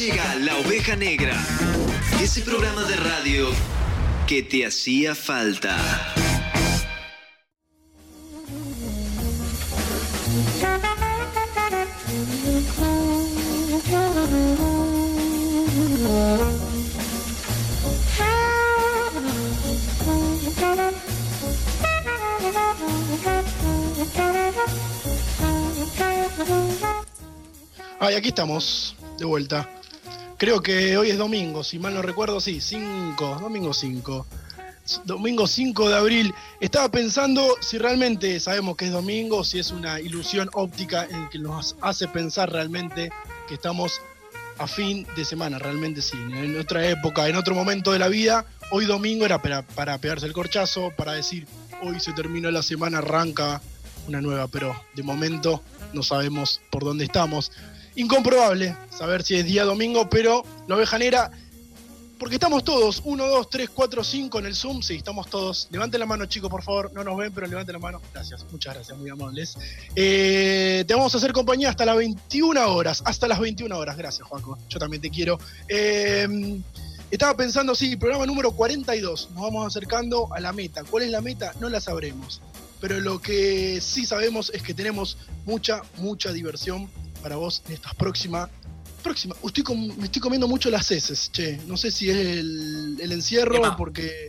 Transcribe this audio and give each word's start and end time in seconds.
llega 0.00 0.34
La 0.36 0.56
Oveja 0.56 0.96
Negra, 0.96 1.36
ese 2.22 2.40
programa 2.40 2.84
de 2.84 2.96
radio 2.96 3.48
que 4.26 4.42
te 4.42 4.64
hacía 4.64 5.14
falta. 5.14 5.76
Ay, 27.98 28.14
aquí 28.14 28.28
estamos, 28.28 28.96
de 29.18 29.26
vuelta. 29.26 29.79
Creo 30.40 30.62
que 30.62 30.96
hoy 30.96 31.10
es 31.10 31.18
domingo, 31.18 31.62
si 31.62 31.78
mal 31.78 31.92
no 31.92 32.00
recuerdo, 32.00 32.40
sí, 32.40 32.62
5, 32.62 33.40
domingo 33.42 33.74
5. 33.74 34.26
Domingo 35.04 35.46
5 35.46 35.90
de 35.90 35.94
abril. 35.94 36.34
Estaba 36.60 36.90
pensando 36.90 37.56
si 37.60 37.76
realmente 37.76 38.40
sabemos 38.40 38.74
que 38.74 38.86
es 38.86 38.90
domingo, 38.90 39.44
si 39.44 39.58
es 39.58 39.70
una 39.70 40.00
ilusión 40.00 40.48
óptica 40.54 41.04
en 41.04 41.28
que 41.28 41.38
nos 41.38 41.76
hace 41.82 42.08
pensar 42.08 42.50
realmente 42.50 43.12
que 43.48 43.54
estamos 43.56 44.00
a 44.56 44.66
fin 44.66 45.06
de 45.14 45.26
semana, 45.26 45.58
realmente 45.58 46.00
sí. 46.00 46.16
En 46.16 46.58
otra 46.58 46.88
época, 46.88 47.28
en 47.28 47.36
otro 47.36 47.54
momento 47.54 47.92
de 47.92 47.98
la 47.98 48.08
vida, 48.08 48.46
hoy 48.70 48.86
domingo 48.86 49.26
era 49.26 49.42
para, 49.42 49.60
para 49.60 49.98
pegarse 49.98 50.24
el 50.24 50.32
corchazo, 50.32 50.90
para 50.96 51.12
decir, 51.12 51.46
hoy 51.82 52.00
se 52.00 52.14
terminó 52.14 52.50
la 52.50 52.62
semana, 52.62 52.96
arranca 52.96 53.60
una 54.08 54.22
nueva, 54.22 54.48
pero 54.48 54.74
de 54.94 55.02
momento 55.02 55.62
no 55.92 56.02
sabemos 56.02 56.62
por 56.70 56.82
dónde 56.82 57.04
estamos 57.04 57.52
incomprobable 58.00 58.74
saber 58.90 59.22
si 59.22 59.36
es 59.36 59.44
día 59.44 59.64
domingo, 59.64 60.08
pero 60.08 60.44
la 60.66 60.76
oveja 60.76 60.98
negra, 60.98 61.30
porque 62.18 62.36
estamos 62.36 62.64
todos, 62.64 63.02
1, 63.04 63.26
2, 63.26 63.50
3, 63.50 63.70
4, 63.70 64.04
5 64.04 64.38
en 64.38 64.46
el 64.46 64.54
Zoom, 64.54 64.82
sí, 64.82 64.96
estamos 64.96 65.28
todos. 65.28 65.68
Levanten 65.70 66.00
la 66.00 66.06
mano, 66.06 66.26
chicos, 66.26 66.50
por 66.50 66.62
favor, 66.62 66.92
no 66.92 67.04
nos 67.04 67.16
ven, 67.16 67.32
pero 67.32 67.46
levanten 67.46 67.74
la 67.74 67.78
mano. 67.78 68.00
Gracias, 68.12 68.44
muchas 68.50 68.74
gracias, 68.74 68.98
muy 68.98 69.10
amables. 69.10 69.56
Eh, 69.94 70.84
te 70.86 70.94
vamos 70.94 71.14
a 71.14 71.18
hacer 71.18 71.32
compañía 71.32 71.70
hasta 71.70 71.84
las 71.84 71.96
21 71.96 72.74
horas, 72.74 73.02
hasta 73.04 73.28
las 73.28 73.38
21 73.38 73.76
horas, 73.76 73.96
gracias, 73.96 74.26
Juanco, 74.26 74.58
yo 74.68 74.78
también 74.78 75.00
te 75.00 75.10
quiero. 75.10 75.38
Eh, 75.68 76.60
estaba 77.10 77.36
pensando, 77.36 77.74
sí, 77.74 77.96
programa 77.96 78.24
número 78.24 78.52
42, 78.52 79.30
nos 79.32 79.42
vamos 79.42 79.66
acercando 79.66 80.32
a 80.32 80.40
la 80.40 80.52
meta. 80.52 80.84
¿Cuál 80.84 81.04
es 81.04 81.10
la 81.10 81.20
meta? 81.20 81.52
No 81.58 81.68
la 81.68 81.80
sabremos. 81.80 82.40
Pero 82.80 83.00
lo 83.00 83.20
que 83.20 83.80
sí 83.80 84.06
sabemos 84.06 84.50
es 84.54 84.62
que 84.62 84.74
tenemos 84.74 85.18
mucha, 85.44 85.82
mucha 85.96 86.32
diversión 86.32 86.88
para 87.20 87.36
vos 87.36 87.62
en 87.66 87.74
estas 87.74 87.94
próximas. 87.94 88.48
Próxima. 89.02 89.34
Estoy 89.42 89.64
me 89.76 90.04
estoy 90.04 90.20
comiendo 90.20 90.46
mucho 90.46 90.68
las 90.70 90.90
heces, 90.90 91.30
che. 91.32 91.58
No 91.66 91.76
sé 91.76 91.90
si 91.90 92.10
es 92.10 92.16
el, 92.16 93.12
encierro 93.12 93.62
o 93.62 93.76
porque. 93.76 94.28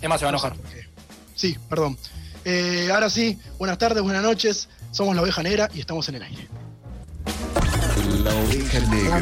Emma 0.00 0.18
se 0.18 0.24
va 0.24 0.30
a 0.30 0.32
enojar. 0.32 0.56
sí, 1.34 1.56
perdón. 1.68 1.96
Eh, 2.44 2.90
ahora 2.92 3.08
sí, 3.08 3.38
buenas 3.58 3.78
tardes, 3.78 4.02
buenas 4.02 4.22
noches. 4.22 4.68
Somos 4.90 5.14
la 5.14 5.22
oveja 5.22 5.42
negra 5.42 5.70
y 5.72 5.80
estamos 5.80 6.08
en 6.08 6.16
el 6.16 6.22
aire. 6.22 6.48
La 8.24 8.34
oveja 8.34 8.80
negra. 8.80 9.20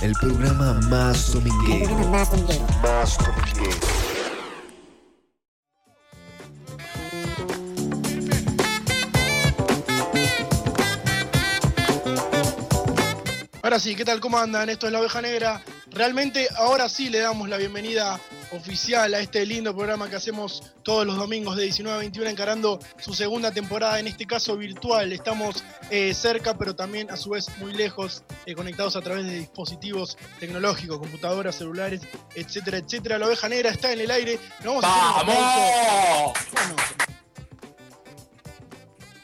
El 0.00 0.12
programa 0.12 0.74
más 0.88 1.32
dominguero. 1.32 1.74
El 1.74 1.82
programa 1.84 2.18
más 2.18 2.30
dominguero. 2.30 2.80
Más 2.82 3.18
dominguero. 3.18 4.13
Ahora 13.74 13.82
sí, 13.82 13.96
¿qué 13.96 14.04
tal? 14.04 14.20
¿Cómo 14.20 14.38
andan? 14.38 14.68
Esto 14.68 14.86
es 14.86 14.92
La 14.92 15.00
Oveja 15.00 15.20
Negra. 15.20 15.60
Realmente 15.90 16.46
ahora 16.54 16.88
sí 16.88 17.10
le 17.10 17.18
damos 17.18 17.48
la 17.48 17.56
bienvenida 17.56 18.20
oficial 18.52 19.12
a 19.12 19.18
este 19.18 19.44
lindo 19.44 19.74
programa 19.74 20.08
que 20.08 20.14
hacemos 20.14 20.62
todos 20.84 21.04
los 21.04 21.16
domingos 21.16 21.56
de 21.56 21.64
19 21.64 21.96
a 21.96 21.98
21 21.98 22.30
encarando 22.30 22.78
su 23.00 23.14
segunda 23.14 23.50
temporada, 23.50 23.98
en 23.98 24.06
este 24.06 24.26
caso 24.26 24.56
virtual. 24.56 25.12
Estamos 25.12 25.64
eh, 25.90 26.14
cerca, 26.14 26.56
pero 26.56 26.76
también 26.76 27.10
a 27.10 27.16
su 27.16 27.30
vez 27.30 27.48
muy 27.58 27.72
lejos, 27.72 28.22
eh, 28.46 28.54
conectados 28.54 28.94
a 28.94 29.00
través 29.00 29.26
de 29.26 29.40
dispositivos 29.40 30.16
tecnológicos, 30.38 31.00
computadoras, 31.00 31.56
celulares, 31.56 32.02
etcétera, 32.36 32.78
etcétera. 32.78 33.18
La 33.18 33.26
oveja 33.26 33.48
negra 33.48 33.70
está 33.70 33.92
en 33.92 33.98
el 34.02 34.10
aire. 34.12 34.38
vamos, 34.64 34.84
a 34.84 35.24
¡Vamos! 35.24 36.38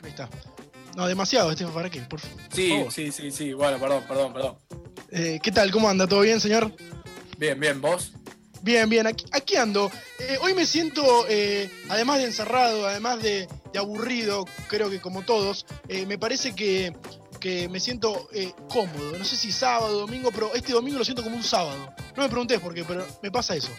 Ahí 0.03 0.11
está. 0.11 0.29
No, 1.01 1.07
demasiado, 1.07 1.51
Estefan, 1.51 1.73
¿para 1.73 1.89
qué? 1.89 2.03
Por, 2.03 2.21
sí, 2.53 2.85
sí, 2.91 3.11
sí, 3.11 3.31
sí. 3.31 3.55
Bueno, 3.55 3.79
perdón, 3.79 4.05
perdón, 4.07 4.35
perdón. 4.35 4.59
Eh, 5.11 5.41
¿Qué 5.43 5.51
tal? 5.51 5.71
¿Cómo 5.71 5.89
anda? 5.89 6.07
¿Todo 6.07 6.21
bien, 6.21 6.39
señor? 6.41 6.77
Bien, 7.39 7.59
bien, 7.59 7.81
¿vos? 7.81 8.13
Bien, 8.61 8.87
bien, 8.87 9.07
aquí, 9.07 9.57
ando. 9.57 9.91
Eh, 10.19 10.37
hoy 10.43 10.53
me 10.53 10.67
siento, 10.67 11.25
eh, 11.27 11.71
además 11.89 12.19
de 12.19 12.25
encerrado, 12.27 12.87
además 12.87 13.23
de, 13.23 13.49
aburrido, 13.75 14.45
creo 14.69 14.91
que 14.91 15.01
como 15.01 15.23
todos, 15.23 15.65
me 15.89 16.19
parece 16.19 16.55
que, 16.55 16.93
me 17.71 17.81
siento 17.81 18.29
cómodo. 18.69 19.17
No 19.17 19.25
sé 19.25 19.37
si 19.37 19.53
sábado, 19.53 20.01
domingo, 20.01 20.31
pero 20.31 20.53
este 20.55 20.75
domingo 20.75 20.99
lo 20.99 21.05
siento 21.07 21.23
como 21.23 21.35
un 21.35 21.43
sábado. 21.43 21.95
No 22.15 22.25
me 22.25 22.29
preguntes 22.29 22.61
por 22.61 22.75
qué, 22.75 22.85
pero 22.85 23.07
me 23.23 23.31
pasa 23.31 23.57
eso. 23.57 23.71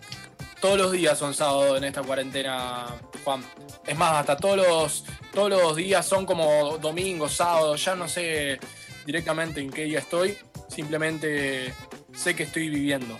Todos 0.60 0.76
los 0.76 0.92
días 0.92 1.20
son 1.20 1.36
sábados 1.36 1.78
en 1.78 1.84
esta 1.84 2.02
cuarentena, 2.02 2.88
Juan. 3.24 3.44
Es 3.86 3.98
más, 3.98 4.14
hasta 4.14 4.38
todos 4.38 4.58
los, 4.58 5.06
todos 5.34 5.50
los 5.50 5.76
días 5.76 6.06
son 6.06 6.26
como 6.26 6.78
domingos, 6.78 7.34
sábados, 7.34 7.84
ya 7.84 7.96
no 7.96 8.08
sé 8.08 8.60
directamente 9.06 9.62
en 9.62 9.70
qué 9.70 9.84
día 9.84 10.00
estoy, 10.00 10.38
simplemente 10.68 11.74
sé 12.14 12.36
que 12.36 12.44
estoy 12.44 12.70
viviendo. 12.70 13.20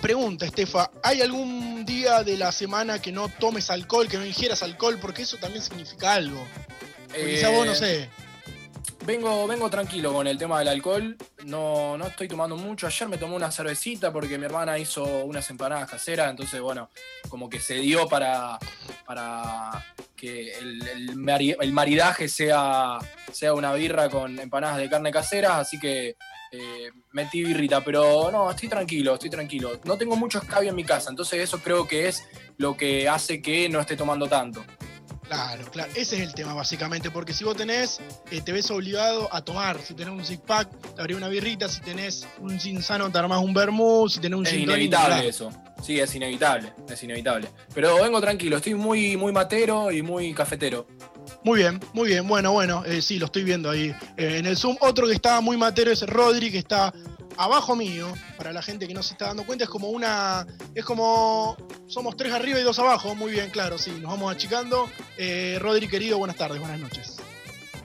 Pregunta, 0.00 0.46
Estefa, 0.46 0.90
¿hay 1.04 1.22
algún 1.22 1.84
día 1.84 2.24
de 2.24 2.36
la 2.36 2.50
semana 2.50 3.00
que 3.00 3.12
no 3.12 3.28
tomes 3.28 3.70
alcohol, 3.70 4.08
que 4.08 4.18
no 4.18 4.26
ingieras 4.26 4.62
alcohol? 4.64 4.98
Porque 5.00 5.22
eso 5.22 5.36
también 5.36 5.62
significa 5.62 6.14
algo. 6.14 6.44
quizá 7.14 7.50
vos 7.50 7.66
no 7.66 7.72
eh, 7.72 7.76
sé. 7.76 8.10
Vengo, 9.04 9.48
vengo 9.48 9.68
tranquilo 9.68 10.12
con 10.12 10.28
el 10.28 10.38
tema 10.38 10.60
del 10.60 10.68
alcohol. 10.68 11.16
No, 11.44 11.98
no 11.98 12.06
estoy 12.06 12.28
tomando 12.28 12.56
mucho. 12.56 12.86
Ayer 12.86 13.08
me 13.08 13.18
tomé 13.18 13.34
una 13.34 13.50
cervecita 13.50 14.12
porque 14.12 14.38
mi 14.38 14.44
hermana 14.44 14.78
hizo 14.78 15.04
unas 15.24 15.48
empanadas 15.50 15.90
caseras. 15.90 16.30
Entonces, 16.30 16.60
bueno, 16.60 16.88
como 17.28 17.50
que 17.50 17.58
se 17.58 17.74
dio 17.74 18.08
para, 18.08 18.58
para 19.04 19.84
que 20.14 20.52
el, 20.56 21.16
maridaje 21.16 22.28
sea, 22.28 22.98
sea 23.32 23.54
una 23.54 23.72
birra 23.74 24.08
con 24.08 24.38
empanadas 24.38 24.78
de 24.78 24.88
carne 24.88 25.10
caseras. 25.10 25.52
Así 25.54 25.80
que 25.80 26.16
eh, 26.52 26.90
metí 27.10 27.42
birrita. 27.42 27.82
Pero 27.82 28.30
no, 28.30 28.48
estoy 28.52 28.68
tranquilo, 28.68 29.14
estoy 29.14 29.30
tranquilo. 29.30 29.80
No 29.84 29.98
tengo 29.98 30.14
mucho 30.14 30.38
escabio 30.38 30.70
en 30.70 30.76
mi 30.76 30.84
casa. 30.84 31.10
Entonces, 31.10 31.40
eso 31.40 31.58
creo 31.58 31.88
que 31.88 32.06
es 32.06 32.24
lo 32.56 32.76
que 32.76 33.08
hace 33.08 33.42
que 33.42 33.68
no 33.68 33.80
esté 33.80 33.96
tomando 33.96 34.28
tanto. 34.28 34.64
Claro, 35.32 35.64
claro, 35.70 35.90
ese 35.94 36.16
es 36.16 36.22
el 36.22 36.34
tema 36.34 36.52
básicamente, 36.52 37.10
porque 37.10 37.32
si 37.32 37.42
vos 37.42 37.56
tenés, 37.56 38.00
eh, 38.30 38.42
te 38.42 38.52
ves 38.52 38.70
obligado 38.70 39.34
a 39.34 39.42
tomar, 39.42 39.80
si 39.80 39.94
tenés 39.94 40.12
un 40.12 40.22
six 40.22 40.42
pack, 40.46 40.68
te 40.94 41.00
abrí 41.00 41.14
una 41.14 41.28
birrita, 41.28 41.70
si 41.70 41.80
tenés 41.80 42.28
un 42.38 42.60
sin 42.60 42.82
sano, 42.82 43.10
te 43.10 43.18
armás 43.18 43.40
un 43.40 43.54
vermouth, 43.54 44.10
si 44.10 44.20
tenés 44.20 44.38
un 44.38 44.46
Es 44.46 44.52
inevitable 44.52 45.26
eso, 45.26 45.50
sí, 45.82 45.98
es 45.98 46.14
inevitable, 46.14 46.74
es 46.86 47.02
inevitable. 47.02 47.48
Pero 47.74 47.96
vengo 47.96 48.20
tranquilo, 48.20 48.58
estoy 48.58 48.74
muy, 48.74 49.16
muy 49.16 49.32
matero 49.32 49.90
y 49.90 50.02
muy 50.02 50.34
cafetero. 50.34 50.86
Muy 51.44 51.60
bien, 51.60 51.80
muy 51.94 52.08
bien, 52.08 52.28
bueno, 52.28 52.52
bueno, 52.52 52.84
eh, 52.84 53.00
sí, 53.00 53.18
lo 53.18 53.26
estoy 53.26 53.44
viendo 53.44 53.70
ahí 53.70 53.94
eh, 54.18 54.36
en 54.38 54.44
el 54.44 54.56
Zoom. 54.58 54.76
Otro 54.80 55.06
que 55.06 55.14
está 55.14 55.40
muy 55.40 55.56
matero 55.56 55.90
es 55.90 56.02
Rodri, 56.02 56.52
que 56.52 56.58
está 56.58 56.92
abajo 57.36 57.76
mío, 57.76 58.12
para 58.36 58.52
la 58.52 58.62
gente 58.62 58.86
que 58.86 58.94
no 58.94 59.02
se 59.02 59.14
está 59.14 59.26
dando 59.26 59.44
cuenta, 59.44 59.64
es 59.64 59.70
como 59.70 59.88
una. 59.90 60.46
Es 60.74 60.84
como. 60.84 61.56
Somos 61.86 62.16
tres 62.16 62.32
arriba 62.32 62.58
y 62.58 62.62
dos 62.62 62.78
abajo. 62.78 63.14
Muy 63.14 63.32
bien, 63.32 63.50
claro, 63.50 63.78
sí. 63.78 63.90
Nos 64.00 64.10
vamos 64.10 64.32
achicando. 64.32 64.88
Eh, 65.16 65.58
Rodri, 65.60 65.88
querido, 65.88 66.18
buenas 66.18 66.36
tardes, 66.36 66.60
buenas 66.60 66.80
noches. 66.80 67.16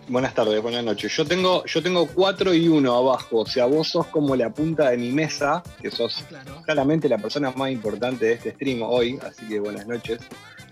Buenas 0.10 0.34
tardes, 0.34 0.62
buenas 0.62 0.86
noches. 0.86 1.14
Yo 1.18 1.26
tengo, 1.26 1.66
yo 1.66 1.84
tengo 1.84 2.08
cuatro 2.08 2.54
y 2.54 2.70
uno 2.70 2.96
abajo. 2.96 3.40
O 3.40 3.46
sea, 3.46 3.66
vos 3.66 3.90
sos 3.90 4.08
como 4.08 4.38
la 4.38 4.50
punta 4.50 4.90
de 4.90 4.98
mi 4.98 5.12
mesa, 5.12 5.62
que 5.82 5.92
sos 5.92 6.24
ah, 6.34 6.62
claramente 6.64 7.10
la 7.10 7.18
persona 7.18 7.52
más 7.52 7.72
importante 7.72 8.26
de 8.26 8.34
este 8.34 8.52
stream 8.52 8.84
hoy. 8.84 9.20
Así 9.22 9.46
que 9.50 9.60
buenas 9.60 9.86
noches. 9.86 10.20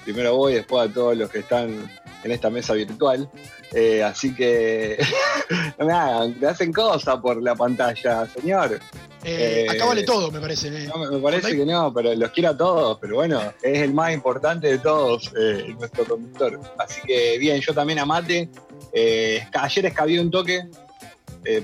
Primero 0.06 0.38
voy, 0.38 0.54
después 0.54 0.90
a 0.90 0.94
todos 0.94 1.18
los 1.18 1.30
que 1.30 1.40
están 1.40 1.90
en 2.24 2.32
esta 2.32 2.50
mesa 2.50 2.76
virtual. 2.76 3.30
Eh, 3.74 4.04
así 4.04 4.34
que 4.34 4.98
no 5.80 5.86
me 5.86 5.92
hagan, 5.92 6.40
me 6.40 6.48
hacen 6.48 6.72
cosas 6.72 7.18
por 7.20 7.42
la 7.42 7.56
pantalla, 7.56 8.26
señor. 8.28 8.80
Eh, 9.26 9.66
acá 9.70 9.86
vale 9.86 10.04
todo, 10.04 10.32
me 10.32 10.40
parece. 10.40 10.70
Eh. 10.70 10.90
me 11.12 11.20
parece 11.20 11.58
que 11.58 11.66
no, 11.66 11.94
pero 11.94 12.16
los 12.16 12.32
quiero 12.32 12.52
a 12.52 12.58
todos. 12.58 13.00
Pero 13.02 13.16
bueno, 13.16 13.42
es 13.62 13.82
el 13.82 13.94
más 13.94 14.14
importante 14.14 14.68
de 14.68 14.78
todos, 14.78 15.30
nuestro 15.78 16.06
conductor. 16.06 16.58
Así 16.78 17.02
que 17.02 17.38
bien, 17.38 17.60
yo 17.60 17.74
también 17.74 18.00
a 18.00 18.06
Mate. 18.06 18.50
Ayer 18.96 19.86
escabí 19.86 20.18
un 20.18 20.32
toque 20.32 20.68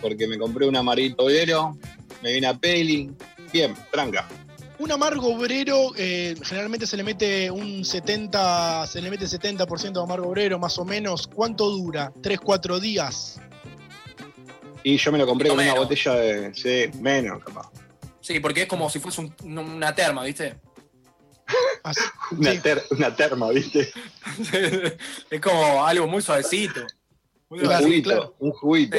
porque 0.02 0.28
me 0.28 0.38
compré 0.38 0.68
un 0.68 0.76
amarito 0.76 1.24
obrero, 1.24 1.78
me 2.22 2.34
vine 2.34 2.48
a 2.48 2.54
peli. 2.54 3.12
Bien, 3.52 3.76
tranca. 3.92 4.28
Un 4.80 4.92
amargo 4.92 5.36
obrero, 5.36 5.92
eh, 5.96 6.36
generalmente 6.42 6.88
se 6.88 6.98
le 6.98 7.04
mete 7.04 7.52
un 7.52 7.86
70, 7.86 8.88
se 8.88 9.00
le 9.00 9.12
mete 9.12 9.26
70% 9.26 9.92
de 9.92 10.02
amargo 10.02 10.30
obrero, 10.30 10.58
más 10.58 10.80
o 10.80 10.86
menos. 10.86 11.28
¿Cuánto 11.28 11.70
dura? 11.70 12.12
¿3, 12.22 12.40
4 12.40 12.80
días? 12.80 13.40
Y 14.84 14.98
yo 14.98 15.12
me 15.12 15.20
lo 15.20 15.28
compré 15.28 15.50
con 15.50 15.60
una 15.60 15.76
botella 15.76 16.16
de. 16.16 16.56
Sí, 16.56 16.98
menos, 17.00 17.44
capaz. 17.44 17.70
Sí, 18.22 18.40
porque 18.40 18.64
es 18.64 18.68
como 18.68 18.90
si 18.90 19.00
fuese 19.00 19.32
una 19.44 19.94
terma, 19.94 20.24
¿viste? 20.24 20.60
una, 22.98 23.16
terma, 23.16 23.50
¿viste? 23.50 23.92
es 25.30 25.42
como 25.42 25.86
algo 25.86 26.08
muy 26.08 26.24
suavecito. 26.24 26.82
Un, 27.52 27.60
juguito, 27.60 28.36
un 28.40 28.52
juguito. 28.52 28.98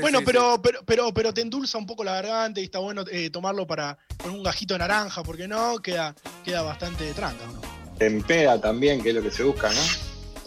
bueno, 0.00 0.20
pero, 0.24 0.60
pero, 0.62 0.80
pero, 0.84 1.12
pero 1.12 1.34
te 1.34 1.42
endulza 1.42 1.78
un 1.78 1.86
poco 1.86 2.02
la 2.02 2.14
garganta 2.14 2.60
y 2.60 2.64
está 2.64 2.78
bueno 2.78 3.04
eh, 3.10 3.30
tomarlo 3.30 3.66
para 3.66 3.98
con 4.22 4.32
un 4.32 4.42
gajito 4.42 4.74
de 4.74 4.78
naranja, 4.78 5.22
porque 5.22 5.46
no, 5.46 5.78
queda, 5.78 6.14
queda 6.44 6.62
bastante 6.62 7.12
tranca, 7.12 7.44
¿no? 7.46 7.60
Tempera 7.98 8.58
también, 8.58 9.02
que 9.02 9.10
es 9.10 9.14
lo 9.14 9.22
que 9.22 9.30
se 9.30 9.42
busca, 9.42 9.68
¿no? 9.68 9.80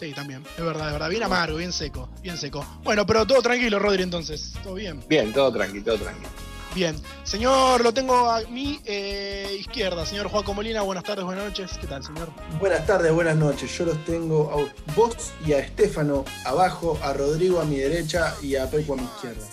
Sí, 0.00 0.12
también, 0.12 0.42
es 0.58 0.64
verdad, 0.64 0.88
es 0.88 0.92
verdad. 0.92 1.08
Bien 1.08 1.22
amargo, 1.22 1.56
bien 1.56 1.72
seco, 1.72 2.10
bien 2.20 2.36
seco. 2.36 2.66
Bueno, 2.82 3.06
pero 3.06 3.24
todo 3.26 3.40
tranquilo, 3.40 3.78
Rodri, 3.78 4.02
entonces. 4.02 4.52
¿Todo 4.62 4.74
bien? 4.74 5.00
Bien, 5.08 5.32
todo 5.32 5.52
tranquilo, 5.52 5.84
todo 5.84 5.98
tranquilo. 5.98 6.28
Bien. 6.74 6.96
Señor, 7.22 7.82
lo 7.82 7.94
tengo 7.94 8.28
a 8.28 8.40
mi 8.50 8.80
eh, 8.84 9.56
izquierda. 9.60 10.04
Señor 10.04 10.28
Juaco 10.28 10.54
Molina, 10.54 10.82
buenas 10.82 11.04
tardes, 11.04 11.24
buenas 11.24 11.44
noches. 11.44 11.78
¿Qué 11.80 11.86
tal, 11.86 12.02
señor? 12.02 12.30
Buenas 12.58 12.84
tardes, 12.84 13.12
buenas 13.12 13.36
noches. 13.36 13.70
Yo 13.78 13.84
los 13.84 14.04
tengo 14.04 14.50
a 14.50 14.92
vos 14.94 15.32
y 15.46 15.52
a 15.52 15.60
Estefano 15.60 16.24
abajo, 16.44 16.98
a 17.00 17.12
Rodrigo 17.12 17.60
a 17.60 17.64
mi 17.64 17.76
derecha 17.76 18.34
y 18.42 18.56
a 18.56 18.68
Pepo 18.68 18.94
a 18.94 18.96
mi 18.96 19.04
izquierda. 19.04 19.46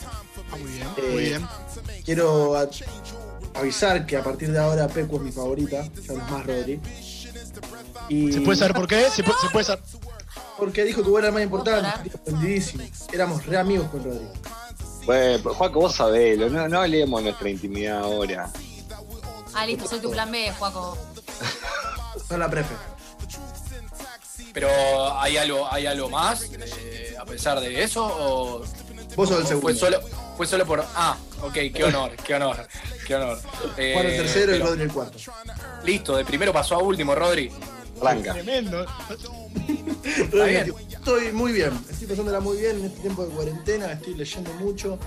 Ah, 0.52 0.58
muy 0.58 0.72
bien, 0.72 0.88
muy 0.96 1.24
eh, 1.24 1.30
bien. 1.30 1.48
Quiero 2.04 2.58
avisar 3.54 4.06
que 4.08 4.18
a 4.18 4.24
partir 4.24 4.52
de 4.52 4.58
ahora 4.58 4.88
Pepo 4.88 5.18
es 5.18 5.22
mi 5.22 5.32
favorita, 5.32 5.84
ya 5.84 6.14
no 6.14 6.26
es 6.26 6.32
más 6.32 6.46
Rodri. 6.46 6.80
¿Se 8.10 8.42
puede 8.42 8.58
saber 8.58 8.74
por 8.74 8.88
qué? 8.88 9.10
¿Se 9.12 9.24
puede, 9.24 9.64
saber? 9.64 9.84
Porque 10.58 10.84
dijo 10.84 11.04
que 11.04 11.10
vos 11.10 11.20
eras 11.20 11.34
más 11.34 11.44
importante, 11.44 12.12
Éramos 13.14 13.46
re 13.46 13.58
amigos 13.58 13.90
con 13.92 14.04
Rodri. 14.04 14.26
Bueno, 15.06 15.54
Juaco, 15.54 15.80
vos 15.82 15.96
sabés, 15.96 16.38
no, 16.38 16.68
no 16.68 16.82
hablemos 16.82 17.24
nuestra 17.24 17.50
intimidad 17.50 18.00
ahora. 18.00 18.52
Ah, 19.54 19.66
listo, 19.66 19.88
soy 19.88 20.00
tu 20.00 20.12
plan 20.12 20.32
B, 20.32 20.52
Juaco. 20.58 20.98
Soy 22.28 22.38
la 22.38 22.50
prefe. 22.50 22.74
Pero 24.54 24.70
hay 25.20 25.38
algo, 25.38 25.68
hay 25.72 25.86
algo 25.86 26.10
más 26.10 26.50
eh, 26.52 27.16
a 27.20 27.26
pesar 27.26 27.60
de 27.60 27.84
eso 27.84 28.06
o 28.06 28.64
vos 29.16 29.30
sos 29.30 29.42
el 29.42 29.48
segundo. 29.48 29.62
Fue 29.62 29.76
solo, 29.76 30.02
fue 30.38 30.48
solo 30.48 30.66
por 30.66 30.86
ah, 30.96 31.18
ok, 31.42 31.54
qué 31.74 31.84
honor, 31.84 32.12
qué 32.18 32.36
honor, 32.36 32.68
qué 33.08 33.16
honor. 33.16 33.40
Eh, 33.78 33.92
Juan 33.96 34.06
el 34.06 34.18
tercero 34.18 34.56
y 34.56 34.60
Rodri 34.60 34.84
el 34.84 34.92
cuarto. 34.92 35.18
Listo, 35.84 36.18
de 36.18 36.26
primero 36.26 36.52
pasó 36.52 36.76
a 36.76 36.80
último, 36.80 37.16
Rodri. 37.16 37.52
Blanca. 38.00 38.34
Tremendo. 38.34 38.86
Está 40.04 40.46
bien 40.46 40.74
estoy 41.02 41.32
muy 41.32 41.52
bien, 41.52 41.72
estoy 41.90 42.08
pasándola 42.08 42.40
muy 42.40 42.58
bien 42.58 42.78
en 42.78 42.86
este 42.86 43.00
tiempo 43.00 43.26
de 43.26 43.34
cuarentena, 43.34 43.92
estoy 43.92 44.14
leyendo 44.14 44.54
mucho. 44.54 45.00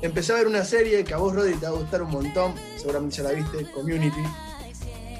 Empecé 0.00 0.32
a 0.32 0.36
ver 0.36 0.46
una 0.46 0.64
serie 0.64 1.04
que 1.04 1.12
a 1.12 1.18
vos, 1.18 1.34
Rodri, 1.34 1.54
te 1.54 1.66
va 1.66 1.76
a 1.76 1.80
gustar 1.80 2.02
un 2.02 2.10
montón, 2.10 2.54
seguramente 2.78 3.16
ya 3.16 3.24
la 3.24 3.32
viste, 3.32 3.70
Community. 3.72 4.22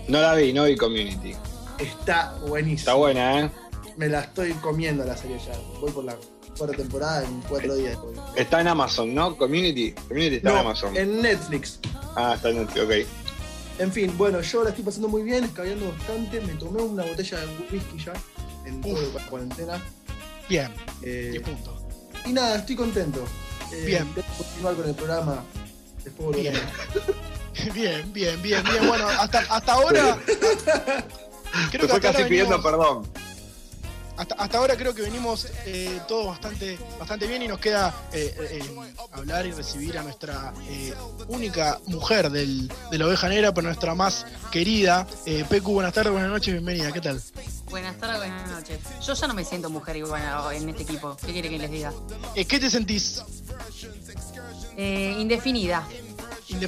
No 0.08 0.20
la 0.22 0.34
vi, 0.34 0.54
no 0.54 0.64
vi 0.64 0.74
Community. 0.74 1.34
Está 1.78 2.34
buenísima. 2.46 2.78
Está 2.80 2.94
buena, 2.94 3.40
¿eh? 3.40 3.50
Me 3.98 4.08
la 4.08 4.20
estoy 4.20 4.52
comiendo 4.54 5.04
la 5.04 5.16
serie 5.16 5.38
ya. 5.38 5.52
Voy 5.80 5.90
por 5.90 6.04
la 6.04 6.16
cuarta 6.56 6.76
temporada 6.76 7.22
en 7.24 7.42
cuatro 7.42 7.74
días. 7.74 7.98
Está 8.36 8.62
en 8.62 8.68
Amazon, 8.68 9.14
¿no? 9.14 9.36
Community. 9.36 9.92
Community 9.92 10.36
está 10.36 10.50
en 10.50 10.56
Amazon. 10.56 10.96
En 10.96 11.20
Netflix. 11.20 11.78
Ah, 12.14 12.32
está 12.36 12.48
en 12.48 12.60
Netflix, 12.60 12.84
ok. 12.84 13.80
En 13.80 13.92
fin, 13.92 14.16
bueno, 14.16 14.40
yo 14.40 14.64
la 14.64 14.70
estoy 14.70 14.84
pasando 14.84 15.08
muy 15.08 15.22
bien, 15.22 15.44
escabeando 15.44 15.92
bastante. 15.92 16.40
Me 16.40 16.54
tomé 16.54 16.80
una 16.80 17.04
botella 17.04 17.38
de 17.40 17.46
whisky 17.70 18.02
ya 18.02 18.14
en 18.66 18.80
toda 18.80 19.00
la 19.14 19.26
cuarentena. 19.26 19.82
Bien. 20.48 20.72
Eh, 21.02 21.40
y 22.24 22.32
nada, 22.32 22.56
estoy 22.56 22.76
contento. 22.76 23.24
Eh, 23.72 23.84
bien. 23.86 24.08
continuar 24.36 24.74
con 24.74 24.88
el 24.88 24.94
programa. 24.94 25.44
Después 26.04 26.40
bien. 26.40 26.54
bien, 27.74 28.12
bien, 28.12 28.42
bien, 28.42 28.64
bien. 28.64 28.86
Bueno, 28.86 29.08
hasta, 29.08 29.40
hasta 29.48 29.72
ahora. 29.72 30.18
creo 31.70 31.88
que 31.88 32.00
casi 32.00 32.24
pidiendo 32.24 32.62
perdón. 32.62 33.08
Hasta, 34.16 34.34
hasta, 34.36 34.58
ahora 34.58 34.76
creo 34.76 34.94
que 34.94 35.02
venimos 35.02 35.46
eh, 35.66 36.00
todos 36.08 36.28
bastante, 36.28 36.78
bastante 36.98 37.26
bien 37.26 37.42
y 37.42 37.48
nos 37.48 37.58
queda 37.58 37.94
eh, 38.14 38.34
eh, 38.50 38.62
hablar 39.12 39.44
y 39.44 39.52
recibir 39.52 39.98
a 39.98 40.02
nuestra 40.02 40.54
única 41.28 41.78
mujer 41.86 42.30
del, 42.30 42.72
de 42.90 42.98
la 42.98 43.06
oveja 43.06 43.28
negra, 43.28 43.52
pero 43.52 43.66
nuestra 43.66 43.94
más 43.94 44.26
querida. 44.50 45.06
Pecu, 45.50 45.74
buenas 45.74 45.92
tardes, 45.92 46.12
buenas 46.12 46.30
noches, 46.30 46.54
bienvenida, 46.54 46.92
¿qué 46.92 47.02
tal? 47.02 47.20
Buenas 47.68 47.98
tardes, 47.98 48.15
Yo 49.04 49.14
ya 49.14 49.26
no 49.26 49.34
me 49.34 49.44
siento 49.44 49.70
mujer 49.70 49.96
igual 49.96 50.22
en 50.54 50.68
este 50.68 50.82
equipo. 50.82 51.16
¿Qué 51.24 51.32
quiere 51.32 51.48
que 51.48 51.58
les 51.58 51.70
diga? 51.70 51.92
¿Qué 52.34 52.58
te 52.58 52.70
sentís? 52.70 53.22
indefinida. 54.78 55.86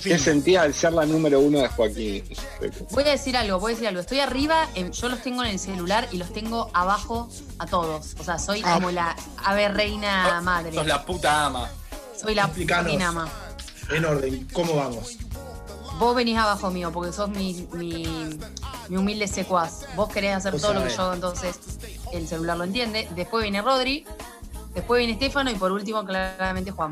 ¿Qué 0.03 0.19
sentía 0.19 0.63
al 0.63 0.75
ser 0.75 0.93
la 0.93 1.07
número 1.07 1.39
uno 1.39 1.61
de 1.61 1.69
Joaquín? 1.69 2.25
Voy 2.91 3.05
a 3.05 3.11
decir 3.11 3.37
algo, 3.37 3.61
voy 3.61 3.73
a 3.73 3.75
decir 3.75 3.89
algo. 3.89 4.01
Estoy 4.01 4.19
arriba, 4.21 4.69
yo 4.75 5.09
los 5.09 5.23
tengo 5.23 5.45
en 5.45 5.51
el 5.51 5.59
celular 5.59 6.09
y 6.11 6.17
los 6.17 6.33
tengo 6.33 6.71
abajo 6.75 7.29
a 7.59 7.67
todos. 7.67 8.17
O 8.19 8.25
sea, 8.25 8.39
soy 8.39 8.63
ah. 8.65 8.75
como 8.75 8.91
la 8.91 9.15
ave 9.45 9.69
reina 9.69 10.41
madre. 10.41 10.73
Sos 10.75 10.87
la 10.87 11.05
puta 11.05 11.47
ama. 11.47 11.71
Soy 12.21 12.35
la 12.35 12.49
puta 12.49 12.81
ama. 12.81 13.29
En 13.91 14.05
orden, 14.05 14.49
¿cómo 14.53 14.75
vamos? 14.75 15.17
Vos 15.99 16.15
venís 16.15 16.39
abajo 16.39 16.71
mío, 16.71 16.93
porque 16.93 17.13
sos 17.13 17.29
mi, 17.31 17.67
mi, 17.73 18.39
humilde 18.91 19.27
secuaz. 19.29 19.87
Vos 19.97 20.09
querés 20.09 20.37
hacer 20.37 20.61
todo 20.61 20.75
lo 20.75 20.85
que 20.85 20.91
yo 20.91 21.03
hago, 21.03 21.15
entonces 21.15 21.59
el 22.13 22.29
celular 22.29 22.57
lo 22.57 22.65
entiende. 22.65 23.09
Después 23.15 23.43
viene 23.43 23.63
Rodri, 23.63 24.05
después 24.75 24.99
viene 24.99 25.15
Estefano 25.15 25.51
y 25.51 25.55
por 25.55 25.73
último, 25.73 26.05
claramente, 26.05 26.71
Juan. 26.71 26.91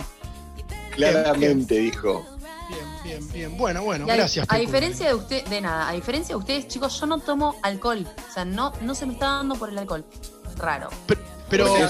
Claramente, 0.90 1.78
dijo. 1.78 2.24
Bien, 2.68 3.02
bien, 3.04 3.32
bien. 3.32 3.58
Bueno, 3.58 3.82
bueno, 3.82 4.06
gracias. 4.06 4.46
A 4.48 4.58
diferencia 4.58 5.06
de 5.06 5.14
usted, 5.14 5.44
de 5.46 5.60
nada, 5.60 5.88
a 5.88 5.92
diferencia 5.92 6.34
de 6.34 6.38
ustedes, 6.38 6.68
chicos, 6.68 6.98
yo 6.98 7.06
no 7.06 7.18
tomo 7.18 7.56
alcohol. 7.62 8.06
O 8.28 8.32
sea, 8.32 8.44
no, 8.44 8.72
no 8.80 8.94
se 8.94 9.06
me 9.06 9.12
está 9.12 9.26
dando 9.26 9.54
por 9.54 9.68
el 9.68 9.78
alcohol. 9.78 10.04
Raro. 10.56 10.88
Pero, 11.06 11.22
pero 11.48 11.88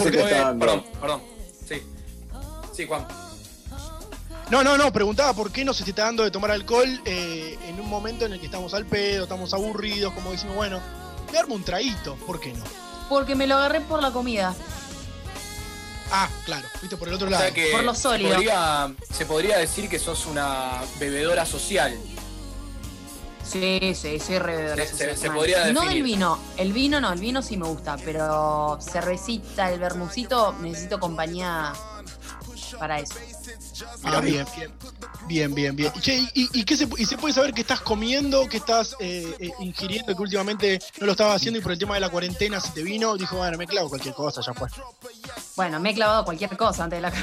perdón, 0.59 0.85
perdón. 1.01 1.23
Sí. 1.67 1.83
Sí, 2.73 2.87
Juan. 2.87 3.07
No, 4.51 4.63
no, 4.63 4.77
no, 4.77 4.93
preguntaba 4.93 5.33
por 5.33 5.51
qué 5.51 5.65
no 5.65 5.75
se 5.75 5.83
te 5.83 5.91
está 5.91 6.05
dando 6.05 6.23
de 6.23 6.31
tomar 6.31 6.53
alcohol 6.53 7.01
eh, 7.05 7.59
en 7.67 7.81
un 7.81 7.89
momento 7.89 8.27
en 8.27 8.33
el 8.33 8.39
que 8.39 8.47
estamos 8.47 8.75
al 8.75 8.87
pedo, 8.87 9.25
estamos 9.25 9.53
aburridos, 9.53 10.13
como 10.13 10.31
decimos, 10.31 10.55
bueno, 10.55 10.81
darme 11.33 11.55
un 11.55 11.65
traguito, 11.65 12.15
¿por 12.27 12.39
qué 12.39 12.53
no? 12.53 12.63
Porque 13.09 13.35
me 13.35 13.47
lo 13.47 13.57
agarré 13.57 13.81
por 13.81 14.03
la 14.03 14.11
comida. 14.11 14.55
Ah, 16.11 16.29
claro, 16.45 16.69
viste 16.81 16.97
por 16.97 17.09
el 17.09 17.15
otro 17.15 17.29
lado. 17.29 17.45
por 17.73 17.85
lo 17.85 17.95
sólido. 17.95 18.39
Se 19.11 19.27
podría, 19.27 19.59
decir 19.59 19.89
que 19.89 19.99
sos 19.99 20.27
una 20.27 20.83
bebedora 20.99 21.45
social. 21.45 21.99
Sí, 23.45 23.95
sí, 23.95 24.19
soy 24.19 24.39
bebedora 24.39 24.87
social. 24.87 25.17
Se, 25.17 25.31
podría 25.31 25.73
No 25.73 25.83
del 25.83 26.03
vino, 26.03 26.39
el 26.57 26.73
vino 26.73 27.01
no, 27.01 27.13
el 27.13 27.21
vino 27.21 27.43
sí 27.43 27.57
me 27.57 27.67
gusta, 27.67 27.97
pero 28.05 28.79
cervecita, 28.81 29.71
el 29.71 29.79
bermucito, 29.79 30.53
necesito 30.61 30.99
compañía 30.99 31.73
para 32.79 33.01
eso. 33.01 33.15
Ah, 34.05 34.21
bien, 34.21 34.47
bien. 34.57 34.73
Bien, 35.27 35.55
bien, 35.55 35.77
bien. 35.77 35.93
¿y, 36.35 36.65
qué 36.65 36.77
se, 36.77 36.87
se 36.87 37.19
puede 37.19 37.35
saber 37.35 37.53
qué 37.53 37.63
estás 37.63 37.81
comiendo, 37.81 38.49
qué 38.49 38.59
estás 38.59 38.97
eh, 39.01 39.35
eh, 39.41 39.51
ingiriendo, 39.59 40.15
que 40.15 40.23
últimamente 40.23 40.79
no 41.01 41.07
lo 41.07 41.13
estaba 41.13 41.35
haciendo 41.35 41.59
y 41.59 41.63
por 41.63 41.73
el 41.73 41.79
tema 41.79 41.95
de 41.95 42.01
la 42.01 42.09
cuarentena 42.09 42.61
se 42.61 42.71
te 42.73 42.83
vino? 42.83 43.17
Dijo, 43.17 43.37
bueno, 43.37 43.59
me 43.59 43.67
clavo 43.67 43.89
cualquier 43.89 44.15
cosa, 44.15 44.41
ya 44.41 44.55
fue. 44.55 44.69
Bueno, 45.57 45.81
me 45.81 45.91
he 45.91 45.95
clavado 45.95 46.25
cualquier 46.25 46.57
cosa 46.57 46.85
antes 46.85 46.99
de 46.99 47.03
la. 47.03 47.13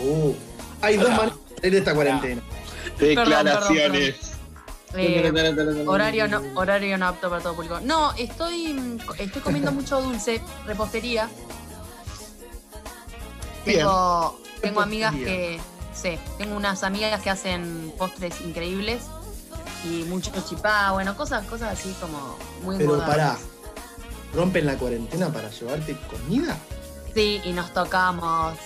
Uh, 0.00 0.32
hay 0.80 0.96
dos 0.96 1.10
maneras 1.10 1.36
de 1.60 1.76
esta 1.76 1.92
cuarentena. 1.92 2.40
Declaraciones. 3.00 4.14
Eh, 4.94 5.84
horario, 5.86 6.28
no, 6.28 6.40
horario 6.54 6.96
no 6.96 7.08
apto 7.08 7.28
para 7.28 7.42
todo 7.42 7.54
público. 7.54 7.80
No, 7.80 8.12
estoy, 8.14 8.98
estoy 9.18 9.42
comiendo 9.42 9.72
mucho 9.72 10.00
dulce, 10.00 10.40
repostería. 10.66 11.28
Tengo, 13.64 14.40
tengo 14.60 14.80
amigas 14.80 15.14
que. 15.14 15.60
Sí, 15.94 16.18
tengo 16.36 16.56
unas 16.56 16.84
amigas 16.84 17.20
que 17.20 17.30
hacen 17.30 17.92
postres 17.98 18.40
increíbles 18.40 19.02
y 19.84 20.04
mucho 20.04 20.30
chipá, 20.48 20.92
bueno, 20.92 21.16
cosas, 21.16 21.44
cosas 21.46 21.78
así 21.78 21.94
como 22.00 22.36
muy 22.62 22.76
Pero 22.76 22.98
pará, 22.98 23.36
¿rompen 24.34 24.66
la 24.66 24.76
cuarentena 24.76 25.32
para 25.32 25.50
llevarte 25.50 25.96
comida? 26.10 26.56
Sí, 27.14 27.40
y 27.44 27.52
nos 27.52 27.72
tocamos. 27.72 28.56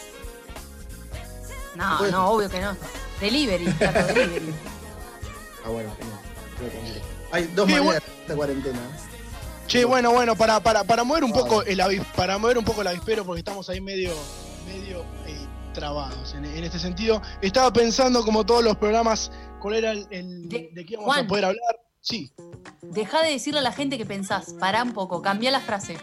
No, 1.74 2.06
no, 2.10 2.30
obvio 2.30 2.50
que 2.50 2.60
no. 2.60 2.76
Delivery, 3.20 3.64
delivery. 4.14 4.54
Ah, 5.64 5.68
bueno, 5.68 5.90
Hay 7.30 7.44
dos 7.54 7.68
maneras 7.68 8.02
de 8.02 8.22
esta 8.22 8.34
cuarentena. 8.34 8.78
Che, 9.66 9.84
bueno, 9.84 10.12
bueno, 10.12 10.36
para, 10.36 10.60
para, 10.60 10.84
para 10.84 11.04
mover 11.04 11.24
un 11.24 11.32
poco 11.32 11.62
el 11.62 11.80
para 12.16 12.36
mover 12.36 12.58
un 12.58 12.64
poco 12.64 12.82
el 12.82 12.88
avispero, 12.88 13.24
porque 13.24 13.38
estamos 13.38 13.68
ahí 13.70 13.80
medio 13.80 14.12
medio 14.66 15.00
eh, 15.26 15.46
trabados 15.74 16.34
en, 16.34 16.44
este 16.44 16.78
sentido. 16.78 17.20
Estaba 17.40 17.72
pensando, 17.72 18.24
como 18.24 18.44
todos 18.44 18.64
los 18.64 18.76
programas, 18.76 19.30
cuál 19.60 19.76
era 19.76 19.92
el, 19.92 20.48
de, 20.48 20.84
qué 20.86 20.96
vamos 20.96 21.16
a 21.16 21.26
poder 21.26 21.46
hablar. 21.46 21.80
Sí. 22.00 22.32
Deja 22.82 23.22
de 23.22 23.30
decirle 23.30 23.60
a 23.60 23.62
la 23.62 23.72
gente 23.72 23.96
que 23.96 24.06
pensás. 24.06 24.54
Pará 24.58 24.82
un 24.82 24.92
poco, 24.92 25.22
cambia 25.22 25.50
la 25.50 25.60
frase. 25.60 25.96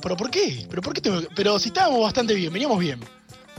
¿Pero 0.00 0.16
por 0.16 0.30
qué? 0.30 0.66
¿Pero 0.68 0.80
por 0.80 0.94
qué 0.94 1.28
Pero 1.34 1.58
si 1.58 1.68
estábamos 1.68 2.02
bastante 2.02 2.34
bien, 2.34 2.52
veníamos 2.52 2.78
bien. 2.78 3.00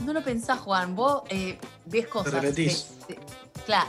No 0.04 0.12
lo 0.12 0.22
pensás, 0.22 0.58
Juan. 0.58 0.96
Vos 0.96 1.22
eh, 1.28 1.58
ves 1.84 2.08
cosas. 2.08 2.32
Te 2.32 2.40
repetís. 2.40 2.88
Claro. 3.66 3.88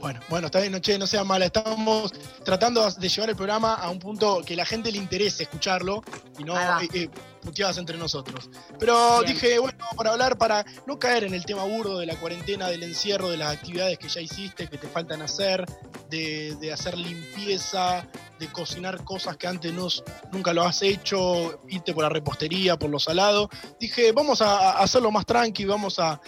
Bueno, 0.00 0.20
bueno, 0.28 0.46
está 0.46 0.60
bien, 0.60 0.72
no, 0.72 0.98
no 0.98 1.06
sea 1.06 1.24
mala. 1.24 1.46
Estamos 1.46 2.12
tratando 2.44 2.88
de 2.90 3.08
llevar 3.08 3.30
el 3.30 3.36
programa 3.36 3.74
a 3.74 3.90
un 3.90 3.98
punto 3.98 4.42
que 4.44 4.54
la 4.54 4.64
gente 4.64 4.92
le 4.92 4.98
interese 4.98 5.44
escucharlo 5.44 6.02
y 6.38 6.44
no 6.44 6.58
eh, 6.58 6.88
eh, 6.94 7.10
puteadas 7.38 7.78
entre 7.78 7.96
nosotros. 7.98 8.50
Pero 8.78 9.22
dije, 9.22 9.58
bueno, 9.58 9.84
para 9.96 10.12
hablar, 10.12 10.38
para 10.38 10.64
no 10.86 10.98
caer 10.98 11.24
en 11.24 11.34
el 11.34 11.44
tema 11.44 11.64
burdo 11.64 11.98
de 11.98 12.06
la 12.06 12.16
cuarentena, 12.16 12.68
del 12.68 12.82
encierro, 12.82 13.30
de 13.30 13.36
las 13.36 13.54
actividades 13.54 13.98
que 13.98 14.08
ya 14.08 14.20
hiciste, 14.20 14.68
que 14.68 14.78
te 14.78 14.88
faltan 14.88 15.22
hacer, 15.22 15.64
de, 16.10 16.56
de 16.60 16.72
hacer 16.72 16.96
limpieza, 16.96 18.06
de 18.38 18.46
cocinar 18.48 19.04
cosas 19.04 19.36
que 19.36 19.46
antes 19.46 19.72
no, 19.72 19.88
nunca 20.32 20.52
lo 20.52 20.62
has 20.62 20.82
hecho, 20.82 21.60
irte 21.68 21.92
por 21.92 22.04
la 22.04 22.08
repostería, 22.08 22.78
por 22.78 22.90
lo 22.90 22.98
salado. 22.98 23.50
Dije, 23.80 24.12
vamos 24.12 24.40
a, 24.40 24.78
hacerlo 24.78 25.10
más 25.10 25.26
tranqui, 25.26 25.64
vamos 25.64 25.98
a, 25.98 26.20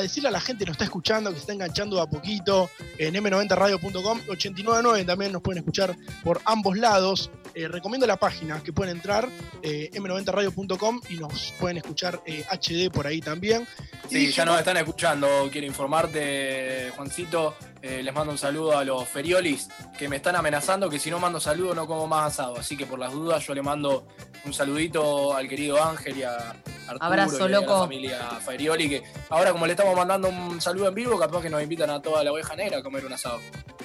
decirle 0.00 0.28
a 0.28 0.32
la 0.32 0.40
gente 0.40 0.64
que 0.64 0.70
nos 0.70 0.74
está 0.74 0.84
escuchando, 0.84 1.30
que 1.30 1.36
se 1.36 1.40
está 1.42 1.52
enganchando 1.52 2.00
a 2.00 2.08
poquito 2.08 2.70
en 2.98 3.14
m90radio.com, 3.14 4.20
899 4.28 5.04
también 5.04 5.32
nos 5.32 5.42
pueden 5.42 5.58
escuchar 5.58 5.96
por 6.22 6.40
ambos 6.44 6.76
lados. 6.76 7.30
Eh, 7.54 7.68
recomiendo 7.68 8.06
la 8.06 8.16
página 8.16 8.62
que 8.62 8.72
pueden 8.72 8.96
entrar, 8.96 9.28
eh, 9.62 9.90
m90radio.com, 10.16 11.00
y 11.10 11.16
nos 11.16 11.52
pueden 11.58 11.78
escuchar 11.78 12.20
HD 12.26 12.86
eh, 12.86 12.90
por 12.90 13.06
ahí 13.06 13.20
también. 13.20 13.66
Sí, 14.08 14.30
ya 14.30 14.44
nos 14.44 14.58
están 14.58 14.76
escuchando. 14.76 15.48
Quiero 15.50 15.66
informarte, 15.66 16.92
Juancito. 16.96 17.54
Les 17.82 18.14
mando 18.14 18.32
un 18.32 18.38
saludo 18.38 18.78
a 18.78 18.84
los 18.84 19.08
Feriolis 19.08 19.68
que 19.98 20.08
me 20.08 20.16
están 20.16 20.36
amenazando 20.36 20.88
que 20.88 21.00
si 21.00 21.10
no 21.10 21.18
mando 21.18 21.40
saludo 21.40 21.74
no 21.74 21.86
como 21.86 22.06
más 22.06 22.32
asado. 22.32 22.56
Así 22.56 22.76
que 22.76 22.86
por 22.86 22.98
las 22.98 23.12
dudas 23.12 23.44
yo 23.46 23.54
le 23.54 23.62
mando 23.62 24.06
un 24.44 24.54
saludito 24.54 25.34
al 25.34 25.48
querido 25.48 25.82
Ángel 25.82 26.18
y 26.18 26.22
a 26.22 26.54
Arturo 26.86 27.04
Abrazo, 27.04 27.48
y 27.48 27.54
a 27.54 27.60
la 27.60 27.66
familia 27.66 28.18
Ferioli. 28.44 28.88
Que 28.88 29.02
ahora 29.30 29.52
como 29.52 29.66
le 29.66 29.72
estamos 29.72 29.96
mandando 29.96 30.28
un 30.28 30.60
saludo 30.60 30.88
en 30.88 30.94
vivo, 30.94 31.18
capaz 31.18 31.42
que 31.42 31.50
nos 31.50 31.62
invitan 31.62 31.90
a 31.90 32.00
toda 32.00 32.22
la 32.22 32.32
oveja 32.32 32.54
negra 32.54 32.78
a 32.78 32.82
comer 32.82 33.04
un 33.04 33.12
asado. 33.12 33.40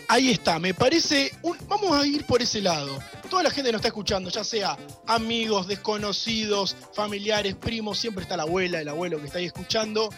Ahí 0.10 0.32
está, 0.32 0.58
me 0.58 0.74
parece. 0.74 1.32
Vamos 1.68 1.92
a 1.92 2.06
ir 2.06 2.26
por 2.26 2.42
ese 2.42 2.62
lado. 2.62 2.98
Toda 3.30 3.44
la 3.44 3.50
gente 3.52 3.72
nos 3.72 3.80
está 3.80 3.90
escuchando, 3.90 4.30
ya 4.30 4.44
sea 4.44 4.78
amigos, 5.06 5.68
desconocidos, 5.68 6.76
familiares, 6.94 7.56
primos, 7.56 7.98
siempre 7.98 8.24
está 8.24 8.38
la 8.38 8.44
abuela, 8.44 8.80
el 8.80 8.88
abuelo 8.88 9.20
que 9.20 9.26
está 9.26 9.40
ahí 9.40 9.46
escuchando. 9.46 10.10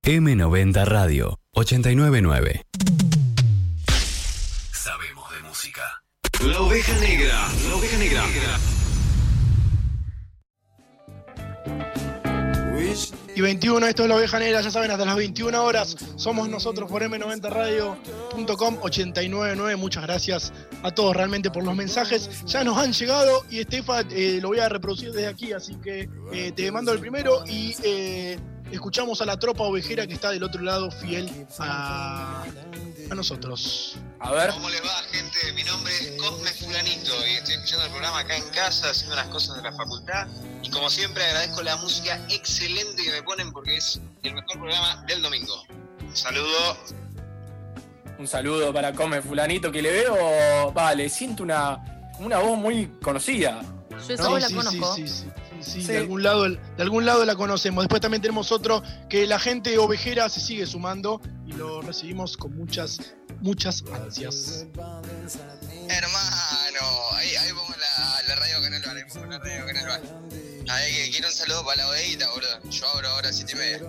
M90 0.03 0.85
Radio 0.87 1.39
899. 1.53 2.63
La 6.41 6.61
oveja 6.61 6.93
negra. 6.99 7.49
La 7.69 7.77
oveja 7.77 7.99
negra. 7.99 8.25
Y 13.35 13.41
21, 13.41 13.87
esto 13.87 14.03
es 14.03 14.09
la 14.11 14.17
oveja 14.17 14.39
negra, 14.39 14.61
ya 14.61 14.71
saben, 14.71 14.91
hasta 14.91 15.07
las 15.07 15.17
21 15.17 15.65
horas 15.65 15.97
somos 16.17 16.51
nosotros 16.51 16.91
por 16.91 17.03
m90radio.com 17.03 18.79
899. 18.83 19.77
Muchas 19.77 20.03
gracias 20.03 20.53
a 20.83 20.91
todos 20.91 21.17
realmente 21.17 21.51
por 21.51 21.65
los 21.65 21.75
mensajes. 21.75 22.45
Ya 22.45 22.63
nos 22.63 22.77
han 22.77 22.93
llegado 22.93 23.45
y 23.49 23.61
Estefa 23.61 24.03
eh, 24.11 24.39
lo 24.43 24.49
voy 24.49 24.59
a 24.59 24.69
reproducir 24.69 25.13
desde 25.13 25.29
aquí, 25.29 25.53
así 25.53 25.77
que 25.77 26.11
eh, 26.33 26.53
te 26.53 26.71
mando 26.71 26.93
el 26.93 26.99
primero 26.99 27.43
y 27.47 27.75
eh, 27.83 28.39
escuchamos 28.73 29.21
a 29.21 29.27
la 29.27 29.39
tropa 29.39 29.65
ovejera 29.65 30.07
que 30.07 30.15
está 30.15 30.31
del 30.31 30.43
otro 30.43 30.63
lado 30.63 30.91
fiel 30.91 31.47
a, 31.59 32.45
a 33.11 33.15
nosotros. 33.15 33.97
A 34.21 34.33
ver. 34.33 34.51
¿Cómo 34.51 34.69
le 34.71 34.81
va, 34.81 35.03
gente? 35.11 35.53
Mi 35.55 35.63
nombre 35.65 35.93
es 35.93 36.13
Cosme 36.21 36.51
Fulanito 36.51 37.27
y 37.27 37.33
estoy 37.35 37.55
escuchando 37.55 37.85
el 37.85 37.91
programa 37.91 38.21
acá 38.21 38.37
en 38.37 38.49
casa, 38.51 38.91
haciendo 38.91 39.17
las 39.17 39.27
cosas 39.27 39.57
de 39.57 39.63
la 39.63 39.73
facultad. 39.73 40.27
Y 40.63 40.71
como 40.71 40.89
siempre, 40.91 41.25
agradezco 41.25 41.63
la 41.63 41.77
música 41.77 42.21
excelente 42.29 43.03
que 43.03 43.11
me 43.11 43.23
ponen 43.23 43.53
porque 43.53 43.77
es 43.77 44.01
el 44.23 44.35
mejor 44.35 44.59
programa 44.59 45.05
del 45.07 45.23
domingo. 45.23 45.65
Un 46.01 46.17
saludo. 46.17 46.77
Un 48.19 48.29
saludo 48.29 48.73
para 48.73 48.93
Come 48.93 49.21
Fulanito, 49.21 49.73
que 49.73 49.83
le 49.83 49.91
veo, 49.91 50.73
vale, 50.73 51.09
siento 51.09 51.43
una, 51.43 52.11
una 52.21 52.39
voz 52.39 52.57
muy 52.57 52.87
conocida. 53.03 53.63
Yo 53.91 54.15
esa 54.15 54.31
la 54.31 54.49
conozco. 54.49 54.95
Sí, 54.95 55.09
sí, 55.09 55.27
sí, 55.65 55.83
De, 55.85 55.99
algún 55.99 56.23
lado, 56.23 56.49
de 56.49 56.59
algún 56.79 57.05
lado 57.05 57.25
la 57.25 57.35
conocemos. 57.35 57.85
Después 57.85 58.01
también 58.01 58.23
tenemos 58.23 58.53
otro 58.53 58.83
que 59.09 59.27
la 59.27 59.39
gente 59.39 59.79
ovejera 59.79 60.29
se 60.29 60.41
sigue 60.41 60.67
sumando 60.67 61.21
y 61.47 61.53
lo 61.53 61.83
recibimos 61.83 62.37
con 62.37 62.57
muchas, 62.57 62.99
muchas 63.41 63.85
ansias. 63.93 64.67
Hermano, 65.89 66.81
ahí, 67.15 67.37
ahí 67.37 67.51
pongo 67.51 67.75
la, 67.79 68.23
la 68.29 68.35
radio 68.37 68.63
Canal 68.63 68.83
Bar, 68.85 68.97
ahí 68.97 69.05
pongo 69.13 69.27
la 69.27 69.39
radio 69.39 69.67
Canal 69.67 69.87
Bar. 69.87 70.01
Ahí 70.69 71.11
quiero 71.11 71.29
un 71.29 71.35
saludo 71.35 71.65
para 71.65 71.77
la 71.79 71.87
bodeguita, 71.87 72.31
boludo. 72.31 72.71
Yo 72.71 72.87
abro 72.89 73.09
ahora 73.09 73.33
siete 73.33 73.53
y 73.53 73.57
media. 73.57 73.81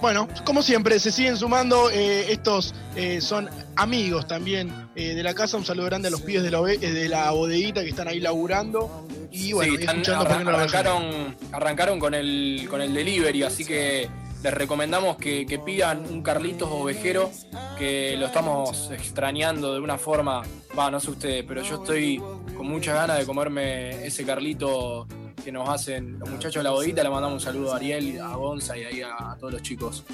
Bueno, 0.00 0.28
como 0.44 0.62
siempre, 0.62 0.98
se 0.98 1.12
siguen 1.12 1.36
sumando. 1.36 1.88
Eh, 1.88 2.32
estos 2.32 2.74
eh, 2.96 3.20
son 3.20 3.48
amigos 3.76 4.26
también 4.26 4.88
eh, 4.96 5.14
de 5.14 5.22
la 5.22 5.32
casa. 5.32 5.56
Un 5.56 5.64
saludo 5.64 5.86
grande 5.86 6.08
a 6.08 6.10
los 6.10 6.22
pibes 6.22 6.42
de 6.42 6.50
la, 6.50 6.60
de 6.60 7.08
la 7.08 7.30
bodeguita 7.30 7.82
que 7.82 7.90
están 7.90 8.08
ahí 8.08 8.18
laburando. 8.18 9.06
Y 9.32 9.52
bueno, 9.52 9.74
escuchando 9.74 10.50
arrancaron, 10.50 11.36
arrancaron 11.52 11.98
con 11.98 12.14
el, 12.14 12.66
con 12.68 12.80
el 12.82 12.92
delivery, 12.92 13.42
así 13.42 13.64
que 13.64 14.08
les 14.42 14.54
recomendamos 14.54 15.16
que, 15.16 15.60
pidan 15.64 16.04
un 16.10 16.22
Carlitos 16.22 16.68
ovejero, 16.70 17.30
que 17.78 18.16
lo 18.18 18.26
estamos 18.26 18.90
extrañando 18.90 19.74
de 19.74 19.80
una 19.80 19.98
forma, 19.98 20.42
va, 20.76 20.90
no 20.90 21.00
sé 21.00 21.10
ustedes, 21.10 21.44
pero 21.46 21.62
yo 21.62 21.76
estoy 21.76 22.18
con 22.56 22.66
muchas 22.66 22.94
ganas 22.94 23.18
de 23.18 23.26
comerme 23.26 24.04
ese 24.04 24.24
Carlito 24.24 25.06
que 25.44 25.52
nos 25.52 25.68
hacen 25.68 26.18
los 26.18 26.28
muchachos 26.28 26.56
de 26.56 26.64
la 26.64 26.70
bodita. 26.70 27.02
Le 27.02 27.10
mandamos 27.10 27.34
un 27.34 27.40
saludo 27.40 27.72
a 27.72 27.76
Ariel, 27.76 28.20
a 28.20 28.34
Gonza 28.36 28.76
y 28.76 28.84
ahí 28.84 29.02
a, 29.02 29.36
todos 29.38 29.52
los 29.52 29.62
chicos. 29.62 30.04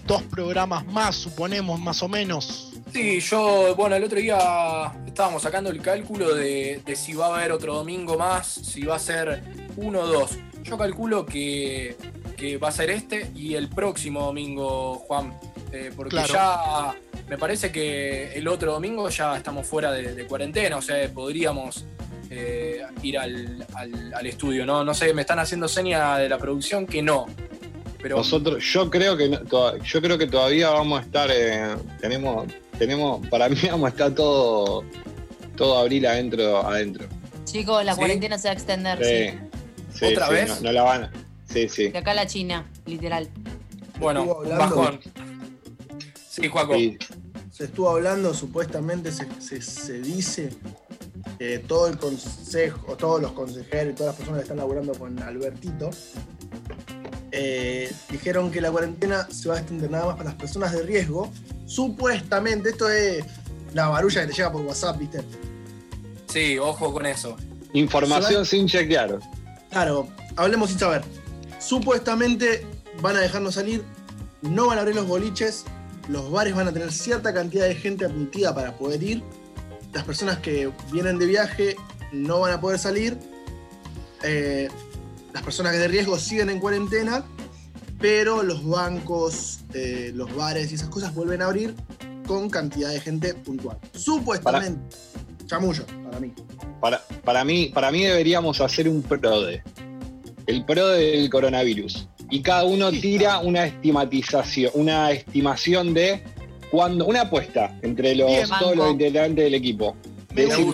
dos 0.06 0.22
programas 0.22 0.86
más, 0.86 1.16
suponemos, 1.16 1.80
más 1.80 2.02
o 2.02 2.08
menos. 2.08 2.72
Sí, 2.92 3.20
yo, 3.20 3.74
bueno, 3.76 3.96
el 3.96 4.04
otro 4.04 4.18
día 4.18 4.92
estábamos 5.06 5.42
sacando 5.42 5.70
el 5.70 5.80
cálculo 5.80 6.34
de, 6.34 6.80
si 6.94 7.14
va 7.14 7.26
a 7.26 7.38
haber 7.38 7.52
otro 7.52 7.74
domingo 7.74 8.16
más, 8.16 8.46
si 8.46 8.82
va 8.82 8.96
a 8.96 8.98
ser 8.98 9.42
uno 9.76 10.00
o 10.00 10.06
dos. 10.06 10.38
Yo 10.62 10.78
calculo 10.78 11.26
que, 11.26 11.96
va 12.62 12.68
a 12.68 12.72
ser 12.72 12.90
este 12.90 13.30
y 13.34 13.54
el 13.54 13.68
próximo 13.68 14.20
domingo, 14.20 14.96
Juan, 15.06 15.34
eh, 15.72 15.90
porque 15.96 16.16
ya 16.30 16.94
me 17.28 17.38
parece 17.38 17.72
que 17.72 18.34
el 18.34 18.46
otro 18.48 18.72
domingo 18.72 19.08
ya 19.08 19.36
estamos 19.36 19.66
fuera 19.66 19.90
de, 19.90 20.26
cuarentena, 20.26 20.76
o 20.76 20.82
sea, 20.82 21.08
podríamos 21.08 21.86
eh, 22.30 22.82
ir 23.02 23.18
al, 23.18 23.66
al, 23.74 24.26
estudio, 24.26 24.66
¿no? 24.66 24.84
No 24.84 24.94
sé, 24.94 25.14
me 25.14 25.22
están 25.22 25.38
haciendo 25.38 25.68
seña 25.68 26.18
de 26.18 26.28
la 26.28 26.38
producción 26.38 26.86
que 26.86 27.02
no, 27.02 27.26
nosotros, 28.10 28.62
yo 28.64 28.90
creo 28.90 29.16
que 29.16 29.30
yo 29.30 30.02
creo 30.02 30.18
que 30.18 30.26
todavía 30.26 30.70
vamos 30.70 31.00
a 31.00 31.02
estar, 31.02 31.30
eh, 31.32 31.74
tenemos, 32.00 32.46
tenemos, 32.78 33.26
para 33.28 33.48
mí 33.48 33.56
vamos 33.70 33.86
a 33.86 33.90
estar 33.90 34.14
todo, 34.14 34.84
todo 35.56 35.78
abril 35.78 36.06
adentro, 36.06 36.66
adentro. 36.66 37.06
Chicos, 37.44 37.84
la 37.84 37.96
cuarentena 37.96 38.38
se 38.38 38.48
va 38.48 38.52
a 38.52 38.54
extender, 38.54 39.04
sí. 39.04 40.06
¿Otra 40.06 40.28
vez? 40.28 40.60
No, 40.60 40.72
la 40.72 40.82
van 40.82 41.04
a, 41.04 41.12
sí, 41.48 41.68
sí. 41.68 41.88
De 41.88 41.98
acá 41.98 42.10
a 42.10 42.14
la 42.14 42.26
China, 42.26 42.66
literal. 42.86 43.28
Bueno, 43.98 44.40
bajón. 44.44 45.00
Sí, 46.28 46.48
Juaco. 46.48 46.74
Se 47.52 47.64
estuvo 47.64 47.88
hablando, 47.88 48.34
supuestamente 48.34 49.12
se, 49.12 49.62
se, 49.62 50.00
dice 50.00 50.50
que 51.38 51.60
todo 51.60 51.86
el 51.86 51.96
consejo, 51.96 52.96
todos 52.96 53.22
los 53.22 53.30
consejeros 53.30 53.92
y 53.92 53.94
todas 53.94 54.08
las 54.08 54.16
personas 54.16 54.40
que 54.40 54.42
están 54.42 54.56
laburando 54.56 54.92
con 54.94 55.16
Albertito 55.22 55.90
eh, 57.36 57.92
dijeron 58.10 58.52
que 58.52 58.60
la 58.60 58.70
cuarentena 58.70 59.26
se 59.28 59.48
va 59.48 59.56
a 59.56 59.58
extender 59.58 59.90
nada 59.90 60.06
más 60.06 60.16
para 60.16 60.30
las 60.30 60.38
personas 60.38 60.72
de 60.72 60.84
riesgo. 60.84 61.32
Supuestamente, 61.66 62.70
esto 62.70 62.88
es 62.88 63.24
la 63.72 63.88
barulla 63.88 64.20
que 64.20 64.28
te 64.28 64.32
llega 64.34 64.52
por 64.52 64.62
WhatsApp, 64.62 64.98
¿viste? 64.98 65.20
Sí, 66.28 66.58
ojo 66.58 66.92
con 66.92 67.06
eso. 67.06 67.36
Información 67.72 68.46
sin 68.46 68.68
chequear. 68.68 69.18
Claro, 69.70 70.06
hablemos 70.36 70.70
sin 70.70 70.78
saber. 70.78 71.02
Supuestamente 71.58 72.64
van 73.02 73.16
a 73.16 73.20
dejarnos 73.20 73.54
salir, 73.54 73.82
no 74.42 74.68
van 74.68 74.78
a 74.78 74.82
abrir 74.82 74.94
los 74.94 75.08
boliches, 75.08 75.64
los 76.08 76.30
bares 76.30 76.54
van 76.54 76.68
a 76.68 76.72
tener 76.72 76.92
cierta 76.92 77.34
cantidad 77.34 77.66
de 77.66 77.74
gente 77.74 78.04
admitida 78.04 78.54
para 78.54 78.76
poder 78.76 79.02
ir. 79.02 79.24
Las 79.92 80.04
personas 80.04 80.38
que 80.38 80.70
vienen 80.92 81.18
de 81.18 81.26
viaje 81.26 81.76
no 82.12 82.40
van 82.40 82.52
a 82.52 82.60
poder 82.60 82.78
salir. 82.78 83.18
Eh, 84.22 84.68
las 85.34 85.42
personas 85.42 85.72
de 85.72 85.88
riesgo 85.88 86.16
siguen 86.16 86.48
en 86.48 86.60
cuarentena, 86.60 87.24
pero 88.00 88.44
los 88.44 88.64
bancos, 88.64 89.58
eh, 89.74 90.12
los 90.14 90.34
bares 90.34 90.70
y 90.70 90.76
esas 90.76 90.88
cosas 90.88 91.12
vuelven 91.12 91.42
a 91.42 91.46
abrir 91.46 91.74
con 92.24 92.48
cantidad 92.48 92.90
de 92.90 93.00
gente 93.00 93.34
puntual. 93.34 93.76
Supuestamente. 93.92 94.96
Chamullo, 95.46 95.84
para 96.04 96.20
mí. 96.20 96.32
Para, 96.80 97.02
para 97.24 97.44
mí. 97.44 97.70
para 97.74 97.90
mí 97.90 98.04
deberíamos 98.04 98.60
hacer 98.60 98.88
un 98.88 99.02
PRODE. 99.02 99.62
El 100.46 100.64
PRODE 100.64 101.16
del 101.16 101.28
coronavirus. 101.28 102.08
Y 102.30 102.40
cada 102.40 102.64
uno 102.64 102.92
tira 102.92 103.40
una 103.40 103.66
estimatización, 103.66 104.70
una 104.74 105.10
estimación 105.10 105.94
de 105.94 106.22
cuando, 106.70 107.06
una 107.06 107.22
apuesta 107.22 107.76
entre 107.82 108.14
los, 108.14 108.30
todos 108.60 108.76
los 108.76 108.92
integrantes 108.92 109.44
del 109.44 109.54
equipo. 109.54 109.96
Decir, 110.32 110.72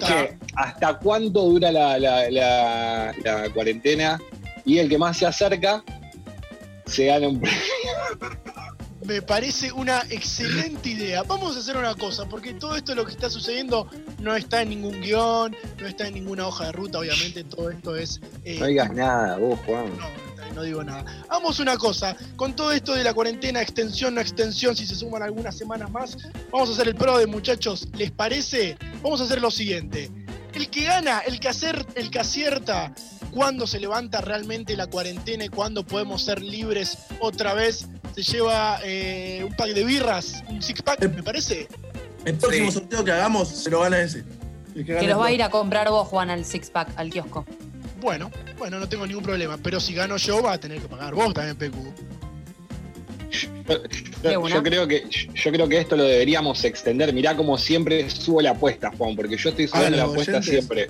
¿hasta 0.55 0.99
cuánto 0.99 1.45
dura 1.45 1.73
la, 1.73 1.99
la 1.99 3.51
cuarentena? 3.55 4.21
Y 4.71 4.79
el 4.79 4.89
que 4.89 4.99
más 4.99 5.19
se 5.19 5.27
acerca 5.27 5.83
se 6.87 7.07
gana 7.07 7.27
un 7.27 7.41
premio. 7.41 7.59
Me 9.05 9.21
parece 9.21 9.73
una 9.73 10.05
excelente 10.11 10.91
idea. 10.91 11.25
Vamos 11.25 11.57
a 11.57 11.59
hacer 11.59 11.77
una 11.77 11.97
cosa, 11.97 12.27
porque 12.27 12.55
todo 12.55 12.77
esto 12.77 12.95
lo 12.95 13.05
que 13.05 13.11
está 13.11 13.29
sucediendo 13.29 13.89
no 14.21 14.37
está 14.37 14.63
en 14.63 14.69
ningún 14.69 15.01
guion, 15.01 15.57
no 15.81 15.87
está 15.89 16.07
en 16.07 16.15
ninguna 16.15 16.47
hoja 16.47 16.67
de 16.67 16.73
ruta, 16.73 17.01
obviamente 17.01 17.43
todo 17.43 17.71
esto 17.71 17.97
es... 17.97 18.21
Eh, 18.45 18.61
no 18.61 18.67
digas 18.67 18.93
nada, 18.93 19.39
vos, 19.39 19.59
Juan. 19.67 19.87
No, 19.99 20.55
no 20.55 20.63
digo 20.63 20.85
nada. 20.85 21.05
Vamos 21.29 21.59
una 21.59 21.77
cosa, 21.77 22.17
con 22.37 22.55
todo 22.55 22.71
esto 22.71 22.95
de 22.95 23.03
la 23.03 23.13
cuarentena, 23.13 23.61
extensión, 23.61 24.15
no 24.15 24.21
extensión, 24.21 24.77
si 24.77 24.87
se 24.87 24.95
suman 24.95 25.25
algunas 25.25 25.59
semanas 25.59 25.91
más, 25.91 26.17
vamos 26.53 26.69
a 26.69 26.73
hacer 26.75 26.87
el 26.87 26.95
pro 26.95 27.19
de 27.19 27.27
muchachos, 27.27 27.89
¿les 27.95 28.13
parece? 28.13 28.77
Vamos 29.03 29.21
a 29.21 29.25
hacer 29.25 29.41
lo 29.41 29.51
siguiente. 29.51 30.09
El 30.55 30.71
que 30.71 30.85
gana, 30.85 31.21
el 31.21 31.41
que, 31.41 31.49
hacer, 31.49 31.85
el 31.97 32.11
que 32.11 32.21
acierta 32.21 32.95
cuándo 33.31 33.67
se 33.67 33.81
levanta 33.81 34.21
realmente 34.21 34.77
la 34.77 34.87
cuarentena 34.87 35.45
y 35.45 35.49
cuándo 35.49 35.85
podemos 35.85 36.23
ser 36.23 36.43
libres 36.43 36.99
otra 37.21 37.55
vez. 37.55 37.87
Se 38.15 38.23
lleva 38.23 38.81
eh, 38.85 39.45
un 39.47 39.55
pack 39.55 39.71
de 39.71 39.85
birras, 39.85 40.43
un 40.49 40.63
six 40.63 40.83
pack, 40.83 41.01
me 41.15 41.23
parece. 41.23 41.69
El 42.25 42.37
próximo 42.37 42.71
sorteo 42.71 43.05
que 43.05 43.13
hagamos 43.13 43.49
se 43.49 43.71
lo 43.71 43.81
gana 43.81 44.01
ese. 44.01 44.25
que, 44.75 45.03
los 45.03 45.19
va 45.19 45.27
a 45.27 45.33
ir 45.33 45.43
a 45.43 45.51
comprar 45.51 45.89
vos, 45.91 46.07
Juan, 46.09 46.31
al 46.31 46.45
six 46.45 46.71
pack, 46.71 46.91
al 46.97 47.11
kiosco. 47.11 47.47
Bueno, 48.01 48.31
bueno, 48.59 48.79
no 48.79 48.89
tengo 48.89 49.07
ningún 49.07 49.23
problema. 49.23 49.59
Pero 49.63 49.79
si 49.81 49.95
gano 49.95 50.17
yo, 50.17 50.43
va 50.43 50.53
a 50.53 50.59
tener 50.59 50.81
que 50.81 50.89
pagar 50.89 51.15
vos 51.15 51.33
también, 51.33 51.57
Pecu. 51.57 51.93
Yo, 54.23 54.63
creo 54.63 54.89
que 54.89 55.09
yo 55.09 55.53
creo 55.53 55.69
que 55.69 55.79
esto 55.79 55.97
lo 55.97 56.03
deberíamos 56.03 56.65
extender. 56.65 57.13
Mirá 57.15 57.37
como 57.37 57.57
siempre 57.57 58.11
subo 58.11 58.43
la 58.43 58.51
apuesta, 58.51 58.91
Juan, 58.99 59.17
porque 59.17 59.37
yo 59.37 59.51
estoy 59.51 59.69
subiendo 59.69 59.97
la 59.97 60.03
apuesta 60.03 60.43
siempre 60.43 60.89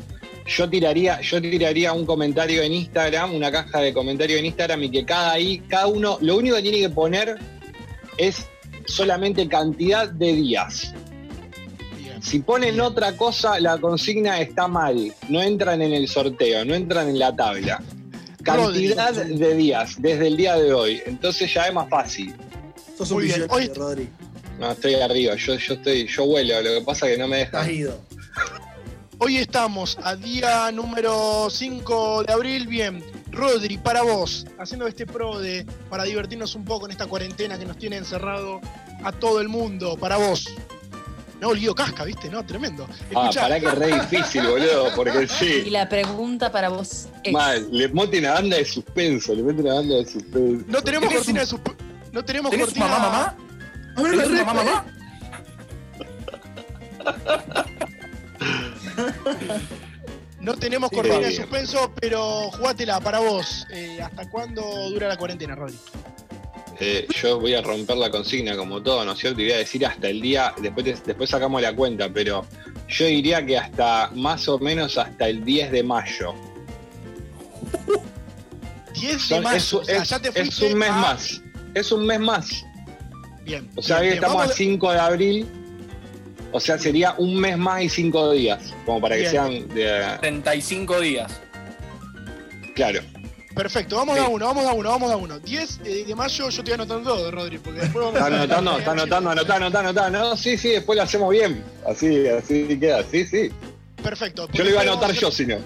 yo 0.50 0.68
tiraría, 0.68 1.20
yo 1.20 1.40
tiraría 1.40 1.92
un 1.92 2.04
comentario 2.04 2.62
en 2.62 2.72
Instagram, 2.72 3.34
una 3.34 3.52
caja 3.52 3.80
de 3.80 3.94
comentarios 3.94 4.40
en 4.40 4.46
Instagram 4.46 4.82
y 4.84 4.90
que 4.90 5.04
cada 5.04 5.32
ahí, 5.32 5.60
cada 5.68 5.86
uno, 5.86 6.18
lo 6.20 6.36
único 6.36 6.56
que 6.56 6.62
tiene 6.62 6.80
que 6.80 6.90
poner 6.90 7.38
es 8.18 8.46
solamente 8.84 9.48
cantidad 9.48 10.08
de 10.08 10.32
días. 10.34 10.92
Si 12.20 12.40
ponen 12.40 12.80
otra 12.80 13.16
cosa, 13.16 13.60
la 13.60 13.78
consigna 13.78 14.40
está 14.40 14.66
mal. 14.66 15.14
No 15.28 15.40
entran 15.40 15.80
en 15.82 15.92
el 15.92 16.08
sorteo, 16.08 16.64
no 16.64 16.74
entran 16.74 17.08
en 17.08 17.18
la 17.18 17.34
tabla. 17.34 17.82
Cantidad 18.42 19.14
de 19.14 19.54
días 19.54 19.94
desde 19.98 20.26
el 20.26 20.36
día 20.36 20.56
de 20.56 20.72
hoy. 20.72 21.00
Entonces 21.06 21.52
ya 21.52 21.66
es 21.66 21.72
más 21.72 21.88
fácil. 21.88 22.34
Sos 22.98 23.10
un 23.12 23.22
bien. 23.22 23.46
No, 24.58 24.72
estoy 24.72 24.94
arriba. 24.94 25.34
Yo, 25.36 25.54
yo 25.54 25.74
estoy, 25.74 26.06
yo 26.06 26.26
vuelo. 26.26 26.60
Lo 26.60 26.80
que 26.80 26.84
pasa 26.84 27.06
es 27.06 27.14
que 27.14 27.18
no 27.18 27.28
me 27.28 27.38
deja. 27.38 27.60
Has 27.60 27.70
ido. 27.70 27.98
Hoy 29.22 29.36
estamos 29.36 29.98
a 30.02 30.16
día 30.16 30.72
número 30.72 31.48
5 31.50 32.24
de 32.24 32.32
abril. 32.32 32.66
Bien, 32.66 33.04
Rodri, 33.30 33.76
para 33.76 34.00
vos, 34.00 34.46
haciendo 34.58 34.86
este 34.86 35.04
pro 35.04 35.38
de 35.38 35.66
para 35.90 36.04
divertirnos 36.04 36.54
un 36.54 36.64
poco 36.64 36.86
en 36.86 36.92
esta 36.92 37.04
cuarentena 37.04 37.58
que 37.58 37.66
nos 37.66 37.76
tiene 37.76 37.98
encerrado 37.98 38.62
a 39.04 39.12
todo 39.12 39.42
el 39.42 39.50
mundo. 39.50 39.98
Para 39.98 40.16
vos. 40.16 40.46
No, 41.38 41.52
lío 41.52 41.74
casca, 41.74 42.04
¿viste? 42.04 42.30
No, 42.30 42.46
tremendo. 42.46 42.88
Ah, 43.14 43.30
para 43.34 43.60
que 43.60 43.66
es 43.66 43.74
re 43.74 44.00
difícil, 44.00 44.46
boludo, 44.46 44.94
porque 44.96 45.28
sí. 45.28 45.64
Y 45.66 45.70
la 45.70 45.86
pregunta 45.86 46.50
para 46.50 46.70
vos 46.70 47.06
es. 47.22 47.32
Mal, 47.32 47.68
le 47.70 47.88
mete 47.88 48.20
una 48.20 48.32
banda 48.32 48.56
de 48.56 48.64
suspenso, 48.64 49.34
le 49.34 49.42
mete 49.42 49.60
una 49.60 49.74
banda 49.74 49.96
de 49.96 50.06
suspenso. 50.06 50.64
No 50.66 50.80
tenemos 50.80 51.12
cortina 51.12 51.40
de 51.40 51.46
suspenso. 51.46 51.84
No 52.10 52.24
tenemos 52.24 52.56
cortina. 52.56 52.86
mamá, 52.88 53.10
mamá? 53.10 53.36
A 53.96 54.02
ver, 54.02 54.12
¿Tenés 54.12 54.46
mamá, 54.46 54.64
mamá? 54.64 54.86
No 60.40 60.54
tenemos 60.56 60.90
cortina 60.90 61.18
de 61.18 61.32
suspenso, 61.36 61.92
pero 62.00 62.50
jugátela 62.52 62.98
para 62.98 63.18
vos. 63.18 63.66
Eh, 63.74 64.00
¿Hasta 64.02 64.26
cuándo 64.30 64.62
dura 64.88 65.06
la 65.06 65.18
cuarentena, 65.18 65.54
Rodri? 65.54 65.76
Eh, 66.80 67.06
yo 67.22 67.38
voy 67.38 67.52
a 67.54 67.60
romper 67.60 67.98
la 67.98 68.10
consigna 68.10 68.56
como 68.56 68.82
todo, 68.82 69.04
¿no 69.04 69.12
es 69.12 69.18
cierto? 69.18 69.42
Y 69.42 69.44
voy 69.44 69.52
a 69.52 69.58
decir 69.58 69.84
hasta 69.84 70.08
el 70.08 70.22
día, 70.22 70.54
después, 70.62 71.04
después 71.04 71.28
sacamos 71.28 71.60
la 71.60 71.76
cuenta, 71.76 72.08
pero 72.08 72.46
yo 72.88 73.04
diría 73.04 73.44
que 73.44 73.58
hasta 73.58 74.10
más 74.14 74.48
o 74.48 74.58
menos 74.58 74.96
hasta 74.96 75.28
el 75.28 75.44
10 75.44 75.72
de 75.72 75.82
mayo. 75.82 76.34
10 78.94 79.28
de 79.28 79.40
mayo. 79.42 79.56
es, 79.58 79.72
o 79.74 79.84
sea, 79.84 80.02
es- 80.02 80.08
ya 80.08 80.18
te 80.20 80.40
es 80.40 80.60
un 80.60 80.74
mes 80.78 80.88
a- 80.90 80.92
más. 80.96 81.42
Es 81.74 81.92
un 81.92 82.06
mes 82.06 82.18
más. 82.20 82.64
Bien. 83.44 83.68
O 83.76 83.82
sea, 83.82 83.96
bien, 84.00 84.00
hoy 84.00 84.06
bien. 84.12 84.14
estamos 84.14 84.36
Vamos 84.38 84.52
a 84.52 84.56
5 84.56 84.92
de 84.92 84.98
abril. 84.98 85.46
O 86.52 86.60
sea, 86.60 86.78
sería 86.78 87.14
un 87.18 87.36
mes 87.36 87.56
más 87.56 87.82
y 87.82 87.88
5 87.88 88.32
días. 88.32 88.74
Como 88.84 89.00
para 89.00 89.16
que 89.16 89.28
sean 89.28 89.68
de. 89.68 90.18
35 90.20 91.00
días. 91.00 91.40
Claro. 92.74 93.00
Perfecto, 93.54 93.96
vamos 93.96 94.16
Sí. 94.16 94.24
a 94.24 94.28
uno, 94.28 94.46
vamos 94.46 94.64
a 94.64 94.72
uno, 94.72 94.90
vamos 94.90 95.12
a 95.12 95.16
uno. 95.16 95.38
10 95.40 95.80
eh, 95.84 96.04
de 96.06 96.14
mayo 96.14 96.48
yo 96.48 96.60
estoy 96.60 96.72
anotando 96.74 97.10
todo, 97.14 97.30
Rodri, 97.30 97.58
porque 97.58 97.80
después 97.80 98.04
vamos 98.04 98.14
Está 98.20 98.24
a... 98.24 98.42
anotando, 98.42 98.78
está 98.78 98.92
anotando, 98.92 99.30
anotando, 99.30 99.66
anotando, 99.66 99.88
anotando. 99.90 100.18
No, 100.30 100.36
sí, 100.36 100.56
sí, 100.56 100.68
después 100.70 100.96
lo 100.96 101.02
hacemos 101.02 101.30
bien. 101.30 101.62
Así, 101.86 102.26
así 102.28 102.78
queda. 102.78 103.04
Sí, 103.10 103.26
sí. 103.26 103.50
Perfecto. 104.02 104.48
Yo 104.52 104.64
lo 104.64 104.70
iba 104.70 104.80
a 104.80 104.82
anotar 104.84 105.12
yo, 105.12 105.30
si 105.30 105.46
no. 105.46 105.58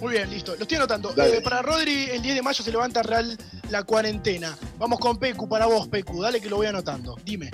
Muy 0.00 0.12
bien, 0.14 0.30
listo. 0.30 0.54
Lo 0.56 0.62
estoy 0.62 0.76
anotando. 0.78 1.12
Dale. 1.12 1.38
Eh, 1.38 1.40
para 1.40 1.62
Rodri, 1.62 2.04
el 2.10 2.20
10 2.22 2.34
de 2.36 2.42
mayo 2.42 2.64
se 2.64 2.70
levanta 2.70 3.02
real 3.02 3.36
la 3.70 3.84
cuarentena. 3.84 4.56
Vamos 4.78 4.98
con 4.98 5.18
Pecu, 5.18 5.48
para 5.48 5.66
vos, 5.66 5.88
Pecu. 5.88 6.20
Dale 6.22 6.40
que 6.40 6.48
lo 6.48 6.56
voy 6.56 6.66
anotando. 6.66 7.16
Dime. 7.24 7.50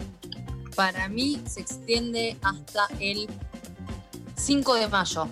Para 0.76 1.08
mí 1.08 1.40
se 1.46 1.60
extiende 1.60 2.36
hasta 2.42 2.86
el 3.00 3.26
5 4.36 4.74
de 4.74 4.88
mayo. 4.88 5.28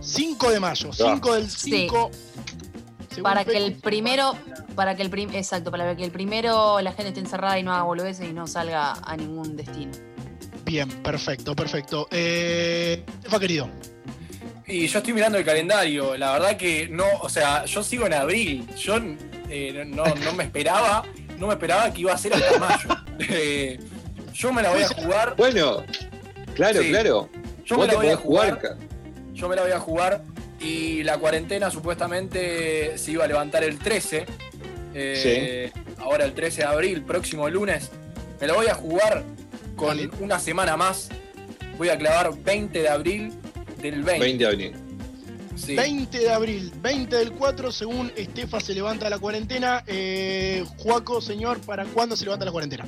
5 0.00 0.50
de 0.50 0.60
mayo. 0.60 0.92
5 0.92 1.34
del 1.34 1.50
5. 1.50 2.10
Según 3.08 3.22
Para 3.24 3.44
que 3.44 3.56
el 3.56 3.74
primero, 3.74 4.36
para 4.76 4.94
que 4.94 5.02
el 5.02 5.10
prim, 5.10 5.30
exacto, 5.34 5.72
para 5.72 5.96
que 5.96 6.04
el 6.04 6.12
primero 6.12 6.80
la 6.80 6.92
gente 6.92 7.08
esté 7.08 7.20
encerrada 7.20 7.58
y 7.58 7.64
no 7.64 7.72
haga 7.72 7.82
boludeces 7.82 8.28
y 8.28 8.32
no 8.32 8.46
salga 8.46 8.92
a 8.92 9.16
ningún 9.16 9.56
destino. 9.56 9.92
Bien, 10.64 10.88
perfecto, 11.02 11.56
perfecto. 11.56 12.06
Eh, 12.12 13.04
Estefa, 13.06 13.40
querido. 13.40 13.68
Y 14.68 14.86
yo 14.86 14.98
estoy 14.98 15.14
mirando 15.14 15.38
el 15.38 15.44
calendario, 15.44 16.16
la 16.16 16.32
verdad 16.32 16.56
que 16.56 16.88
no, 16.88 17.06
o 17.22 17.28
sea, 17.28 17.64
yo 17.64 17.82
sigo 17.82 18.06
en 18.06 18.12
abril, 18.12 18.68
yo 18.76 18.96
eh, 19.48 19.84
no, 19.86 20.04
no 20.04 20.32
me 20.34 20.44
esperaba, 20.44 21.04
no 21.38 21.46
me 21.46 21.54
esperaba 21.54 21.90
que 21.90 22.02
iba 22.02 22.12
a 22.12 22.18
ser 22.18 22.34
hasta 22.34 22.58
mayo. 22.58 22.88
Yo 24.38 24.52
me 24.52 24.62
la 24.62 24.70
voy 24.70 24.82
a 24.82 24.88
jugar, 24.88 25.34
Bueno, 25.36 25.82
claro, 26.54 26.80
Sí. 26.80 26.90
claro. 26.90 27.28
yo 27.64 27.76
Vos 27.76 27.86
me 27.86 27.90
te 27.90 27.92
la 27.92 27.98
voy 27.98 28.06
a 28.12 28.16
podés 28.16 28.18
jugar. 28.20 28.76
yo 29.34 29.48
me 29.48 29.56
la 29.56 29.62
voy 29.62 29.72
a 29.72 29.80
jugar 29.80 30.22
y 30.60 31.02
la 31.02 31.18
cuarentena 31.18 31.70
supuestamente 31.72 32.96
se 32.98 33.10
iba 33.10 33.24
a 33.24 33.26
levantar 33.26 33.64
el 33.64 33.78
13, 33.80 34.26
eh, 34.94 35.72
ahora 35.98 36.24
el 36.24 36.34
13 36.34 36.58
de 36.62 36.66
abril, 36.68 37.02
próximo 37.02 37.48
lunes, 37.50 37.90
me 38.40 38.46
la 38.46 38.52
voy 38.54 38.66
a 38.68 38.74
jugar 38.74 39.24
con 39.74 39.96
Dale. 39.96 40.10
una 40.20 40.38
semana 40.38 40.76
más, 40.76 41.08
voy 41.76 41.88
a 41.88 41.98
clavar 41.98 42.30
20 42.38 42.80
de 42.80 42.88
abril 42.88 43.32
del 43.82 44.04
20. 44.04 44.18
20 44.24 44.44
de 44.44 44.50
abril. 44.50 44.72
Sí. 45.56 45.74
20 45.74 46.16
de 46.16 46.30
abril, 46.30 46.72
20 46.80 47.16
del 47.16 47.32
4, 47.32 47.72
según 47.72 48.12
Estefa 48.16 48.60
se 48.60 48.72
levanta 48.74 49.10
la 49.10 49.18
cuarentena. 49.18 49.82
Eh, 49.88 50.64
Juaco, 50.78 51.20
señor, 51.20 51.60
¿para 51.62 51.84
cuándo 51.86 52.14
se 52.16 52.24
levanta 52.24 52.44
la 52.44 52.52
cuarentena? 52.52 52.86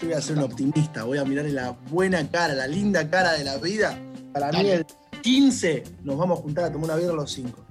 Yo 0.00 0.08
voy 0.08 0.16
a 0.16 0.20
ser 0.20 0.36
un 0.36 0.44
optimista, 0.44 1.04
voy 1.04 1.18
a 1.18 1.24
mirar 1.24 1.46
la 1.46 1.70
buena 1.70 2.28
cara, 2.30 2.54
la 2.54 2.66
linda 2.66 3.08
cara 3.08 3.32
de 3.32 3.44
la 3.44 3.56
vida. 3.58 3.98
Para 4.32 4.50
mí 4.50 4.58
Dale. 4.58 4.74
el 4.74 4.86
15 5.22 5.84
nos 6.02 6.18
vamos 6.18 6.38
a 6.38 6.42
juntar 6.42 6.64
a 6.64 6.72
tomar 6.72 6.90
una 6.90 6.96
birra 6.96 7.12
los 7.12 7.32
5. 7.32 7.66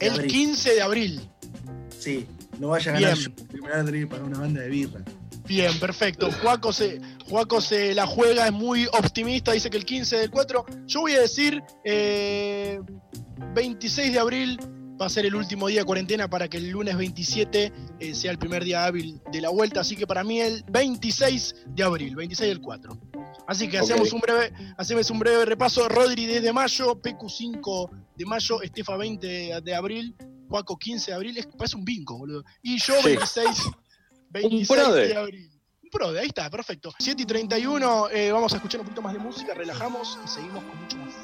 El 0.00 0.12
abril. 0.12 0.30
15 0.30 0.74
de 0.74 0.82
abril. 0.82 1.20
Sí, 1.98 2.26
no 2.58 2.68
vaya 2.68 2.92
a 2.92 2.94
ganar 2.94 3.16
Bien. 3.16 3.34
yo. 3.36 4.08
Pagar 4.08 4.24
una 4.24 4.38
banda 4.38 4.60
de 4.60 4.68
birra. 4.68 5.00
Bien, 5.46 5.78
perfecto. 5.80 6.30
Juaco 6.30 6.72
se, 6.72 7.00
Juaco 7.28 7.60
se 7.60 7.92
la 7.92 8.06
juega, 8.06 8.46
es 8.46 8.52
muy 8.52 8.86
optimista, 8.86 9.50
dice 9.50 9.68
que 9.68 9.76
el 9.76 9.84
15 9.84 10.18
del 10.18 10.30
4. 10.30 10.64
Yo 10.86 11.00
voy 11.00 11.14
a 11.14 11.20
decir 11.22 11.60
eh, 11.84 12.80
26 13.54 14.12
de 14.12 14.18
abril 14.20 14.60
va 15.00 15.06
a 15.06 15.08
ser 15.08 15.24
el 15.24 15.34
último 15.34 15.68
día 15.68 15.80
de 15.80 15.84
cuarentena 15.86 16.28
para 16.28 16.48
que 16.48 16.58
el 16.58 16.68
lunes 16.68 16.96
27 16.96 17.72
eh, 18.00 18.14
sea 18.14 18.30
el 18.30 18.38
primer 18.38 18.62
día 18.64 18.84
hábil 18.84 19.20
de 19.32 19.40
la 19.40 19.48
vuelta. 19.48 19.80
Así 19.80 19.96
que 19.96 20.06
para 20.06 20.22
mí 20.22 20.40
el 20.40 20.62
26 20.68 21.54
de 21.68 21.82
abril, 21.82 22.14
26 22.16 22.48
del 22.50 22.60
4. 22.60 22.98
Así 23.46 23.68
que 23.68 23.78
hacemos, 23.78 24.12
un 24.12 24.20
breve, 24.20 24.52
hacemos 24.76 25.10
un 25.10 25.18
breve 25.18 25.44
repaso. 25.46 25.88
Rodri 25.88 26.26
10 26.26 26.42
de 26.42 26.52
mayo, 26.52 27.00
Pecu 27.00 27.30
5 27.30 27.90
de 28.16 28.26
mayo, 28.26 28.60
Estefa 28.62 28.96
20 28.96 29.60
de 29.62 29.74
abril, 29.74 30.14
Juaco 30.48 30.76
15 30.76 31.10
de 31.10 31.14
abril. 31.14 31.38
Es, 31.38 31.46
parece 31.46 31.76
un 31.76 31.84
bingo, 31.84 32.18
boludo. 32.18 32.44
Y 32.62 32.78
yo 32.78 32.94
Sí. 33.00 33.08
26, 33.16 33.70
26 34.28 34.68
prode. 34.68 35.08
de 35.08 35.16
abril. 35.16 35.50
Un 35.82 35.90
prode, 35.90 36.20
ahí 36.20 36.26
está, 36.26 36.50
perfecto. 36.50 36.92
7 36.98 37.22
y 37.22 37.26
31, 37.26 38.10
eh, 38.10 38.30
vamos 38.30 38.52
a 38.52 38.56
escuchar 38.56 38.80
un 38.80 38.86
poquito 38.86 39.02
más 39.02 39.14
de 39.14 39.18
música, 39.18 39.54
relajamos 39.54 40.18
y 40.24 40.28
seguimos 40.28 40.62
con 40.62 40.78
mucho 40.78 40.96
más. 40.98 41.14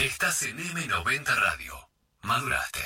Estás 0.00 0.42
en 0.44 0.56
M90 0.56 1.26
Radio. 1.26 1.74
Maduraste. 2.22 2.80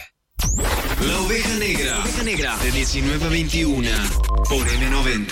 La 1.01 1.21
oveja 1.21 1.55
negra. 1.61 2.01
oveja 2.01 2.23
negra. 2.25 2.57
De 2.57 2.73
19 2.73 3.25
a 3.25 3.29
21. 3.29 3.89
Por 4.49 4.67
M90. 4.67 5.31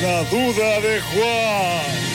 La 0.00 0.24
duda 0.24 0.80
de 0.80 1.00
Juan. 1.02 2.09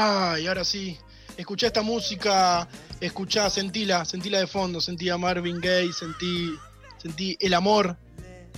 Ay, 0.00 0.46
ahora 0.46 0.62
sí. 0.62 0.96
Escuché 1.36 1.66
esta 1.66 1.82
música, 1.82 2.68
escuchá, 3.00 3.50
sentila, 3.50 4.04
sentila 4.04 4.38
de 4.38 4.46
fondo, 4.46 4.80
sentí 4.80 5.08
a 5.08 5.18
Marvin 5.18 5.60
Gaye, 5.60 5.92
sentí, 5.92 6.54
sentí 6.98 7.36
el 7.40 7.52
amor, 7.52 7.96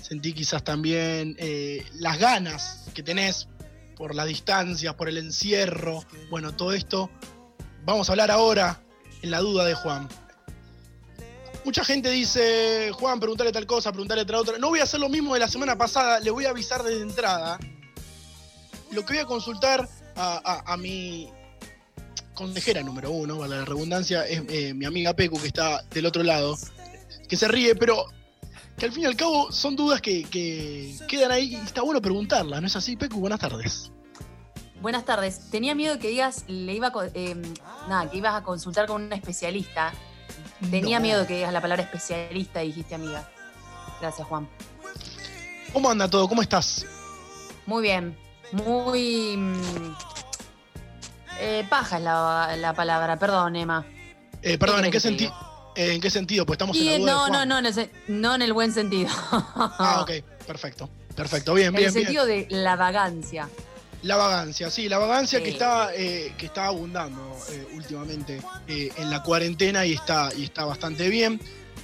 sentí 0.03 0.35
quizás 0.35 0.63
también 0.63 1.37
eh, 1.39 1.83
las 1.95 2.19
ganas 2.19 2.85
que 2.93 3.03
tenés 3.03 3.49
por 3.97 4.15
las 4.15 4.27
distancias, 4.27 4.93
por 4.97 5.09
el 5.09 5.17
encierro. 5.17 6.05
Bueno, 6.29 6.53
todo 6.53 6.75
esto 6.75 7.09
vamos 7.87 8.11
a 8.11 8.13
hablar 8.13 8.31
ahora 8.31 8.79
en 9.23 9.31
la 9.31 9.39
duda 9.39 9.65
de 9.65 9.73
Juan. 9.73 10.11
Mucha 11.65 11.87
gente 11.87 12.11
dice, 12.11 12.91
Juan, 12.93 13.19
preguntale 13.19 13.51
tal 13.51 13.65
cosa, 13.65 13.93
preguntale 13.93 14.27
tal 14.27 14.37
otra. 14.37 14.59
No 14.59 14.69
voy 14.69 14.81
a 14.81 14.83
hacer 14.83 15.01
lo 15.01 15.09
mismo 15.09 15.33
de 15.33 15.41
la 15.41 15.49
semana 15.49 15.79
pasada, 15.79 16.21
le 16.21 16.31
voy 16.31 16.45
a 16.45 16.51
avisar 16.51 16.83
desde 16.83 17.01
entrada. 17.01 17.59
Lo 18.91 19.07
que 19.07 19.15
voy 19.15 19.23
a 19.23 19.25
consultar 19.25 19.89
a, 20.21 20.41
a- 20.45 20.73
a 20.73 20.77
mi 20.77 21.29
consejera 22.35 22.83
número 22.83 23.11
uno, 23.11 23.39
vale 23.39 23.57
la 23.59 23.65
redundancia, 23.65 24.27
es 24.27 24.43
eh, 24.49 24.73
mi 24.75 24.85
amiga 24.87 25.15
Pecu, 25.15 25.41
que 25.41 25.49
está 25.49 25.83
del 25.91 26.07
otro 26.07 26.23
lado, 26.23 26.57
que 27.29 27.37
se 27.37 27.49
ríe, 27.49 27.75
pero 27.75 28.05
que 28.79 28.87
al 28.87 28.93
fin 28.93 29.03
y 29.03 29.07
al 29.07 29.17
cabo 29.17 29.53
son 29.53 29.77
dudas 29.77 30.01
que, 30.01 30.25
que 30.25 30.97
quedan 31.07 31.31
ahí 31.33 31.53
y 31.55 31.57
está 31.57 31.83
bueno 31.83 32.01
preguntarlas, 32.01 32.61
¿no 32.61 32.67
es 32.67 32.77
así, 32.77 32.97
Pecu? 32.97 33.21
Buenas 33.21 33.41
tardes. 33.41 33.93
Buenas 34.81 35.05
tardes. 35.05 35.51
Tenía 35.51 35.75
miedo 35.75 35.99
que 35.99 36.09
digas, 36.09 36.45
le 36.49 36.73
iba 36.75 36.87
a 36.89 36.93
eh, 37.13 37.37
nada, 37.89 38.11
que 38.11 38.17
ibas 38.17 38.35
a 38.35 38.43
consultar 38.43 38.87
con 38.87 39.03
un 39.03 39.13
especialista 39.13 39.93
Tenía 40.71 40.99
No. 40.99 41.03
miedo 41.03 41.27
que 41.27 41.37
digas 41.37 41.53
la 41.53 41.61
palabra 41.61 41.83
especialista 41.85 42.63
y 42.63 42.69
dijiste 42.69 42.95
amiga. 42.95 43.29
Gracias, 44.01 44.27
Juan. 44.29 44.49
¿Cómo 45.73 45.91
anda 45.91 46.09
todo? 46.09 46.29
¿Cómo 46.29 46.41
estás? 46.43 46.87
Muy 47.67 47.83
bien. 47.83 48.17
Muy. 48.53 49.37
mm, 49.37 49.95
eh, 51.41 51.67
paja 51.69 51.97
es 51.99 52.03
la, 52.03 52.57
la 52.57 52.75
palabra, 52.75 53.19
perdón, 53.19 53.57
Emma. 53.57 53.85
Eh, 54.43 54.59
perdón, 54.59 54.85
¿en 54.85 54.91
qué, 54.91 55.01
sentido? 55.01 55.33
¿En 55.77 56.01
qué 56.01 56.11
sentido? 56.11 56.45
Pues 56.47 56.57
estamos 56.57 56.77
en 56.77 56.85
la 56.85 56.93
eh, 56.93 56.99
duda 56.99 57.13
de 57.13 57.13
no, 57.13 57.19
Juan. 57.21 57.33
no, 57.33 57.47
no, 57.47 57.59
en 57.59 57.79
el, 57.79 57.91
no 58.09 58.35
en 58.35 58.43
el 58.43 58.53
buen 58.53 58.73
sentido. 58.73 59.09
Ah, 59.31 60.01
ok, 60.03 60.11
perfecto. 60.47 60.89
Perfecto, 61.15 61.55
bien, 61.55 61.69
en 61.69 61.75
bien, 61.75 61.89
el 61.89 61.95
bien. 61.95 62.05
sentido 62.07 62.27
de 62.27 62.47
la 62.51 62.77
vagancia. 62.77 63.49
La 64.03 64.17
vagancia, 64.17 64.71
sí, 64.71 64.89
la 64.89 64.99
vagancia 64.99 65.43
que 65.43 65.51
está 65.51 65.91
eh, 65.95 66.33
que 66.39 66.47
está 66.47 66.67
abundando 66.67 67.37
eh, 67.51 67.67
últimamente 67.75 68.41
eh, 68.67 68.91
en 68.97 69.11
la 69.11 69.23
cuarentena 69.23 69.85
y 69.85 69.93
está 69.93 70.31
y 70.35 70.45
está 70.45 70.65
bastante 70.65 71.09
bien. 71.11 71.39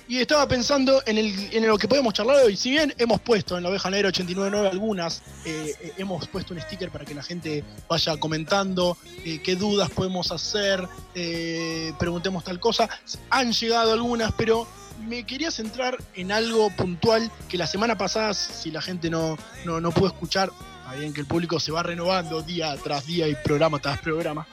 Y 0.08 0.18
estaba 0.18 0.46
pensando 0.46 1.02
en, 1.04 1.18
el, 1.18 1.48
en 1.52 1.66
lo 1.66 1.76
que 1.76 1.88
podemos 1.88 2.14
charlar 2.14 2.36
hoy. 2.44 2.56
Si 2.56 2.70
bien 2.70 2.94
hemos 2.96 3.20
puesto 3.20 3.56
en 3.56 3.64
la 3.64 3.70
oveja 3.70 3.90
negra 3.90 4.08
899 4.08 4.68
algunas, 4.68 5.22
eh, 5.44 5.74
eh, 5.80 5.92
hemos 5.98 6.28
puesto 6.28 6.54
un 6.54 6.60
sticker 6.60 6.90
para 6.90 7.04
que 7.04 7.12
la 7.12 7.24
gente 7.24 7.64
vaya 7.88 8.16
comentando 8.16 8.96
eh, 9.24 9.40
qué 9.42 9.56
dudas 9.56 9.90
podemos 9.90 10.30
hacer, 10.30 10.86
eh, 11.16 11.92
preguntemos 11.98 12.44
tal 12.44 12.60
cosa. 12.60 12.88
Han 13.30 13.52
llegado 13.52 13.92
algunas, 13.92 14.32
pero 14.32 14.68
me 15.08 15.26
quería 15.26 15.50
centrar 15.50 15.98
en 16.14 16.30
algo 16.30 16.70
puntual 16.76 17.28
que 17.48 17.58
la 17.58 17.66
semana 17.66 17.98
pasada, 17.98 18.32
si 18.32 18.70
la 18.70 18.82
gente 18.82 19.10
no, 19.10 19.36
no, 19.64 19.80
no 19.80 19.90
pudo 19.90 20.06
escuchar, 20.06 20.52
está 20.84 20.94
bien 21.00 21.12
que 21.12 21.20
el 21.20 21.26
público 21.26 21.58
se 21.58 21.72
va 21.72 21.82
renovando 21.82 22.42
día 22.42 22.76
tras 22.76 23.06
día 23.06 23.26
y 23.26 23.34
programa 23.34 23.80
tras 23.80 23.98
programa. 23.98 24.46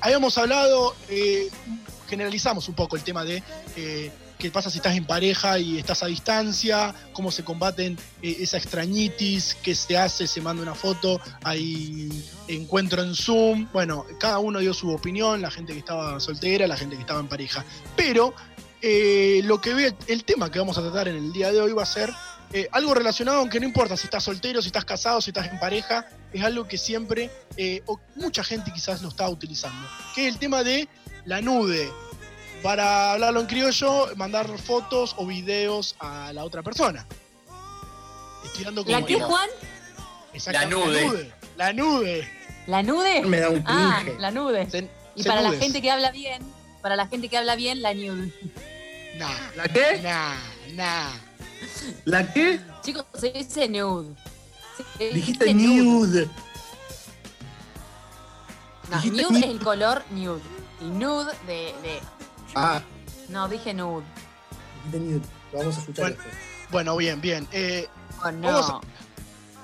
Habíamos 0.00 0.38
hablado, 0.38 0.96
generalizamos 2.08 2.70
un 2.70 2.74
poco 2.74 2.96
el 2.96 3.02
tema 3.02 3.22
de 3.22 3.42
qué 4.38 4.50
pasa 4.50 4.70
si 4.70 4.78
estás 4.78 4.96
en 4.96 5.04
pareja 5.04 5.58
y 5.58 5.78
estás 5.78 6.02
a 6.02 6.06
distancia, 6.06 6.94
cómo 7.12 7.30
se 7.30 7.44
combaten 7.44 7.98
eh, 8.22 8.36
esa 8.40 8.58
extrañitis, 8.58 9.56
qué 9.62 9.74
se 9.74 9.96
hace, 9.96 10.26
se 10.26 10.40
manda 10.40 10.62
una 10.62 10.74
foto, 10.74 11.20
hay 11.42 12.08
encuentro 12.48 13.02
en 13.02 13.14
Zoom. 13.14 13.68
Bueno, 13.72 14.04
cada 14.18 14.38
uno 14.38 14.58
dio 14.58 14.74
su 14.74 14.90
opinión, 14.90 15.42
la 15.42 15.50
gente 15.50 15.72
que 15.72 15.78
estaba 15.78 16.20
soltera, 16.20 16.66
la 16.66 16.76
gente 16.76 16.96
que 16.96 17.02
estaba 17.02 17.20
en 17.20 17.28
pareja. 17.28 17.64
Pero 17.96 18.34
eh, 18.82 19.40
lo 19.44 19.60
que 19.60 19.74
ve, 19.74 19.94
el 20.06 20.24
tema 20.24 20.50
que 20.50 20.58
vamos 20.58 20.76
a 20.78 20.82
tratar 20.82 21.08
en 21.08 21.16
el 21.16 21.32
día 21.32 21.52
de 21.52 21.60
hoy 21.60 21.72
va 21.72 21.82
a 21.82 21.86
ser 21.86 22.12
eh, 22.52 22.68
algo 22.72 22.94
relacionado, 22.94 23.38
aunque 23.38 23.58
no 23.58 23.66
importa 23.66 23.96
si 23.96 24.04
estás 24.04 24.22
soltero, 24.22 24.60
si 24.60 24.68
estás 24.68 24.84
casado, 24.84 25.20
si 25.20 25.30
estás 25.30 25.48
en 25.48 25.58
pareja, 25.58 26.08
es 26.32 26.42
algo 26.42 26.68
que 26.68 26.78
siempre, 26.78 27.30
o 27.86 27.98
mucha 28.14 28.44
gente 28.44 28.72
quizás 28.72 29.02
lo 29.02 29.08
está 29.08 29.28
utilizando, 29.28 29.88
que 30.14 30.28
es 30.28 30.34
el 30.34 30.38
tema 30.38 30.62
de 30.62 30.88
la 31.24 31.40
nude. 31.40 31.90
Para 32.66 33.12
hablarlo 33.12 33.38
en 33.42 33.46
criollo, 33.46 34.08
mandar 34.16 34.48
fotos 34.58 35.14
o 35.18 35.24
videos 35.24 35.94
a 36.00 36.32
la 36.32 36.42
otra 36.42 36.64
persona. 36.64 37.06
Estoy 38.44 38.64
dando 38.64 38.84
como 38.84 38.98
¿La 38.98 39.06
qué, 39.06 39.20
Juan? 39.20 39.48
La 40.46 40.66
nude. 40.66 41.00
La 41.04 41.06
nude. 41.06 41.32
La 41.56 41.72
nude. 41.72 42.28
¿La 42.66 42.82
nude? 42.82 43.22
Me 43.22 43.38
da 43.38 43.50
un 43.50 43.62
Ah, 43.68 44.00
cringe. 44.02 44.18
la 44.20 44.30
nude. 44.32 44.68
Se- 44.68 44.90
Y 45.14 45.22
se 45.22 45.28
para 45.28 45.42
la 45.42 45.52
gente 45.52 45.80
que 45.80 45.92
habla 45.92 46.10
bien, 46.10 46.42
para 46.82 46.96
la 46.96 47.06
gente 47.06 47.28
que 47.28 47.38
habla 47.38 47.54
bien, 47.54 47.82
la 47.82 47.94
nude. 47.94 48.32
Nah, 49.16 49.30
¿La 49.54 49.68
qué? 49.68 50.00
nah, 50.02 50.34
nah. 50.74 51.12
¿La 52.04 52.32
qué? 52.32 52.58
Chicos, 52.82 53.06
se 53.14 53.30
dice 53.30 53.68
nude. 53.68 54.12
Se 54.98 55.10
Dijiste 55.10 55.44
dice 55.44 55.54
nude. 55.54 56.28
No, 58.90 58.96
Dijiste 58.96 59.22
nude 59.22 59.30
nude. 59.30 59.38
es 59.38 59.46
el 59.52 59.60
color 59.60 60.02
nude. 60.10 60.42
Y 60.80 60.84
nude 60.86 61.32
de, 61.46 61.72
de- 61.82 62.00
Ah, 62.54 62.80
No, 63.28 63.48
dije 63.48 63.74
nude. 63.74 64.04
dijiste 64.84 64.98
nude. 65.00 65.20
Lo 65.52 65.58
vamos 65.58 65.76
a 65.76 65.80
escuchar 65.80 66.04
Bueno. 66.04 66.16
después. 66.22 66.34
Bueno, 66.70 66.96
bien, 66.96 67.20
bien. 67.20 67.48
Eh, 67.52 67.88
Oh, 68.24 68.30
no. 68.30 68.58
A- 68.58 68.80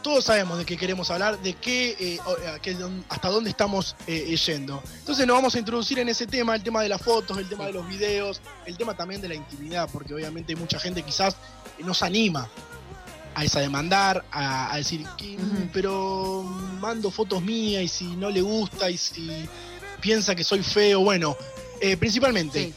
todos 0.02 0.24
sabemos 0.24 0.58
de 0.58 0.64
qué 0.66 0.76
queremos 0.76 1.10
hablar, 1.12 1.38
de 1.40 1.54
qué, 1.54 1.90
eh, 1.90 2.18
eh, 2.64 2.94
hasta 3.08 3.28
dónde 3.28 3.50
estamos 3.50 3.94
eh, 4.08 4.36
yendo. 4.36 4.82
Entonces 4.98 5.24
nos 5.28 5.36
vamos 5.36 5.54
a 5.54 5.58
introducir 5.60 6.00
en 6.00 6.08
ese 6.08 6.26
tema, 6.26 6.56
el 6.56 6.62
tema 6.64 6.82
de 6.82 6.88
las 6.88 7.00
fotos, 7.00 7.38
el 7.38 7.48
tema 7.48 7.66
de 7.66 7.72
los 7.72 7.86
videos, 7.88 8.40
el 8.66 8.76
tema 8.76 8.94
también 8.96 9.20
de 9.20 9.28
la 9.28 9.36
intimidad, 9.36 9.88
porque 9.92 10.12
obviamente 10.12 10.52
hay 10.54 10.58
mucha 10.58 10.80
gente 10.80 11.02
quizás 11.04 11.34
eh, 11.78 11.82
no 11.84 11.94
se 11.94 12.04
anima 12.04 12.48
a 13.36 13.44
esa 13.44 13.60
demandar, 13.60 14.24
a, 14.32 14.72
a 14.74 14.76
decir, 14.76 15.06
que, 15.16 15.38
mm, 15.38 15.70
pero 15.72 16.42
mando 16.80 17.10
fotos 17.12 17.40
mías 17.40 17.84
y 17.84 17.88
si 17.88 18.16
no 18.16 18.28
le 18.28 18.42
gusta 18.42 18.90
y 18.90 18.98
si 18.98 19.48
piensa 20.00 20.34
que 20.34 20.42
soy 20.42 20.64
feo, 20.64 21.00
bueno, 21.00 21.36
eh, 21.82 21.96
principalmente. 21.98 22.64
Sí. 22.66 22.74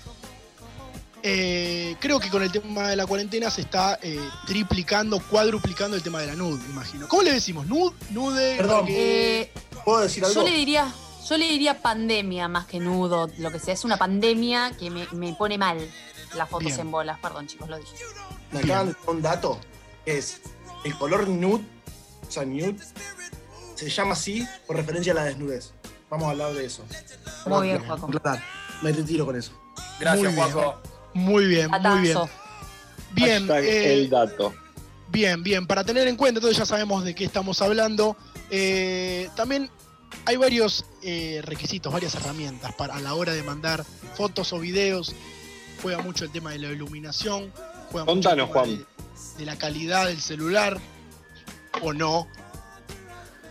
Eh, 1.28 1.96
creo 2.00 2.20
que 2.20 2.30
con 2.30 2.44
el 2.44 2.52
tema 2.52 2.88
de 2.90 2.96
la 2.96 3.08
cuarentena 3.08 3.50
se 3.50 3.62
está 3.62 3.98
eh, 4.04 4.20
triplicando, 4.46 5.20
cuadruplicando 5.20 5.96
el 5.98 6.04
tema 6.04 6.20
de 6.22 6.28
la 6.28 6.36
nude, 6.36 6.64
imagino. 6.70 7.08
¿Cómo 7.08 7.24
le 7.24 7.32
decimos? 7.32 7.66
¿Nude? 7.66 7.96
¿Nude? 8.12 8.58
Perdón. 8.58 8.80
Porque- 8.82 9.42
Eh, 9.42 9.52
¿Puedo 9.84 10.02
decir 10.02 10.24
algo? 10.24 10.36
yo 10.36 10.44
le 10.48 10.56
diría, 10.56 10.92
yo 11.28 11.38
le 11.38 11.48
diría 11.48 11.82
pandemia 11.82 12.48
más 12.48 12.68
que 12.68 12.80
nudo, 12.80 13.30
lo 13.40 13.52
que 13.52 13.60
sea. 13.60 13.74
Es 13.74 13.84
una 13.86 13.98
pandemia 13.98 14.74
que 14.78 14.92
me, 14.92 15.08
me 15.14 15.34
pone 15.34 15.58
mal 15.58 15.78
las 16.36 16.48
fotos 16.50 16.68
Bien. 16.68 16.80
en 16.82 16.92
bolas. 16.92 17.18
Perdón, 17.20 17.48
chicos, 17.48 17.70
lo 17.70 17.78
dije. 17.78 17.96
Me 18.52 18.60
acaban 18.60 18.90
de 18.90 18.96
un 19.08 19.22
dato. 19.24 19.60
que 20.04 20.18
Es 20.20 20.42
el 20.84 20.96
color 20.96 21.28
nude, 21.28 21.64
o 22.28 22.32
sea, 22.32 22.46
nude, 22.46 22.76
se 23.74 23.90
llama 23.90 24.14
así 24.14 24.46
por 24.68 24.76
referencia 24.76 25.12
a 25.14 25.16
la 25.16 25.24
desnudez. 25.24 25.72
Vamos 26.10 26.28
a 26.28 26.32
hablar 26.32 26.54
de 26.54 26.66
eso. 26.66 26.84
Muy 27.48 27.68
bien, 27.70 27.84
Juaco. 27.84 28.08
Me 28.82 28.92
retiro 28.92 29.26
con 29.26 29.36
eso. 29.36 29.52
Gracias, 30.00 30.34
Muy 30.34 30.34
bien. 30.34 30.52
Juaco. 30.52 30.82
Muy 31.14 31.46
bien, 31.46 31.72
muy 31.72 32.02
bien. 32.02 32.18
Bien, 33.14 33.50
eh, 33.52 33.94
el 33.94 34.10
dato. 34.10 34.54
bien, 35.10 35.42
bien. 35.44 35.66
Para 35.66 35.84
tener 35.84 36.08
en 36.08 36.18
cuenta, 36.18 36.40
entonces 36.40 36.58
ya 36.58 36.66
sabemos 36.66 37.04
de 37.06 37.16
qué 37.16 37.24
estamos 37.26 37.62
hablando. 37.62 38.18
Eh, 38.50 39.30
también 39.36 39.70
hay 40.26 40.36
varios 40.36 40.86
eh, 41.02 41.42
requisitos, 41.44 41.92
varias 41.94 42.16
herramientas 42.16 42.74
para 42.76 42.96
a 42.96 43.00
la 43.00 43.14
hora 43.14 43.32
de 43.34 43.44
mandar 43.44 43.86
fotos 44.16 44.52
o 44.54 44.60
videos. 44.60 45.16
Juega 45.82 46.02
mucho 46.02 46.26
el 46.26 46.32
tema 46.32 46.52
de 46.52 46.60
la 46.60 46.68
iluminación. 46.72 47.52
Juega 47.92 48.06
mucho 48.06 48.30
el 48.30 48.38
Contanos, 48.38 48.50
tema 48.50 48.60
Juan. 48.60 48.78
De, 48.78 48.86
de 49.40 49.46
la 49.46 49.58
calidad 49.58 50.08
del 50.08 50.20
celular. 50.22 50.78
O 51.82 51.94
no. 51.94 52.28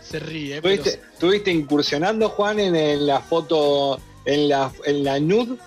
Se 0.01 0.19
ríe, 0.19 0.61
pero 0.61 0.75
¿Estuviste, 0.75 1.01
estuviste 1.13 1.51
incursionando, 1.51 2.29
Juan, 2.29 2.59
en, 2.59 2.75
en 2.75 3.07
la 3.07 3.21
foto, 3.21 3.99
en 4.25 4.49
la, 4.49 4.71
en 4.85 5.03
la 5.03 5.19
nude? 5.19 5.57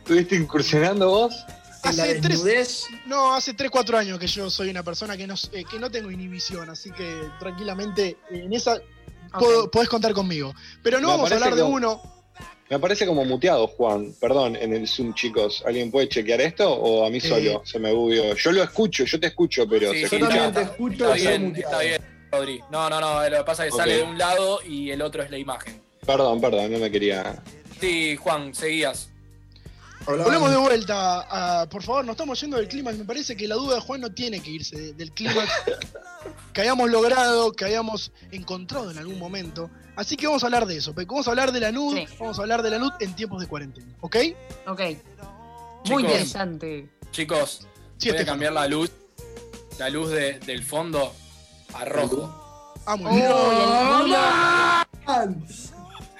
¿Estuviste 0.00 0.36
incursionando 0.36 1.08
vos? 1.08 1.44
Hace 1.82 2.14
tres, 2.20 2.86
No, 3.06 3.34
hace 3.34 3.52
3, 3.52 3.70
4 3.70 3.98
años 3.98 4.18
que 4.18 4.26
yo 4.26 4.48
soy 4.48 4.70
una 4.70 4.82
persona 4.82 5.16
que 5.18 5.26
no, 5.26 5.34
eh, 5.52 5.64
que 5.70 5.78
no 5.78 5.90
tengo 5.90 6.10
inhibición, 6.10 6.70
así 6.70 6.90
que 6.90 7.24
tranquilamente 7.38 8.16
en 8.30 8.52
esa 8.54 8.78
puedo- 9.38 9.70
podés 9.70 9.88
contar 9.90 10.14
conmigo. 10.14 10.54
Pero 10.82 10.98
no 11.00 11.08
Me 11.08 11.12
vamos 11.14 11.30
a 11.30 11.34
hablar 11.34 11.54
de 11.54 11.60
como- 11.62 11.74
uno. 11.74 12.02
Me 12.70 12.78
parece 12.78 13.04
como 13.06 13.22
muteado, 13.26 13.66
Juan. 13.66 14.14
Perdón, 14.18 14.56
en 14.56 14.72
el 14.74 14.88
Zoom, 14.88 15.12
chicos. 15.12 15.62
¿Alguien 15.66 15.90
puede 15.90 16.08
chequear 16.08 16.40
esto 16.40 16.72
o 16.72 17.06
a 17.06 17.10
mí 17.10 17.18
Eh. 17.18 17.20
solo 17.20 17.62
se 17.66 17.78
me 17.78 17.92
bugueó? 17.92 18.34
Yo 18.34 18.52
lo 18.52 18.62
escucho, 18.62 19.04
yo 19.04 19.20
te 19.20 19.26
escucho, 19.26 19.68
pero 19.68 19.92
Sí, 19.92 20.06
se 20.06 20.08
yo 20.08 20.16
escucha. 20.16 20.28
también 20.28 20.54
te 20.54 20.62
escucho 20.62 21.04
Está 21.04 21.28
bien, 21.30 21.44
muteado. 21.48 21.70
está 21.70 21.82
bien, 21.82 22.02
Rodri. 22.32 22.60
No, 22.70 22.88
no, 22.88 22.98
no. 23.00 23.28
Lo 23.28 23.36
que 23.38 23.44
pasa 23.44 23.66
es 23.66 23.68
que 23.70 23.74
Ok. 23.74 23.80
sale 23.80 23.96
de 23.98 24.02
un 24.04 24.16
lado 24.16 24.60
y 24.66 24.90
el 24.90 25.02
otro 25.02 25.22
es 25.22 25.30
la 25.30 25.36
imagen. 25.36 25.82
Perdón, 26.06 26.40
perdón, 26.40 26.72
no 26.72 26.78
me 26.78 26.90
quería. 26.90 27.42
Sí, 27.80 28.16
Juan, 28.16 28.54
seguías. 28.54 29.08
Hablaba- 30.06 30.24
Volvemos 30.24 30.50
de 30.50 30.56
vuelta. 30.58 31.60
a- 31.62 31.68
por 31.68 31.82
favor, 31.82 32.04
nos 32.04 32.12
estamos 32.14 32.40
yendo 32.40 32.56
del 32.58 32.68
clima. 32.68 32.92
Me 32.92 33.04
parece 33.04 33.36
que 33.36 33.48
la 33.48 33.54
duda 33.54 33.76
de 33.76 33.80
Juan 33.80 34.00
no 34.02 34.10
tiene 34.12 34.40
que 34.40 34.50
irse 34.50 34.76
de- 34.78 34.92
del 34.92 35.12
clima 35.12 35.32
que 36.52 36.60
hayamos 36.60 36.90
logrado, 36.90 37.52
que 37.52 37.64
hayamos 37.64 38.12
encontrado 38.30 38.90
en 38.90 38.98
algún 38.98 39.18
momento. 39.18 39.70
Así 39.96 40.16
que 40.16 40.26
vamos 40.26 40.42
a 40.42 40.46
hablar 40.46 40.66
de 40.66 40.76
eso. 40.76 40.92
Vamos 40.94 41.26
a 41.26 41.30
hablar 41.30 41.52
de 41.52 41.60
la 41.60 41.72
nud. 41.72 41.94
Sí. 41.96 42.06
Vamos 42.18 42.38
a 42.38 42.42
hablar 42.42 42.62
de 42.62 42.70
la 42.70 42.78
nud 42.78 42.92
en 43.00 43.14
tiempos 43.16 43.40
de 43.40 43.46
cuarentena. 43.46 43.86
¿Ok? 44.00 44.16
Ok. 44.66 44.80
Chicos. 44.80 45.90
Muy 45.90 46.02
interesante. 46.02 46.88
Chicos, 47.10 47.66
Sí, 47.98 48.10
voy 48.10 48.18
a 48.18 48.24
cambiar 48.26 48.52
la 48.52 48.66
luz. 48.68 48.90
La 49.78 49.88
luz 49.88 50.10
de- 50.10 50.38
del 50.40 50.64
fondo 50.64 51.14
a 51.74 51.84
rojo. 51.84 52.72
Ah, 52.86 52.96
muy 52.96 53.10
Uy, 53.12 53.16
bien. 53.16 53.30
el 53.30 54.02
bulo, 54.02 54.16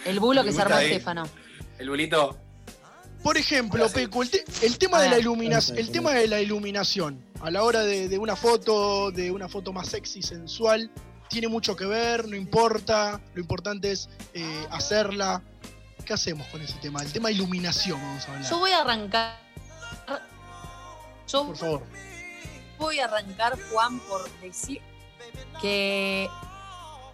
el 0.07 0.21
bulo 0.21 0.45
que 0.45 0.53
se 0.53 0.63
armó. 0.63 0.79
Estefano. 0.79 1.29
El 1.85 1.91
bulito. 1.91 2.35
Por 3.23 3.37
ejemplo, 3.37 3.87
Peco, 3.91 4.23
el, 4.23 4.31
te- 4.31 4.43
el 4.63 4.79
tema 4.79 5.03
de 5.03 5.09
Ah. 5.09 5.11
la 5.11 5.19
iluminación, 5.19 5.77
el 5.77 5.91
tema 5.93 6.13
de 6.13 6.27
la 6.29 6.41
iluminación, 6.41 7.23
a 7.43 7.51
la 7.51 7.63
hora 7.63 7.83
de, 7.83 8.09
de 8.09 8.17
una 8.17 8.37
foto, 8.37 9.11
de 9.11 9.31
una 9.31 9.51
foto 9.51 9.71
más 9.71 9.89
sexy, 9.89 10.23
sensual, 10.23 10.91
tiene 11.29 11.49
mucho 11.49 11.77
que 11.77 11.85
ver, 11.85 12.27
no 12.27 12.37
importa, 12.37 13.21
lo 13.35 13.41
importante 13.43 13.93
es 13.93 14.09
eh, 14.33 14.67
hacerla. 14.71 15.43
¿Qué 16.07 16.15
hacemos 16.15 16.47
con 16.47 16.63
ese 16.63 16.73
tema? 16.81 17.03
El 17.03 17.13
tema 17.13 17.29
de 17.29 17.35
iluminación, 17.35 18.01
vamos 18.01 18.27
a 18.29 18.33
hablar. 18.33 18.51
Yo 18.51 18.59
voy 18.59 18.71
a 18.71 18.81
arrancar. 18.81 19.39
Yo 21.29 21.47
Por 21.49 21.57
favor. 21.59 21.83
voy 22.79 22.99
a 23.01 23.05
arrancar, 23.05 23.59
Juan, 23.71 24.01
por 24.01 24.27
decir 24.41 24.81
que 25.61 26.31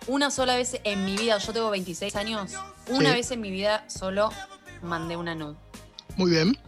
una 0.07 0.31
sola 0.31 0.55
vez 0.55 0.81
en 0.85 1.05
mi 1.05 1.17
vida, 1.17 1.39
yo 1.39 1.53
tengo 1.53 1.71
26 1.71 2.15
años, 2.15 2.53
una 2.87 3.11
Sí. 3.11 3.17
vez 3.17 3.31
en 3.33 3.41
mi 3.41 3.51
vida 3.51 3.85
solo 3.89 4.31
mandé 4.83 5.16
una 5.16 5.35
nude. 5.35 5.57
Muy 6.16 6.31
bien. 6.31 6.59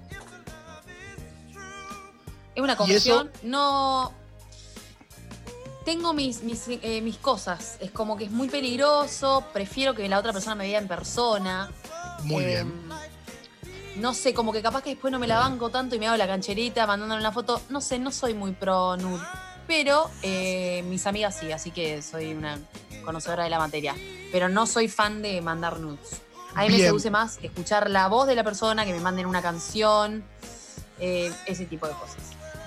Es 2.55 2.62
una 2.62 2.77
confesión. 2.77 3.31
No. 3.42 4.12
Tengo 5.85 6.12
mis, 6.12 6.42
mis, 6.42 6.68
eh, 6.68 7.01
mis 7.03 7.16
cosas. 7.16 7.77
Es 7.81 7.90
como 7.90 8.16
que 8.16 8.25
es 8.25 8.31
muy 8.31 8.48
peligroso. 8.48 9.44
Prefiero 9.53 9.94
que 9.94 10.09
la 10.09 10.18
otra 10.18 10.33
persona 10.33 10.55
me 10.55 10.64
vea 10.68 10.79
en 10.79 10.87
persona. 10.88 11.70
Muy 12.22 12.44
Eh, 12.44 12.46
bien. 12.48 12.72
No 13.96 14.14
sé, 14.14 14.33
como 14.33 14.53
que 14.53 14.62
capaz 14.62 14.83
que 14.83 14.90
después 14.90 15.12
no 15.12 15.18
me 15.18 15.27
la 15.27 15.38
banco 15.38 15.68
tanto 15.68 15.94
y 15.94 15.98
me 15.98 16.07
hago 16.09 16.16
la 16.16 16.27
cancherita 16.27 16.87
mandándole 16.87 17.20
una 17.20 17.33
foto. 17.33 17.61
No 17.68 17.81
sé, 17.81 17.98
no 17.98 18.11
soy 18.11 18.33
muy 18.33 18.53
pro 18.53 18.96
nude. 18.96 19.22
Pero 19.66 20.11
eh, 20.22 20.83
mis 20.88 21.07
amigas 21.07 21.37
sí, 21.38 21.53
así 21.53 21.70
que 21.70 22.01
soy 22.03 22.33
una 22.33 22.59
conocedora 23.05 23.44
de 23.44 23.51
la 23.51 23.59
materia. 23.59 23.94
Pero 24.31 24.48
no 24.48 24.66
soy 24.66 24.88
fan 24.88 25.20
de 25.20 25.40
mandar 25.40 25.79
nudes. 25.81 26.22
A 26.55 26.62
mí 26.62 26.71
me 26.71 26.79
seduce 26.79 27.11
más 27.11 27.38
escuchar 27.43 27.91
la 27.91 28.09
voz 28.09 28.27
de 28.27 28.35
la 28.35 28.45
persona, 28.45 28.85
que 28.85 28.93
me 28.93 29.01
manden 29.01 29.27
una 29.27 29.43
canción, 29.43 30.25
eh, 30.99 31.33
ese 31.47 31.67
tipo 31.67 31.87
de 31.87 31.95
cosas. 31.95 32.17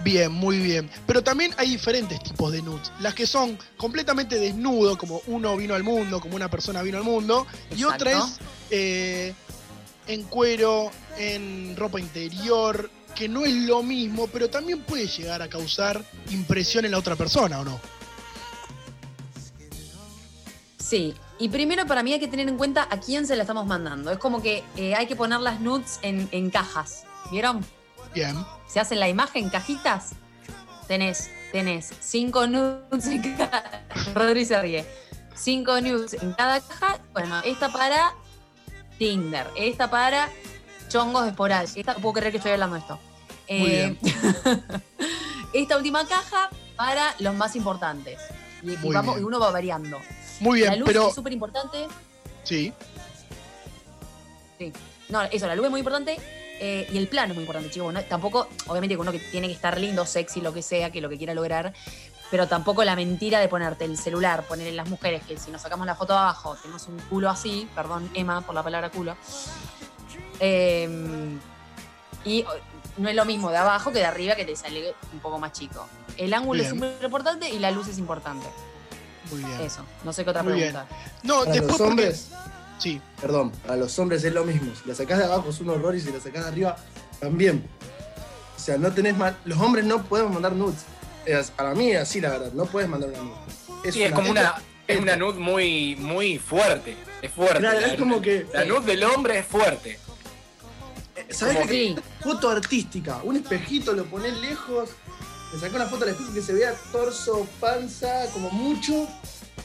Bien, 0.03 0.31
muy 0.31 0.59
bien. 0.59 0.89
Pero 1.07 1.23
también 1.23 1.53
hay 1.57 1.69
diferentes 1.69 2.21
tipos 2.21 2.51
de 2.51 2.61
nudes. 2.61 2.91
Las 2.99 3.13
que 3.13 3.25
son 3.25 3.57
completamente 3.77 4.37
desnudo, 4.39 4.97
como 4.97 5.21
uno 5.27 5.55
vino 5.55 5.73
al 5.73 5.83
mundo, 5.83 6.19
como 6.19 6.35
una 6.35 6.49
persona 6.49 6.81
vino 6.81 6.97
al 6.97 7.03
mundo. 7.03 7.47
Y 7.75 7.83
otra 7.85 8.11
es 8.11 8.39
eh, 8.69 9.33
en 10.07 10.23
cuero, 10.23 10.91
en 11.17 11.75
ropa 11.77 11.99
interior, 11.99 12.89
que 13.15 13.29
no 13.29 13.45
es 13.45 13.53
lo 13.53 13.81
mismo, 13.81 14.27
pero 14.27 14.49
también 14.49 14.81
puede 14.81 15.07
llegar 15.07 15.41
a 15.41 15.47
causar 15.47 16.03
impresión 16.29 16.85
en 16.85 16.91
la 16.91 16.99
otra 16.99 17.15
persona, 17.15 17.59
¿o 17.61 17.65
no? 17.65 17.79
Sí, 20.77 21.15
y 21.39 21.49
primero 21.49 21.85
para 21.85 22.01
mí 22.03 22.13
hay 22.13 22.19
que 22.19 22.27
tener 22.27 22.47
en 22.47 22.57
cuenta 22.57 22.87
a 22.89 22.99
quién 22.99 23.27
se 23.27 23.35
la 23.35 23.43
estamos 23.43 23.65
mandando. 23.65 24.11
Es 24.11 24.17
como 24.17 24.41
que 24.41 24.63
eh, 24.77 24.95
hay 24.95 25.05
que 25.07 25.15
poner 25.15 25.39
las 25.41 25.59
nudes 25.59 25.99
en, 26.01 26.27
en 26.31 26.49
cajas. 26.49 27.03
¿Vieron? 27.31 27.65
Bien. 28.13 28.35
Se 28.67 28.79
hacen 28.79 28.99
la 28.99 29.09
imagen, 29.09 29.49
cajitas. 29.49 30.11
Tenés, 30.87 31.29
tenés 31.51 31.91
cinco 31.99 32.47
nudes 32.47 33.05
en 33.07 33.35
cada. 33.35 33.83
Rodri 34.13 34.45
se 34.45 34.61
ríe. 34.61 34.85
Cinco 35.35 35.81
nudes 35.81 36.13
en 36.13 36.31
cada 36.33 36.61
caja. 36.61 36.99
Bueno, 37.13 37.41
esta 37.43 37.69
para 37.69 38.13
Tinder, 38.97 39.47
esta 39.57 39.89
para 39.89 40.29
chongos 40.87 41.27
esporádicos. 41.27 41.75
Esta, 41.77 41.95
puedo 41.95 42.13
creer 42.13 42.31
que 42.31 42.37
estoy 42.37 42.53
hablando 42.53 42.75
de 42.75 42.81
esto. 42.81 42.99
Muy 43.49 43.71
Eh, 43.71 43.97
esta 45.53 45.77
última 45.77 46.07
caja 46.07 46.49
para 46.77 47.13
los 47.19 47.33
más 47.35 47.55
importantes. 47.55 48.19
Y, 48.63 48.71
y 48.71 48.93
vamos- 48.93 49.15
bien. 49.15 49.23
y 49.25 49.27
uno 49.27 49.39
va 49.39 49.51
variando. 49.51 49.99
Muy 50.39 50.61
la 50.61 50.71
bien, 50.71 50.79
luz 50.79 50.87
pero 50.87 51.07
es 51.09 51.15
súper 51.15 51.33
importante. 51.33 51.87
sí, 52.43 52.73
Sí. 54.57 54.71
No, 55.09 55.21
eso, 55.23 55.47
la 55.47 55.55
luz 55.55 55.65
es 55.65 55.71
muy 55.71 55.79
importante 55.81 56.17
eh, 56.59 56.87
y 56.91 56.97
el 56.97 57.07
plano 57.07 57.33
es 57.33 57.35
muy 57.35 57.43
importante, 57.43 57.69
chicos. 57.69 57.93
¿no? 57.93 58.01
Tampoco, 58.03 58.47
obviamente, 58.67 58.95
que 58.95 59.01
uno 59.01 59.11
que 59.11 59.19
tiene 59.19 59.47
que 59.47 59.53
estar 59.53 59.79
lindo, 59.79 60.05
sexy, 60.05 60.41
lo 60.41 60.53
que 60.53 60.61
sea, 60.61 60.91
que 60.91 61.01
lo 61.01 61.09
que 61.09 61.17
quiera 61.17 61.33
lograr, 61.33 61.73
pero 62.31 62.47
tampoco 62.47 62.83
la 62.83 62.95
mentira 62.95 63.39
de 63.39 63.47
ponerte 63.47 63.85
el 63.85 63.97
celular, 63.97 64.43
poner 64.47 64.67
en 64.67 64.77
las 64.77 64.89
mujeres 64.89 65.23
que 65.23 65.37
si 65.37 65.51
nos 65.51 65.61
sacamos 65.61 65.85
la 65.85 65.95
foto 65.95 66.13
abajo 66.13 66.55
tenemos 66.61 66.87
un 66.87 66.97
culo 67.01 67.29
así, 67.29 67.67
perdón, 67.75 68.09
Emma, 68.13 68.41
por 68.41 68.55
la 68.55 68.63
palabra 68.63 68.89
culo. 68.89 69.15
Eh, 70.39 71.37
y 72.23 72.45
no 72.97 73.09
es 73.09 73.15
lo 73.15 73.25
mismo 73.25 73.51
de 73.51 73.57
abajo 73.57 73.91
que 73.91 73.99
de 73.99 74.05
arriba 74.05 74.35
que 74.35 74.45
te 74.45 74.55
sale 74.55 74.95
un 75.13 75.19
poco 75.19 75.37
más 75.37 75.51
chico. 75.51 75.87
El 76.17 76.33
ángulo 76.33 76.63
es 76.63 76.69
súper 76.69 76.97
importante 77.03 77.49
y 77.49 77.59
la 77.59 77.71
luz 77.71 77.87
es 77.87 77.97
importante. 77.97 78.47
Muy 79.31 79.43
bien. 79.43 79.61
Eso, 79.61 79.81
no 80.03 80.13
sé 80.13 80.23
qué 80.23 80.29
otra 80.29 80.43
Muy 80.43 80.53
bien. 80.53 80.71
pregunta. 80.73 80.95
No, 81.23 81.39
Para 81.39 81.51
después 81.51 81.67
los 81.71 81.77
porque- 81.77 81.91
hombres, 81.91 82.29
Sí, 82.77 83.01
perdón, 83.21 83.51
para 83.51 83.77
los 83.77 83.97
hombres 83.99 84.21
es 84.25 84.33
lo 84.33 84.43
mismo. 84.43 84.73
Si 84.75 84.87
la 84.87 84.93
sacás 84.95 85.17
de 85.19 85.23
abajo 85.23 85.49
es 85.49 85.59
un 85.61 85.69
horror 85.69 85.95
y 85.95 86.01
si 86.01 86.11
la 86.11 86.19
sacás 86.19 86.43
de 86.43 86.49
arriba 86.49 86.75
también. 87.21 87.65
O 88.55 88.59
sea, 88.59 88.77
no 88.77 88.91
tenés 88.91 89.15
mal. 89.15 89.37
Los 89.45 89.57
hombres 89.59 89.85
no 89.85 90.03
podemos 90.03 90.33
mandar 90.33 90.51
nudes. 90.51 90.81
Es- 91.25 91.51
para 91.51 91.73
mí 91.73 91.91
es 91.91 92.01
así, 92.01 92.19
la 92.19 92.31
verdad. 92.31 92.51
No 92.51 92.65
puedes 92.65 92.89
mandar 92.89 93.09
una 93.11 93.19
nude. 93.19 93.91
Sí, 93.93 94.03
es 94.03 94.11
como 94.11 94.29
una, 94.29 94.55
es 94.87 94.99
una 94.99 95.15
nude 95.15 95.39
muy, 95.39 95.95
muy 95.95 96.37
fuerte. 96.37 96.97
Es 97.21 97.31
fuerte. 97.31 97.59
Claro, 97.59 97.79
la, 97.79 97.87
es 97.87 97.97
como 97.97 98.21
que. 98.21 98.45
la 98.53 98.65
nude 98.65 98.81
del 98.87 99.03
hombre 99.05 99.39
es 99.39 99.45
fuerte. 99.45 99.97
¿Sabes 101.29 101.57
qué? 101.59 101.67
Sí. 101.69 101.95
Foto 102.21 102.49
artística. 102.49 103.21
Un 103.23 103.37
espejito 103.37 103.93
lo 103.93 104.03
pones 104.05 104.33
lejos. 104.41 104.89
Le 105.55 105.61
sacás 105.61 105.75
una 105.77 105.85
foto 105.85 106.03
al 106.03 106.09
espejo 106.09 106.33
que 106.33 106.41
se 106.41 106.51
vea 106.51 106.73
torso, 106.91 107.47
panza, 107.61 108.25
como 108.33 108.49
mucho. 108.49 109.07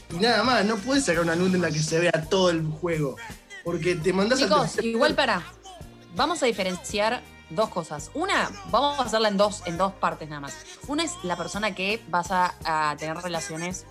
Y 0.09 0.15
nada 0.15 0.41
más. 0.41 0.63
No 0.63 0.77
puedes 0.77 1.03
sacar 1.03 1.21
una 1.21 1.35
nude 1.35 1.57
en 1.57 1.61
la 1.61 1.69
que 1.69 1.79
se 1.79 1.99
vea 1.99 2.13
todo 2.29 2.49
el 2.49 2.65
juego. 2.65 3.17
Porque 3.65 3.95
te 3.95 4.13
mandás 4.13 4.41
al 4.41 4.47
Chicos, 4.47 4.85
igual 4.85 5.15
para. 5.15 5.43
Vamos 6.15 6.41
a 6.43 6.45
diferenciar 6.45 7.21
dos 7.49 7.67
cosas. 7.67 8.09
Una, 8.13 8.49
vamos 8.69 8.99
a 8.99 9.03
hacerla 9.03 9.27
en 9.27 9.35
dos, 9.35 9.63
en 9.65 9.77
dos 9.77 9.91
partes 9.91 10.29
nada 10.29 10.39
más. 10.39 10.53
Una 10.87 11.03
es 11.03 11.11
la 11.23 11.35
persona 11.35 11.75
que 11.75 12.01
vas 12.07 12.31
a, 12.31 12.55
a 12.63 12.95
tener 12.95 13.17
relaciones 13.17 13.85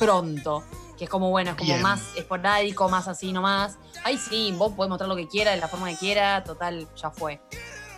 pronto. 0.00 0.64
Que 0.98 1.04
es 1.04 1.10
como, 1.10 1.30
bueno, 1.30 1.52
es 1.52 1.56
como 1.56 1.70
Bien. 1.70 1.82
más 1.82 2.00
esporádico, 2.16 2.88
más 2.88 3.06
así 3.06 3.32
nomás. 3.32 3.78
Ay, 4.02 4.18
sí, 4.18 4.52
vos 4.58 4.72
podés 4.72 4.88
mostrar 4.88 5.08
lo 5.08 5.14
que 5.14 5.28
quiera, 5.28 5.52
de 5.52 5.58
la 5.58 5.68
forma 5.68 5.88
que 5.90 5.96
quiera, 5.96 6.42
total, 6.42 6.88
ya 6.96 7.12
fue. 7.12 7.40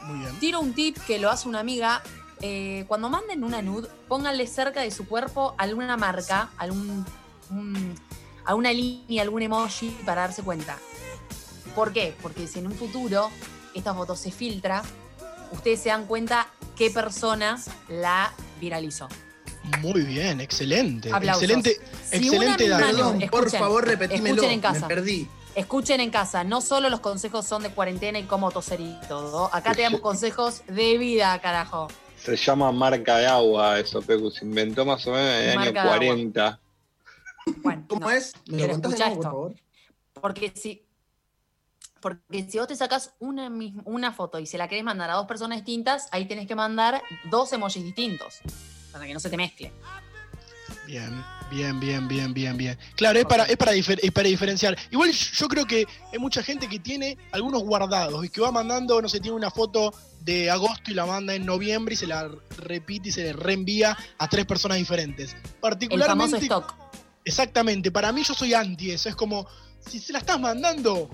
muy 0.02 0.18
bien. 0.18 0.38
Tiro 0.38 0.60
un 0.60 0.74
tip 0.74 0.98
que 1.06 1.18
lo 1.18 1.30
hace 1.30 1.48
una 1.48 1.60
amiga. 1.60 2.02
Eh, 2.42 2.84
cuando 2.88 3.08
manden 3.08 3.44
una 3.44 3.62
nude, 3.62 3.88
pónganle 4.08 4.46
cerca 4.46 4.80
de 4.80 4.90
su 4.90 5.06
cuerpo 5.06 5.54
alguna 5.58 5.96
marca, 5.96 6.50
algún, 6.58 7.04
un- 7.50 7.94
alguna 8.44 8.72
línea, 8.72 9.22
algún 9.22 9.42
emoji 9.42 9.90
para 10.04 10.22
darse 10.22 10.42
cuenta. 10.42 10.78
¿Por 11.74 11.92
qué? 11.92 12.14
Porque 12.22 12.46
si 12.46 12.58
en 12.60 12.66
un 12.68 12.74
futuro 12.74 13.30
esta 13.74 13.94
foto 13.94 14.16
se 14.16 14.30
filtra, 14.30 14.82
ustedes 15.52 15.80
se 15.80 15.88
dan 15.90 16.06
cuenta 16.06 16.48
qué 16.76 16.90
persona 16.90 17.60
la 17.88 18.32
viralizó. 18.60 19.08
Muy 19.80 20.02
bien, 20.02 20.40
excelente. 20.40 21.10
Aplausos. 21.12 21.42
Excelente, 21.42 21.80
Si 22.10 22.16
excelente 22.28 22.66
una 22.72 23.28
por 23.30 23.50
favor, 23.50 23.84
repetímelo. 23.84 24.36
escuchen 24.36 24.50
en 24.52 24.60
casa. 24.60 24.80
Me 24.80 24.86
perdí. 24.86 25.28
Escuchen 25.56 26.00
en 26.00 26.10
casa, 26.10 26.44
no 26.44 26.60
solo 26.60 26.90
los 26.90 27.00
consejos 27.00 27.46
son 27.46 27.62
de 27.62 27.70
cuarentena 27.70 28.18
y 28.18 28.24
cómo 28.24 28.50
toser 28.50 28.78
y 28.80 28.94
todo. 29.08 29.48
Acá 29.54 29.74
te 29.74 29.82
damos 29.82 30.02
consejos 30.02 30.62
de 30.68 30.98
vida, 30.98 31.38
carajo. 31.40 31.88
Se 32.26 32.36
llama 32.36 32.72
marca 32.72 33.18
de 33.18 33.26
agua 33.26 33.78
eso, 33.78 34.02
Pecu. 34.02 34.32
Se 34.32 34.44
inventó 34.44 34.84
más 34.84 35.06
o 35.06 35.12
menos 35.12 35.28
en 35.28 35.42
el 35.42 35.48
año 35.50 35.58
Marca 35.60 35.72
de 35.72 35.78
agua. 35.78 35.96
40. 35.96 36.60
Bueno, 37.62 37.84
¿Cómo 37.86 38.00
no. 38.00 38.10
es? 38.10 38.34
¿Me 38.48 38.66
lo 38.66 38.72
contás 38.72 38.98
nuevo, 38.98 39.14
por 39.14 39.22
favor? 39.22 39.54
Porque 40.20 40.52
si, 40.56 40.84
porque 42.00 42.50
si 42.50 42.58
vos 42.58 42.66
te 42.66 42.74
sacas 42.74 43.14
una, 43.20 43.48
una 43.84 44.12
foto 44.12 44.40
y 44.40 44.46
se 44.46 44.58
la 44.58 44.66
querés 44.66 44.82
mandar 44.82 45.10
a 45.10 45.14
dos 45.14 45.26
personas 45.26 45.58
distintas, 45.58 46.08
ahí 46.10 46.26
tenés 46.26 46.48
que 46.48 46.56
mandar 46.56 47.00
dos 47.30 47.52
emojis 47.52 47.84
distintos. 47.84 48.40
Para 48.90 49.06
que 49.06 49.14
no 49.14 49.20
se 49.20 49.30
te 49.30 49.36
mezcle. 49.36 49.72
Bien, 50.86 51.24
bien, 51.50 51.80
bien, 51.80 52.06
bien, 52.08 52.32
bien, 52.32 52.56
bien. 52.56 52.78
Claro, 52.94 53.18
es 53.18 53.24
para, 53.24 53.44
es 53.44 53.56
para, 53.56 53.72
difer- 53.72 53.98
es 54.02 54.12
para 54.12 54.28
diferenciar. 54.28 54.76
Igual 54.90 55.10
yo 55.12 55.48
creo 55.48 55.66
que 55.66 55.84
hay 56.12 56.18
mucha 56.18 56.42
gente 56.42 56.68
que 56.68 56.78
tiene 56.78 57.18
algunos 57.32 57.62
guardados 57.64 58.24
y 58.24 58.28
que 58.28 58.40
va 58.40 58.52
mandando, 58.52 59.02
no 59.02 59.08
sé, 59.08 59.18
tiene 59.20 59.36
una 59.36 59.50
foto 59.50 59.92
de 60.20 60.50
agosto 60.50 60.90
y 60.90 60.94
la 60.94 61.04
manda 61.06 61.34
en 61.34 61.44
noviembre 61.44 61.94
y 61.94 61.96
se 61.96 62.06
la 62.06 62.28
repite 62.58 63.08
y 63.08 63.12
se 63.12 63.22
le 63.24 63.32
reenvía 63.32 63.96
a 64.18 64.28
tres 64.28 64.44
personas 64.46 64.78
diferentes. 64.78 65.32
El 65.32 65.40
famoso 65.40 65.60
Particularmente, 65.60 66.36
stock. 66.46 66.74
exactamente, 67.24 67.90
para 67.90 68.12
mí 68.12 68.22
yo 68.22 68.34
soy 68.34 68.54
anti 68.54 68.92
eso. 68.92 69.08
Es 69.08 69.16
como, 69.16 69.46
si 69.80 69.98
se 69.98 70.12
la 70.12 70.20
estás 70.20 70.38
mandando, 70.38 71.10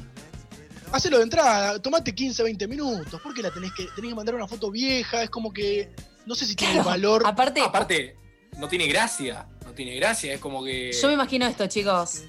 hacelo 0.92 1.16
de 1.18 1.24
entrada, 1.24 1.80
tomate 1.80 2.14
15, 2.14 2.42
20 2.42 2.68
minutos. 2.68 3.20
¿Por 3.22 3.32
qué 3.32 3.42
la 3.42 3.50
tenés 3.50 3.72
que, 3.72 3.84
tenés 3.96 4.10
que 4.10 4.14
mandar 4.14 4.34
una 4.34 4.46
foto 4.48 4.70
vieja? 4.70 5.22
Es 5.22 5.30
como 5.30 5.50
que, 5.52 5.90
no 6.26 6.34
sé 6.34 6.44
si 6.46 6.56
tiene 6.56 6.74
el 6.74 6.82
Claro, 6.82 6.90
valor. 6.90 7.22
Aparte, 7.26 7.60
Aparte, 7.62 8.16
no 8.58 8.68
tiene 8.68 8.86
gracia. 8.86 9.46
No 9.72 9.76
tiene 9.76 9.96
gracia. 9.96 10.34
Es 10.34 10.40
como 10.40 10.62
que. 10.62 10.92
yo 10.92 11.08
me 11.08 11.14
imagino 11.14 11.46
esto, 11.46 11.66
chicos. 11.66 12.24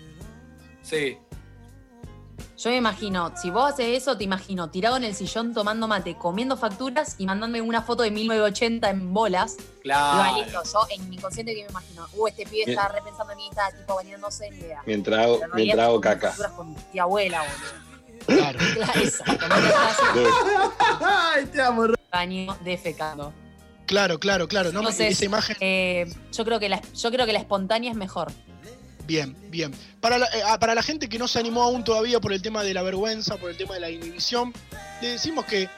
Sí. 0.81 1.17
Yo 2.57 2.69
me 2.69 2.77
imagino, 2.77 3.33
si 3.35 3.49
vos 3.49 3.73
haces 3.73 3.97
eso, 4.01 4.17
te 4.17 4.23
imagino 4.23 4.69
tirado 4.69 4.95
en 4.95 5.03
el 5.03 5.13
sillón 5.13 5.53
tomando 5.53 5.85
mate, 5.85 6.15
comiendo 6.15 6.55
facturas 6.55 7.15
y 7.17 7.25
mandándome 7.25 7.59
una 7.59 7.81
foto 7.81 8.03
de 8.03 8.11
1980 8.11 8.89
en 8.89 9.13
bolas. 9.13 9.57
Claro. 9.81 10.29
Igual 10.29 10.45
listo, 10.45 10.63
yo 10.71 10.95
en 10.95 11.09
mi 11.09 11.17
inconsciente 11.17 11.53
que 11.53 11.63
me 11.63 11.69
imagino, 11.69 12.07
uh, 12.13 12.27
este 12.27 12.45
pibe 12.45 12.71
está 12.71 12.87
repensando 12.87 13.33
en 13.33 13.37
mí, 13.37 13.49
está 13.49 13.69
tipo 13.71 13.95
bañándose 13.95 14.45
en 14.47 14.53
idea. 14.53 14.81
Mientras 14.85 15.19
hago, 15.19 15.37
realidad 15.39 15.55
mientras 15.55 15.87
hago 15.87 15.99
caca. 15.99 16.27
facturas 16.29 16.51
con 16.53 16.75
tía 16.93 17.03
abuela, 17.03 17.41
boludo. 17.41 17.83
Claro. 18.25 18.59
Claro, 18.73 18.93
clase, 18.95 19.23
Ay, 21.01 21.45
te 21.47 21.61
amo, 21.61 21.87
baño 22.09 22.55
defecando. 22.63 23.33
Claro, 23.85 24.19
claro, 24.19 24.47
claro. 24.47 24.71
No, 24.71 24.79
Entonces, 24.79 25.11
esa 25.11 25.25
imagen. 25.25 25.57
Eh, 25.59 26.11
yo, 26.31 26.45
creo 26.45 26.59
que 26.59 26.69
la, 26.69 26.81
yo 26.95 27.11
creo 27.11 27.25
que 27.25 27.33
la 27.33 27.39
espontánea 27.39 27.91
es 27.91 27.97
mejor. 27.97 28.31
Bien, 29.05 29.35
bien. 29.49 29.73
Para 29.99 30.17
la, 30.17 30.25
eh, 30.27 30.41
ah, 30.45 30.57
para 30.59 30.73
la 30.73 30.81
gente 30.83 31.09
que 31.09 31.19
no 31.19 31.27
se 31.27 31.39
animó 31.39 31.63
aún 31.63 31.83
todavía 31.83 32.19
por 32.19 32.31
el 32.31 32.41
tema 32.41 32.63
de 32.63 32.73
la 32.73 32.81
vergüenza, 32.83 33.37
por 33.37 33.49
el 33.49 33.57
tema 33.57 33.73
de 33.73 33.81
la 33.81 33.89
inhibición, 33.89 34.53
le 35.01 35.09
decimos 35.09 35.45
que 35.45 35.69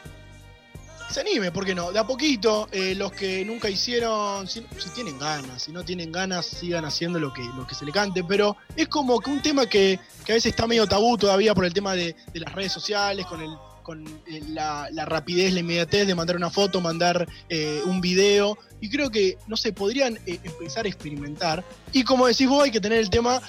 se 1.10 1.22
anime, 1.22 1.52
¿por 1.52 1.66
qué 1.66 1.74
no? 1.74 1.92
De 1.92 2.00
a 2.00 2.06
poquito, 2.06 2.68
eh, 2.72 2.94
los 2.96 3.12
que 3.12 3.44
nunca 3.46 3.70
hicieron, 3.70 4.48
si, 4.48 4.66
si 4.78 4.90
tienen 4.90 5.18
ganas, 5.18 5.64
si 5.64 5.72
no 5.72 5.84
tienen 5.84 6.12
ganas, 6.12 6.46
sigan 6.46 6.86
haciendo 6.86 7.20
lo 7.20 7.34
que, 7.34 7.44
lo 7.56 7.66
que 7.66 7.76
se 7.76 7.86
le 7.86 7.92
cante, 7.92 8.24
pero 8.24 8.58
es 8.76 8.88
como 8.88 9.20
que 9.20 9.30
un 9.30 9.42
tema 9.42 9.68
que, 9.68 10.00
que 10.24 10.32
a 10.32 10.36
veces 10.36 10.52
está 10.52 10.68
medio 10.68 10.88
tabú 10.88 11.18
todavía 11.18 11.54
por 11.56 11.66
el 11.66 11.74
tema 11.74 11.94
de, 11.94 12.16
de 12.34 12.40
las 12.40 12.54
redes 12.54 12.74
sociales, 12.74 13.26
con 13.26 13.42
el, 13.42 13.56
con 13.86 14.04
eh, 14.26 14.42
la, 14.50 14.90
la 14.92 15.06
rapidez, 15.06 15.54
la 15.54 15.60
inmediatez 15.60 16.08
de 16.08 16.16
mandar 16.16 16.36
una 16.36 16.50
foto, 16.50 16.82
mandar 16.82 17.28
eh, 17.50 17.82
un 17.86 18.02
video. 18.02 18.58
Y 18.82 18.90
creo 18.90 19.12
que, 19.12 19.38
no 19.48 19.56
sé, 19.56 19.74
podrían 19.74 20.18
eh, 20.26 20.40
empezar 20.44 20.86
a 20.86 20.90
experimentar. 20.90 21.64
Y 21.94 22.04
como 22.04 22.26
decís 22.26 22.50
vos, 22.50 22.64
hay 22.64 22.72
que 22.72 22.82
tener 22.82 22.98
el 22.98 23.12
tema, 23.12 23.40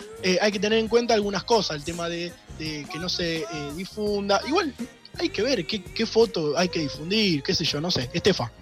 hay 0.40 0.52
que 0.52 0.60
tener 0.60 0.78
en 0.78 0.88
cuenta 0.88 1.14
algunas 1.14 1.42
cosas, 1.42 1.78
el 1.78 1.84
tema 1.84 2.08
de, 2.08 2.32
que 2.58 2.98
no 3.00 3.08
se 3.08 3.44
difunda. 3.74 4.40
Igual 4.46 4.74
hay 5.18 5.30
que 5.30 5.42
ver 5.42 5.66
qué, 5.66 5.82
qué 5.82 6.04
foto 6.04 6.56
hay 6.56 6.68
que 6.68 6.80
difundir, 6.80 7.42
qué 7.42 7.54
sé 7.54 7.64
yo, 7.64 7.80
no 7.80 7.90
sé. 7.90 8.10
Estefa. 8.12 8.52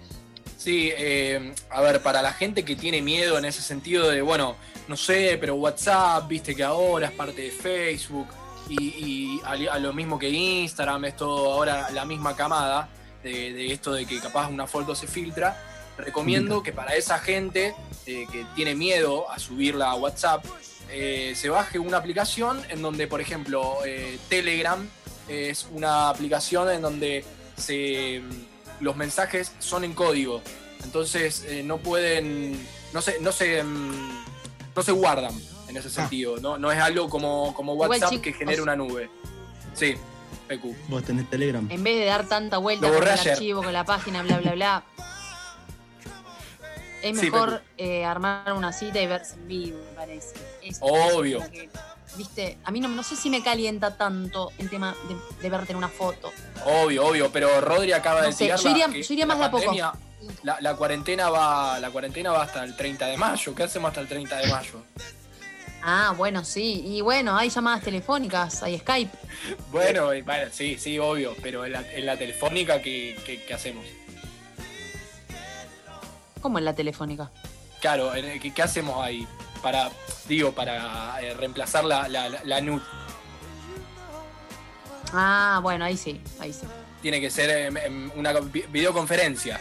Sí, 0.57 0.91
a 1.69 1.81
ver, 1.81 2.01
para 2.01 2.21
la 2.21 2.31
gente 2.31 2.63
que 2.63 2.75
tiene 2.75 3.01
miedo 3.01 3.37
en 3.37 3.45
ese 3.45 3.61
sentido 3.61 4.09
de, 4.09 4.21
bueno, 4.21 4.55
no 4.87 4.95
sé, 4.95 5.37
pero 5.39 5.55
WhatsApp, 5.55 6.27
viste 6.27 6.55
que 6.55 6.63
ahora 6.63 7.07
es 7.07 7.13
parte 7.13 7.41
de 7.41 7.51
Facebook 7.51 8.27
y, 8.69 8.83
y 8.83 9.41
a, 9.43 9.73
a 9.73 9.79
lo 9.79 9.93
mismo 9.93 10.17
que 10.17 10.29
Instagram, 10.29 11.05
es 11.05 11.17
todo 11.17 11.53
ahora 11.53 11.89
la 11.91 12.05
misma 12.05 12.35
camada 12.35 12.89
de, 13.23 13.53
de 13.53 13.71
esto 13.71 13.93
de 13.93 14.05
que 14.05 14.19
capaz 14.19 14.49
una 14.49 14.67
foto 14.67 14.95
se 14.95 15.07
filtra. 15.07 15.57
Recomiendo 15.97 16.61
que 16.61 16.73
para 16.73 16.95
esa 16.95 17.19
gente 17.19 17.73
eh, 18.05 18.27
que 18.31 18.45
tiene 18.55 18.75
miedo 18.75 19.29
a 19.31 19.39
subirla 19.39 19.91
a 19.91 19.95
WhatsApp, 19.95 20.45
eh, 20.89 21.33
se 21.35 21.49
baje 21.49 21.79
una 21.79 21.97
aplicación 21.97 22.61
en 22.69 22.81
donde, 22.81 23.07
por 23.07 23.21
ejemplo, 23.21 23.77
eh, 23.85 24.19
Telegram 24.27 24.87
es 25.29 25.67
una 25.71 26.09
aplicación 26.09 26.69
en 26.69 26.81
donde 26.81 27.23
se 27.57 28.21
los 28.81 28.95
mensajes 28.97 29.53
son 29.59 29.85
en 29.85 29.93
código. 29.93 30.41
Entonces 30.83 31.45
no 31.63 31.77
pueden. 31.77 32.59
No 32.93 33.01
se, 33.01 33.19
no 33.19 33.31
se, 33.31 33.63
mm, 33.63 34.25
no 34.75 34.83
se 34.83 34.91
guardan 34.91 35.33
en 35.67 35.77
ese 35.77 35.89
sentido. 35.89 36.37
No, 36.37 36.57
no 36.57 36.71
es 36.71 36.79
algo 36.79 37.09
como, 37.09 37.53
como 37.53 37.73
WhatsApp 37.73 38.21
que 38.21 38.33
genera 38.33 38.61
una 38.63 38.75
nube. 38.75 39.09
Sí, 39.73 39.95
PQ. 40.47 40.75
Vos 40.89 41.03
tenés 41.03 41.29
Telegram. 41.29 41.67
En 41.69 41.83
vez 41.83 41.99
de 41.99 42.05
dar 42.05 42.27
tanta 42.27 42.57
vuelta 42.57 42.87
con 42.87 43.01
el 43.03 43.09
ayer. 43.09 43.33
archivo, 43.33 43.63
con 43.63 43.73
la 43.73 43.83
página, 43.83 44.21
bla, 44.23 44.37
bla, 44.39 44.53
bla. 44.53 44.83
Es 47.01 47.19
Sí, 47.19 47.29
mejor 47.29 47.61
eh, 47.77 48.03
armar 48.03 48.53
una 48.53 48.73
cita 48.73 48.99
y 48.99 49.05
verse 49.07 49.35
en 49.35 49.47
vivo, 49.47 49.77
me 49.77 49.95
parece. 49.95 50.33
Es- 50.63 50.77
Obvio. 50.81 51.39
que, 51.51 51.69
Viste, 52.17 52.57
a 52.63 52.71
mí 52.71 52.79
no, 52.79 52.87
no 52.87 53.03
sé 53.03 53.17
si 53.17 53.29
me 53.29 53.43
calienta 53.43 53.97
tanto 53.97 54.49
el 54.57 54.69
tema 54.69 54.95
de, 55.09 55.15
de 55.41 55.49
verte 55.49 55.73
en 55.73 55.77
una 55.77 55.89
foto. 55.89 56.31
Obvio, 56.65 57.05
obvio, 57.07 57.29
pero 57.29 57.59
Rodri 57.59 57.91
acaba 57.91 58.21
No 58.21 58.27
de 58.29 58.33
tirar 58.33 58.57
yo 58.57 58.69
iría- 58.69 58.87
que 58.89 59.03
yo 59.03 59.13
iría 59.13 59.25
más 59.25 59.37
de 59.37 59.45
a 59.45 59.51
poco. 59.51 59.75
La, 60.43 60.57
la 60.61 60.75
cuarentena 60.75 61.29
va, 61.29 61.77
la 61.79 61.89
cuarentena 61.91 62.31
va 62.31 62.43
hasta 62.43 62.63
el 62.63 62.75
30 62.77 63.05
de 63.07 63.17
mayo. 63.17 63.53
¿Qué 63.53 63.63
hacemos 63.63 63.89
hasta 63.89 63.99
el 64.01 64.07
30 64.07 64.37
de 64.37 64.47
mayo? 64.47 64.81
Ah, 65.87 66.13
bueno, 66.17 66.43
sí. 66.43 66.81
Y 66.83 67.01
bueno, 67.01 67.37
hay 67.37 67.49
llamadas 67.49 67.83
telefónicas, 67.83 68.63
hay 68.63 68.79
Skype. 68.79 69.11
Bueno, 69.71 70.07
bueno, 70.25 70.47
sí, 70.51 70.77
sí, 70.79 70.97
obvio, 70.97 71.35
pero 71.43 71.63
en 71.63 71.73
la, 71.73 71.91
en 71.93 72.05
la 72.07 72.17
telefónica, 72.17 72.81
¿qué, 72.81 73.15
qué- 73.23 73.43
qué 73.45 73.53
hacemos? 73.53 73.85
¿Cómo 76.41 76.57
en 76.57 76.65
la 76.65 76.73
telefónica? 76.73 77.29
Claro, 77.81 78.11
¿qué, 78.41 78.51
qué 78.53 78.61
hacemos 78.63 79.03
ahí? 79.03 79.27
Para, 79.61 79.91
digo, 80.27 80.51
para 80.53 81.21
eh, 81.21 81.33
reemplazar 81.35 81.85
la, 81.85 82.07
la, 82.07 82.29
la, 82.29 82.61
NUT. 82.61 82.81
Ah, 85.13 85.59
bueno, 85.61 85.85
ahí 85.85 85.97
sí, 85.97 86.19
ahí 86.39 86.51
sí. 86.51 86.65
Tiene 87.03 87.21
que 87.21 87.29
ser 87.29 87.71
una 88.15 88.33
vi- 88.39 88.65
videoconferencia. 88.69 89.59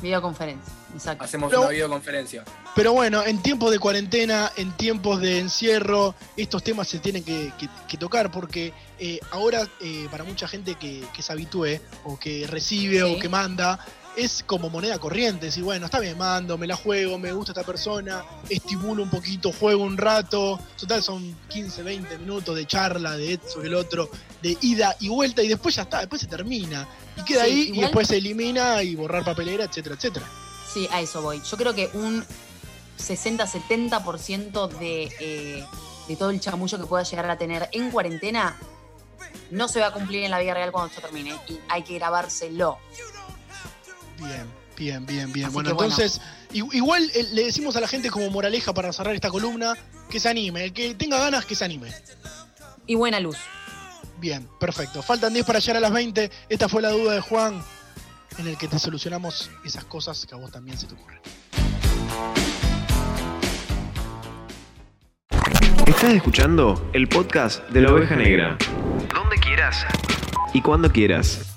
Videoconferencia, 0.00 0.72
exacto. 0.94 1.24
Hacemos 1.24 1.50
Pero- 1.50 1.62
una 1.62 1.70
videoconferencia. 1.70 2.44
Pero 2.74 2.92
bueno, 2.92 3.24
en 3.24 3.40
tiempos 3.42 3.70
de 3.70 3.78
cuarentena, 3.78 4.50
en 4.56 4.72
tiempos 4.72 5.20
de 5.20 5.38
encierro, 5.38 6.14
estos 6.36 6.62
temas 6.62 6.88
se 6.88 6.98
tienen 6.98 7.22
que, 7.24 7.52
que- 7.58 7.68
que 7.88 7.96
tocar 7.98 8.30
porque 8.30 8.72
eh, 8.98 9.20
ahora 9.30 9.66
eh, 9.80 10.08
para 10.10 10.24
mucha 10.24 10.48
gente 10.48 10.74
que, 10.76 11.04
que 11.14 11.22
se 11.22 11.32
habitúe 11.32 11.80
o 12.04 12.18
que 12.18 12.46
recibe 12.46 13.02
o 13.02 13.18
que 13.18 13.28
manda, 13.28 13.78
es 14.16 14.44
como 14.46 14.70
moneda 14.70 14.98
corriente. 14.98 15.46
Decir, 15.46 15.64
bueno, 15.64 15.86
está 15.86 15.98
bien, 16.00 16.16
mando, 16.16 16.56
me 16.56 16.66
la 16.68 16.76
juego, 16.76 17.18
me 17.18 17.32
gusta 17.32 17.50
esta 17.52 17.64
persona, 17.64 18.24
estimulo 18.48 19.02
un 19.02 19.10
poquito, 19.10 19.52
juego 19.52 19.82
un 19.82 19.96
rato. 19.98 20.58
Total, 20.78 21.02
son 21.02 21.36
15, 21.48 21.82
20 21.82 22.18
minutos 22.18 22.54
de 22.56 22.64
charla 22.66 23.16
de 23.16 23.34
esto 23.34 23.48
sobre 23.50 23.68
el 23.68 23.74
otro, 23.74 24.08
de 24.42 24.56
ida 24.62 24.96
y 25.00 25.08
vuelta 25.08 25.42
y 25.42 25.48
después 25.48 25.74
ya 25.74 25.82
está, 25.82 25.98
después 25.98 26.20
se 26.20 26.28
termina. 26.28 26.86
Y 27.16 27.24
queda 27.24 27.44
Sí, 27.44 27.50
ahí 27.50 27.70
y 27.74 27.80
después 27.80 28.06
se 28.08 28.16
elimina 28.18 28.82
y 28.84 28.94
borrar 28.94 29.24
papelera, 29.24 29.64
etcétera, 29.64 29.96
etcétera. 29.96 30.26
Sí, 30.74 30.88
a 30.90 31.00
eso 31.00 31.22
voy. 31.22 31.40
Yo 31.48 31.56
creo 31.56 31.72
que 31.72 31.88
un 31.94 32.24
60-70% 32.98 34.68
de, 34.68 35.04
eh, 35.20 35.64
de 36.08 36.16
todo 36.16 36.30
el 36.30 36.40
chamullo 36.40 36.80
que 36.80 36.86
pueda 36.86 37.04
llegar 37.04 37.30
a 37.30 37.38
tener 37.38 37.68
en 37.70 37.92
cuarentena 37.92 38.56
no 39.52 39.68
se 39.68 39.78
va 39.78 39.86
a 39.86 39.92
cumplir 39.92 40.24
en 40.24 40.32
la 40.32 40.40
vida 40.40 40.52
real 40.52 40.72
cuando 40.72 40.88
esto 40.88 41.00
termine. 41.00 41.38
Y 41.48 41.60
hay 41.68 41.84
que 41.84 41.94
grabárselo. 41.94 42.78
Bien, 44.18 44.52
bien, 44.76 45.06
bien, 45.06 45.32
bien. 45.32 45.46
Así 45.46 45.54
Bueno, 45.54 45.70
entonces, 45.70 46.20
igual 46.52 47.08
eh, 47.14 47.28
le 47.32 47.44
decimos 47.44 47.76
a 47.76 47.80
la 47.80 47.86
gente 47.86 48.10
como 48.10 48.28
moraleja 48.30 48.74
para 48.74 48.92
cerrar 48.92 49.14
esta 49.14 49.30
columna 49.30 49.74
que 50.10 50.18
se 50.18 50.28
anime. 50.28 50.64
El 50.64 50.72
que 50.72 50.92
tenga 50.96 51.18
ganas, 51.18 51.44
que 51.44 51.54
se 51.54 51.64
anime. 51.64 51.92
Y 52.84 52.96
buena 52.96 53.20
luz. 53.20 53.36
Bien, 54.18 54.48
perfecto. 54.58 55.02
Faltan 55.04 55.32
10 55.32 55.46
para 55.46 55.60
llegar 55.60 55.76
a 55.76 55.80
las 55.80 55.92
20. 55.92 56.32
Esta 56.48 56.68
fue 56.68 56.82
la 56.82 56.90
duda 56.90 57.14
de 57.14 57.20
Juan, 57.20 57.62
en 58.38 58.48
el 58.48 58.56
que 58.56 58.68
te 58.68 58.78
solucionamos 58.78 59.50
esas 59.64 59.84
cosas 59.84 60.26
que 60.26 60.34
a 60.34 60.38
vos 60.38 60.50
también 60.50 60.78
se 60.78 60.86
te 60.86 60.94
ocurren. 60.94 61.20
Estás 65.86 66.14
escuchando 66.14 66.90
el 66.92 67.08
podcast 67.08 67.68
de 67.70 67.80
la 67.80 67.92
oveja 67.92 68.16
negra. 68.16 68.56
Donde 69.14 69.36
quieras 69.38 69.86
y 70.52 70.60
cuando 70.60 70.90
quieras. 70.90 71.54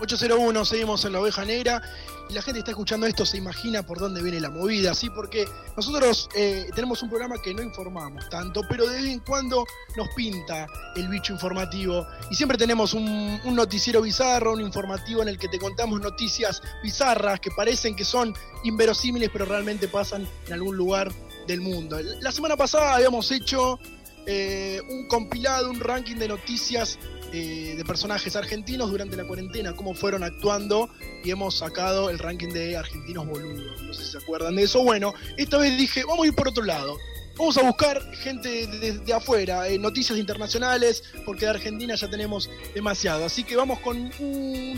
801, 0.00 0.64
seguimos 0.64 1.04
en 1.04 1.12
la 1.12 1.20
oveja 1.20 1.44
negra. 1.44 1.82
Y 2.28 2.34
la 2.34 2.42
gente 2.42 2.58
está 2.58 2.72
escuchando 2.72 3.06
esto, 3.06 3.24
se 3.24 3.38
imagina 3.38 3.82
por 3.82 3.98
dónde 3.98 4.22
viene 4.22 4.38
la 4.38 4.50
movida, 4.50 4.92
¿sí? 4.94 5.08
Porque 5.08 5.46
nosotros 5.76 6.28
eh, 6.34 6.68
tenemos 6.74 7.02
un 7.02 7.08
programa 7.08 7.40
que 7.40 7.54
no 7.54 7.62
informamos 7.62 8.28
tanto, 8.28 8.60
pero 8.68 8.86
de 8.86 9.00
vez 9.00 9.06
en 9.06 9.20
cuando 9.20 9.64
nos 9.96 10.08
pinta 10.14 10.66
el 10.94 11.08
bicho 11.08 11.32
informativo. 11.32 12.06
Y 12.30 12.34
siempre 12.34 12.58
tenemos 12.58 12.92
un, 12.92 13.40
un 13.44 13.54
noticiero 13.54 14.02
bizarro, 14.02 14.52
un 14.52 14.60
informativo 14.60 15.22
en 15.22 15.28
el 15.28 15.38
que 15.38 15.48
te 15.48 15.58
contamos 15.58 16.00
noticias 16.00 16.60
bizarras 16.82 17.40
que 17.40 17.50
parecen 17.50 17.96
que 17.96 18.04
son 18.04 18.34
inverosímiles, 18.64 19.30
pero 19.32 19.46
realmente 19.46 19.88
pasan 19.88 20.28
en 20.46 20.52
algún 20.52 20.76
lugar 20.76 21.10
del 21.46 21.62
mundo. 21.62 21.98
La 22.20 22.30
semana 22.30 22.56
pasada 22.56 22.94
habíamos 22.94 23.30
hecho 23.30 23.80
eh, 24.26 24.82
un 24.90 25.08
compilado, 25.08 25.70
un 25.70 25.80
ranking 25.80 26.16
de 26.16 26.28
noticias 26.28 26.98
eh, 27.32 27.74
de 27.76 27.84
personajes 27.84 28.36
argentinos 28.36 28.90
durante 28.90 29.16
la 29.16 29.24
cuarentena, 29.24 29.74
cómo 29.74 29.94
fueron 29.94 30.22
actuando 30.22 30.88
y 31.22 31.30
hemos 31.30 31.58
sacado 31.58 32.10
el 32.10 32.18
ranking 32.18 32.48
de 32.48 32.76
argentinos 32.76 33.26
boludos. 33.26 33.82
No 33.82 33.92
sé 33.92 34.04
si 34.04 34.12
se 34.12 34.18
acuerdan 34.18 34.56
de 34.56 34.62
eso. 34.62 34.82
Bueno, 34.82 35.14
esta 35.36 35.58
vez 35.58 35.76
dije, 35.76 36.04
vamos 36.04 36.24
a 36.24 36.28
ir 36.28 36.34
por 36.34 36.48
otro 36.48 36.64
lado. 36.64 36.96
Vamos 37.36 37.56
a 37.56 37.62
buscar 37.62 38.02
gente 38.16 38.66
de, 38.66 39.12
afuera, 39.12 39.68
eh, 39.68 39.78
noticias 39.78 40.18
internacionales, 40.18 41.04
porque 41.24 41.44
de 41.44 41.50
Argentina 41.50 41.94
ya 41.94 42.10
tenemos 42.10 42.50
demasiado. 42.74 43.24
Así 43.24 43.44
que 43.44 43.54
vamos 43.54 43.78
con 43.78 44.10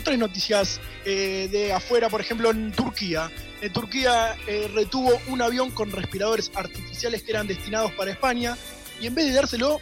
tres 0.03 0.19
noticias 0.19 0.79
eh, 1.05 1.49
de 1.51 1.73
afuera, 1.73 2.09
por 2.09 2.21
ejemplo, 2.21 2.51
en 2.51 2.71
Turquía. 2.71 3.31
En 3.61 3.73
Turquía 3.73 4.35
retuvo 4.75 5.11
un 5.27 5.41
avión 5.41 5.71
con 5.71 5.89
respiradores 5.91 6.51
artificiales 6.53 7.23
que 7.23 7.31
eran 7.31 7.47
destinados 7.47 7.91
para 7.93 8.11
España 8.11 8.55
y 9.01 9.07
en 9.07 9.15
vez 9.15 9.25
de 9.25 9.33
dárselo, 9.33 9.79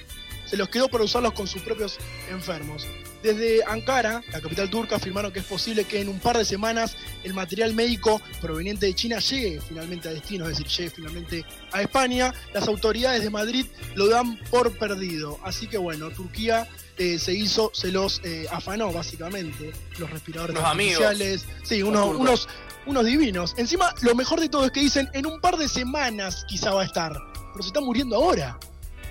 se 0.50 0.58
los 0.58 0.70
quedó 0.70 0.88
para 0.88 1.04
usarlos 1.04 1.34
con 1.34 1.48
sus 1.48 1.62
propios 1.62 1.98
enfermos. 2.30 2.88
Desde 3.22 3.64
Ankara, 3.66 4.24
la 4.32 4.42
capital 4.42 4.70
turca, 4.70 4.96
afirmaron 4.96 5.32
que 5.32 5.40
es 5.40 5.46
posible 5.46 5.84
que 5.84 6.02
en 6.02 6.10
un 6.10 6.20
par 6.20 6.38
de 6.38 6.46
semanas 6.46 6.96
el 7.24 7.34
material 7.34 7.74
médico 7.76 8.22
proveniente 8.42 8.88
de 8.88 8.96
China 8.96 9.20
llegue 9.20 9.60
finalmente 9.62 10.08
a 10.08 10.14
destino, 10.14 10.46
es 10.46 10.58
decir, 10.58 10.68
llegue 10.68 10.90
finalmente 10.90 11.46
a 11.72 11.82
España. 11.82 12.34
Las 12.54 12.68
autoridades 12.68 13.22
de 13.22 13.30
Madrid 13.30 13.66
lo 13.96 14.08
dan 14.08 14.38
por 14.50 14.76
perdido. 14.78 15.38
Así 15.44 15.68
que 15.68 15.78
bueno, 15.78 16.10
Turquía 16.10 16.68
eh, 16.98 17.20
se 17.20 17.34
hizo, 17.34 17.72
se 17.74 17.92
los 17.92 18.22
eh, 18.24 18.48
afanó 18.52 18.92
básicamente, 18.92 19.72
los 20.00 20.10
respiradores 20.10 20.56
Unos 20.56 20.70
amigos. 20.70 21.04
Sí, 21.64 21.80
Los 21.80 21.90
unos, 21.90 22.16
unos, 22.16 22.50
unos 22.88 23.06
divinos. 23.06 23.54
Encima, 23.58 23.94
lo 24.02 24.16
mejor 24.16 24.40
de 24.40 24.50
todo 24.50 24.66
es 24.66 24.72
que 24.72 24.80
dicen, 24.80 25.10
en 25.14 25.26
un 25.26 25.40
par 25.42 25.58
de 25.58 25.68
semanas 25.68 26.46
quizá 26.48 26.72
va 26.72 26.82
a 26.82 26.86
estar, 26.86 27.14
pero 27.54 27.62
se 27.62 27.68
está 27.68 27.82
muriendo 27.82 28.16
ahora, 28.16 28.58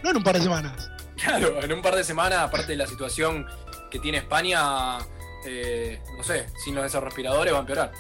no 0.03 0.11
en 0.11 0.17
un 0.17 0.23
par 0.25 0.37
de 0.37 0.43
semanas. 0.43 0.91
Claro, 1.23 1.63
en 1.63 1.73
un 1.73 1.83
par 1.83 1.95
de 1.97 2.05
semanas, 2.05 2.39
aparte 2.41 2.69
de 2.73 2.77
la 2.77 2.87
situación 2.87 3.47
que 3.91 3.99
tiene 3.99 4.19
España, 4.19 4.99
eh, 5.47 6.01
no 6.17 6.23
sé, 6.23 6.47
sin 6.65 6.75
los 6.75 6.85
esos 6.85 7.03
respiradores 7.03 7.53
va 7.53 7.59
a 7.59 7.61
empeorar. 7.61 7.93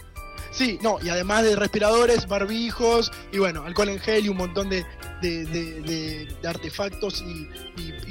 Sí, 0.50 0.78
no, 0.82 0.98
y 1.02 1.08
además 1.10 1.44
de 1.44 1.56
respiradores, 1.56 2.26
barbijos 2.26 3.12
y 3.32 3.38
bueno, 3.38 3.64
alcohol 3.64 3.90
en 3.90 3.98
gel 4.00 4.24
y 4.24 4.28
un 4.28 4.38
montón 4.38 4.70
de, 4.70 4.84
de- 5.20 5.44
de- 5.44 6.48
artefactos 6.48 7.22
y, 7.22 7.48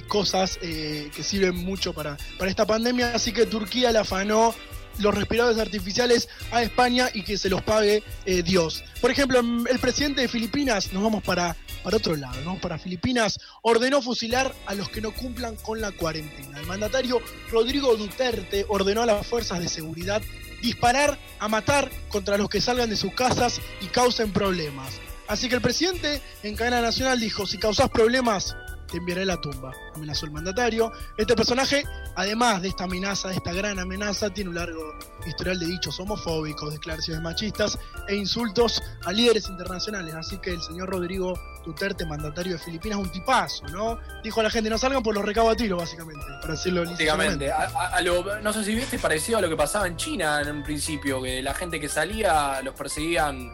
cosas 0.08 0.58
eh, 0.62 1.12
que 1.14 1.22
sirven 1.22 1.55
mucho 1.58 1.91
para, 1.93 2.16
para 2.38 2.49
esta 2.49 2.66
pandemia. 2.66 3.14
Así 3.14 3.34
que 3.34 3.45
Turquía 3.45 3.91
la 3.91 4.01
afanó 4.01 4.55
los 4.99 5.14
respiradores 5.14 5.60
artificiales 5.60 6.30
a 6.51 6.62
España 6.64 7.10
y 7.14 7.24
que 7.24 7.38
se 7.38 7.49
los 7.49 7.62
pague 7.62 8.03
eh, 8.26 8.41
Dios. 8.41 8.86
Por 9.01 9.12
ejemplo, 9.12 9.39
el 9.41 9.80
presidente 9.80 10.22
de 10.22 10.28
Filipinas, 10.30 10.93
nos 10.93 11.03
vamos 11.03 11.24
para, 11.24 11.58
para 11.88 11.96
otro 11.96 12.18
lado, 12.18 12.36
¿no? 12.44 12.60
Para 12.60 12.78
Filipinas, 12.78 13.40
ordenó 13.62 14.02
fusilar 14.02 14.54
a 14.66 14.74
los 14.74 14.90
que 14.90 15.00
no 15.00 15.14
cumplan 15.14 15.56
con 15.56 15.80
la 15.80 15.94
cuarentena. 15.94 16.60
El 16.60 16.66
mandatario 16.66 17.22
Rodrigo 17.50 17.96
Duterte 17.96 18.66
ordenó 18.68 19.04
a 19.04 19.06
las 19.06 19.26
fuerzas 19.26 19.62
de 19.62 19.70
seguridad 19.70 20.22
disparar 20.62 21.18
a 21.40 21.48
matar 21.48 21.90
contra 22.10 22.38
los 22.38 22.50
que 22.50 22.60
salgan 22.60 22.90
de 22.90 22.98
sus 22.98 23.14
casas 23.14 23.62
y 23.80 23.86
causen 23.86 24.34
problemas. 24.34 25.00
Así 25.30 25.48
que 25.48 25.56
el 25.56 25.62
presidente 25.62 26.22
en 26.44 26.58
cadena 26.58 26.82
nacional 26.82 27.22
dijo, 27.22 27.48
si 27.48 27.58
causás 27.58 27.90
problemas, 27.90 28.58
te 28.88 28.98
enviaré 28.98 29.24
a 29.24 29.26
la 29.26 29.42
tumba, 29.42 29.74
amenazó 29.96 30.26
el 30.26 30.32
mandatario. 30.32 30.92
Este 31.18 31.36
personaje, 31.36 31.84
además 32.16 32.62
de 32.62 32.70
esta 32.70 32.86
amenaza, 32.86 33.30
de 33.30 33.36
esta 33.36 33.54
gran 33.54 33.80
amenaza, 33.80 34.30
tiene 34.30 34.50
un 34.50 34.56
largo 34.56 34.96
historial 35.26 35.60
de 35.60 35.66
dichos 35.66 36.00
homofóbicos, 36.00 36.74
declaraciones 36.74 37.22
machistas 37.22 37.78
e 38.08 38.16
insultos 38.16 38.82
a 39.06 39.12
líderes 39.12 39.50
internacionales. 39.50 40.16
Así 40.16 40.38
que 40.38 40.52
el 40.52 40.62
señor 40.62 40.90
Rodrigo 40.90 41.34
Duterte, 41.66 42.06
mandatario 42.06 42.54
de 42.54 42.60
Filipinas, 42.60 42.98
un 42.98 43.12
tipazo, 43.12 43.68
¿no? 43.68 44.00
Dijo 44.24 44.40
a 44.40 44.44
la 44.44 44.50
gente, 44.50 44.70
no 44.70 44.78
salgan 44.78 45.04
por 45.04 45.14
los 45.14 45.26
recados 45.26 45.52
a 45.52 45.56
tiro, 45.56 45.78
básicamente, 45.78 46.26
para 46.42 46.54
decirlo 46.54 46.86
Básicamente, 46.86 47.52
a, 47.52 47.66
a 47.66 48.02
lo, 48.02 48.40
no 48.42 48.54
sé 48.54 48.64
si 48.64 48.74
viste, 48.74 48.98
parecido 49.00 49.40
a 49.40 49.42
lo 49.42 49.50
que 49.50 49.58
pasaba 49.58 49.88
en 49.88 49.98
China 49.98 50.42
en 50.42 50.56
un 50.56 50.64
principio, 50.64 51.22
que 51.22 51.42
la 51.42 51.54
gente 51.54 51.80
que 51.80 51.90
salía 51.90 52.62
los 52.62 52.74
perseguían 52.74 53.52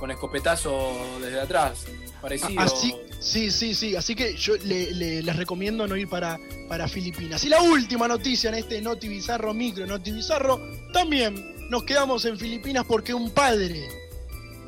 con 0.00 0.10
escopetazo 0.10 1.18
desde 1.20 1.40
atrás. 1.40 1.84
Parecido. 2.22 2.60
Así, 2.60 2.94
sí, 3.20 3.50
sí, 3.50 3.74
sí. 3.74 3.94
Así 3.96 4.14
que 4.14 4.34
yo 4.34 4.56
le- 4.56 4.90
le- 4.92 5.22
les 5.22 5.36
recomiendo 5.36 5.86
no 5.86 5.94
ir 5.96 6.08
para, 6.08 6.38
para 6.68 6.88
Filipinas. 6.88 7.44
Y 7.44 7.48
la 7.50 7.62
última 7.62 8.08
noticia 8.08 8.48
en 8.48 8.56
este 8.56 8.80
Noti 8.80 9.08
Bizarro 9.08 9.52
Micro, 9.54 9.86
Noti 9.86 10.10
Bizarro, 10.10 10.58
también 10.92 11.68
nos 11.70 11.84
quedamos 11.84 12.24
en 12.24 12.38
Filipinas 12.38 12.84
porque 12.88 13.12
un 13.14 13.30
padre, 13.30 13.88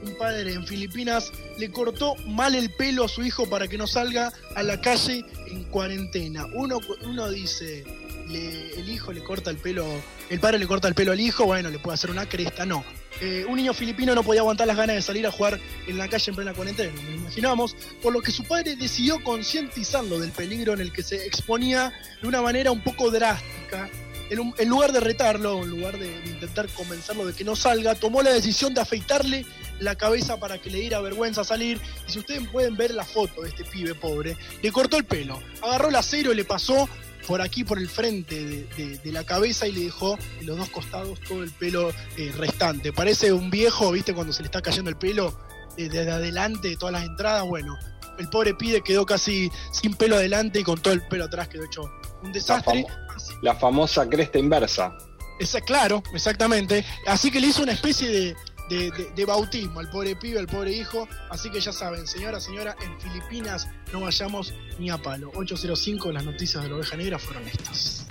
un 0.04 0.14
padre 0.18 0.52
en 0.52 0.66
Filipinas 0.66 1.32
le 1.58 1.70
cortó 1.70 2.14
mal 2.26 2.54
el 2.54 2.70
pelo 2.74 3.04
a 3.04 3.08
su 3.08 3.22
hijo 3.24 3.48
para 3.48 3.68
que 3.68 3.78
no 3.78 3.86
salga 3.86 4.32
a 4.54 4.62
la 4.62 4.80
calle 4.80 5.24
en 5.48 5.64
cuarentena. 5.64 6.46
Uno, 6.54 6.78
uno 7.04 7.30
dice, 7.30 7.84
le- 8.28 8.78
el 8.78 8.88
hijo 8.88 9.12
le 9.12 9.22
corta 9.24 9.50
el 9.50 9.56
pelo, 9.56 9.86
el 10.30 10.40
padre 10.40 10.58
le 10.58 10.66
corta 10.66 10.88
el 10.88 10.94
pelo 10.94 11.12
al 11.12 11.20
hijo, 11.20 11.44
bueno, 11.46 11.70
le 11.70 11.78
puede 11.78 11.94
hacer 11.94 12.10
una 12.10 12.28
cresta, 12.28 12.64
no. 12.66 12.84
Eh, 13.20 13.44
un 13.48 13.56
niño 13.56 13.74
filipino 13.74 14.14
no 14.14 14.22
podía 14.22 14.40
aguantar 14.40 14.66
las 14.66 14.76
ganas 14.76 14.96
de 14.96 15.02
salir 15.02 15.26
a 15.26 15.30
jugar 15.30 15.60
en 15.86 15.98
la 15.98 16.08
calle 16.08 16.30
en 16.30 16.34
plena 16.34 16.54
cuarentena, 16.54 16.92
nos 16.92 17.14
imaginamos, 17.14 17.76
por 18.02 18.12
lo 18.12 18.20
que 18.20 18.32
su 18.32 18.44
padre 18.44 18.74
decidió 18.74 19.22
concientizarlo 19.22 20.18
del 20.18 20.30
peligro 20.30 20.72
en 20.72 20.80
el 20.80 20.92
que 20.92 21.02
se 21.02 21.26
exponía 21.26 21.92
de 22.20 22.28
una 22.28 22.42
manera 22.42 22.72
un 22.72 22.80
poco 22.80 23.10
drástica. 23.10 23.88
En, 24.30 24.68
lugar 24.68 24.92
de 24.92 25.00
retarlo, 25.00 25.62
en 25.62 25.68
lugar 25.68 25.98
de, 25.98 26.08
de 26.08 26.30
intentar 26.30 26.66
convencerlo 26.68 27.26
de 27.26 27.34
que 27.34 27.44
no 27.44 27.54
salga, 27.54 27.94
tomó 27.94 28.22
la 28.22 28.32
decisión 28.32 28.72
de 28.72 28.80
afeitarle 28.80 29.44
la 29.82 29.94
cabeza 29.96 30.38
para 30.38 30.58
que 30.58 30.70
le 30.70 30.78
diera 30.78 31.00
vergüenza 31.00 31.44
salir. 31.44 31.78
Y 32.08 32.12
si 32.12 32.18
ustedes 32.20 32.48
pueden 32.48 32.76
ver 32.76 32.92
la 32.92 33.04
foto 33.04 33.42
de 33.42 33.50
este 33.50 33.64
pibe 33.64 33.94
pobre, 33.94 34.36
le 34.62 34.72
cortó 34.72 34.96
el 34.96 35.04
pelo, 35.04 35.42
agarró 35.60 35.88
el 35.88 35.96
acero 35.96 36.32
y 36.32 36.36
le 36.36 36.44
pasó 36.44 36.88
por 37.26 37.40
aquí, 37.40 37.64
por 37.64 37.78
el 37.78 37.88
frente 37.88 38.34
de, 38.44 38.64
de- 38.76 38.98
de 38.98 39.12
la 39.12 39.24
cabeza 39.24 39.66
y 39.66 39.72
le 39.72 39.84
dejó 39.84 40.18
en 40.40 40.46
los 40.46 40.56
dos 40.58 40.68
costados 40.70 41.20
todo 41.20 41.42
el 41.42 41.50
pelo 41.52 41.90
eh, 42.16 42.32
restante. 42.36 42.92
Parece 42.92 43.32
un 43.32 43.50
viejo, 43.50 43.92
¿viste? 43.92 44.14
Cuando 44.14 44.32
se 44.32 44.42
le 44.42 44.46
está 44.46 44.60
cayendo 44.62 44.90
el 44.90 44.96
pelo 44.96 45.38
eh, 45.76 45.88
desde 45.88 46.10
adelante 46.10 46.68
de 46.68 46.76
todas 46.76 46.92
las 46.92 47.04
entradas. 47.04 47.44
Bueno, 47.44 47.76
el 48.18 48.28
pobre 48.28 48.54
pibe 48.54 48.82
quedó 48.82 49.06
casi 49.06 49.50
sin 49.72 49.94
pelo 49.94 50.16
adelante 50.16 50.60
y 50.60 50.62
con 50.64 50.80
todo 50.80 50.92
el 50.94 51.06
pelo 51.08 51.24
atrás 51.24 51.48
quedó 51.48 51.64
hecho 51.64 51.82
un 52.22 52.28
La, 52.28 52.32
desastre. 52.32 52.84
famo- 52.84 53.38
la 53.42 53.54
famosa 53.56 54.08
cresta 54.08 54.38
inversa. 54.38 54.92
Esa- 55.40 55.60
claro, 55.60 56.02
exactamente. 56.14 56.84
Así 57.06 57.30
que 57.30 57.40
le 57.40 57.48
hizo 57.48 57.62
una 57.62 57.72
especie 57.72 58.08
de, 58.08 58.36
de- 58.68 58.90
de- 58.90 59.10
de 59.14 59.24
bautismo 59.24 59.80
al 59.80 59.90
pobre 59.90 60.16
pibe, 60.16 60.38
al 60.38 60.46
pobre 60.46 60.72
hijo. 60.72 61.08
Así 61.30 61.50
que 61.50 61.60
ya 61.60 61.72
saben, 61.72 62.06
señora, 62.06 62.40
señora, 62.40 62.74
en 62.82 63.00
Filipinas 63.00 63.68
no 63.92 64.00
vayamos 64.00 64.54
ni 64.78 64.90
a 64.90 64.98
palo. 64.98 65.30
805, 65.34 66.12
las 66.12 66.24
noticias 66.24 66.62
de 66.62 66.70
la 66.70 66.76
oveja 66.76 66.96
negra 66.96 67.18
fueron 67.18 67.46
estas. 67.48 68.06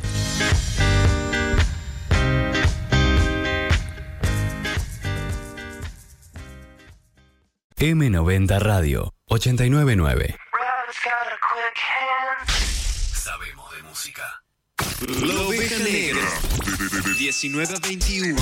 M90 7.78 8.60
Radio 8.60 9.14
899. 9.26 10.36
Sabemos 13.14 13.76
de 13.76 13.84
música. 13.84 14.44
La 15.26 15.42
oveja 15.42 15.78
negra. 15.80 16.22
19 17.18 17.76
a 17.76 17.80
21. 17.80 18.42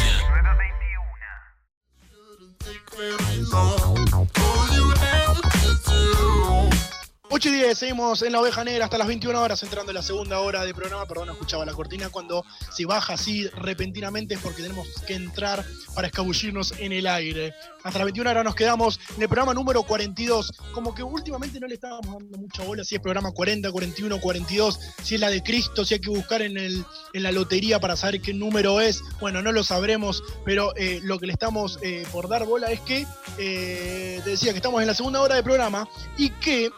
8 7.32 7.50
y 7.50 7.52
10, 7.54 7.78
seguimos 7.78 8.22
en 8.24 8.32
la 8.34 8.42
oveja 8.42 8.64
negra 8.64 8.86
hasta 8.86 8.98
las 8.98 9.08
21 9.08 9.40
horas, 9.40 9.62
entrando 9.64 9.92
en 9.92 9.96
la 9.96 10.02
segunda 10.02 10.40
hora 10.40 10.66
de 10.66 10.74
programa. 10.74 11.06
Perdón, 11.06 11.30
escuchaba 11.30 11.66
la 11.66 11.74
cortina. 11.74 12.10
Cuando 12.10 12.44
se 12.72 12.86
baja 12.86 13.14
así 13.14 13.48
repentinamente 13.50 14.34
es 14.34 14.42
porque 14.42 14.64
tenemos 14.64 14.88
que 15.08 15.14
entrar 15.14 15.64
para 15.94 16.08
escabullirnos 16.08 16.74
en 16.80 16.92
el 16.92 17.08
aire. 17.08 17.54
Hasta 17.84 18.00
las 18.00 18.06
21 18.06 18.30
horas 18.30 18.44
nos 18.44 18.56
quedamos 18.56 19.00
en 19.16 19.22
el 19.22 19.30
programa 19.30 19.54
número 19.54 19.84
42. 19.84 20.52
Como 20.74 20.94
que 20.94 21.02
últimamente 21.02 21.60
no 21.60 21.68
le 21.68 21.76
estábamos 21.76 22.20
dando 22.20 22.38
mucha 22.38 22.64
bola 22.64 22.84
si 22.84 22.96
es 22.96 23.02
programa 23.02 23.32
40, 23.32 23.72
41, 23.72 24.20
42, 24.20 24.80
si 25.02 25.16
es 25.16 25.22
la 25.22 25.30
de 25.30 25.42
Cristo, 25.42 25.86
si 25.86 25.94
hay 25.94 26.00
que 26.02 26.10
buscar 26.10 26.42
en, 26.42 26.58
el, 26.58 26.84
en 27.14 27.24
la 27.24 27.32
lotería 27.32 27.80
para 27.80 27.96
saber 27.96 28.22
qué 28.22 28.34
número 28.34 28.82
es. 28.82 29.02
Bueno, 29.22 29.42
no 29.42 29.52
lo 29.52 29.64
sabremos, 29.64 30.24
pero 30.44 30.76
eh, 30.76 31.00
lo 31.04 31.20
que 31.20 31.28
le 31.28 31.34
estamos 31.34 31.80
eh, 31.82 32.06
por 32.12 32.28
dar 32.28 32.46
bola 32.46 32.72
es 32.72 32.82
que, 32.82 33.08
eh, 33.38 34.22
te 34.24 34.30
decía 34.32 34.52
que 34.52 34.58
estamos 34.58 34.82
en 34.82 34.88
la 34.88 34.94
segunda 34.94 35.22
hora 35.22 35.36
de 35.36 35.44
programa 35.44 35.88
y 36.18 36.30
que 36.32 36.70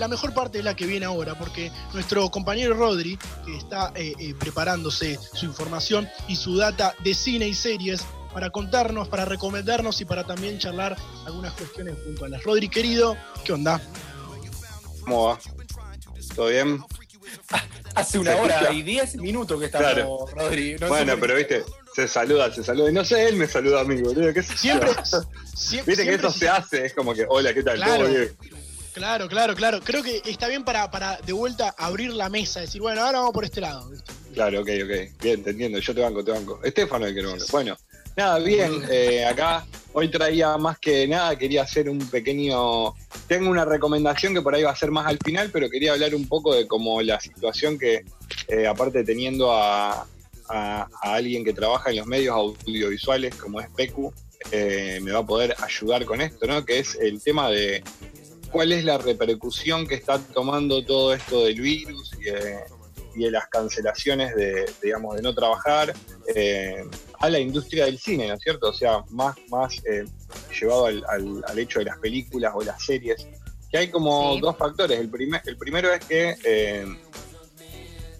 la 0.00 0.08
mejor 0.08 0.32
parte 0.32 0.58
es 0.58 0.64
la 0.64 0.74
que 0.74 0.86
viene 0.86 1.04
ahora, 1.04 1.36
porque 1.36 1.70
nuestro 1.92 2.30
compañero 2.30 2.74
Rodri, 2.74 3.18
que 3.44 3.56
está 3.56 3.92
eh, 3.94 4.14
eh, 4.18 4.34
preparándose 4.34 5.18
su 5.34 5.44
información 5.44 6.08
y 6.26 6.36
su 6.36 6.56
data 6.56 6.94
de 7.04 7.12
cine 7.12 7.46
y 7.46 7.54
series 7.54 8.00
para 8.32 8.48
contarnos, 8.48 9.08
para 9.08 9.26
recomendarnos 9.26 10.00
y 10.00 10.06
para 10.06 10.24
también 10.24 10.58
charlar 10.58 10.96
algunas 11.26 11.52
cuestiones 11.52 11.96
puntuales. 11.96 12.42
Rodri, 12.42 12.70
querido, 12.70 13.14
¿qué 13.44 13.52
onda? 13.52 13.78
¿Cómo 15.02 15.26
va? 15.26 15.38
¿Todo 16.34 16.48
bien? 16.48 16.82
Hace 17.94 18.18
una 18.18 18.36
hora 18.36 18.54
escucha. 18.54 18.72
y 18.72 18.82
10 18.82 19.16
minutos 19.16 19.58
que 19.58 19.66
estamos, 19.66 19.92
Claro. 19.92 20.26
Rodri. 20.34 20.76
No 20.80 20.88
bueno, 20.88 21.14
pero 21.20 21.34
viste, 21.34 21.62
se 21.94 22.08
saluda, 22.08 22.50
se 22.54 22.64
saluda. 22.64 22.88
Y 22.88 22.94
no 22.94 23.04
sé, 23.04 23.28
él 23.28 23.36
me 23.36 23.46
saluda 23.46 23.80
a 23.80 23.84
mí, 23.84 24.00
boludo. 24.00 24.32
¿Qué? 24.32 24.42
Siempre, 24.42 24.92
siempre 25.54 25.94
Viste 25.94 26.04
que 26.06 26.14
eso 26.14 26.30
se 26.30 26.48
hace, 26.48 26.86
es 26.86 26.94
como 26.94 27.12
que, 27.12 27.26
hola, 27.28 27.52
¿qué 27.52 27.62
tal? 27.62 27.76
Claro. 27.76 28.04
¿Todo 28.04 28.14
bien? 28.14 28.36
Claro, 29.00 29.28
claro, 29.28 29.54
claro. 29.54 29.80
Creo 29.82 30.02
que 30.02 30.20
está 30.26 30.46
bien 30.46 30.62
para, 30.62 30.90
para 30.90 31.16
de 31.22 31.32
vuelta 31.32 31.74
abrir 31.78 32.12
la 32.12 32.28
mesa, 32.28 32.60
decir, 32.60 32.82
bueno, 32.82 33.00
ahora 33.00 33.20
vamos 33.20 33.32
por 33.32 33.46
este 33.46 33.62
lado. 33.62 33.88
¿viste? 33.88 34.12
Claro, 34.34 34.60
ok, 34.60 34.68
ok. 34.84 35.22
Bien, 35.22 35.42
te 35.42 35.50
entiendo. 35.50 35.78
Yo 35.78 35.94
te 35.94 36.02
banco, 36.02 36.22
te 36.22 36.32
banco. 36.32 36.60
Estefano 36.62 37.06
el 37.06 37.14
que 37.14 37.22
no. 37.22 37.32
Bueno, 37.50 37.78
nada, 38.14 38.38
bien. 38.40 38.82
eh, 38.90 39.24
acá 39.24 39.64
hoy 39.94 40.10
traía 40.10 40.54
más 40.58 40.78
que 40.78 41.08
nada, 41.08 41.34
quería 41.38 41.62
hacer 41.62 41.88
un 41.88 41.98
pequeño... 42.10 42.92
Tengo 43.26 43.48
una 43.50 43.64
recomendación 43.64 44.34
que 44.34 44.42
por 44.42 44.54
ahí 44.54 44.64
va 44.64 44.72
a 44.72 44.76
ser 44.76 44.90
más 44.90 45.06
al 45.06 45.16
final, 45.24 45.48
pero 45.50 45.70
quería 45.70 45.92
hablar 45.92 46.14
un 46.14 46.28
poco 46.28 46.54
de 46.54 46.66
como 46.66 47.00
la 47.00 47.18
situación 47.20 47.78
que, 47.78 48.04
eh, 48.48 48.66
aparte 48.66 49.02
teniendo 49.02 49.50
a, 49.50 50.02
a- 50.02 50.06
a 51.02 51.14
alguien 51.14 51.42
que 51.42 51.54
trabaja 51.54 51.88
en 51.88 51.96
los 51.96 52.06
medios 52.06 52.34
audiovisuales 52.36 53.34
como 53.36 53.62
es 53.62 53.68
Pecu, 53.70 54.12
eh, 54.52 54.98
me 55.02 55.12
va 55.12 55.20
a 55.20 55.26
poder 55.26 55.54
ayudar 55.62 56.04
con 56.04 56.20
esto, 56.20 56.46
¿no? 56.46 56.64
Que 56.66 56.80
es 56.80 56.96
el 57.00 57.22
tema 57.22 57.48
de 57.50 57.82
cuál 58.50 58.72
es 58.72 58.84
la 58.84 58.98
repercusión 58.98 59.86
que 59.86 59.94
está 59.94 60.18
tomando 60.18 60.84
todo 60.84 61.14
esto 61.14 61.44
del 61.44 61.60
virus 61.60 62.12
y 62.20 62.24
de, 62.24 62.58
y 63.14 63.24
de 63.24 63.30
las 63.30 63.46
cancelaciones 63.48 64.34
de, 64.34 64.70
digamos, 64.82 65.16
de 65.16 65.22
no 65.22 65.34
trabajar 65.34 65.94
eh, 66.34 66.84
a 67.20 67.28
la 67.28 67.38
industria 67.38 67.84
del 67.84 67.98
cine, 67.98 68.28
¿no 68.28 68.34
es 68.34 68.40
cierto? 68.42 68.68
O 68.70 68.72
sea, 68.72 69.04
más, 69.10 69.36
más 69.48 69.74
eh, 69.84 70.04
llevado 70.58 70.86
al, 70.86 71.04
al- 71.08 71.44
al 71.46 71.58
hecho 71.58 71.78
de 71.80 71.86
las 71.86 71.98
películas 71.98 72.52
o 72.54 72.62
las 72.62 72.82
series, 72.84 73.26
que 73.70 73.78
hay 73.78 73.88
como 73.88 74.34
Sí. 74.34 74.40
dos 74.40 74.56
factores. 74.56 74.98
El, 74.98 75.08
primer, 75.08 75.42
el 75.46 75.56
primero 75.56 75.92
es 75.92 76.04
que 76.04 76.34
eh, 76.44 76.86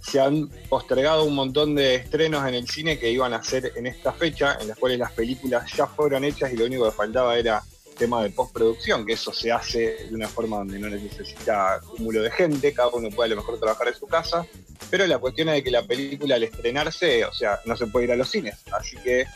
se 0.03 0.21
han 0.21 0.49
postergado 0.69 1.25
un 1.25 1.35
montón 1.35 1.75
de 1.75 1.97
estrenos 1.97 2.47
en 2.49 2.55
el 2.55 2.69
cine 2.69 2.99
que 2.99 3.11
iban 3.11 3.33
a 3.35 3.43
ser 3.43 3.73
en 3.77 3.87
esta 3.87 4.13
fecha, 4.13 4.57
en 4.61 4.69
las 4.69 4.79
cuales 4.79 4.99
las 4.99 5.13
películas 5.13 5.71
ya 5.77 5.87
fueron 5.87 6.25
hechas 6.25 6.53
y 6.53 6.57
lo 6.57 6.65
único 6.67 6.85
que 6.85 6.93
faltaba 6.97 7.39
era 7.39 7.63
tema 8.01 8.23
de 8.25 8.31
postproducción, 8.31 9.07
que 9.07 9.13
eso 9.13 9.33
se 9.33 9.53
hace 9.53 10.07
de 10.09 10.15
una 10.15 10.27
forma 10.27 10.57
donde 10.57 10.79
no 10.81 10.89
necesita 10.89 11.79
cúmulo 11.87 12.23
de 12.23 12.31
gente, 12.33 12.73
cada 12.73 12.89
uno 12.89 13.11
puede 13.11 13.29
a 13.33 13.35
lo 13.37 13.43
mejor 13.43 13.61
trabajar 13.61 13.89
en 13.89 13.95
su 13.95 14.07
casa, 14.09 14.45
pero 14.91 15.07
la 15.07 15.19
cuestión 15.19 15.49
es 15.51 15.55
de 15.57 15.63
que 15.63 15.71
la 15.71 15.83
película 15.85 16.35
al 16.35 16.43
estrenarse, 16.43 17.25
o 17.25 17.33
sea, 17.33 17.61
no 17.67 17.77
se 17.77 17.87
puede 17.87 18.07
ir 18.07 18.13
a 18.13 18.17
los 18.17 18.29
cines, 18.31 18.57
así 18.73 18.97
que 19.05 19.27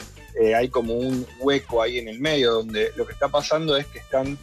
eh, 0.40 0.54
hay 0.54 0.68
como 0.68 0.94
un 0.94 1.24
hueco 1.38 1.80
ahí 1.82 1.98
en 1.98 2.08
el 2.08 2.18
medio 2.18 2.52
donde 2.54 2.90
lo 2.96 3.06
que 3.06 3.12
está 3.12 3.28
pasando 3.28 3.76
es 3.76 3.86
que 3.86 4.00
están, 4.00 4.36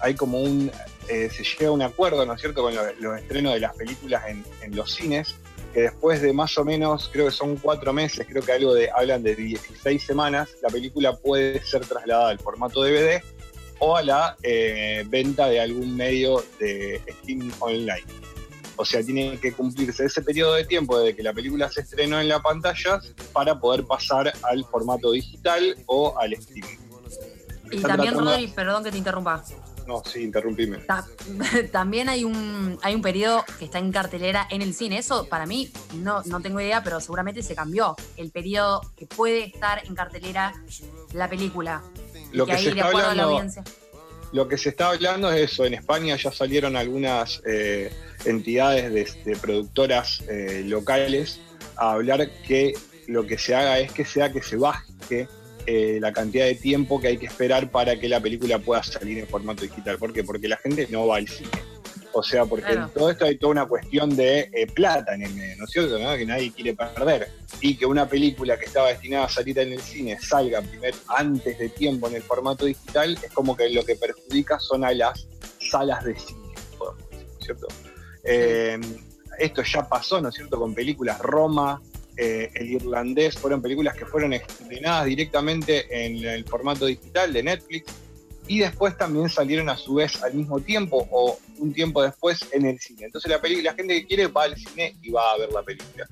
hay 0.00 0.14
como 0.14 0.40
un, 0.40 0.72
eh, 1.08 1.28
se 1.30 1.44
llega 1.44 1.68
a 1.68 1.72
un 1.72 1.82
acuerdo, 1.82 2.26
¿no 2.26 2.32
es 2.32 2.40
cierto?, 2.40 2.62
con 2.62 2.74
lo- 2.74 2.92
los 2.98 3.20
estrenos 3.20 3.54
de 3.54 3.60
las 3.60 3.76
películas 3.76 4.24
en 4.26 4.74
los 4.74 4.92
cines, 4.92 5.36
que 5.72 5.82
después 5.82 6.22
de 6.22 6.32
más 6.32 6.56
o 6.56 6.64
menos, 6.64 7.10
creo 7.12 7.26
que 7.26 7.32
son 7.32 7.56
cuatro 7.56 7.92
meses, 7.92 8.24
creo 8.30 8.42
que 8.44 8.52
algo 8.52 8.74
de, 8.74 8.90
hablan 8.94 9.24
de 9.24 9.34
16 9.34 10.00
semanas, 10.02 10.50
la 10.62 10.68
película 10.68 11.16
puede 11.16 11.60
ser 11.64 11.84
trasladada 11.84 12.30
al 12.30 12.38
formato 12.38 12.82
DVD 12.84 13.20
o 13.86 13.96
a 13.96 14.02
la 14.02 14.36
eh, 14.42 15.04
venta 15.08 15.46
de 15.48 15.60
algún 15.60 15.94
medio 15.94 16.42
de 16.58 17.02
streaming 17.06 17.50
online. 17.60 18.02
O 18.76 18.84
sea, 18.84 19.02
tiene 19.04 19.38
que 19.38 19.52
cumplirse 19.52 20.06
ese 20.06 20.22
periodo 20.22 20.54
de 20.54 20.64
tiempo 20.64 20.98
desde 20.98 21.14
que 21.14 21.22
la 21.22 21.32
película 21.34 21.70
se 21.70 21.82
estrenó 21.82 22.18
en 22.18 22.28
la 22.28 22.40
pantalla 22.40 23.00
para 23.32 23.60
poder 23.60 23.84
pasar 23.84 24.32
al 24.42 24.64
formato 24.64 25.12
digital 25.12 25.76
o 25.86 26.18
al 26.18 26.32
streaming. 26.32 26.78
Y 27.70 27.80
también, 27.82 28.12
tratando- 28.14 28.30
Rodri, 28.32 28.48
perdón 28.48 28.84
que 28.84 28.90
te 28.90 28.98
interrumpa. 28.98 29.44
No, 29.86 30.02
sí, 30.10 30.22
interrumpime. 30.22 30.78
Ta- 30.78 31.06
También 31.72 32.08
hay 32.08 32.24
un, 32.24 32.78
hay 32.82 32.94
un 32.94 33.02
periodo 33.02 33.44
que 33.58 33.66
está 33.66 33.78
en 33.78 33.92
cartelera 33.92 34.46
en 34.50 34.62
el 34.62 34.72
cine. 34.72 34.96
Eso 34.96 35.26
para 35.28 35.44
mí 35.44 35.70
no, 35.96 36.22
no 36.24 36.40
tengo 36.40 36.58
idea, 36.58 36.82
pero 36.82 37.00
seguramente 37.00 37.42
se 37.42 37.54
cambió. 37.54 37.94
El 38.16 38.30
periodo 38.30 38.80
que 38.96 39.06
puede 39.06 39.44
estar 39.44 39.82
en 39.86 39.94
cartelera 39.94 40.54
la 41.12 41.28
película. 41.28 41.82
Lo 42.34 42.46
que 42.46 42.52
que 42.52 42.56
ahí, 42.58 42.64
se 42.64 42.70
está 42.70 42.88
acuerdo 42.88 43.08
a 43.10 43.14
la 43.14 43.22
hablando- 43.22 43.36
audiencia. 43.36 43.64
Lo 44.32 44.48
que 44.48 44.58
se 44.58 44.68
está 44.70 44.88
hablando 44.90 45.30
es 45.32 45.52
eso. 45.52 45.64
En 45.64 45.74
España 45.74 46.16
ya 46.16 46.32
salieron 46.32 46.74
algunas 46.76 47.40
eh, 47.46 47.92
entidades 48.24 48.92
de, 48.92 49.30
de 49.30 49.36
productoras 49.38 50.22
eh, 50.28 50.62
locales 50.66 51.40
a 51.76 51.92
hablar 51.92 52.28
que 52.46 52.74
lo 53.06 53.26
que 53.26 53.38
se 53.38 53.54
haga 53.54 53.78
es 53.78 53.92
que 53.92 54.04
sea 54.04 54.32
que 54.32 54.42
se 54.42 54.56
baje 54.56 55.28
eh, 55.66 55.98
la 56.00 56.12
cantidad 56.12 56.46
de 56.46 56.56
tiempo 56.56 57.00
que 57.00 57.08
hay 57.08 57.16
que 57.18 57.26
esperar 57.26 57.70
para 57.70 57.98
que 58.00 58.08
la 58.08 58.18
película 58.20 58.58
pueda 58.58 58.82
salir 58.82 59.18
en 59.18 59.28
formato 59.28 59.62
digital. 59.62 59.98
¿Por 59.98 60.12
qué? 60.12 60.24
Porque 60.24 60.48
la 60.48 60.56
gente 60.56 60.88
no 60.90 61.06
va 61.06 61.18
al 61.18 61.28
cine. 61.28 61.50
O 62.12 62.22
sea, 62.22 62.44
porque 62.44 62.66
Claro. 62.66 62.84
en 62.86 62.90
todo 62.90 63.10
esto 63.10 63.24
hay 63.26 63.36
toda 63.38 63.52
una 63.52 63.66
cuestión 63.66 64.14
de 64.16 64.50
eh, 64.52 64.66
plata 64.66 65.14
en 65.14 65.22
el 65.22 65.34
medio, 65.34 65.56
¿no 65.58 65.64
es 65.64 65.70
cierto? 65.70 65.98
¿no? 65.98 66.16
Que 66.16 66.26
nadie 66.26 66.52
quiere 66.52 66.74
perder. 66.74 67.28
Y 67.66 67.78
que 67.78 67.86
una 67.86 68.06
película 68.06 68.58
que 68.58 68.66
estaba 68.66 68.88
destinada 68.88 69.24
a 69.24 69.28
salir 69.30 69.58
en 69.58 69.72
el 69.72 69.80
cine 69.80 70.18
salga 70.20 70.60
primero 70.60 70.98
antes 71.08 71.58
de 71.58 71.70
tiempo 71.70 72.06
en 72.08 72.16
el 72.16 72.22
formato 72.22 72.66
digital, 72.66 73.18
es 73.22 73.32
como 73.32 73.56
que 73.56 73.70
lo 73.70 73.82
que 73.86 73.96
perjudica 73.96 74.60
son 74.60 74.84
a 74.84 74.92
las 74.92 75.26
salas 75.70 76.04
de 76.04 76.14
cine, 76.14 76.52
podemos 76.76 77.08
decir, 77.08 77.26
¿no 77.26 77.38
es 77.38 77.44
cierto? 77.46 77.68
Eh, 78.22 78.78
esto 79.38 79.62
ya 79.62 79.88
pasó, 79.88 80.20
¿no 80.20 80.28
es 80.28 80.34
cierto?, 80.34 80.58
con 80.58 80.74
películas 80.74 81.18
Roma, 81.20 81.80
eh, 82.18 82.50
El 82.52 82.70
Irlandés, 82.70 83.38
fueron 83.38 83.62
películas 83.62 83.96
que 83.96 84.04
fueron 84.04 84.34
estrenadas 84.34 85.06
directamente 85.06 85.86
en 86.04 86.22
el 86.22 86.44
formato 86.44 86.84
digital 86.84 87.32
de 87.32 87.44
Netflix 87.44 87.94
y 88.46 88.58
después 88.58 88.94
también 88.98 89.30
salieron 89.30 89.70
a 89.70 89.78
su 89.78 89.94
vez 89.94 90.22
al 90.22 90.34
mismo 90.34 90.60
tiempo 90.60 91.08
o 91.10 91.38
un 91.56 91.72
tiempo 91.72 92.02
después 92.02 92.46
en 92.52 92.66
el 92.66 92.78
cine. 92.78 93.06
Entonces 93.06 93.30
la, 93.30 93.40
película, 93.40 93.70
la 93.70 93.74
gente 93.74 93.94
que 93.94 94.06
quiere 94.06 94.26
va 94.26 94.42
al 94.42 94.54
cine 94.54 94.98
y 95.00 95.10
va 95.10 95.32
a 95.32 95.38
ver 95.38 95.50
la 95.50 95.62
película. 95.62 96.06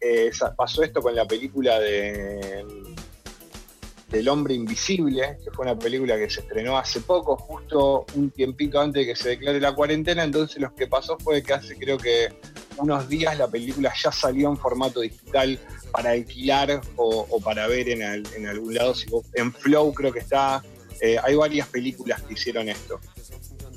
Eh, 0.00 0.30
pasó 0.56 0.82
esto 0.82 1.00
con 1.02 1.14
la 1.14 1.26
película 1.26 1.78
de 1.80 2.64
del 4.10 4.26
Hombre 4.30 4.54
Invisible, 4.54 5.36
que 5.44 5.50
fue 5.50 5.66
una 5.66 5.78
película 5.78 6.16
que 6.16 6.30
se 6.30 6.40
estrenó 6.40 6.78
hace 6.78 7.02
poco, 7.02 7.36
justo 7.36 8.06
un 8.14 8.30
tiempito 8.30 8.80
antes 8.80 9.06
de 9.06 9.12
que 9.12 9.14
se 9.14 9.28
declare 9.30 9.60
la 9.60 9.74
cuarentena, 9.74 10.24
entonces 10.24 10.62
lo 10.62 10.74
que 10.74 10.86
pasó 10.86 11.18
fue 11.18 11.42
que 11.42 11.52
hace 11.52 11.76
creo 11.76 11.98
que 11.98 12.28
unos 12.78 13.06
días 13.06 13.36
la 13.36 13.48
película 13.48 13.92
ya 14.02 14.10
salió 14.10 14.48
en 14.48 14.56
formato 14.56 15.00
digital 15.00 15.58
para 15.92 16.12
alquilar 16.12 16.80
o, 16.96 17.26
o 17.28 17.40
para 17.40 17.66
ver 17.66 17.90
en, 17.90 18.02
al- 18.02 18.26
en 18.34 18.46
algún 18.46 18.74
lado, 18.74 18.94
en 19.34 19.52
Flow 19.52 19.92
creo 19.92 20.10
que 20.10 20.20
está, 20.20 20.62
eh, 21.02 21.18
hay 21.22 21.34
varias 21.34 21.68
películas 21.68 22.22
que 22.22 22.32
hicieron 22.32 22.70
esto. 22.70 22.98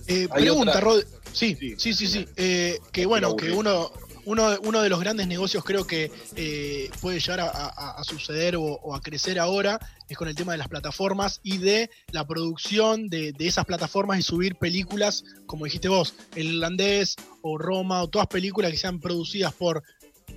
Eh, 0.07 0.29
pregunta, 0.33 0.79
Rod. 0.79 1.03
Sí, 1.33 1.57
sí, 1.77 1.93
sí, 1.93 2.07
sí. 2.07 2.27
Eh, 2.35 2.79
que 2.91 3.05
bueno, 3.05 3.35
que 3.35 3.51
uno, 3.51 3.91
uno, 4.25 4.57
uno 4.63 4.81
de 4.81 4.89
los 4.89 4.99
grandes 4.99 5.27
negocios 5.27 5.63
creo 5.63 5.85
que 5.87 6.11
eh, 6.35 6.89
puede 7.01 7.19
llegar 7.19 7.39
a, 7.41 7.45
a- 7.49 7.91
a 7.99 8.03
suceder 8.03 8.55
o, 8.55 8.61
o 8.63 8.95
a 8.95 9.01
crecer 9.01 9.39
ahora 9.39 9.79
es 10.09 10.17
con 10.17 10.27
el 10.27 10.35
tema 10.35 10.51
de 10.51 10.57
las 10.57 10.67
plataformas 10.67 11.39
y 11.43 11.57
de 11.57 11.89
la 12.11 12.25
producción 12.27 13.07
de, 13.09 13.31
de 13.31 13.47
esas 13.47 13.65
plataformas 13.65 14.19
y 14.19 14.21
subir 14.21 14.55
películas, 14.55 15.23
como 15.45 15.65
dijiste 15.65 15.87
vos, 15.87 16.13
El 16.35 16.47
Irlandés 16.55 17.15
o 17.41 17.57
Roma 17.57 18.03
o 18.03 18.09
todas 18.09 18.27
películas 18.27 18.71
que 18.71 18.77
sean 18.77 18.99
producidas 18.99 19.53
por 19.53 19.83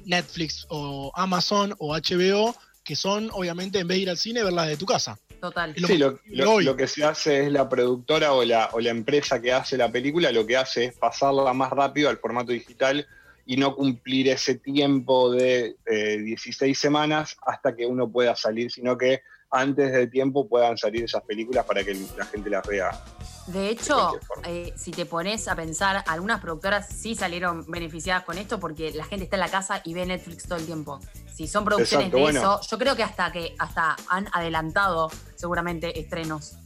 Netflix 0.05 0.67
o 0.69 1.13
Amazon 1.15 1.75
o 1.79 1.95
HBO, 1.97 2.55
que 2.83 2.97
son 2.97 3.31
obviamente 3.33 3.79
en 3.79 3.89
vez 3.89 3.97
de 3.97 4.03
ir 4.03 4.11
al 4.11 4.19
cine, 4.19 4.43
verlas 4.45 4.69
de 4.69 4.77
tu 4.77 4.87
casa. 4.87 5.19
Total. 5.41 5.75
lo- 5.77 5.89
Sí, 5.89 5.99
lo, 5.99 6.19
lo 6.61 6.77
que 6.77 6.87
se 6.87 7.05
hace 7.05 7.45
es 7.47 7.53
la 7.53 7.69
productora 7.69 8.33
o 8.33 8.45
la, 8.45 8.71
o 8.73 8.81
la 8.81 8.91
empresa 8.91 9.41
que 9.41 9.53
hace 9.53 9.77
la 9.77 9.91
película, 9.91 10.31
lo 10.33 10.47
que 10.47 10.57
hace 10.57 10.87
es 10.87 10.95
pasarla 10.97 11.53
más 11.53 11.71
rápido 11.71 12.09
al 12.09 12.19
formato 12.19 12.53
digital 12.53 13.07
y 13.47 13.57
no 13.57 13.75
cumplir 13.75 14.29
ese 14.29 14.57
tiempo 14.57 15.31
de 15.31 15.77
eh, 15.87 16.19
16 16.19 16.79
semanas 16.79 17.37
hasta 17.43 17.75
que 17.75 17.87
uno 17.87 18.11
pueda 18.11 18.35
salir, 18.37 18.71
sino 18.71 18.97
que 18.97 19.23
antes 19.51 19.93
de 19.93 20.07
tiempo 20.09 20.49
puedan 20.49 20.77
salir 20.77 21.05
esas 21.05 21.23
películas 21.23 21.65
para 21.65 21.85
que 21.85 21.95
la 22.17 22.27
gente 22.27 22.51
las 22.51 22.67
vea. 22.67 22.91
De 23.47 23.69
hecho, 23.69 24.19
eh, 24.47 24.73
si 24.77 24.91
te 24.91 25.07
pones 25.07 25.47
a 25.49 25.55
pensar, 25.55 26.03
algunas 26.07 26.41
productoras 26.41 26.89
sí 26.89 27.15
salieron 27.15 27.71
beneficiadas 27.71 28.25
con 28.25 28.39
esto 28.39 28.59
porque 28.59 28.91
la 28.93 29.05
gente 29.05 29.25
está 29.25 29.37
en 29.37 29.41
la 29.41 29.51
casa 29.51 29.81
y 29.85 29.95
ve 29.95 30.07
Netflix 30.07 30.45
todo 30.45 30.59
el 30.59 30.67
tiempo. 30.67 30.99
Si 31.33 31.47
son 31.47 31.65
producciones 31.65 32.07
Exacto, 32.07 32.17
de 32.17 32.23
bueno. 32.23 32.41
eso, 32.41 32.69
yo 32.69 32.79
creo 32.79 32.97
que 32.97 33.03
hasta 33.03 33.31
que 33.31 33.55
hasta 33.59 33.97
han 34.09 34.29
adelantado 34.33 35.11
seguramente 35.37 35.99
estrenos. 36.01 36.57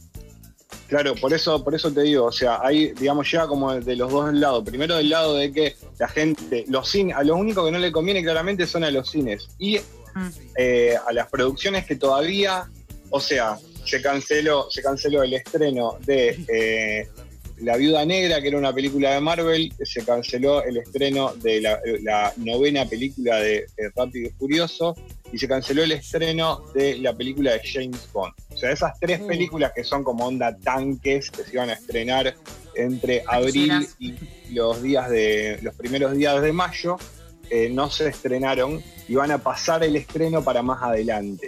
Claro, 0.87 1.15
por 1.15 1.33
eso, 1.33 1.63
por 1.63 1.75
eso 1.75 1.91
te 1.91 2.01
digo, 2.01 2.25
o 2.25 2.31
sea, 2.31 2.59
ahí, 2.63 2.93
digamos, 2.99 3.31
llega 3.31 3.47
como 3.47 3.73
de 3.73 3.95
los 3.95 4.11
dos 4.11 4.33
lados. 4.33 4.63
Primero 4.63 4.95
del 4.95 5.09
lado 5.09 5.35
de 5.35 5.51
que 5.51 5.75
la 5.99 6.07
gente, 6.07 6.65
los 6.67 6.89
cines, 6.89 7.15
a 7.15 7.23
lo 7.23 7.35
único 7.35 7.63
que 7.65 7.71
no 7.71 7.79
le 7.79 7.91
conviene 7.91 8.23
claramente 8.23 8.65
son 8.65 8.83
a 8.83 8.91
los 8.91 9.09
cines. 9.09 9.49
Y 9.59 9.79
Mm. 10.15 10.29
eh, 10.57 10.95
a 11.07 11.13
las 11.13 11.27
producciones 11.27 11.85
que 11.85 11.95
todavía, 11.95 12.69
o 13.09 13.19
sea, 13.19 13.57
se 13.85 14.01
canceló, 14.01 14.67
se 14.69 14.81
canceló 14.81 15.23
el 15.23 15.33
estreno 15.33 15.97
de 16.05 16.37
eh, 16.51 17.07
La 17.61 17.77
Viuda 17.77 18.05
Negra, 18.05 18.41
que 18.41 18.47
era 18.47 18.57
una 18.57 18.73
película 18.73 19.13
de 19.13 19.21
Marvel, 19.21 19.71
se 19.83 20.03
canceló 20.03 20.63
el 20.63 20.77
estreno 20.77 21.33
de 21.35 21.61
la, 21.61 21.79
la 22.01 22.33
novena 22.37 22.85
película 22.85 23.37
de 23.37 23.65
Rápido 23.95 24.29
y 24.29 24.31
Furioso, 24.31 24.95
y 25.31 25.37
se 25.37 25.47
canceló 25.47 25.83
el 25.83 25.91
estreno 25.91 26.63
de 26.73 26.97
la 26.97 27.13
película 27.13 27.53
de 27.53 27.61
James 27.63 28.09
Bond. 28.11 28.33
O 28.59 28.61
sea, 28.61 28.71
esas 28.71 28.99
tres 28.99 29.21
películas 29.21 29.71
que 29.73 29.85
son 29.85 30.03
como 30.03 30.27
onda 30.27 30.53
tanques, 30.57 31.31
que 31.31 31.45
se 31.45 31.53
iban 31.53 31.69
a 31.69 31.73
estrenar 31.73 32.35
entre 32.75 33.23
abril 33.25 33.87
y 33.99 34.15
los 34.51 34.83
días 34.83 35.09
de 35.09 35.59
los 35.61 35.73
primeros 35.75 36.13
días 36.13 36.41
de 36.41 36.51
mayo, 36.51 36.97
eh, 37.49 37.69
no 37.69 37.89
se 37.89 38.09
estrenaron 38.09 38.83
y 39.07 39.15
van 39.15 39.31
a 39.31 39.37
pasar 39.37 39.81
el 39.85 39.95
estreno 39.95 40.43
para 40.43 40.61
más 40.61 40.83
adelante. 40.83 41.47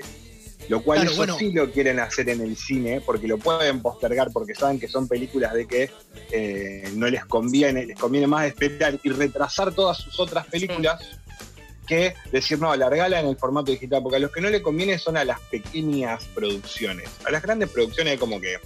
Lo 0.69 0.81
cual 0.83 0.99
Claro, 0.99 1.11
eso 1.11 1.17
bueno. 1.17 1.37
sí 1.37 1.51
lo 1.51 1.69
quieren 1.69 1.99
hacer 1.99 2.29
en 2.29 2.39
el 2.39 2.55
cine, 2.55 3.01
porque 3.01 3.27
lo 3.27 3.37
pueden 3.37 3.81
postergar, 3.81 4.31
porque 4.31 4.55
saben 4.55 4.79
que 4.79 4.87
son 4.87 5.09
películas 5.09 5.53
de 5.53 5.67
que 5.67 5.89
eh, 6.31 6.93
no 6.95 7.09
les 7.09 7.25
conviene, 7.25 7.87
les 7.87 7.99
conviene 7.99 8.25
más 8.25 8.45
esperar 8.45 8.97
y 9.03 9.09
retrasar 9.09 9.73
todas 9.73 9.97
sus 9.97 10.17
otras 10.17 10.47
películas 10.47 11.19
que 11.91 12.15
decir, 12.31 12.57
no, 12.57 12.71
alargala 12.71 13.19
en 13.19 13.27
el 13.27 13.35
formato 13.35 13.69
digital, 13.69 14.01
porque 14.01 14.15
a 14.15 14.19
los 14.19 14.31
que 14.31 14.39
no 14.39 14.49
le 14.49 14.61
conviene 14.61 14.97
son 14.97 15.17
a 15.17 15.25
las 15.25 15.41
pequeñas 15.41 16.23
producciones. 16.33 17.09
A 17.25 17.31
las 17.31 17.43
grandes 17.43 17.69
producciones 17.69 18.17
como 18.17 18.39
que 18.39 18.59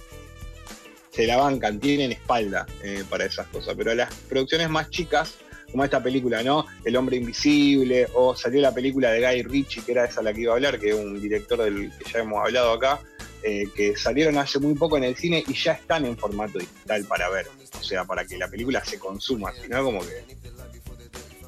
se 1.10 1.26
la 1.26 1.36
bancan, 1.36 1.80
tienen 1.80 2.12
espalda 2.12 2.66
eh, 2.84 3.02
para 3.10 3.24
esas 3.24 3.48
cosas, 3.48 3.74
pero 3.76 3.90
a 3.90 3.94
las 3.96 4.14
producciones 4.28 4.70
más 4.70 4.90
chicas, 4.90 5.34
como 5.72 5.82
esta 5.82 6.00
película, 6.00 6.44
¿no? 6.44 6.66
El 6.84 6.94
hombre 6.94 7.16
invisible, 7.16 8.06
o 8.14 8.36
salió 8.36 8.60
la 8.60 8.72
película 8.72 9.10
de 9.10 9.20
Guy 9.20 9.42
Ritchie, 9.42 9.82
que 9.82 9.90
era 9.90 10.04
esa 10.04 10.22
la 10.22 10.32
que 10.32 10.42
iba 10.42 10.52
a 10.52 10.56
hablar, 10.56 10.78
que 10.78 10.90
es 10.90 10.94
un 10.94 11.20
director 11.20 11.64
del 11.64 11.90
que 11.98 12.08
ya 12.08 12.20
hemos 12.20 12.38
hablado 12.38 12.74
acá, 12.74 13.00
eh, 13.42 13.64
que 13.74 13.96
salieron 13.96 14.38
hace 14.38 14.60
muy 14.60 14.74
poco 14.74 14.98
en 14.98 15.04
el 15.04 15.16
cine 15.16 15.42
y 15.48 15.54
ya 15.54 15.72
están 15.72 16.06
en 16.06 16.16
formato 16.16 16.60
digital 16.60 17.04
para 17.06 17.28
ver, 17.28 17.48
o 17.76 17.82
sea, 17.82 18.04
para 18.04 18.24
que 18.24 18.38
la 18.38 18.46
película 18.46 18.84
se 18.84 19.00
consuma, 19.00 19.52
sino 19.52 19.82
como 19.82 20.00
que... 20.00 20.24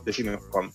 Decime, 0.04 0.38
Juan. 0.50 0.72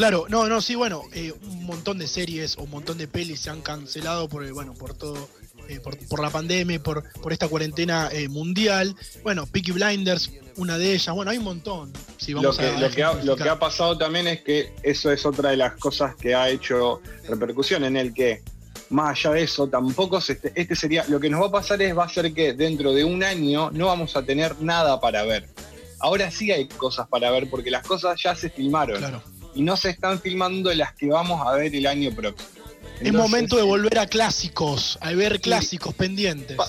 Claro, 0.00 0.24
no, 0.30 0.48
no, 0.48 0.62
sí, 0.62 0.74
bueno, 0.76 1.02
eh, 1.12 1.30
un 1.42 1.64
montón 1.64 1.98
de 1.98 2.08
series 2.08 2.56
o 2.56 2.62
un 2.62 2.70
montón 2.70 2.96
de 2.96 3.06
pelis 3.06 3.40
se 3.40 3.50
han 3.50 3.60
cancelado 3.60 4.30
por, 4.30 4.42
el- 4.44 4.54
bueno, 4.54 4.72
por 4.72 4.94
todo, 4.94 5.28
eh, 5.68 5.78
por, 5.78 5.98
por 6.08 6.22
la 6.22 6.30
pandemia, 6.30 6.82
por, 6.82 7.04
por 7.20 7.34
esta 7.34 7.48
cuarentena 7.48 8.08
eh, 8.10 8.26
mundial. 8.30 8.96
Bueno, 9.22 9.46
Peaky 9.46 9.72
Blinders, 9.72 10.32
una 10.56 10.78
de 10.78 10.94
ellas, 10.94 11.14
bueno, 11.14 11.30
hay 11.30 11.36
un 11.36 11.44
montón. 11.44 11.92
Si 12.16 12.32
Lo 12.32 12.50
que, 12.56 12.62
a 12.66 12.78
lo, 12.80 12.90
que 12.90 13.02
ha, 13.04 13.08
lo 13.08 13.12
que 13.12 13.18
ejemplificar. 13.18 13.48
ha 13.48 13.58
pasado 13.58 13.98
también 13.98 14.26
es 14.26 14.40
que 14.40 14.72
eso 14.82 15.12
es 15.12 15.26
otra 15.26 15.50
de 15.50 15.58
las 15.58 15.74
cosas 15.74 16.14
que 16.16 16.34
ha 16.34 16.48
hecho 16.48 17.02
repercusión 17.28 17.84
en 17.84 17.98
el 17.98 18.14
que, 18.14 18.42
más 18.88 19.18
allá 19.18 19.34
de 19.34 19.42
eso, 19.42 19.68
tampoco 19.68 20.18
se 20.22 20.32
este, 20.32 20.50
este 20.54 20.76
sería, 20.76 21.04
lo 21.08 21.20
que 21.20 21.28
nos 21.28 21.42
va 21.42 21.48
a 21.48 21.52
pasar 21.52 21.82
es, 21.82 21.94
va 21.96 22.04
a 22.04 22.08
ser 22.08 22.32
que 22.32 22.54
dentro 22.54 22.94
de 22.94 23.04
un 23.04 23.22
año 23.22 23.70
no 23.72 23.88
vamos 23.88 24.16
a 24.16 24.22
tener 24.24 24.62
nada 24.62 24.98
para 24.98 25.24
ver. 25.24 25.46
Ahora 25.98 26.30
sí 26.30 26.50
hay 26.50 26.66
cosas 26.68 27.06
para 27.06 27.30
ver 27.30 27.50
porque 27.50 27.70
las 27.70 27.86
cosas 27.86 28.18
ya 28.22 28.34
se 28.34 28.48
filmaron 28.48 28.96
Claro. 28.96 29.22
Y 29.54 29.62
no 29.62 29.76
se 29.76 29.90
están 29.90 30.20
filmando 30.20 30.72
las 30.74 30.94
que 30.94 31.06
vamos 31.06 31.46
a 31.46 31.52
ver 31.52 31.74
el 31.74 31.86
año 31.86 32.10
próximo. 32.14 32.48
Es 33.00 33.12
momento 33.12 33.56
de 33.56 33.62
volver 33.62 33.98
a 33.98 34.06
clásicos, 34.06 34.98
a 35.00 35.12
ver 35.12 35.40
clásicos 35.40 35.94
pendientes. 35.94 36.56
Pa- 36.56 36.68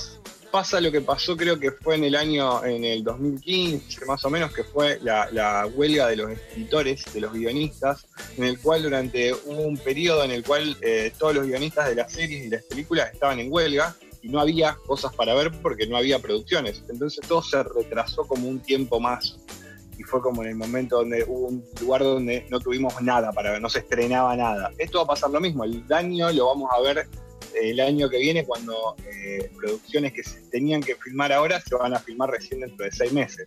pasa 0.51 0.81
lo 0.81 0.91
que 0.91 0.99
pasó, 0.99 1.37
creo 1.37 1.57
que 1.57 1.71
fue 1.71 1.95
en 1.95 2.03
el 2.03 2.13
año, 2.15 2.63
en 2.65 2.83
el 2.83 3.03
2015 3.05 4.05
más 4.05 4.23
o 4.25 4.29
menos, 4.29 4.51
que 4.53 4.63
fue 4.65 4.99
la, 5.01 5.29
la 5.31 5.65
huelga 5.65 6.07
de 6.07 6.17
los 6.17 6.29
escritores, 6.31 7.05
de 7.13 7.21
los 7.21 7.31
guionistas, 7.33 8.05
en 8.37 8.43
el 8.43 8.59
cual 8.59 8.83
durante 8.83 9.33
un 9.33 9.77
periodo 9.77 10.23
en 10.25 10.31
el 10.31 10.43
cual 10.43 10.75
eh, 10.81 11.13
todos 11.17 11.35
los 11.35 11.45
guionistas 11.47 11.87
de 11.87 11.95
las 11.95 12.11
series 12.11 12.45
y 12.45 12.49
las 12.49 12.63
películas 12.63 13.13
estaban 13.13 13.39
en 13.39 13.51
huelga 13.51 13.95
y 14.21 14.27
no 14.27 14.39
había 14.41 14.75
cosas 14.85 15.13
para 15.15 15.33
ver 15.33 15.51
porque 15.61 15.87
no 15.87 15.95
había 15.97 16.19
producciones. 16.19 16.81
Entonces 16.89 17.25
todo 17.27 17.41
se 17.41 17.63
retrasó 17.63 18.27
como 18.27 18.47
un 18.49 18.59
tiempo 18.59 18.99
más. 18.99 19.37
Y 20.01 20.03
fue 20.03 20.19
como 20.19 20.41
en 20.41 20.49
el 20.49 20.55
momento 20.55 20.95
donde 20.97 21.23
hubo 21.27 21.49
un 21.49 21.63
lugar 21.79 22.01
donde 22.01 22.47
no 22.49 22.59
tuvimos 22.59 22.99
nada 23.03 23.31
para 23.31 23.51
ver, 23.51 23.61
no 23.61 23.69
se 23.69 23.79
estrenaba 23.79 24.35
nada. 24.35 24.71
Esto 24.79 24.97
va 24.97 25.03
a 25.03 25.07
pasar 25.07 25.29
lo 25.29 25.39
mismo, 25.39 25.63
el 25.63 25.87
daño 25.87 26.31
lo 26.31 26.47
vamos 26.47 26.71
a 26.75 26.81
ver 26.81 27.07
el 27.61 27.79
año 27.79 28.09
que 28.09 28.17
viene 28.17 28.43
cuando 28.43 28.95
eh, 29.05 29.51
producciones 29.55 30.13
que 30.13 30.23
se 30.23 30.41
tenían 30.49 30.81
que 30.81 30.95
filmar 30.95 31.31
ahora 31.31 31.61
se 31.61 31.75
van 31.75 31.93
a 31.93 31.99
filmar 31.99 32.31
recién 32.31 32.61
dentro 32.61 32.83
de 32.83 32.91
seis 32.91 33.13
meses. 33.13 33.45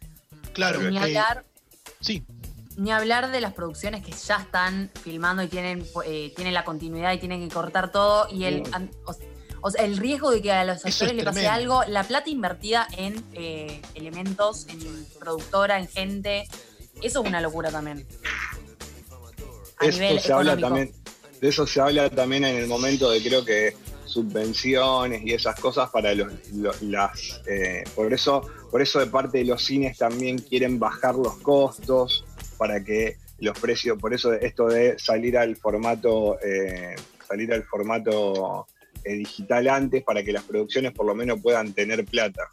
Claro, 0.53 0.81
Ni 0.81 0.97
eh, 0.97 1.01
hablar, 1.01 1.45
sí. 2.01 2.25
ni 2.77 2.93
hablar 2.93 3.33
de 3.33 3.41
las 3.41 3.53
producciones 3.55 4.05
que 4.05 4.13
ya 4.13 4.37
están 4.37 4.93
filmando 5.03 5.43
y 5.43 5.49
tienen, 5.49 5.85
eh, 6.07 6.33
tienen 6.37 6.55
la 6.55 6.65
continuidad 6.65 7.13
y 7.15 7.19
tienen 7.19 7.49
que 7.49 7.53
cortar 7.53 7.91
todo. 7.91 8.29
Y 8.31 8.45
el, 8.45 8.63
an- 8.71 8.91
o, 9.07 9.17
o 9.67 9.71
sea, 9.71 9.83
el 9.85 9.97
riesgo 9.97 10.31
de 10.31 10.43
que 10.43 10.53
a 10.53 10.63
los 10.63 10.77
actores 10.85 11.01
es 11.01 11.15
le 11.15 11.25
pase 11.25 11.41
tremendo. 11.41 11.79
algo, 11.81 11.91
la 11.91 12.05
plata 12.05 12.29
invertida 12.29 12.87
en 12.99 13.25
eh, 13.33 13.81
elementos, 13.95 14.67
en 14.69 15.07
productora, 15.19 15.79
en 15.79 15.89
gente, 15.89 16.47
eso 17.01 17.23
es 17.23 17.27
una 17.29 17.41
locura 17.41 17.71
también. 17.71 18.07
A 19.79 19.87
nivel 19.87 20.17
Esto 20.19 20.27
se 20.27 20.33
habla 20.35 20.57
también, 20.59 20.93
de 21.41 21.49
eso 21.49 21.67
se 21.67 21.81
habla 21.81 22.11
también 22.11 22.45
en 22.45 22.57
el 22.57 22.67
momento 22.67 23.11
de 23.11 23.23
creo 23.23 23.43
que 23.43 23.75
subvenciones 24.05 25.23
y 25.25 25.33
esas 25.33 25.59
cosas 25.59 25.89
para 25.91 26.15
los, 26.15 26.31
los- 26.53 26.83
las 26.83 27.41
eh, 27.47 27.85
por 27.95 28.13
eso 28.13 28.43
por 28.71 28.83
eso 28.83 29.01
de 29.01 29.07
parte 29.07 29.39
de 29.39 29.45
los 29.45 29.65
cines 29.65 29.97
también 29.99 30.39
quieren 30.39 30.79
bajar 30.79 31.15
los 31.15 31.37
costos 31.39 32.25
para 32.59 32.85
que 32.85 33.17
los 33.39 33.59
precios 33.59 33.99
por 33.99 34.13
eso 34.15 34.33
esto 34.35 34.69
de 34.69 34.99
salir 34.99 35.37
al 35.39 35.57
formato 35.57 36.39
eh, 36.41 36.95
salir 37.27 37.53
al 37.53 37.65
formato 37.65 38.67
digital 39.13 39.69
antes 39.69 40.03
para 40.03 40.25
que 40.25 40.33
las 40.33 40.45
producciones 40.45 40.93
por 40.93 41.07
lo 41.07 41.15
menos 41.15 41.41
puedan 41.43 41.73
tener 41.73 42.05
plata 42.05 42.51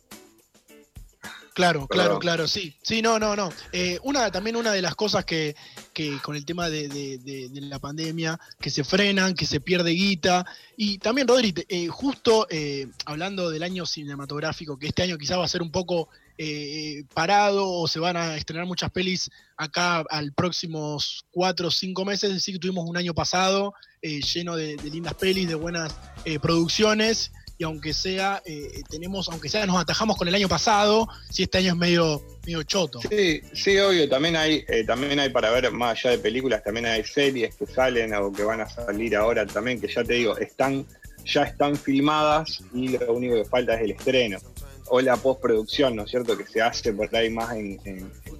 Claro, 1.53 1.85
Perdón. 1.85 1.87
claro, 2.05 2.19
claro, 2.19 2.47
sí. 2.47 2.75
Sí, 2.81 3.01
no, 3.01 3.19
no, 3.19 3.35
no. 3.35 3.51
Eh, 3.73 3.99
una, 4.03 4.31
también 4.31 4.55
una 4.55 4.71
de 4.71 4.81
las 4.81 4.95
cosas 4.95 5.25
que, 5.25 5.55
que 5.93 6.17
con 6.19 6.35
el 6.35 6.45
tema 6.45 6.69
de, 6.69 6.87
de- 6.87 7.49
la 7.61 7.79
pandemia, 7.79 8.39
que 8.59 8.69
se 8.69 8.83
frenan, 8.83 9.33
que 9.33 9.45
se 9.45 9.61
pierde 9.61 9.91
guita. 9.91 10.45
Y 10.75 10.97
también, 10.97 11.27
Rodri, 11.27 11.53
eh, 11.69 11.87
justo 11.87 12.47
eh, 12.49 12.87
hablando 13.05 13.49
del 13.49 13.63
año 13.63 13.85
cinematográfico, 13.85 14.77
que 14.77 14.87
este 14.87 15.03
año 15.03 15.17
quizás 15.17 15.37
va 15.37 15.45
a 15.45 15.47
ser 15.47 15.61
un 15.61 15.71
poco 15.71 16.09
eh, 16.37 17.03
parado 17.13 17.69
o 17.69 17.87
se 17.87 17.99
van 17.99 18.17
a 18.17 18.35
estrenar 18.35 18.65
muchas 18.65 18.89
pelis 18.91 19.29
acá 19.57 20.03
al 20.09 20.33
próximos 20.33 21.23
cuatro 21.31 21.67
o 21.67 21.71
cinco 21.71 22.03
meses, 22.03 22.29
es 22.29 22.35
decir, 22.37 22.55
que 22.55 22.59
tuvimos 22.59 22.89
un 22.89 22.97
año 22.97 23.13
pasado 23.13 23.73
eh, 24.01 24.21
lleno 24.21 24.55
de, 24.55 24.75
lindas 24.89 25.13
pelis, 25.13 25.47
de 25.47 25.55
buenas 25.55 25.93
eh, 26.25 26.39
producciones 26.39 27.31
y 27.61 27.63
aunque 27.63 27.93
sea, 27.93 28.41
eh, 28.43 28.81
tenemos, 28.89 29.29
aunque 29.29 29.47
sea, 29.47 29.67
nos 29.67 29.79
atajamos 29.79 30.17
con 30.17 30.27
el 30.27 30.33
año 30.33 30.49
pasado, 30.49 31.07
si 31.29 31.43
este 31.43 31.59
año 31.59 31.73
es 31.73 31.77
medio, 31.77 32.23
medio 32.43 32.63
choto. 32.63 32.99
Sí, 33.07 33.39
sí, 33.53 33.77
obvio, 33.77 34.09
también 34.09 34.35
hay, 34.35 34.65
eh, 34.67 34.83
también 34.83 35.19
hay 35.19 35.29
para 35.29 35.51
ver 35.51 35.71
más 35.71 35.91
allá 35.99 36.09
de 36.09 36.17
películas, 36.17 36.63
también 36.63 36.87
hay 36.87 37.03
series 37.03 37.55
que 37.55 37.67
salen 37.67 38.15
o 38.15 38.33
que 38.33 38.41
van 38.41 38.61
a 38.61 38.67
salir 38.67 39.15
ahora 39.15 39.45
también, 39.45 39.79
que 39.79 39.87
ya 39.87 40.03
te 40.03 40.13
digo, 40.13 40.35
están, 40.39 40.87
ya 41.23 41.43
están 41.43 41.75
filmadas 41.75 42.63
y 42.73 42.97
lo 42.97 43.13
único 43.13 43.35
que 43.35 43.45
falta 43.45 43.75
es 43.75 43.81
el 43.81 43.91
estreno. 43.91 44.39
O 44.87 44.99
la 44.99 45.15
postproducción, 45.15 45.95
¿no 45.95 46.05
es 46.05 46.09
cierto? 46.09 46.35
Que 46.35 46.47
se 46.47 46.63
hace 46.63 46.91
por 46.93 47.15
ahí 47.15 47.29
más 47.29 47.55
en, 47.55 47.77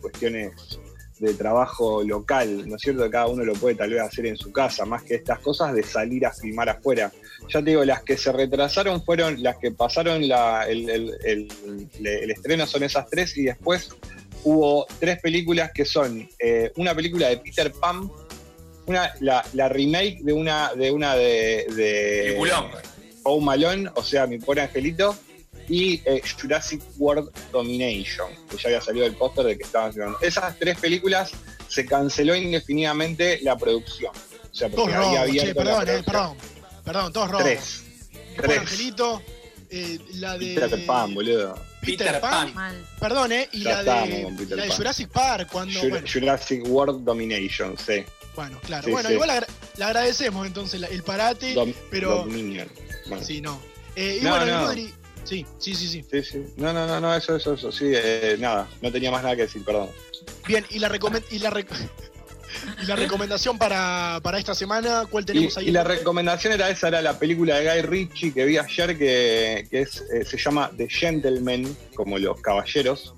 cuestiones 0.02 0.52
de 1.22 1.34
trabajo 1.36 2.04
local, 2.04 2.68
¿no 2.68 2.76
es 2.76 2.82
cierto? 2.82 3.10
Cada 3.12 3.28
uno 3.28 3.44
lo 3.46 3.54
puede 3.54 3.76
tal 3.76 3.92
vez 3.92 4.02
hacer 4.02 4.26
en 4.26 4.36
su 4.36 4.52
casa, 4.52 4.86
más 4.86 5.04
que 5.04 5.16
estas 5.16 5.40
cosas 5.40 5.74
de 5.74 5.84
salir 5.84 6.26
a 6.26 6.34
filmar 6.34 6.68
afuera. 6.70 7.12
Ya 7.48 7.60
te 7.60 7.70
digo, 7.70 7.86
las 7.86 8.02
que 8.02 8.18
se 8.18 8.32
retrasaron 8.32 9.04
fueron 9.06 9.42
las 9.44 9.58
que 9.58 9.72
pasaron 9.72 10.28
la- 10.28 10.66
el, 10.68 10.90
el- 10.90 11.18
el- 11.24 11.48
el 12.06 12.32
estreno, 12.32 12.66
son 12.66 12.82
esas 12.84 13.08
tres, 13.08 13.38
y 13.38 13.44
después 13.44 13.90
hubo 14.44 14.88
tres 15.00 15.22
películas 15.22 15.72
que 15.74 15.86
son 15.86 16.28
eh, 16.40 16.72
una 16.78 16.96
película 16.96 17.28
de 17.30 17.38
Peter 17.38 17.72
Pan, 17.72 18.10
una, 18.88 19.14
la, 19.20 19.46
la 19.54 19.70
remake 19.70 20.22
de 20.24 20.34
una 20.34 20.74
de 20.74 20.90
una 20.92 21.16
de, 21.16 21.68
de. 21.76 22.36
Home 23.24 23.46
Malone, 23.46 23.90
o 23.94 24.02
sea, 24.04 24.26
mi 24.26 24.40
pobre 24.40 24.62
angelito, 24.62 25.16
y 25.70 26.02
eh, 26.06 26.22
Jurassic 26.40 26.82
World 26.98 27.30
Domination, 27.52 28.28
que 28.50 28.58
ya 28.58 28.70
había 28.70 28.82
salido 28.82 29.06
el 29.06 29.16
póster 29.16 29.46
de 29.46 29.58
que 29.58 29.64
estaban 29.64 29.92
filmando. 29.94 30.20
Esas 30.22 30.58
tres 30.60 30.78
películas 30.80 31.32
se 31.68 31.86
canceló 31.86 32.36
indefinidamente 32.36 33.40
la 33.44 33.58
producción. 33.58 34.12
O 34.14 34.54
sea, 34.56 34.68
había 34.68 34.98
robos, 34.98 35.32
che, 35.32 35.56
perdón, 35.56 35.90
eh, 35.90 36.04
perdón. 36.06 36.38
Perdón, 36.84 37.14
todos 37.14 37.30
robos. 37.32 37.44
Tres. 37.46 37.84
Tres. 38.36 38.60
Angelito, 38.60 39.22
eh, 39.70 40.00
la 40.16 40.38
de. 40.38 40.56
Peter 40.56 40.86
Pan, 40.86 41.14
boludo. 41.14 41.56
Peter, 41.82 42.08
Peter 42.08 42.22
Pan. 42.22 42.54
Perdón, 43.00 43.32
¿eh? 43.32 43.50
Y 43.54 43.64
Ya 43.64 43.82
la 43.82 44.06
de, 44.06 44.34
Peter 44.38 44.58
la 44.58 44.64
de 44.64 44.70
Pan. 44.70 44.78
Jurassic 44.78 45.10
Park, 45.10 45.50
cuando. 45.52 45.80
Jur- 45.80 45.90
Bueno, 45.90 46.08
Jurassic 46.12 46.64
World 46.68 47.04
Domination, 47.06 47.78
sí. 47.78 48.04
bueno, 48.36 48.60
claro. 48.66 48.84
sí, 48.86 48.92
bueno, 48.92 49.08
sí. 49.10 49.14
igual 49.16 49.30
agra- 49.30 49.48
le 49.78 49.84
agradecemos 49.86 50.46
entonces 50.48 50.82
el 50.90 51.04
parate, 51.04 51.54
Dom- 51.56 51.74
pero. 51.90 52.18
Dominion. 52.18 52.68
Bueno. 53.08 53.24
Sí, 53.24 53.42
no. 53.42 53.62
Eh, 53.96 54.20
y 54.22 54.24
No, 54.24 54.32
bueno, 54.32 54.46
no. 54.46 54.72
Rodri- 54.72 54.94
Sí, 55.24 55.46
sí, 55.60 55.76
sí, 55.76 55.88
sí. 55.88 56.06
Sí, 56.12 56.24
sí. 56.24 56.46
No, 56.58 56.74
no, 56.74 56.86
no, 56.88 57.00
no, 57.00 57.16
eso, 57.16 57.36
eso, 57.36 57.54
eso. 57.54 57.72
Sí, 57.72 57.86
eh, 57.94 58.36
nada. 58.40 58.68
No 58.82 58.92
tenía 58.92 59.12
más 59.12 59.24
nada 59.24 59.36
que 59.36 59.44
decir, 59.44 59.64
perdón. 59.64 59.90
Bien, 60.48 60.66
y 60.70 60.80
la, 60.80 60.90
recomen- 60.90 61.24
y 61.32 61.40
la, 61.40 61.52
rec- 61.52 61.68
y 62.84 62.86
la 62.86 62.96
recomendación 62.96 63.58
para, 63.58 64.20
para 64.24 64.40
esta 64.40 64.54
semana, 64.56 65.06
¿cuál 65.10 65.24
Y, 65.24 65.28
tenemos 65.28 65.58
ahí? 65.58 65.70
y 65.70 65.72
la 65.72 65.84
recomendación 65.84 66.54
era 66.54 66.70
esa, 66.70 66.88
era 66.90 67.02
la 67.02 67.18
película 67.20 67.58
de 67.60 67.72
Guy 67.72 67.82
Ritchie 67.84 68.34
que 68.34 68.46
vi 68.46 68.58
ayer, 68.58 68.98
que, 68.98 69.68
que 69.70 69.82
es, 69.82 70.04
eh, 70.14 70.26
se 70.26 70.38
llama 70.38 70.72
The 70.76 70.90
Gentleman, 70.90 71.76
como 71.96 72.18
los 72.18 72.42
caballeros. 72.42 73.14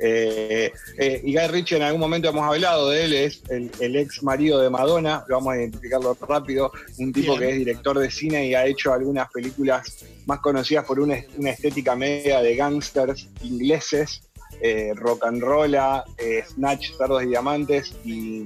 Eh, 0.00 0.72
eh, 0.96 1.20
y 1.24 1.34
Guy 1.34 1.46
Ritchie 1.48 1.76
en 1.76 1.82
algún 1.82 2.00
momento 2.00 2.28
hemos 2.28 2.44
hablado 2.44 2.90
de 2.90 3.04
él, 3.04 3.14
es 3.14 3.42
el, 3.48 3.70
el 3.80 3.96
ex 3.96 4.22
marido 4.22 4.60
de 4.60 4.70
Madonna, 4.70 5.24
vamos 5.28 5.54
a 5.54 5.56
identificarlo 5.56 6.16
rápido, 6.20 6.72
un 6.98 7.12
tipo 7.12 7.32
Bien. 7.32 7.40
que 7.40 7.50
es 7.50 7.58
director 7.58 7.98
de 7.98 8.10
cine 8.10 8.46
y 8.46 8.54
ha 8.54 8.66
hecho 8.66 8.92
algunas 8.92 9.30
películas 9.30 10.04
más 10.26 10.40
conocidas 10.40 10.84
por 10.84 11.00
una, 11.00 11.16
una 11.36 11.50
estética 11.50 11.96
media 11.96 12.40
de 12.40 12.54
gangsters 12.54 13.28
ingleses, 13.42 14.22
eh, 14.60 14.92
rock 14.94 15.24
and 15.24 15.42
roll, 15.42 15.74
eh, 15.74 16.44
Snatch, 16.48 16.92
Cerdos 16.96 17.22
y 17.24 17.26
Diamantes 17.26 17.92
y 18.04 18.44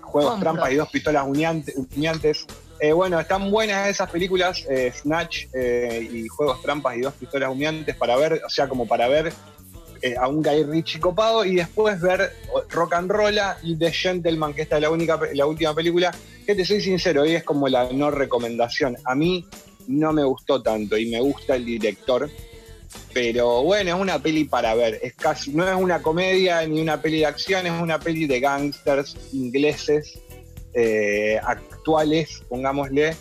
Juegos 0.00 0.32
Compro. 0.32 0.52
Trampas 0.52 0.72
y 0.72 0.76
Dos 0.76 0.88
Pistolas 0.90 1.26
Humeantes. 1.26 2.46
Eh, 2.84 2.92
bueno, 2.92 3.18
están 3.18 3.50
buenas 3.50 3.88
esas 3.88 4.10
películas, 4.10 4.62
eh, 4.68 4.92
Snatch 4.94 5.46
eh, 5.54 6.06
y 6.12 6.28
Juegos 6.28 6.60
Trampas 6.60 6.94
y 6.98 7.00
Dos 7.00 7.14
Pistolas 7.14 7.48
Humeantes, 7.48 7.96
para 7.96 8.14
ver, 8.14 8.42
o 8.44 8.50
sea, 8.50 8.68
como 8.68 8.86
para 8.86 9.08
ver 9.08 9.32
a 10.20 10.28
un 10.28 10.42
Guy 10.42 10.64
Ritchie 10.64 11.00
copado 11.00 11.46
y 11.46 11.54
después 11.54 11.98
ver 11.98 12.30
Rock 12.68 12.92
and 12.92 13.10
Roll 13.10 13.38
y 13.62 13.78
The 13.78 13.90
Gentleman, 13.90 14.52
que 14.52 14.60
esta 14.60 14.76
es 14.76 14.82
la, 14.82 14.90
única, 14.90 15.18
la 15.32 15.46
última 15.46 15.74
película, 15.74 16.14
que 16.44 16.54
te 16.54 16.62
soy 16.66 16.82
sincero, 16.82 17.22
hoy 17.22 17.36
es 17.36 17.42
como 17.42 17.68
la 17.68 17.90
no 17.90 18.10
recomendación. 18.10 18.98
A 19.06 19.14
mí 19.14 19.46
no 19.86 20.12
me 20.12 20.22
gustó 20.22 20.60
tanto 20.62 20.98
y 20.98 21.06
me 21.06 21.20
gusta 21.20 21.56
el 21.56 21.64
director, 21.64 22.28
pero 23.14 23.62
bueno, 23.62 23.94
es 23.94 23.98
una 23.98 24.18
peli 24.18 24.44
para 24.44 24.74
ver. 24.74 25.00
Es 25.02 25.14
casi, 25.14 25.52
no 25.52 25.66
es 25.66 25.74
una 25.74 26.02
comedia 26.02 26.66
ni 26.66 26.82
una 26.82 27.00
peli 27.00 27.20
de 27.20 27.26
acción, 27.26 27.64
es 27.64 27.80
una 27.80 27.98
peli 27.98 28.26
de 28.26 28.40
gangsters 28.40 29.16
ingleses 29.32 30.18
eh, 30.74 31.38
actuales, 31.42 32.42
pongámosle. 32.48 33.16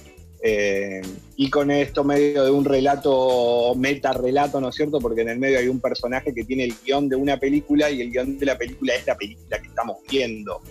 eh, 0.46 1.02
y 1.38 1.50
con 1.50 1.72
esto 1.72 2.04
medio 2.04 2.44
de 2.44 2.52
un 2.52 2.66
relato, 2.66 3.74
meta 3.76 4.12
relato, 4.12 4.60
¿no 4.60 4.70
es 4.70 4.76
cierto? 4.76 5.00
Porque 5.00 5.22
en 5.22 5.30
el 5.30 5.40
medio 5.40 5.58
hay 5.58 5.68
un 5.70 5.80
personaje 5.80 6.34
que 6.34 6.44
tiene 6.44 6.66
el 6.66 6.76
guion 6.84 7.08
de 7.08 7.16
una 7.16 7.38
película 7.38 7.90
y 7.90 8.02
el 8.02 8.12
guion 8.12 8.38
de 8.38 8.46
la 8.48 8.58
película 8.58 8.94
es 8.94 9.08
la 9.08 9.16
película 9.16 9.58
que 9.60 9.68
estamos 9.68 9.98
viendo. 10.10 10.62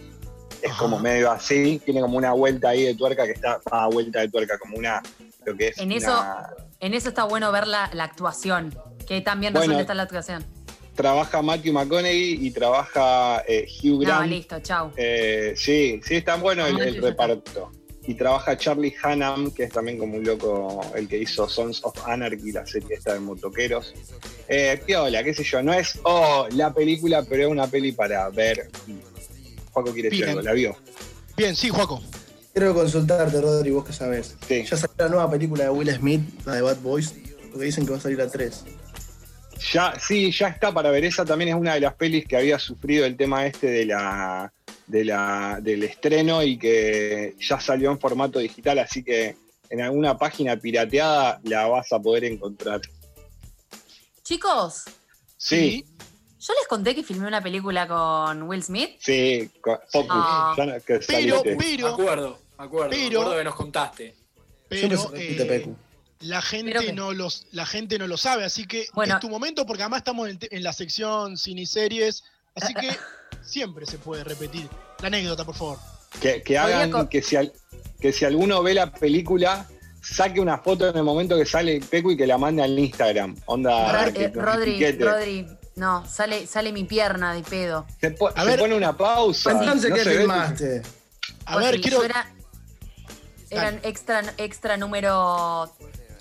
Es 0.60 0.70
Ajá. 0.70 0.78
como 0.78 0.98
medio 1.00 1.30
así, 1.30 1.80
tiene 1.84 2.00
como 2.02 2.18
una 2.18 2.32
vuelta 2.32 2.68
ahí 2.68 2.82
de 2.84 2.94
tuerca 2.94 3.24
que 3.24 3.32
está, 3.32 3.60
a 3.70 3.88
vuelta 3.88 4.20
de 4.20 4.28
tuerca, 4.28 4.58
como 4.58 4.76
una, 4.76 5.02
lo 5.46 5.56
que 5.56 5.68
es 5.68 5.78
En 5.78 5.86
una- 5.88 5.96
eso- 5.96 6.24
En 6.80 6.94
eso 6.94 7.08
está 7.08 7.24
bueno 7.24 7.50
ver 7.50 7.66
la, 7.66 7.90
la 7.94 8.04
actuación, 8.04 8.74
que 9.06 9.20
también 9.22 9.52
Bueno, 9.52 9.62
resuelve 9.62 9.80
está 9.82 9.94
la 9.94 10.02
actuación. 10.02 10.44
Trabaja 10.94 11.42
Matthew 11.42 11.72
McConaughey 11.72 12.46
y 12.46 12.50
trabaja 12.50 13.42
eh, 13.48 13.66
Hugh 13.82 14.00
No, 14.02 14.06
Grant. 14.06 14.30
listo, 14.30 14.60
chau. 14.60 14.90
Eh, 14.96 15.54
sí, 15.56 16.00
sí, 16.04 16.16
está 16.16 16.36
bueno 16.36 16.66
el, 16.66 16.80
Ah, 16.80 16.84
el 16.84 17.02
reparto. 17.02 17.70
Y 18.04 18.14
trabaja 18.14 18.56
Charlie 18.56 18.92
Hunnam, 19.04 19.52
que 19.52 19.62
es 19.64 19.72
también 19.72 19.96
como 19.96 20.16
un 20.16 20.24
loco, 20.24 20.80
el 20.96 21.06
que 21.06 21.18
hizo 21.18 21.48
Sons 21.48 21.80
of 21.84 21.96
Anarchy, 22.06 22.50
la 22.50 22.66
serie 22.66 22.96
esta 22.96 23.14
de 23.14 23.20
motoqueros. 23.20 23.94
Eh, 24.48 24.82
piola, 24.84 25.22
qué 25.22 25.32
sé 25.32 25.44
yo, 25.44 25.62
no 25.62 25.72
es, 25.72 26.00
oh, 26.02 26.48
la 26.50 26.74
película, 26.74 27.22
pero 27.22 27.44
es 27.44 27.48
una 27.48 27.68
peli 27.68 27.92
para 27.92 28.28
ver. 28.30 28.68
Juaco 29.70 29.92
quiere 29.92 30.10
decir 30.10 30.24
algo, 30.28 30.42
¿la 30.42 30.52
vio? 30.52 30.76
Bien, 31.36 31.54
sí, 31.54 31.68
Juaco. 31.68 32.02
Quiero 32.52 32.74
consultarte, 32.74 33.40
Rodri, 33.40 33.70
vos 33.70 33.84
que 33.84 33.92
sabés. 33.92 34.36
Sí. 34.48 34.64
Ya 34.68 34.76
salió 34.76 34.94
la 34.98 35.08
nueva 35.08 35.30
película 35.30 35.64
de 35.64 35.70
Will 35.70 35.90
Smith, 35.94 36.22
la 36.44 36.56
de 36.56 36.62
Bad 36.62 36.78
Boys. 36.80 37.14
Porque 37.50 37.66
dicen 37.66 37.84
que 37.86 37.92
va 37.92 37.98
a 37.98 38.00
salir 38.00 38.20
a 38.20 38.28
3. 38.28 38.64
Ya, 39.70 39.94
sí, 40.00 40.32
ya 40.32 40.48
está 40.48 40.72
para 40.72 40.90
ver. 40.90 41.04
Esa 41.04 41.24
también 41.24 41.50
es 41.50 41.54
una 41.54 41.74
de 41.74 41.80
las 41.80 41.94
pelis 41.94 42.26
que 42.26 42.36
había 42.36 42.58
sufrido 42.58 43.04
el 43.06 43.16
tema 43.16 43.46
este 43.46 43.68
de 43.68 43.84
la, 43.86 44.52
de 44.86 45.04
la, 45.04 45.58
del 45.62 45.82
estreno 45.84 46.42
y 46.42 46.58
que 46.58 47.34
ya 47.38 47.60
salió 47.60 47.90
en 47.90 48.00
formato 48.00 48.38
digital, 48.38 48.78
así 48.80 49.04
que 49.04 49.36
en 49.70 49.80
alguna 49.80 50.16
página 50.18 50.56
pirateada 50.56 51.40
la 51.44 51.66
vas 51.68 51.92
a 51.92 52.00
poder 52.00 52.24
encontrar. 52.24 52.80
Chicos, 54.22 54.84
Sí, 55.36 55.84
yo 56.38 56.54
les 56.54 56.68
conté 56.68 56.94
que 56.94 57.02
filmé 57.02 57.26
una 57.26 57.42
película 57.42 57.86
con 57.88 58.42
Will 58.44 58.62
Smith. 58.62 58.90
sí, 59.00 59.50
co- 59.60 59.80
Focus. 59.90 60.10
Ah. 60.10 60.54
ya 60.56 60.66
no- 60.66 60.80
que 60.80 60.98
Pero. 61.06 61.42
Me 61.44 61.56
pero, 61.56 61.88
acuerdo, 61.88 62.38
me 62.58 62.64
acuerdo. 62.64 62.90
me 62.90 62.96
Pero- 62.96 63.20
acuerdo 63.20 63.38
que 63.38 63.44
nos 63.44 63.54
contaste. 63.54 64.14
Siempre 64.70 64.88
pero 64.96 65.02
se 65.02 65.08
repite, 65.08 65.42
eh, 65.42 65.46
Pecu. 65.46 65.76
La 66.22 66.42
gente 66.42 66.78
que- 66.78 66.92
no 66.92 67.12
los, 67.12 67.46
la 67.52 67.66
gente 67.66 67.98
no 67.98 68.06
lo 68.06 68.16
sabe, 68.16 68.44
así 68.44 68.66
que 68.66 68.86
Bueno. 68.94 69.14
es 69.14 69.20
tu 69.20 69.28
momento 69.28 69.66
porque 69.66 69.82
además 69.82 69.98
estamos 69.98 70.28
en, 70.28 70.62
la 70.62 70.72
sección 70.72 71.36
cine 71.36 71.62
y 71.62 71.66
series, 71.66 72.24
así 72.54 72.74
que 72.74 72.90
siempre 73.42 73.86
se 73.86 73.98
puede 73.98 74.24
repetir. 74.24 74.68
La 75.00 75.08
anécdota, 75.08 75.44
por 75.44 75.54
favor. 75.54 75.78
Que, 76.20 76.58
hagan 76.58 77.08
que 77.08 77.22
si, 77.22 77.36
al- 77.36 77.52
que 78.00 78.12
si 78.12 78.24
alguno 78.24 78.62
ve 78.62 78.74
la 78.74 78.92
película, 78.92 79.66
saque 80.02 80.40
una 80.40 80.58
foto 80.58 80.88
en 80.88 80.96
el 80.96 81.02
momento 81.04 81.36
que 81.36 81.46
sale 81.46 81.80
Pecu 81.80 82.10
y 82.12 82.16
que 82.16 82.26
la 82.26 82.38
mande 82.38 82.62
al 82.62 82.78
Instagram. 82.78 83.36
Onda, 83.46 84.04
Ro- 84.06 84.12
que 84.12 84.24
eh, 84.24 84.32
Rodri. 84.34 84.92
Rodri, 84.98 85.46
no, 85.76 86.06
sale, 86.06 86.46
sale 86.46 86.70
mi 86.72 86.84
pierna 86.84 87.32
de 87.34 87.42
pedo. 87.42 87.86
Se, 88.00 88.10
po- 88.10 88.28
A 88.28 88.42
se 88.42 88.46
ver. 88.50 88.58
pone 88.60 88.74
una 88.74 88.96
pausa. 88.96 89.52
Entonces, 89.52 89.90
no 89.90 89.96
¿qué 89.96 90.04
se 90.04 90.10
ve- 90.10 90.18
filmaste? 90.18 90.82
A 91.46 91.54
Pues 91.54 91.64
ver, 91.66 91.80
quiero. 91.80 92.04
era- 92.04 92.30
eran 93.50 93.80
extra, 93.82 94.22
extra 94.38 94.76
número 94.76 95.70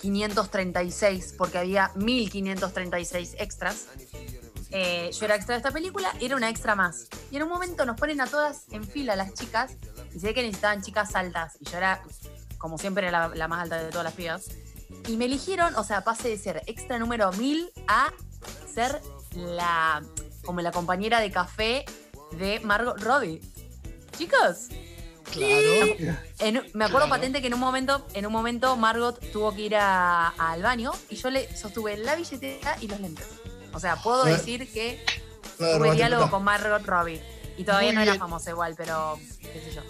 536, 0.02 1.34
porque 1.38 1.58
había 1.58 1.92
1536 1.94 3.36
extras. 3.38 3.86
Eh, 4.70 5.10
yo 5.12 5.26
era 5.26 5.36
extra 5.36 5.54
de 5.54 5.58
esta 5.58 5.70
película, 5.70 6.12
era 6.20 6.36
una 6.36 6.50
extra 6.50 6.74
más. 6.74 7.06
Y 7.30 7.36
en 7.36 7.44
un 7.44 7.48
momento 7.48 7.86
nos 7.86 7.98
ponen 7.98 8.20
a 8.20 8.26
todas 8.26 8.64
en 8.72 8.84
fila 8.84 9.14
las 9.14 9.32
chicas, 9.34 9.76
y 10.12 10.18
se 10.18 10.34
que 10.34 10.42
necesitaban 10.42 10.82
chicas 10.82 11.14
altas. 11.14 11.56
Y 11.60 11.70
yo 11.70 11.76
era, 11.76 12.02
como 12.58 12.78
siempre, 12.78 13.06
era 13.06 13.28
la, 13.28 13.34
la 13.34 13.48
más 13.48 13.62
alta 13.62 13.82
de 13.82 13.90
todas 13.90 14.04
las 14.04 14.14
pibas. 14.14 14.50
Y 15.06 15.16
me 15.16 15.26
eligieron, 15.26 15.74
o 15.76 15.84
sea, 15.84 16.02
pasé 16.02 16.28
de 16.28 16.38
ser 16.38 16.62
extra 16.66 16.98
número 16.98 17.32
1000 17.32 17.72
a 17.86 18.12
ser 18.66 19.00
la 19.34 20.02
como 20.44 20.60
la 20.60 20.72
compañera 20.72 21.20
de 21.20 21.30
café 21.30 21.84
de 22.32 22.60
Margot 22.60 23.00
Robbie. 23.00 23.40
Chicos, 24.18 24.68
Claro. 25.32 26.16
en- 26.38 26.54
me 26.74 26.84
acuerdo 26.84 27.06
Claro. 27.06 27.08
patente 27.08 27.40
que 27.40 27.46
en 27.48 27.54
un 27.54 27.60
momento, 27.60 28.06
en 28.14 28.26
un 28.26 28.32
momento 28.32 28.76
Margot 28.76 29.18
tuvo 29.32 29.54
que 29.54 29.62
ir 29.62 29.76
a- 29.76 30.28
al 30.28 30.62
baño 30.62 30.92
y 31.10 31.16
yo 31.16 31.30
le 31.30 31.54
sostuve 31.56 31.96
la 31.96 32.14
billetera 32.16 32.76
y 32.80 32.88
los 32.88 33.00
lentes. 33.00 33.26
O 33.72 33.80
sea, 33.80 33.96
puedo 33.96 34.24
decir 34.24 34.70
que 34.72 35.04
tuve 35.58 35.92
diálogo 35.94 36.30
con 36.30 36.44
Margot 36.44 36.84
Robbie. 36.84 37.22
Y 37.56 37.64
todavía 37.64 37.88
Muy 37.90 37.96
no 37.96 38.02
era 38.02 38.12
bien. 38.12 38.20
famosa 38.20 38.50
igual, 38.50 38.74
pero 38.76 39.18
qué 39.40 39.60
sé 39.60 39.72
yo. 39.74 39.82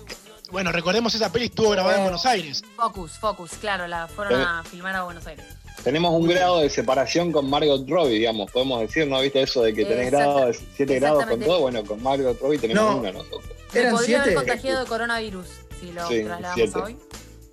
Bueno, 0.51 0.71
recordemos 0.73 1.15
esa 1.15 1.31
peli 1.33 1.47
estuvo 1.47 1.71
grabada 1.71 1.97
en 1.97 2.03
Buenos 2.03 2.27
Aires. 2.27 2.63
Focus, 2.77 3.13
Focus, 3.19 3.53
claro, 3.53 3.87
la 3.87 4.07
fueron 4.09 4.41
Eh. 4.41 4.45
a 4.47 4.63
filmar 4.65 4.95
a 4.97 5.05
Buenos 5.05 5.27
Aires. 5.27 5.47
Tenemos 5.85 6.13
un 6.15 6.29
grado 6.29 6.61
de 6.61 6.71
separación 6.71 7.33
con 7.33 7.51
Margot 7.51 7.89
Robbie, 7.89 8.15
digamos, 8.19 8.51
podemos 8.53 8.81
decir, 8.83 9.07
¿no? 9.09 9.21
¿Viste 9.21 9.43
eso 9.43 9.63
de 9.63 9.75
que 9.75 9.85
tenés 9.85 10.09
Exacta- 10.09 10.33
grado 10.35 10.47
de 10.47 10.59
7 10.77 10.95
grados 11.01 11.27
con 11.27 11.41
todo? 11.41 11.61
Bueno, 11.61 11.85
con 11.85 12.01
Margot 12.03 12.39
Robbie 12.41 12.59
tenemos 12.59 12.83
No. 12.85 12.99
uno 12.99 13.13
nosotros. 13.13 13.43
Me 13.75 13.91
podría 13.91 13.91
haber 13.91 14.05
siete. 14.05 14.35
contagiado 14.35 14.81
de 14.81 14.87
coronavirus 14.87 15.47
si 15.81 15.93
lo 15.93 16.07
Sí, 16.09 16.23
trasladamos 16.23 16.55
siete. 16.55 16.79
a 16.79 16.83
hoy. 16.85 16.97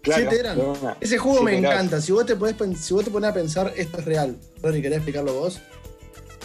Claro, 0.01 0.21
Siete 0.29 0.39
eran. 0.39 0.61
Ese 1.01 1.17
juego 1.17 1.41
me 1.43 1.59
grados. 1.59 1.75
encanta. 1.75 2.01
Si 2.01 2.11
vos 2.11 2.25
te 2.25 2.35
podés, 2.35 2.55
si 2.79 2.93
vos 2.93 3.03
te 3.03 3.11
pones 3.11 3.29
a 3.29 3.33
pensar, 3.33 3.73
esto 3.75 3.97
es 3.99 4.05
real. 4.05 4.37
Rodri, 4.61 4.81
¿querés 4.81 4.97
explicarlo 4.99 5.33
vos? 5.33 5.59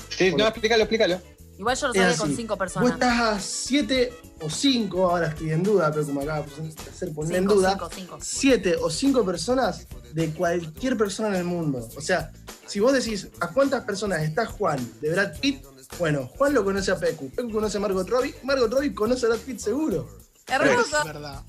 Sí, 0.09 0.33
no, 0.37 0.47
explícalo, 0.49 0.83
explícalo. 0.83 1.21
Igual 1.59 1.77
yo 1.77 1.87
lo 1.89 1.95
sabía 1.95 2.17
con 2.17 2.35
cinco 2.37 2.55
Vos 2.55 2.59
personas. 2.59 2.93
estás 2.93 3.21
a 3.21 3.39
7 3.41 4.13
o 4.45 4.51
5, 4.51 5.11
ahora 5.11 5.29
estoy 5.29 5.53
en 5.53 5.63
duda, 5.63 5.91
pero 5.91 6.05
como 6.05 6.21
acaba 6.21 6.45
de 6.45 6.69
hacer 6.91 7.13
poner 7.15 7.37
en 7.37 7.43
Cinco, 7.45 7.55
duda, 7.55 7.71
cinco, 7.71 7.91
cinco. 7.95 8.19
7 8.21 8.77
o 8.77 8.91
5 8.91 9.25
personas 9.25 9.87
de 10.13 10.31
cualquier 10.35 10.99
persona 10.99 11.29
en 11.29 11.35
el 11.37 11.45
mundo. 11.45 11.89
O 11.97 12.01
sea, 12.01 12.31
si 12.67 12.79
vos 12.79 12.93
decís, 12.93 13.29
¿a 13.41 13.49
cuántas 13.49 13.85
personas 13.85 14.23
está 14.23 14.45
Juan 14.45 14.79
de 15.01 15.11
Brad 15.13 15.39
Pitt? 15.41 15.65
Bueno, 15.99 16.31
Juan 16.37 16.53
lo 16.53 16.63
conoce 16.63 16.91
a 16.91 16.99
Pecu, 16.99 17.31
Pecu 17.31 17.51
conoce 17.53 17.79
a 17.79 17.81
Margot 17.81 18.07
Robbie, 18.09 18.35
Margot 18.43 18.71
Robbie 18.71 18.95
conoce 18.95 19.25
a 19.25 19.31
Brad 19.31 19.41
Pitt 19.41 19.59
seguro. 19.59 20.09
Hermoso. 20.47 20.99
Es 20.99 21.05
verdad. 21.05 21.43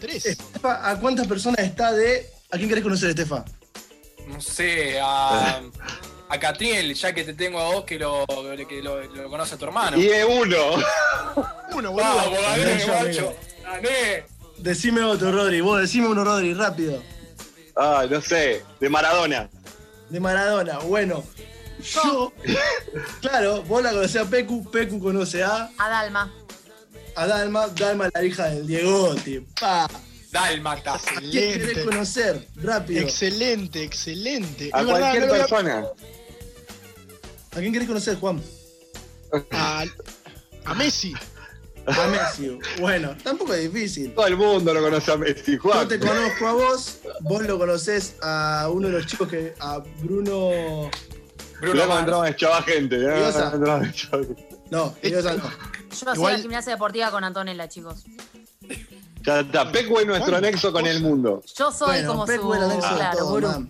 Tres. 0.00 0.24
Estefa, 0.24 0.88
¿a 0.88 0.98
cuántas 0.98 1.26
personas 1.26 1.60
está 1.60 1.92
de... 1.92 2.26
¿A 2.50 2.56
quién 2.56 2.68
querés 2.68 2.84
conocer, 2.84 3.10
Estefa? 3.10 3.44
No 4.28 4.40
sé, 4.40 4.98
a, 5.00 5.60
a 6.30 6.38
Catriel, 6.38 6.94
ya 6.94 7.12
que 7.12 7.24
te 7.24 7.34
tengo 7.34 7.58
a 7.60 7.72
vos 7.72 7.84
que 7.84 7.98
lo, 7.98 8.26
que 8.68 8.82
lo, 8.82 9.02
lo 9.02 9.28
conoce 9.30 9.54
a 9.54 9.58
tu 9.58 9.64
hermano. 9.64 9.96
Y 9.96 10.06
es 10.08 10.24
uno. 10.24 10.56
Uno, 11.74 11.92
Vamos, 11.94 12.24
boludo. 12.30 12.42
gané, 12.42 12.78
Yo, 12.80 12.86
macho. 12.88 12.98
amigo. 13.00 13.36
Gané. 13.62 14.24
Decime 14.58 15.02
otro, 15.04 15.30
Rodri, 15.30 15.60
vos 15.60 15.80
decime 15.80 16.08
uno, 16.08 16.24
Rodri, 16.24 16.52
rápido. 16.54 17.00
Ah, 17.76 18.04
no 18.10 18.20
sé, 18.20 18.64
de 18.80 18.88
Maradona. 18.88 19.48
De 20.08 20.18
Maradona, 20.18 20.78
bueno. 20.80 21.22
Yo, 21.80 22.32
claro, 23.20 23.62
vos 23.62 23.82
la 23.82 23.90
conocés 23.92 24.22
a 24.22 24.24
Pecu, 24.24 24.68
Pecu 24.70 24.98
conoce 25.00 25.44
a, 25.44 25.70
A 25.78 25.88
Dalma. 25.88 26.32
a 27.14 27.26
Dalma, 27.26 27.68
Dalma 27.68 28.08
la 28.12 28.24
hija 28.24 28.46
del 28.48 28.66
Diegote. 28.66 29.44
Pa. 29.60 29.88
Dálmata. 30.32 30.94
¿A 30.94 30.98
quién 31.20 31.30
querés 31.32 31.54
Excelente. 31.56 31.84
conocer? 31.84 32.48
Rápido. 32.56 33.00
Excelente, 33.00 33.82
excelente. 33.82 34.70
A 34.74 34.80
Es 34.80 34.86
verdad, 34.86 35.00
cualquier 35.00 35.26
lo 35.26 35.32
persona. 35.32 35.86
¿A 37.58 37.60
quién 37.60 37.72
querés 37.72 37.88
conocer, 37.88 38.16
Juan? 38.18 38.40
a, 39.50 39.84
a 40.64 40.74
Messi. 40.74 41.12
A 41.86 42.06
Messi. 42.06 42.58
Bueno, 42.80 43.16
tampoco 43.24 43.52
es 43.54 43.72
difícil. 43.72 44.14
Todo 44.14 44.26
el 44.26 44.36
mundo 44.36 44.72
lo 44.72 44.80
conoce 44.80 45.10
a 45.12 45.16
Messi, 45.16 45.56
Yo 45.56 45.60
Juan. 45.62 45.88
te 45.88 45.98
conozco 45.98 46.46
a 46.46 46.52
vos, 46.52 46.98
vos 47.22 47.42
lo 47.42 47.58
conocés 47.58 48.14
a 48.22 48.68
uno 48.72 48.86
de 48.88 48.92
los 48.94 49.06
chicos 49.06 49.28
que. 49.28 49.54
a 49.58 49.78
Bruno. 50.02 50.90
Bruno 51.60 51.74
Luego 51.74 51.94
Mars. 51.94 52.06
chava 52.36 52.62
gente. 52.62 52.96
¿eh? 52.96 53.08
No, 54.70 54.94
Diosa 55.02 55.34
no. 55.34 55.42
Yo 55.90 56.14
Igual- 56.14 56.34
hacía 56.34 56.42
gimnasia 56.42 56.72
deportiva 56.72 57.10
con 57.10 57.24
Antonella, 57.24 57.68
chicos. 57.68 58.04
Ya 59.22 59.40
está, 59.40 59.64
es 60.00 60.06
nuestro 60.06 60.32
¿Cuántas 60.34 60.42
nexo 60.42 60.72
con 60.72 60.86
el 60.86 61.00
mundo. 61.02 61.42
Yo 61.56 61.72
soy 61.72 61.88
Bueno, 61.88 62.08
como 62.12 62.24
Pecu 62.26 62.42
su. 62.44 62.54
era 62.54 62.62
el 62.66 62.68
nexo 62.68 62.88
de 62.90 62.94
claro, 62.94 63.18
todo. 63.18 63.66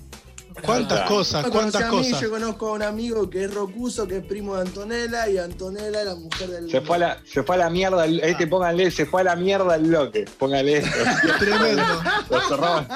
¿Cuántas 0.63 1.01
Ah. 1.01 1.05
cosas? 1.07 1.47
¿Cuántas 1.51 1.83
a 1.83 1.91
mí, 1.91 1.97
cosas? 1.97 2.21
yo 2.21 2.31
conozco 2.31 2.69
a 2.69 2.73
un 2.73 2.83
amigo 2.83 3.29
que 3.31 3.45
es 3.45 3.55
Rocuso, 3.55 4.07
que 4.07 4.19
es 4.19 4.25
primo 4.27 4.57
de 4.57 4.63
Antonella, 4.63 5.29
y 5.29 5.39
Antonella 5.39 6.01
es 6.01 6.07
la 6.07 6.15
mujer 6.17 6.49
del. 6.51 6.71
Se 6.71 6.81
fue 6.81 6.97
a 6.97 6.99
la, 6.99 7.19
se 7.25 7.43
fue 7.43 7.57
a 7.57 7.59
la 7.59 7.71
mierda, 7.71 8.05
el- 8.05 8.21
este 8.21 8.47
pónganle, 8.47 8.91
se 8.91 9.07
fue 9.07 9.21
a 9.23 9.25
la 9.25 9.37
mierda 9.37 9.75
el 9.77 9.85
bloque. 9.85 10.25
Póngale 10.39 10.79
esto. 10.79 10.91
Tremendo. 11.39 11.83
Lo 12.31 12.41
cerramos. 12.49 12.87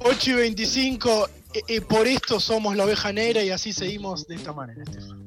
8 0.00 0.30
y 0.30 0.34
25. 0.34 1.28
eh, 1.54 1.62
eh, 1.68 1.80
por 1.80 2.06
esto 2.06 2.38
somos 2.40 2.76
la 2.76 2.84
oveja 2.84 3.12
negra 3.12 3.42
y 3.42 3.50
así 3.50 3.72
seguimos 3.72 4.26
de 4.26 4.34
esta 4.36 4.52
manera, 4.52 4.82
Estefan. 4.82 5.24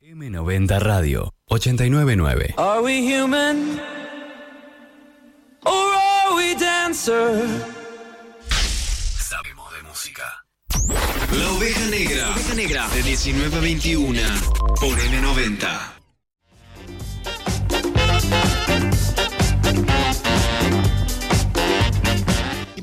M90 0.00 0.78
Radio 0.80 1.33
899. 1.50 2.54
Are 2.56 2.82
we 2.82 3.02
human? 3.02 3.78
Or 5.66 5.72
are 5.72 6.34
we 6.36 6.54
dancer? 6.54 7.46
Sabemos 8.48 9.70
de 9.76 9.82
música. 9.82 10.24
La 11.30 11.50
oveja 11.52 11.86
negra. 11.90 12.30
oveja 12.30 12.54
negra. 12.54 12.88
De 12.94 13.02
19 13.02 13.56
a 13.56 13.60
21. 13.60 14.20
Por 14.80 14.98
M90. 14.98 15.80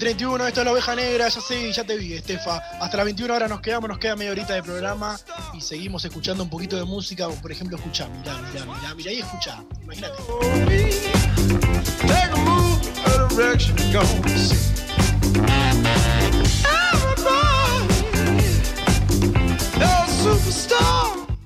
31, 0.01 0.47
esto 0.47 0.61
es 0.61 0.65
la 0.65 0.71
oveja 0.71 0.95
negra, 0.95 1.29
ya 1.29 1.39
sé, 1.39 1.71
ya 1.71 1.83
te 1.83 1.95
vi, 1.95 2.13
Estefa. 2.13 2.57
Hasta 2.79 2.97
las 2.97 3.05
21 3.05 3.35
horas 3.35 3.47
nos 3.47 3.61
quedamos, 3.61 3.87
nos 3.87 3.99
queda 3.99 4.15
media 4.15 4.31
horita 4.31 4.55
de 4.55 4.63
programa 4.63 5.15
y 5.53 5.61
seguimos 5.61 6.03
escuchando 6.03 6.41
un 6.41 6.49
poquito 6.49 6.75
de 6.75 6.85
música. 6.85 7.27
Por 7.29 7.51
ejemplo, 7.51 7.77
escuchá, 7.77 8.07
mirá, 8.07 8.35
mirá, 8.51 8.65
mirá, 8.65 8.95
mirá 8.95 9.11
y 9.11 9.19
escuchá. 9.19 9.63
Imagínate. 9.83 10.23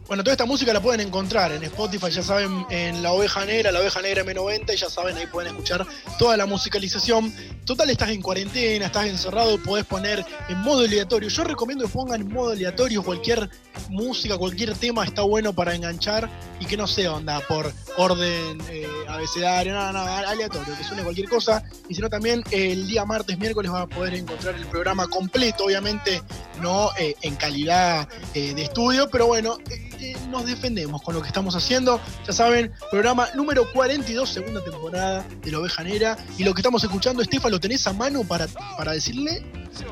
Bueno, 0.07 0.23
toda 0.23 0.33
esta 0.33 0.45
música 0.45 0.71
la 0.71 0.81
pueden 0.81 1.01
encontrar 1.01 1.51
en 1.51 1.63
Spotify, 1.63 2.11
ya 2.11 2.21
saben, 2.21 2.63
en 2.69 3.01
La 3.01 3.11
Oveja 3.11 3.43
Negra, 3.43 3.71
La 3.71 3.79
Oveja 3.79 4.03
Negra 4.03 4.23
M90, 4.23 4.71
y 4.75 4.77
ya 4.77 4.87
saben, 4.87 5.17
ahí 5.17 5.25
pueden 5.25 5.49
escuchar 5.49 5.83
toda 6.19 6.37
la 6.37 6.45
musicalización. 6.45 7.33
Total, 7.65 7.89
estás 7.89 8.09
en 8.09 8.21
cuarentena, 8.21 8.85
estás 8.85 9.07
encerrado, 9.07 9.57
podés 9.63 9.83
poner 9.85 10.23
en 10.47 10.59
modo 10.59 10.81
aleatorio. 10.81 11.27
Yo 11.27 11.43
recomiendo 11.43 11.85
que 11.85 11.91
pongan 11.91 12.21
en 12.21 12.31
modo 12.31 12.51
aleatorio 12.51 13.01
cualquier 13.01 13.49
música, 13.89 14.37
cualquier 14.37 14.75
tema, 14.77 15.03
está 15.03 15.23
bueno 15.23 15.53
para 15.53 15.73
enganchar 15.73 16.29
y 16.59 16.65
que 16.67 16.77
no 16.77 16.85
sea 16.85 17.13
onda 17.13 17.39
por 17.47 17.73
orden 17.97 18.61
eh, 18.69 18.87
abecedario, 19.07 19.73
nada, 19.73 19.91
nada, 19.91 20.29
aleatorio, 20.29 20.77
que 20.77 20.83
suene 20.83 21.01
cualquier 21.01 21.27
cosa. 21.27 21.63
Y 21.89 21.95
si 21.95 22.01
no, 22.01 22.09
también 22.11 22.43
eh, 22.51 22.73
el 22.73 22.87
día 22.87 23.05
martes, 23.05 23.39
miércoles 23.39 23.71
van 23.71 23.81
a 23.81 23.87
poder 23.87 24.13
encontrar 24.13 24.53
el 24.53 24.67
programa 24.67 25.07
completo, 25.07 25.65
obviamente 25.65 26.21
no 26.61 26.91
eh, 26.97 27.15
en 27.21 27.35
calidad 27.35 28.07
eh, 28.33 28.53
de 28.53 28.63
estudio, 28.63 29.09
pero 29.09 29.27
bueno, 29.27 29.57
eh, 29.99 30.15
nos 30.29 30.45
defendemos 30.45 31.01
con 31.01 31.15
lo 31.15 31.21
que 31.21 31.27
estamos 31.27 31.55
haciendo. 31.55 31.99
Ya 32.25 32.33
saben, 32.33 32.71
programa 32.91 33.29
número 33.35 33.71
42, 33.73 34.29
segunda 34.29 34.63
temporada 34.63 35.25
de 35.41 35.51
La 35.51 35.59
Oveja 35.59 35.83
Negra. 35.83 36.17
Y 36.37 36.43
lo 36.43 36.53
que 36.53 36.61
estamos 36.61 36.83
escuchando, 36.83 37.21
Estefa, 37.21 37.49
¿lo 37.49 37.59
tenés 37.59 37.85
a 37.87 37.93
mano 37.93 38.23
para, 38.23 38.47
para 38.77 38.93
decirle? 38.93 39.43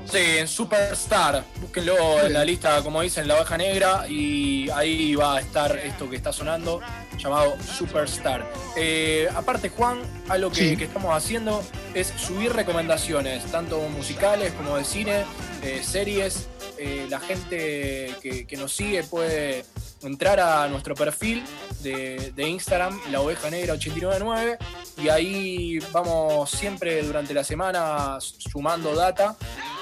Sí, 0.10 0.18
en 0.40 0.48
Superstar. 0.48 1.44
Búsquenlo 1.60 2.22
en 2.22 2.34
la 2.34 2.46
lista, 2.46 2.82
como 2.84 3.02
dicen, 3.02 3.28
La 3.28 3.36
Oveja 3.36 3.58
Negra. 3.58 4.06
Y 4.08 4.70
ahí 4.70 5.16
va 5.16 5.38
a 5.38 5.40
estar 5.42 5.76
esto 5.78 6.10
que 6.10 6.16
está 6.16 6.32
sonando, 6.32 6.80
llamado 7.18 7.56
Superstar. 7.78 8.50
Eh, 8.78 9.28
aparte, 9.36 9.70
Juan, 9.70 10.00
algo 10.30 10.50
que, 10.52 10.70
Sí. 10.70 10.78
que 10.78 10.86
estamos 10.86 11.14
haciendo 11.16 11.64
es 11.94 12.14
subir 12.18 12.54
recomendaciones, 12.54 13.44
tanto 13.52 13.80
musicales 13.90 14.54
como 14.54 14.78
de 14.78 14.86
cine, 14.86 15.26
eh, 15.62 15.82
series. 15.84 16.48
Eh, 16.78 17.06
la 17.10 17.20
gente 17.20 18.16
que, 18.22 18.46
que 18.48 18.58
nos 18.58 18.74
sigue 18.74 19.04
puede 19.04 19.64
entrar 20.04 20.40
a 20.40 20.68
nuestro 20.68 20.96
perfil 20.96 21.44
de, 21.82 22.32
de 22.36 22.48
Instagram, 22.48 23.00
la 23.12 23.22
oveja 23.22 23.50
negra 23.50 23.74
899, 23.74 24.58
y 25.02 25.10
ahí 25.10 25.80
vamos 25.92 26.50
siempre 26.50 27.02
durante 27.04 27.34
la 27.34 27.44
semana 27.44 28.18
sumando 28.20 28.96
data 28.96 29.36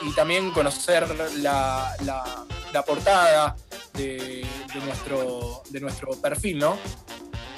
y 0.03 0.11
también 0.13 0.51
conocer 0.51 1.07
la, 1.39 1.95
la- 2.05 2.83
portada 2.85 3.55
de, 3.93 4.45
de 4.73 4.79
nuestro, 4.85 5.61
de 5.69 5.79
nuestro 5.81 6.11
perfil, 6.21 6.57
¿no? 6.59 6.77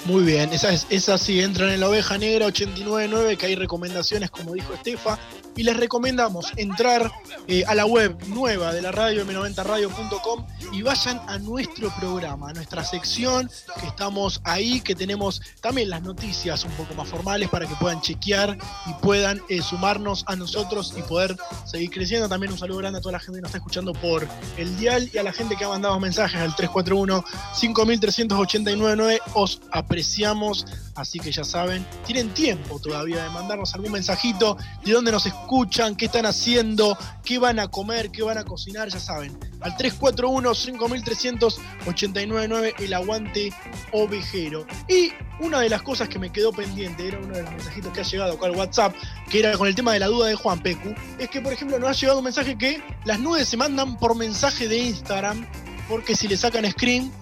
Muy 0.06 0.22
bien, 0.24 0.52
esa, 0.52 0.70
es, 0.72 0.86
esa 0.90 1.16
sí, 1.16 1.40
entran 1.40 1.70
en 1.70 1.80
la 1.80 1.88
oveja 1.88 2.18
negra 2.18 2.46
899, 2.46 3.36
que 3.38 3.46
hay 3.46 3.54
recomendaciones, 3.54 4.30
como 4.30 4.52
dijo 4.52 4.74
Estefa, 4.74 5.18
y 5.56 5.62
les 5.62 5.76
recomendamos 5.76 6.52
entrar 6.56 7.10
eh, 7.46 7.64
a 7.66 7.74
la 7.74 7.86
web 7.86 8.16
nueva 8.28 8.72
de 8.72 8.82
la 8.82 8.92
radio, 8.92 9.24
m90radio.com, 9.24 10.46
y 10.72 10.82
vayan 10.82 11.20
a 11.26 11.38
nuestro 11.38 11.90
programa, 11.98 12.50
a 12.50 12.52
nuestra 12.52 12.84
sección, 12.84 13.50
que 13.80 13.86
estamos 13.86 14.40
ahí, 14.44 14.80
que 14.80 14.94
tenemos 14.94 15.40
también 15.60 15.90
las 15.90 16.02
noticias 16.02 16.64
un 16.64 16.72
poco 16.72 16.94
más 16.94 17.08
formales 17.08 17.48
para 17.48 17.66
que 17.66 17.74
puedan 17.76 18.00
chequear 18.00 18.56
y 18.86 18.92
puedan 19.02 19.40
eh, 19.48 19.62
sumarnos 19.62 20.24
a 20.26 20.36
nosotros 20.36 20.94
y 20.96 21.02
poder 21.02 21.36
seguir 21.64 21.90
creciendo. 21.90 22.28
También 22.28 22.52
un 22.52 22.58
saludo 22.58 22.78
grande 22.78 22.98
a 22.98 23.02
toda 23.02 23.12
la 23.12 23.20
gente 23.20 23.38
que 23.38 23.42
nos 23.42 23.50
está 23.50 23.58
escuchando 23.58 23.92
por 23.92 24.26
el 24.56 24.76
dial 24.76 25.08
y 25.12 25.18
a 25.18 25.22
la 25.22 25.32
gente 25.32 25.56
que 25.56 25.64
ha 25.64 25.68
mandado 25.68 25.98
mensajes 26.00 26.40
al 26.40 26.54
341 26.54 27.24
5389 27.54 29.20
os 29.34 29.60
apreciamos, 29.70 30.66
así 30.94 31.18
que 31.18 31.32
ya 31.32 31.44
saben, 31.44 31.86
tienen 32.06 32.30
tiempo 32.30 32.78
todavía 32.78 33.22
de 33.22 33.28
mandarnos 33.30 33.74
algún 33.74 33.92
mensajito 33.92 34.56
de 34.84 34.92
dónde 34.92 35.12
nos 35.12 35.26
escuchan, 35.26 35.96
qué 35.96 36.06
están 36.06 36.24
haciendo, 36.26 36.96
qué 37.24 37.38
van 37.38 37.58
a 37.58 37.68
comer, 37.68 38.10
qué 38.10 38.22
van 38.22 38.38
a 38.38 38.44
cocinar, 38.44 38.88
ya 38.88 39.00
saben. 39.00 39.38
Al 39.60 39.76
341 39.76 40.54
5389 40.54 42.74
el 42.78 42.94
aguante 42.94 43.52
ovejero. 43.92 44.66
Y 44.88 45.12
una 45.40 45.60
de 45.60 45.68
las 45.68 45.82
cosas 45.82 46.08
que 46.08 46.18
me 46.18 46.30
quedó 46.30 46.52
pendiente, 46.52 47.08
era 47.08 47.18
uno 47.18 47.34
de 47.34 47.42
los 47.42 47.50
mensajitos 47.50 47.92
que 47.92 48.00
ha 48.00 48.04
llegado 48.04 48.34
acá 48.34 48.46
al 48.46 48.56
WhatsApp, 48.56 48.94
que 49.30 49.40
era 49.40 49.56
con 49.56 49.68
el 49.68 49.74
tema 49.74 49.92
de 49.92 50.00
la 50.00 50.06
duda 50.06 50.28
de 50.28 50.34
Juan 50.34 50.60
Pecu, 50.60 50.94
es 51.18 51.28
que 51.28 51.40
por 51.40 51.52
ejemplo 51.52 51.78
nos 51.78 51.90
ha 51.90 51.92
llegado 51.92 52.18
un 52.18 52.24
mensaje 52.24 52.56
que 52.56 52.82
las 53.04 53.20
nubes 53.20 53.48
se 53.48 53.56
mandan 53.56 53.96
por 53.96 54.16
mensaje 54.16 54.68
de 54.68 54.78
Instagram, 54.78 55.46
porque 55.88 56.14
si 56.14 56.28
le 56.28 56.36
sacan 56.36 56.70
screen 56.70 57.12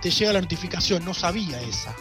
te 0.00 0.10
llega 0.10 0.32
la 0.32 0.40
notificación, 0.40 1.04
no 1.04 1.14
sabía 1.14 1.60
esa. 1.62 1.94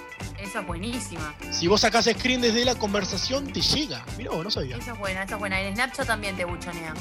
Esa 0.51 0.59
es 0.59 0.67
buenísima. 0.67 1.33
Si 1.49 1.67
vos 1.67 1.79
sacás 1.79 2.09
screen 2.11 2.41
desde 2.41 2.65
la 2.65 2.75
conversación, 2.75 3.47
te 3.53 3.61
llega. 3.61 4.03
Mirá, 4.17 4.31
vos 4.31 4.43
no 4.43 4.51
sabía. 4.51 4.75
Esa 4.75 4.91
es 4.91 4.99
buena, 4.99 5.23
esa 5.23 5.35
es 5.35 5.39
buena. 5.39 5.61
En 5.61 5.73
Snapchat 5.75 6.05
también 6.05 6.35
te 6.35 6.43
buchonea. 6.43 6.93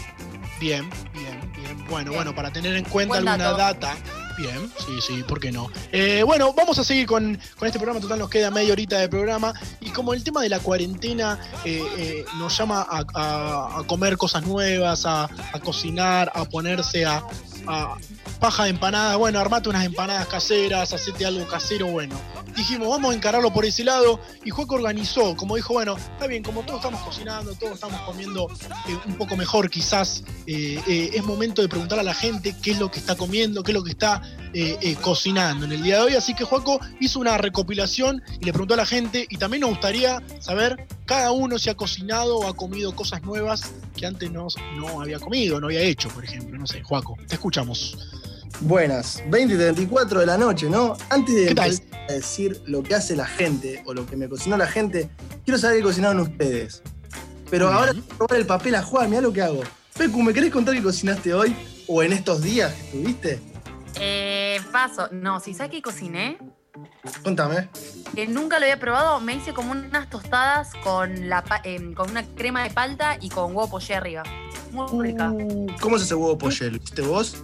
Bien, 0.61 0.89
bien, 1.13 1.53
bien. 1.57 1.77
Bueno, 1.89 2.11
Bien. 2.11 2.15
bueno, 2.23 2.33
para 2.33 2.53
tener 2.53 2.77
en 2.77 2.85
cuenta 2.85 3.15
Buen 3.17 3.27
alguna 3.27 3.51
dato. 3.59 3.87
data. 3.89 3.97
Bien, 4.39 4.71
sí, 4.79 5.01
sí, 5.05 5.23
¿por 5.25 5.41
qué 5.41 5.51
no? 5.51 5.67
Eh, 5.91 6.23
bueno, 6.25 6.53
vamos 6.55 6.79
a 6.79 6.85
seguir 6.85 7.07
con, 7.07 7.39
con 7.59 7.67
este 7.67 7.79
programa. 7.81 8.01
Total, 8.01 8.21
nos 8.21 8.31
queda 8.31 8.53
media 8.53 8.73
horita 8.73 8.99
de 8.99 9.09
programa. 9.09 9.53
Y 9.81 9.91
como 9.91 10.15
el 10.15 10.23
tema 10.23 10.43
de 10.43 10.49
la 10.49 10.61
cuarentena 10.61 11.39
eh, 11.65 11.83
eh, 11.99 12.25
nos 12.39 12.57
llama 12.57 12.87
a, 12.89 13.05
a- 13.15 13.81
a 13.81 13.83
comer 13.85 14.17
cosas 14.17 14.47
nuevas, 14.47 15.05
a, 15.07 15.25
a 15.25 15.59
cocinar, 15.61 16.31
a 16.37 16.45
ponerse 16.45 17.05
a, 17.05 17.23
a 17.67 17.97
paja 18.41 18.65
de 18.65 18.71
empanadas. 18.71 19.17
Bueno, 19.19 19.39
armate 19.39 19.69
unas 19.69 19.85
empanadas 19.85 20.27
caseras, 20.27 20.93
hacete 20.93 21.27
algo 21.27 21.47
casero, 21.47 21.87
bueno. 21.87 22.19
Dijimos, 22.57 22.89
vamos 22.89 23.13
a 23.13 23.15
encararlo 23.15 23.53
por 23.53 23.65
ese 23.65 23.85
lado. 23.85 24.21
Y 24.45 24.51
Juaco 24.51 24.75
organizó, 24.75 25.37
como 25.37 25.57
dijo, 25.57 25.75
bueno, 25.75 25.97
está 25.97 26.27
bien, 26.27 26.43
como 26.43 26.63
todos 26.63 26.81
estamos 26.81 27.03
cocinando, 27.03 27.55
todos 27.55 27.75
estamos 27.75 28.01
comiendo 28.03 28.49
eh, 28.89 28.99
un 29.07 29.15
poco 29.15 29.37
mejor 29.37 29.71
quizás, 29.71 30.25
eh, 30.47 30.81
eh, 30.87 31.11
es 31.15 31.25
momento 31.25 31.63
de 31.63 31.69
preguntar 31.69 31.99
a 31.99 32.03
la 32.03 32.15
gente 32.15 32.57
qué 32.61 32.73
es 32.73 32.79
lo 32.79 32.91
que 32.91 32.99
está 32.99 33.15
comiendo, 33.15 33.63
qué 33.63 33.73
es 33.73 33.77
lo 33.77 33.85
que 33.85 33.91
está 33.91 34.23
cocinando 35.01 35.65
en 35.65 35.73
el 35.73 35.83
día 35.83 35.97
de 35.97 36.03
hoy. 36.03 36.15
Así 36.15 36.35
que 36.35 36.45
Juaco 36.45 36.81
hizo 36.99 37.21
una 37.21 37.39
recopilación 37.39 38.23
y 38.41 38.45
le 38.45 38.53
preguntó 38.53 38.75
a 38.75 38.79
la 38.79 38.87
gente 38.87 39.27
y 39.29 39.37
también 39.37 39.61
nos 39.61 39.71
gustaría 39.71 40.23
saber 40.41 40.89
cada 41.11 41.33
uno 41.33 41.59
si 41.59 41.69
ha 41.69 41.75
cocinado 41.75 42.39
o 42.39 42.47
ha 42.47 42.55
comido 42.55 42.95
cosas 42.95 43.21
nuevas 43.25 43.73
que 43.97 44.07
antes 44.07 44.31
no, 44.31 44.47
no 44.77 45.01
había 45.01 45.19
comido, 45.19 45.61
no 45.61 45.67
había 45.67 45.81
hecho, 45.81 46.09
por 46.11 46.25
ejemplo. 46.25 46.57
No 46.57 46.69
sé, 46.69 46.85
Juaco, 46.85 47.17
te 47.27 47.35
escuchamos. 47.35 47.99
Buenas, 48.61 49.21
20 49.27 49.55
y 49.55 49.57
34 49.57 50.21
de 50.21 50.27
la 50.27 50.39
noche, 50.39 50.71
¿no? 50.71 50.97
Antes 51.09 51.35
de 51.35 51.83
decir 52.09 52.63
lo 52.67 52.85
que 52.85 52.95
hace 52.95 53.17
la 53.17 53.27
gente 53.27 53.83
o 53.87 53.93
lo 53.93 54.07
que 54.07 54.17
me 54.17 54.29
cocinó 54.29 54.57
la 54.57 54.69
gente, 54.69 55.11
quiero 55.45 55.59
saber 55.59 55.79
qué 55.79 55.83
cocinaron 55.83 56.21
ustedes. 56.21 56.81
Pero 57.51 57.73
ahora 57.73 57.91
bien. 57.91 58.05
quiero 58.05 58.19
robar 58.21 58.39
el 58.39 58.47
papel 58.47 58.77
a 58.77 58.83
Juan, 58.85 59.11
mirá 59.11 59.21
lo 59.21 59.33
que 59.33 59.43
hago. 59.43 59.63
Pecu, 59.99 60.23
¿me 60.23 60.33
querés 60.33 60.53
contar 60.53 60.77
qué 60.77 60.83
cocinaste 60.83 61.35
hoy 61.35 61.57
o 61.89 62.05
en 62.05 62.13
estos 62.13 62.41
días 62.41 62.73
que 62.73 62.83
estuviste? 62.83 63.41
Eh, 63.99 64.61
paso. 64.71 65.09
No, 65.11 65.41
si 65.41 65.55
sabes 65.55 65.73
que 65.73 65.83
cociné, 65.83 66.39
Contame. 67.25 67.69
que 68.15 68.27
nunca 68.27 68.59
lo 68.59 68.65
había 68.65 68.79
probado, 68.79 69.21
me 69.21 69.35
hice 69.35 69.53
como 69.53 69.73
unas 69.73 70.09
tostadas 70.11 70.73
con, 70.85 71.29
la, 71.29 71.43
pa- 71.45 71.61
em, 71.65 71.95
con 71.95 72.11
una 72.11 72.25
crema 72.25 72.63
de 72.63 72.71
palta 72.71 73.17
y 73.21 73.29
con 73.29 73.55
huevo 73.57 73.69
poché 73.71 73.95
arriba. 73.95 74.23
Muy 74.73 75.09
rica. 75.11 75.31
Uh, 75.31 75.67
¿Cómo 75.81 75.99
se 75.99 76.05
hace 76.05 76.15
huevo 76.15 76.39
poché? 76.39 76.71
¿Lo 76.71 76.77
hiciste 76.77 77.03
vos? 77.03 77.37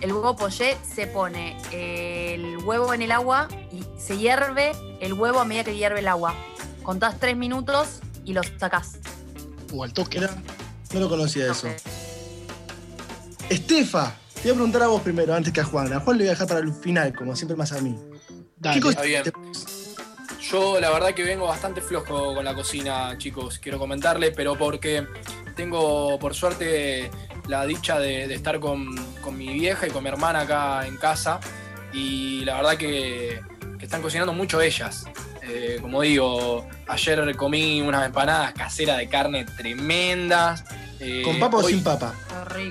El 0.00 0.12
huevo 0.12 0.36
poché 0.36 0.76
se 0.94 1.06
pone 1.06 1.56
eh, 1.72 2.34
el 2.34 2.58
huevo 2.58 2.92
en 2.92 3.00
el 3.02 3.12
agua 3.12 3.48
y 3.72 3.84
se 3.98 4.18
hierve 4.18 4.72
el 5.00 5.14
huevo 5.14 5.40
a 5.40 5.44
medida 5.44 5.64
que 5.64 5.76
hierve 5.76 6.00
el 6.00 6.08
agua. 6.08 6.34
Contás 6.82 7.18
tres 7.18 7.36
minutos 7.36 8.00
y 8.24 8.34
lo 8.34 8.42
sacás. 8.58 8.98
O 9.72 9.82
al 9.82 9.92
toque. 9.94 10.18
Era- 10.18 10.34
no 10.92 11.00
lo 11.00 11.08
conocía 11.08 11.50
eso. 11.50 11.68
Estefa, 13.48 14.14
te 14.34 14.42
voy 14.42 14.50
a 14.50 14.54
preguntar 14.54 14.82
a 14.82 14.86
vos 14.88 15.02
primero, 15.02 15.34
antes 15.34 15.52
que 15.52 15.60
a 15.60 15.64
Juan. 15.64 15.92
A 15.92 16.00
Juan 16.00 16.18
le 16.18 16.24
voy 16.24 16.28
a 16.28 16.30
dejar 16.32 16.48
para 16.48 16.60
el 16.60 16.72
final, 16.72 17.14
como 17.14 17.34
siempre 17.36 17.56
más 17.56 17.72
a 17.72 17.80
mí. 17.80 17.96
Dale. 18.64 18.80
¿Qué 18.80 18.88
Está 18.88 19.02
bien. 19.02 19.22
Yo 20.50 20.80
la 20.80 20.90
verdad 20.90 21.14
que 21.14 21.22
vengo 21.22 21.46
bastante 21.46 21.80
flojo 21.80 22.34
con 22.34 22.44
la 22.44 22.54
cocina, 22.54 23.16
chicos, 23.18 23.58
quiero 23.58 23.78
comentarle, 23.78 24.32
pero 24.32 24.56
porque 24.56 25.06
tengo 25.54 26.18
por 26.18 26.34
suerte 26.34 27.10
la 27.46 27.64
dicha 27.66 27.98
de, 27.98 28.26
de 28.26 28.34
estar 28.34 28.58
con, 28.60 28.94
con 29.20 29.36
mi 29.36 29.48
vieja 29.52 29.86
y 29.86 29.90
con 29.90 30.02
mi 30.02 30.08
hermana 30.08 30.40
acá 30.40 30.86
en 30.86 30.96
casa 30.96 31.40
y 31.92 32.44
la 32.44 32.56
verdad 32.56 32.76
que, 32.76 33.40
que 33.78 33.84
están 33.84 34.02
cocinando 34.02 34.32
mucho 34.32 34.60
ellas. 34.60 35.04
Eh, 35.42 35.78
como 35.80 36.00
digo, 36.00 36.66
ayer 36.88 37.36
comí 37.36 37.82
unas 37.82 38.06
empanadas 38.06 38.54
caseras 38.54 38.98
de 38.98 39.08
carne 39.08 39.44
tremendas. 39.44 40.64
Eh, 41.00 41.22
¿Con 41.22 41.38
papa 41.38 41.58
o 41.58 41.62
sin 41.62 41.84
papa? 41.84 42.14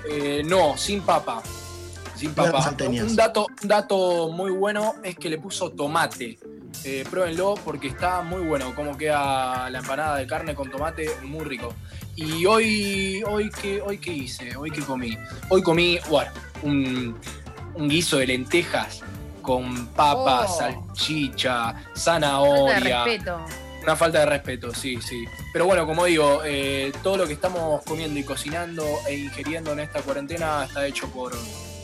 Eh, 0.10 0.42
no, 0.44 0.76
sin 0.78 1.02
papa. 1.02 1.42
Sin 2.24 2.34
papa. 2.34 2.74
Un 2.80 3.16
dato, 3.18 3.48
un 3.62 3.68
dato 3.68 4.30
muy 4.32 4.52
bueno 4.52 4.96
es 5.04 5.18
que 5.18 5.30
le 5.30 5.38
puso 5.40 5.72
tomate. 5.72 6.40
Eh, 6.86 7.04
pruébenlo 7.10 7.56
porque 7.66 7.90
está 7.90 8.22
muy 8.22 8.44
bueno. 8.44 8.74
Cómo 8.74 8.98
queda 8.98 9.70
la 9.70 9.80
empanada 9.80 10.16
de 10.16 10.26
carne 10.26 10.56
con 10.56 10.72
tomate, 10.72 11.10
muy 11.24 11.44
rico. 11.44 11.74
Y 12.16 12.46
hoy, 12.46 13.22
hoy 13.28 13.50
qué, 13.50 13.82
hoy 13.82 13.98
qué 13.98 14.14
hice, 14.14 14.56
hoy 14.56 14.72
qué 14.72 14.82
comí. 14.84 15.18
Hoy 15.50 15.62
comí, 15.62 16.00
bueno, 16.10 16.32
un, 16.62 17.20
un 17.74 17.90
guiso 17.90 18.18
de 18.20 18.28
lentejas 18.28 19.02
con 19.42 19.88
papa, 19.88 20.46
Oh. 20.48 20.58
salchicha, 20.58 21.74
Falta 21.74 21.90
de 21.94 22.00
zanahoria. 22.00 23.04
respeto. 23.04 23.46
Una 23.84 23.98
falta 23.98 24.20
de 24.20 24.26
respeto, 24.28 24.74
sí, 24.74 24.98
sí. 25.02 25.26
Pero 25.52 25.66
bueno, 25.66 25.86
como 25.86 26.06
digo, 26.06 26.42
eh, 26.46 26.94
todo 27.04 27.18
lo 27.18 27.28
que 27.28 27.34
estamos 27.34 27.84
comiendo 27.84 28.18
y 28.18 28.24
cocinando 28.24 28.86
e 29.10 29.16
ingiriendo 29.18 29.74
en 29.74 29.82
esta 29.82 30.02
cuarentena 30.02 30.64
está 30.64 30.88
hecho 30.88 31.10
por, 31.10 31.34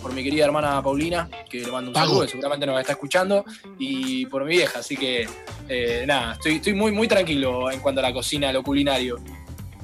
por 0.02 0.14
mi 0.14 0.24
querida 0.24 0.46
hermana 0.46 0.82
Paulina, 0.82 1.30
que 1.50 1.62
le 1.62 1.72
mando 1.72 1.90
un 1.90 1.94
Pago. 1.94 2.08
saludo, 2.08 2.22
que 2.26 2.32
seguramente 2.32 2.66
nos 2.66 2.80
está 2.80 2.94
escuchando, 2.94 3.46
y 3.78 4.26
por 4.28 4.46
mi 4.46 4.56
vieja, 4.58 4.80
así 4.80 4.98
que 4.98 5.28
eh, 5.68 6.04
nada, 6.08 6.34
estoy, 6.34 6.56
estoy 6.56 6.74
muy, 6.74 6.92
muy 6.92 7.08
tranquilo 7.08 7.70
en 7.72 7.80
cuanto 7.80 8.00
a 8.00 8.04
la 8.04 8.14
cocina, 8.14 8.50
a 8.50 8.54
lo 8.54 8.64
culinario. 8.64 9.18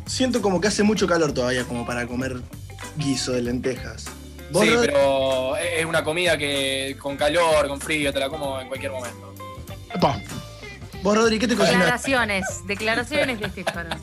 Siento 0.05 0.41
como 0.41 0.61
que 0.61 0.67
hace 0.67 0.83
mucho 0.83 1.07
calor 1.07 1.33
todavía 1.33 1.63
como 1.65 1.85
para 1.85 2.05
comer 2.07 2.41
guiso 2.97 3.31
de 3.31 3.41
lentejas. 3.41 4.05
¿Vos, 4.51 4.63
Sí, 4.63 4.71
pero 4.79 5.55
es 5.57 5.79
es 5.79 5.85
una 5.85 6.03
comida 6.03 6.37
que 6.37 6.95
con 6.99 7.17
calor, 7.17 7.67
con 7.67 7.81
frío, 7.81 8.13
te 8.13 8.19
la 8.19 8.29
como 8.29 8.59
en 8.59 8.67
cualquier 8.67 8.91
momento. 8.91 9.33
Epa, 9.93 10.21
¿Vos, 11.01 11.15
Rodri, 11.15 11.37
qué 11.37 11.47
te 11.47 11.55
cocinas? 11.55 11.79
Declaraciones, 11.79 12.45
declaraciones 12.65 13.39
de 13.39 13.45
Estefano. 13.45 13.95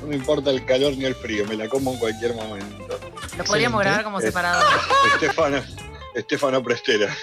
No 0.00 0.06
me 0.08 0.16
importa 0.16 0.50
el 0.50 0.64
calor 0.64 0.96
ni 0.96 1.04
el 1.04 1.14
frío, 1.14 1.44
me 1.46 1.56
la 1.56 1.68
como 1.68 1.92
en 1.92 1.98
cualquier 1.98 2.34
momento. 2.34 2.98
Lo 3.36 3.44
podríamos 3.44 3.80
grabar 3.80 4.04
como 4.04 4.18
Eh, 4.20 4.22
separado. 4.22 4.62
Estefano, 5.14 5.62
Estefano 6.14 6.62
Prestera. 6.62 7.14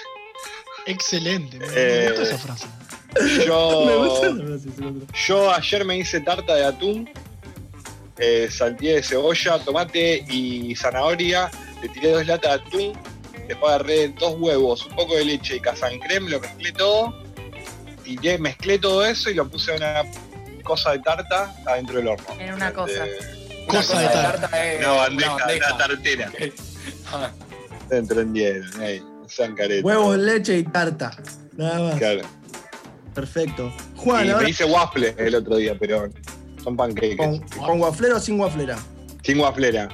excelente. 0.86 1.58
Me, 1.58 1.66
me 1.66 1.72
Eh, 1.76 2.06
gustó 2.10 2.22
esa 2.22 2.38
frase. 2.38 2.66
Me 3.18 3.96
gusta 3.96 4.28
Yo, 4.28 4.36
frase, 4.36 4.68
yo 5.26 5.52
ayer 5.52 5.84
me 5.84 5.96
hice 5.98 6.20
tarta 6.20 6.54
de 6.54 6.64
atún, 6.66 7.10
eh, 8.18 8.48
salteé 8.50 8.96
de 8.96 9.02
cebolla, 9.02 9.58
tomate 9.64 10.24
y 10.28 10.76
zanahoria, 10.76 11.50
le 11.82 11.88
tiré 11.88 12.10
dos 12.12 12.26
latas 12.26 12.50
de 12.62 12.66
atún, 12.68 12.98
después 13.48 13.72
agarré 13.72 14.08
dos 14.08 14.34
huevos, 14.38 14.86
un 14.86 14.94
poco 14.94 15.16
de 15.16 15.24
leche 15.24 15.56
y 15.56 15.60
casancrem, 15.60 16.26
lo 16.28 16.38
mezclé 16.38 16.72
todo, 16.72 17.14
tiré, 18.04 18.38
mezclé 18.38 18.78
todo 18.78 19.04
eso 19.04 19.30
y 19.30 19.34
lo 19.34 19.48
puse 19.48 19.74
en 19.74 19.82
una 19.82 20.02
cosa 20.68 20.92
de 20.92 20.98
tarta 21.00 21.54
adentro 21.66 21.96
del 21.96 22.08
horno. 22.08 22.26
En 22.38 22.54
una 22.54 22.72
cosa. 22.72 23.04
Una 23.68 23.78
Cosa 23.80 24.00
de 24.00 24.08
tarta. 24.08 24.46
es 24.66 24.78
Una 24.78 24.92
bandeja, 24.92 25.34
una 25.34 25.44
una 25.66 25.76
tartera. 25.78 26.32
Ah, 27.12 27.30
Se 27.88 27.96
entendieron, 27.98 28.82
ey, 28.82 29.00
no 29.00 29.28
sean 29.28 29.54
caretas. 29.54 29.84
Huevos, 29.84 30.16
leche 30.18 30.58
y 30.58 30.62
tarta. 30.62 31.10
Nada 31.56 31.80
más. 31.80 31.96
Claro. 31.96 32.20
Perfecto. 33.14 33.72
Juan, 33.96 34.26
y 34.26 34.30
ahora 34.30 34.44
me 34.44 34.50
hice 34.50 34.64
waffle 34.64 35.14
el 35.18 35.34
otro 35.34 35.56
día, 35.56 35.76
pero 35.78 36.08
son 36.62 36.76
pancakes. 36.76 37.16
con, 37.16 37.38
con 37.40 37.82
o 37.82 38.20
sin 38.20 38.38
guaflera. 38.38 38.78
Sin 39.22 39.40
waflera. 39.40 39.88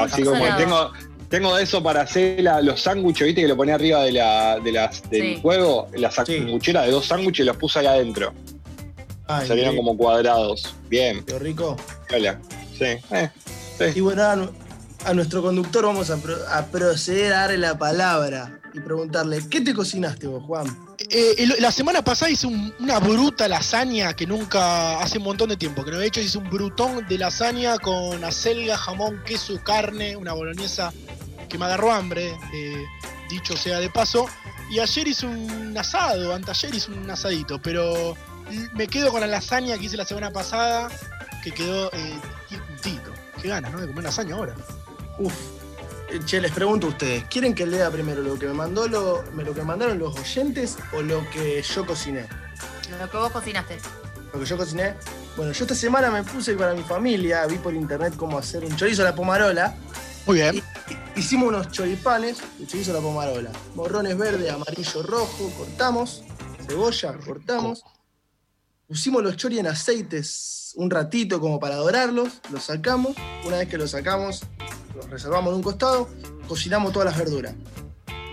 Así 0.00 0.22
como 0.22 0.38
salado. 0.38 0.56
tengo, 0.58 0.92
tengo 1.28 1.56
de 1.56 1.64
eso 1.64 1.82
para 1.82 2.02
hacer 2.02 2.40
la- 2.40 2.62
los 2.62 2.80
sándwiches, 2.80 3.26
¿viste? 3.26 3.42
Que 3.42 3.48
lo 3.48 3.56
ponía 3.56 3.74
arriba 3.74 4.04
de 4.04 4.12
la, 4.12 4.58
de 4.60 4.72
las, 4.72 5.02
del 5.10 5.22
Sí. 5.34 5.38
juego, 5.42 5.88
la 5.94 6.10
Sí. 6.10 6.38
sanguchera 6.38 6.82
de 6.82 6.92
dos 6.92 7.06
sándwiches 7.06 7.44
los 7.44 7.56
puse 7.56 7.80
ahí 7.80 7.86
adentro. 7.86 8.32
Ay, 9.40 9.48
Salieron 9.48 9.76
como 9.76 9.96
cuadrados. 9.96 10.74
Bien, 10.88 11.24
qué 11.24 11.38
rico. 11.38 11.76
hola. 12.14 12.38
Sí, 12.78 12.84
eh, 13.10 13.30
Y 13.94 14.00
bueno, 14.00 14.22
a, 14.24 14.36
nu- 14.36 14.50
a 15.04 15.14
nuestro 15.14 15.42
conductor 15.42 15.84
vamos 15.86 16.10
a, 16.10 16.16
pro- 16.16 16.46
a 16.50 16.66
proceder 16.66 17.32
a 17.32 17.40
darle 17.42 17.58
la 17.58 17.78
palabra 17.78 18.58
y 18.74 18.80
preguntarle, 18.80 19.40
¿qué 19.50 19.60
te 19.60 19.74
cocinaste 19.74 20.26
vos, 20.26 20.42
Juan? 20.44 20.66
Eh, 21.10 21.34
el- 21.38 21.56
la 21.60 21.70
semana 21.70 22.02
pasada 22.02 22.30
hice 22.30 22.46
un- 22.46 22.72
una 22.80 22.98
bruta 22.98 23.46
lasaña 23.48 24.14
que 24.14 24.26
nunca, 24.26 25.00
hace 25.00 25.18
un 25.18 25.24
montón 25.24 25.50
de 25.50 25.56
tiempo 25.56 25.84
que 25.84 25.90
no 25.90 25.96
había 25.96 26.08
hecho. 26.08 26.20
Hice 26.20 26.38
un 26.38 26.48
brutón 26.50 27.06
de 27.08 27.18
lasaña 27.18 27.78
con 27.78 28.22
acelga, 28.24 28.76
jamón, 28.76 29.20
queso, 29.24 29.60
carne, 29.62 30.16
una 30.16 30.32
boloñesa 30.32 30.92
que 31.48 31.58
me 31.58 31.66
agarró 31.66 31.92
hambre, 31.92 32.34
eh, 32.54 32.82
dicho 33.28 33.56
sea 33.56 33.78
de 33.78 33.90
paso. 33.90 34.26
Y 34.70 34.78
ayer 34.78 35.06
hice 35.08 35.26
un 35.26 35.76
asado, 35.76 36.34
anteayer 36.34 36.74
hice 36.74 36.90
un 36.90 37.10
asadito, 37.10 37.60
pero 37.60 38.16
me 38.74 38.86
quedo 38.88 39.10
con 39.10 39.20
la 39.20 39.26
lasaña 39.26 39.76
que 39.78 39.84
hice 39.86 39.96
la 39.96 40.04
semana 40.04 40.30
pasada, 40.30 40.88
que 41.42 41.52
quedó 41.52 41.90
eh, 41.92 42.18
juntito. 42.48 43.12
Qué 43.40 43.48
ganas, 43.48 43.72
¿no? 43.72 43.80
De 43.80 43.86
comer 43.88 44.04
lasaña 44.04 44.34
ahora. 44.34 44.54
Uf. 45.18 45.32
Eh, 46.10 46.20
Che, 46.24 46.40
les 46.40 46.52
pregunto 46.52 46.86
a 46.86 46.90
ustedes, 46.90 47.24
¿quieren 47.24 47.54
que 47.54 47.66
lea 47.66 47.90
primero 47.90 48.22
lo 48.22 48.38
que 48.38 48.46
me 48.46 48.52
mandó 48.54 48.86
lo, 48.86 49.24
me- 49.34 49.44
lo 49.44 49.54
que 49.54 49.62
mandaron 49.62 49.98
los 49.98 50.16
oyentes 50.18 50.76
o 50.92 51.02
lo 51.02 51.28
que 51.30 51.62
yo 51.62 51.86
cociné? 51.86 52.26
Lo 53.00 53.10
que 53.10 53.16
vos 53.16 53.30
cocinaste. 53.32 53.78
Lo 54.32 54.40
que 54.40 54.46
yo 54.46 54.56
cociné. 54.56 54.94
Bueno, 55.36 55.52
yo 55.52 55.64
esta 55.64 55.74
semana 55.74 56.10
me 56.10 56.22
puse 56.22 56.54
para 56.54 56.74
mi 56.74 56.82
familia, 56.82 57.46
vi 57.46 57.56
por 57.56 57.72
internet 57.74 58.14
cómo 58.16 58.36
hacer 58.38 58.64
un 58.64 58.76
chorizo 58.76 59.02
a 59.02 59.06
la 59.06 59.14
pomarola. 59.14 59.74
Muy 60.26 60.36
bien. 60.36 60.62
Hicimos 61.16 61.48
unos 61.48 61.70
choripanes 61.70 62.38
de 62.58 62.66
chorizo 62.66 62.90
a 62.90 62.94
la 62.94 63.00
pomarola. 63.00 63.50
Morrones 63.74 64.16
verde, 64.18 64.50
amarillo, 64.50 65.02
rojo, 65.02 65.50
cortamos. 65.56 66.22
Cebolla, 66.68 67.14
cortamos. 67.24 67.82
Pusimos 68.92 69.22
los 69.22 69.38
chori 69.38 69.58
en 69.58 69.66
aceites 69.66 70.74
un 70.76 70.90
ratito 70.90 71.40
como 71.40 71.58
para 71.58 71.76
dorarlos, 71.76 72.28
los 72.50 72.64
sacamos. 72.64 73.16
Una 73.46 73.56
vez 73.56 73.66
que 73.70 73.78
los 73.78 73.92
sacamos, 73.92 74.42
los 74.94 75.08
reservamos 75.08 75.48
en 75.52 75.56
un 75.56 75.62
costado, 75.62 76.10
cocinamos 76.46 76.92
todas 76.92 77.06
las 77.08 77.16
verduras. 77.16 77.54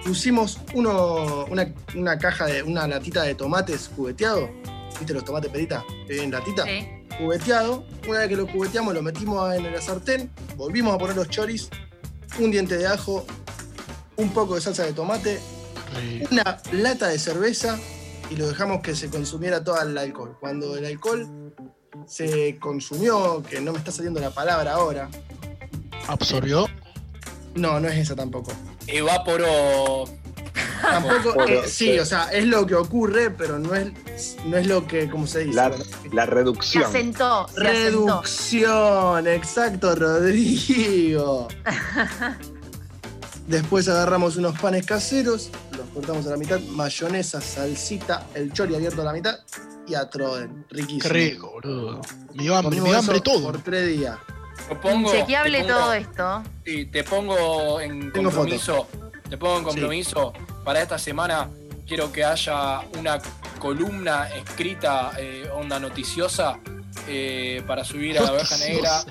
Pusimos 0.03 0.57
uno- 0.74 1.45
una, 1.45 1.74
una 1.95 2.18
caja 2.18 2.45
de, 2.47 2.62
una 2.64 2.86
latita 2.89 3.24
de 3.24 3.36
tomates 3.36 3.88
cubeteado. 3.95 4.49
¿Viste 4.97 5.14
los 5.14 5.24
tomates 5.24 5.49
perita? 5.49 5.82
En 6.10 6.30
latita 6.30 6.66
Sí. 6.66 6.86
cubeteado. 7.18 7.86
Una 8.10 8.20
vez 8.20 8.28
que 8.28 8.36
lo 8.36 8.45
cubeteamos, 8.45 8.93
lo 8.93 9.01
metimos 9.01 9.53
en 9.55 9.64
la 9.72 9.82
sartén, 9.82 10.30
volvimos 10.57 10.93
a 10.93 10.97
poner 10.97 11.16
los 11.16 11.30
choris, 11.30 11.70
un 12.38 12.51
diente 12.51 12.78
de 12.78 12.86
ajo, 12.86 13.26
un 14.18 14.30
poco 14.32 14.55
de 14.55 14.62
salsa 14.62 14.84
de 14.84 14.91
tomate, 14.91 15.39
una 16.32 16.62
lata 16.74 17.07
de 17.07 17.18
cerveza 17.18 17.80
y 18.30 18.36
lo 18.36 18.48
dejamos 18.48 18.82
que 18.82 18.96
se 18.96 19.10
consumiera 19.10 19.64
todo 19.64 19.82
el 19.82 19.98
alcohol. 19.98 20.38
Cuando 20.40 20.78
el 20.78 20.86
alcohol 20.86 21.54
se 22.06 22.58
consumió, 22.60 23.44
que 23.44 23.60
no 23.62 23.72
me 23.74 23.78
está 23.80 23.92
saliendo 23.92 24.20
la 24.20 24.30
palabra 24.32 24.74
ahora, 24.74 25.10
Absorbió. 26.08 26.68
no, 27.56 27.80
no 27.80 27.88
es 27.88 27.98
esa 27.98 28.16
tampoco. 28.16 28.52
Evaporó. 28.88 30.06
Tampoco, 30.82 31.44
eh, 31.46 31.64
sí, 31.66 31.92
sí. 31.94 32.00
o 32.00 32.06
sea, 32.06 32.32
es 32.32 32.46
lo 32.46 32.66
que 32.66 32.74
ocurre, 32.76 33.30
pero 33.32 33.60
no 33.60 33.76
es, 33.76 34.38
no 34.46 34.56
es 34.58 34.66
lo 34.66 34.88
que, 34.88 35.10
como 35.10 35.28
se 35.28 35.40
dice. 35.40 35.56
la, 35.56 35.70
la 36.14 36.26
Se 36.26 36.32
reducción. 36.32 36.84
asentó, 36.86 37.48
se 37.50 37.54
asentó. 37.54 37.62
Reducción, 37.62 39.28
exacto, 39.28 39.96
Rodrigo. 39.96 41.48
Después 43.48 43.88
agarramos 43.90 44.38
unos 44.38 44.58
panes 44.60 44.86
caseros, 44.86 45.50
cortamos 45.94 46.26
a 46.28 46.32
la 46.32 46.38
mitad, 46.38 46.60
mayonesa, 46.60 47.42
salsita, 47.42 48.28
el 48.34 48.52
chori 48.54 48.76
abierto 48.76 49.02
a 49.02 49.06
la 49.06 49.14
mitad 49.14 49.40
y 49.88 49.96
a 49.96 50.10
Troden. 50.10 50.66
Riquísimo. 50.70 51.02
Qué 51.02 51.10
rico, 51.10 51.52
boludo. 51.52 52.02
Me 52.34 52.44
dio 52.44 52.56
hambre, 52.56 52.80
me 52.82 53.22
todo. 53.22 53.44
Por 53.52 53.62
tres 53.64 53.88
días. 53.88 54.18
Pongo, 54.82 55.12
pongo- 55.62 55.68
todo 55.68 55.94
esto. 55.94 56.44
Sí, 56.66 56.86
te 56.86 57.04
pongo 57.04 57.80
en 57.82 58.12
Tengo 58.12 58.30
compromiso. 58.32 58.88
Te 59.30 59.38
pongo 59.38 59.58
en 59.60 59.64
compromiso. 59.64 60.34
Para 60.64 60.82
esta 60.82 60.98
semana 61.00 61.50
quiero 61.88 62.12
que 62.12 62.24
haya 62.24 62.82
una 62.98 63.20
columna 63.60 64.28
escrita, 64.30 65.12
eh, 65.18 65.50
onda 65.54 65.80
noticiosa, 65.80 66.60
eh, 67.08 67.64
para 67.66 67.84
subir 67.84 68.20
a 68.20 68.24
la 68.24 68.34
oveja 68.34 68.58
negra. 68.58 69.04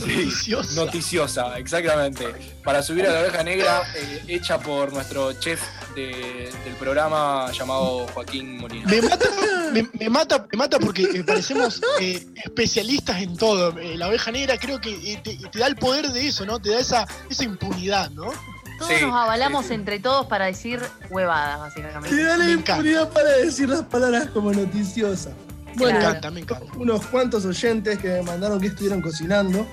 Noticiosa. 0.00 0.74
Noticiosa, 0.84 1.58
exactamente. 1.58 2.26
Para 2.64 2.82
subir 2.82 3.06
a 3.06 3.12
la 3.12 3.20
oveja 3.20 3.42
negra, 3.42 3.82
eh, 3.96 4.22
hecha 4.28 4.58
por 4.58 4.92
nuestro 4.92 5.32
chef 5.34 5.60
de- 5.94 6.50
del 6.64 6.74
programa 6.78 7.50
llamado 7.52 8.06
Joaquín 8.14 8.58
Molina. 8.58 8.86
Me 8.88 9.00
mata, 9.02 9.26
me, 9.72 9.88
me 9.98 10.08
mata, 10.10 10.46
me 10.52 10.58
mata 10.58 10.78
porque 10.78 11.02
eh, 11.04 11.24
parecemos 11.24 11.80
eh, 12.00 12.26
especialistas 12.44 13.20
en 13.22 13.36
todo. 13.36 13.74
La 13.96 14.08
oveja 14.08 14.30
negra 14.32 14.58
creo 14.58 14.80
que 14.80 15.20
te, 15.22 15.36
te 15.36 15.58
da 15.58 15.66
el 15.66 15.76
poder 15.76 16.08
de 16.08 16.26
eso, 16.28 16.44
¿no? 16.44 16.58
Te 16.60 16.70
da 16.70 16.80
esa, 16.80 17.06
esa 17.30 17.44
impunidad, 17.44 18.10
¿no? 18.10 18.32
Todos 18.78 18.92
Sí, 18.92 19.00
nos 19.06 19.14
avalamos 19.14 19.62
sí, 19.62 19.68
sí. 19.68 19.74
entre 19.74 19.98
todos 20.00 20.26
para 20.26 20.44
decir 20.46 20.80
huevadas, 21.08 21.72
Te 21.74 21.80
básicamente. 21.82 22.22
da 22.24 22.36
la 22.36 22.44
Me 22.44 22.52
encanta. 22.52 22.72
impunidad 22.76 23.08
para 23.10 23.30
decir 23.38 23.68
las 23.70 23.82
palabras 23.84 24.28
como 24.34 24.52
noticiosa. 24.52 25.30
Me 25.30 25.82
Bueno, 25.82 25.98
Claro. 25.98 26.08
encanta, 26.16 26.30
me 26.30 26.40
encanta. 26.40 26.72
unos 26.76 27.06
cuantos 27.06 27.44
oyentes 27.46 27.98
que 27.98 28.08
me 28.08 28.22
mandaron 28.22 28.60
que 28.60 28.66
estuvieron 28.68 29.00
cocinando. 29.00 29.66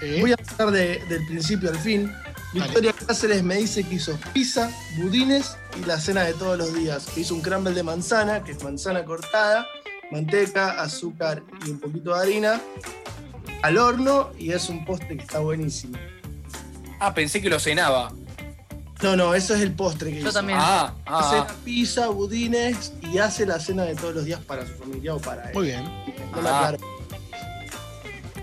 Sí. 0.00 0.20
Voy 0.20 0.30
a 0.30 0.34
empezar 0.38 0.70
de- 0.70 0.98
del 1.08 1.26
principio 1.26 1.70
al 1.70 1.78
fin. 1.78 2.12
Victoria 2.54 2.92
Cáceres 3.06 3.42
me 3.42 3.56
dice 3.56 3.84
que 3.84 3.96
hizo 3.96 4.18
pizza, 4.32 4.70
budines 4.96 5.56
y 5.80 5.84
la 5.84 5.98
cena 6.00 6.22
de 6.24 6.32
todos 6.34 6.56
los 6.56 6.72
días. 6.74 7.06
Que 7.14 7.20
hizo 7.20 7.34
un 7.34 7.40
crumble 7.42 7.72
de 7.72 7.82
manzana, 7.82 8.42
que 8.42 8.52
es 8.52 8.62
manzana 8.64 9.04
cortada, 9.04 9.66
manteca, 10.10 10.80
azúcar 10.80 11.42
y 11.66 11.70
un 11.70 11.78
poquito 11.78 12.14
de 12.14 12.20
harina 12.20 12.60
al 13.62 13.76
horno 13.76 14.30
y 14.38 14.52
es 14.52 14.68
un 14.70 14.84
postre 14.84 15.16
que 15.16 15.22
está 15.24 15.40
buenísimo. 15.40 15.98
Ah, 17.00 17.12
pensé 17.12 17.42
que 17.42 17.50
lo 17.50 17.60
cenaba. 17.60 18.12
No, 19.02 19.14
no, 19.14 19.34
eso 19.34 19.54
es 19.54 19.60
el 19.60 19.72
postre 19.72 20.10
que 20.10 20.16
Yo 20.20 20.22
hizo. 20.28 20.32
también. 20.32 20.58
Ah, 20.60 20.92
Hace 21.06 21.36
ah, 21.36 21.46
pizza, 21.64 22.08
budines 22.08 22.92
y 23.02 23.18
hace 23.18 23.46
la 23.46 23.60
cena 23.60 23.84
de 23.84 23.94
todos 23.94 24.14
los 24.14 24.24
días 24.24 24.40
para 24.40 24.66
su 24.66 24.72
familia 24.74 25.14
o 25.14 25.18
para 25.20 25.44
él. 25.50 25.54
Muy 25.54 25.66
bien. 25.66 25.84
No 25.84 26.48
Ah. 26.48 26.68
aclaro. 26.68 26.97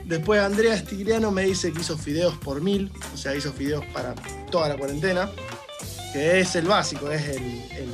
Después 0.05 0.39
Andrea 0.41 0.77
Stigliano 0.77 1.31
me 1.31 1.43
dice 1.43 1.71
que 1.73 1.81
hizo 1.81 1.97
fideos 1.97 2.37
por 2.37 2.61
mil, 2.61 2.91
o 3.13 3.17
sea, 3.17 3.35
hizo 3.35 3.51
fideos 3.51 3.83
para 3.87 4.13
toda 4.51 4.69
la 4.69 4.77
cuarentena, 4.77 5.29
que 6.13 6.39
es 6.39 6.55
el 6.55 6.65
básico, 6.67 7.09
es 7.11 7.27
el... 7.27 7.37
el- 7.71 7.93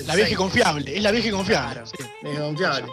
el 0.00 0.06
La 0.06 0.14
vieja 0.14 0.28
seis. 0.28 0.38
confiable, 0.38 0.96
es 0.96 1.02
la 1.02 1.10
vieja 1.12 1.30
confiable. 1.30 1.72
Claro, 1.74 1.86
sí. 1.86 2.04
es 2.24 2.38
confiable. 2.38 2.92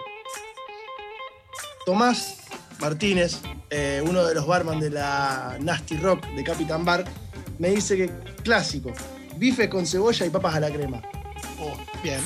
Tomás 1.86 2.36
Martínez 2.80 3.40
eh, 3.72 4.02
uno 4.06 4.24
de 4.26 4.36
los 4.36 4.46
barman 4.48 4.80
de 4.80 4.90
la 4.92 5.58
Nasty 5.60 5.98
Rock 5.98 6.26
de 6.28 6.44
Capitán 6.44 6.86
Bar, 6.86 7.06
me 7.58 7.70
dice 7.70 7.98
que 7.98 8.10
clásico, 8.44 8.92
bife 9.38 9.70
con 9.70 9.86
cebolla 9.88 10.26
y 10.26 10.30
papas 10.30 10.56
a 10.56 10.60
la 10.60 10.70
crema. 10.72 11.02
Oh, 11.60 11.76
bien. 12.04 12.22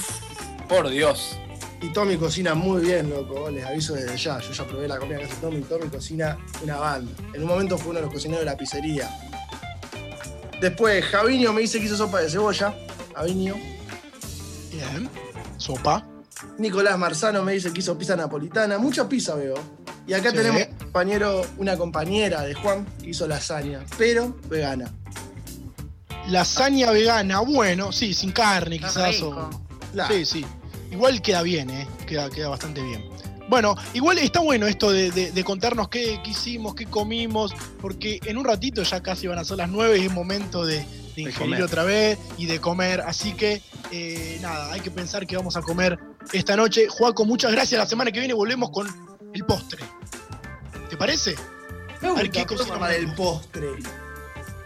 Por 0.68 0.90
Dios. 0.90 1.38
Y 1.84 1.90
Tommy 1.90 2.16
cocina 2.18 2.56
muy 2.56 2.82
bien, 2.82 3.10
loco, 3.10 3.50
les 3.52 3.66
aviso 3.66 3.94
desde 3.94 4.16
ya. 4.18 4.40
Yo 4.40 4.52
ya 4.54 4.64
probé 4.66 4.88
la 4.88 4.98
comida 4.98 5.18
que 5.20 5.26
hace 5.26 5.36
Tommy, 5.36 5.62
Tommy 5.62 5.90
cocina 5.90 6.38
una 6.64 6.78
banda. 6.78 7.12
En 7.34 7.42
un 7.42 7.48
momento 7.48 7.78
fue 7.78 7.90
uno 7.92 8.00
de 8.00 8.06
los 8.06 8.14
cocineros 8.14 8.42
de 8.46 8.46
la 8.52 8.58
pizzería. 8.58 9.10
Después, 10.62 11.04
Javiño 11.06 11.52
me 11.52 11.62
dice 11.62 11.80
que 11.80 11.86
hizo 11.86 11.98
sopa 11.98 12.22
de 12.22 12.30
cebolla. 12.30 12.74
Javiño. 13.14 13.56
Bien. 14.72 15.10
Sopa. 15.58 16.08
Nicolás 16.58 16.98
Marzano 16.98 17.44
me 17.44 17.52
dice 17.54 17.72
que 17.74 17.80
hizo 17.82 17.98
pizza 17.98 18.16
napolitana. 18.16 18.78
Mucha 18.78 19.08
pizza 19.10 19.36
veo. 19.36 19.56
Y 20.08 20.14
acá 20.14 20.32
Sí. 20.32 20.38
tenemos 20.38 20.62
un 20.70 20.78
compañero, 20.78 21.42
una 21.58 21.78
compañera 21.78 22.42
de 22.44 22.54
Juan 22.54 22.86
que 23.02 23.10
hizo 23.10 23.28
lasaña, 23.28 23.82
pero 23.98 24.36
vegana. 24.48 24.90
Lasaña 26.30 26.92
vegana, 26.92 27.42
bueno, 27.42 27.92
sí, 27.92 28.14
sin 28.14 28.32
carne 28.32 28.78
Está 28.78 28.88
quizás. 28.88 29.16
rico. 29.16 29.28
o- 29.30 29.64
Claro. 29.94 30.14
Sí, 30.16 30.26
sí. 30.26 30.46
Igual 30.94 31.22
queda 31.22 31.42
bien, 31.42 31.70
¿eh? 31.70 31.88
Queda, 32.08 32.30
queda 32.30 32.48
bastante 32.50 32.82
bien. 32.82 33.04
Bueno, 33.50 33.76
igual 33.94 34.18
está 34.20 34.40
bueno 34.40 34.68
esto 34.68 34.92
de, 34.92 35.12
de- 35.12 35.32
de 35.32 35.44
contarnos 35.44 35.90
qué, 35.90 36.22
qué 36.24 36.30
hicimos, 36.30 36.76
qué 36.76 36.86
comimos, 36.86 37.52
porque 37.82 38.20
en 38.26 38.38
un 38.38 38.46
ratito 38.46 38.84
ya 38.84 39.02
casi 39.04 39.28
van 39.28 39.38
a 39.40 39.44
ser 39.44 39.58
las 39.58 39.70
9 39.70 39.98
y 40.00 40.06
es 40.06 40.12
momento 40.12 40.66
de, 40.66 40.86
de 41.16 41.22
ingerir 41.24 41.62
otra 41.62 41.84
vez 41.84 42.18
y 42.38 42.46
de 42.46 42.60
comer. 42.62 43.02
Así 43.02 43.34
que, 43.34 43.62
eh, 43.92 44.38
nada, 44.42 44.72
hay 44.72 44.80
que 44.80 44.92
pensar 44.92 45.28
que 45.28 45.36
vamos 45.36 45.58
a 45.58 45.62
comer 45.62 46.00
esta 46.32 46.56
noche. 46.56 46.88
Juaco, 46.88 47.26
muchas 47.26 47.52
gracias. 47.52 47.78
La 47.78 47.86
semana 47.86 48.12
que 48.12 48.20
viene 48.20 48.34
volvemos 48.34 48.70
con 48.70 48.88
el 49.34 49.46
postre. 49.46 49.84
¿Te 50.90 50.96
parece? 50.96 51.36
Me 52.02 52.10
A 52.10 52.14
ver, 52.14 52.32
¿qué 52.32 52.46
¿qué 52.46 52.56
cocina 52.56 52.80
para 52.80 52.96
el 52.96 53.02
tenemos? 53.14 53.18
postre. 53.42 53.68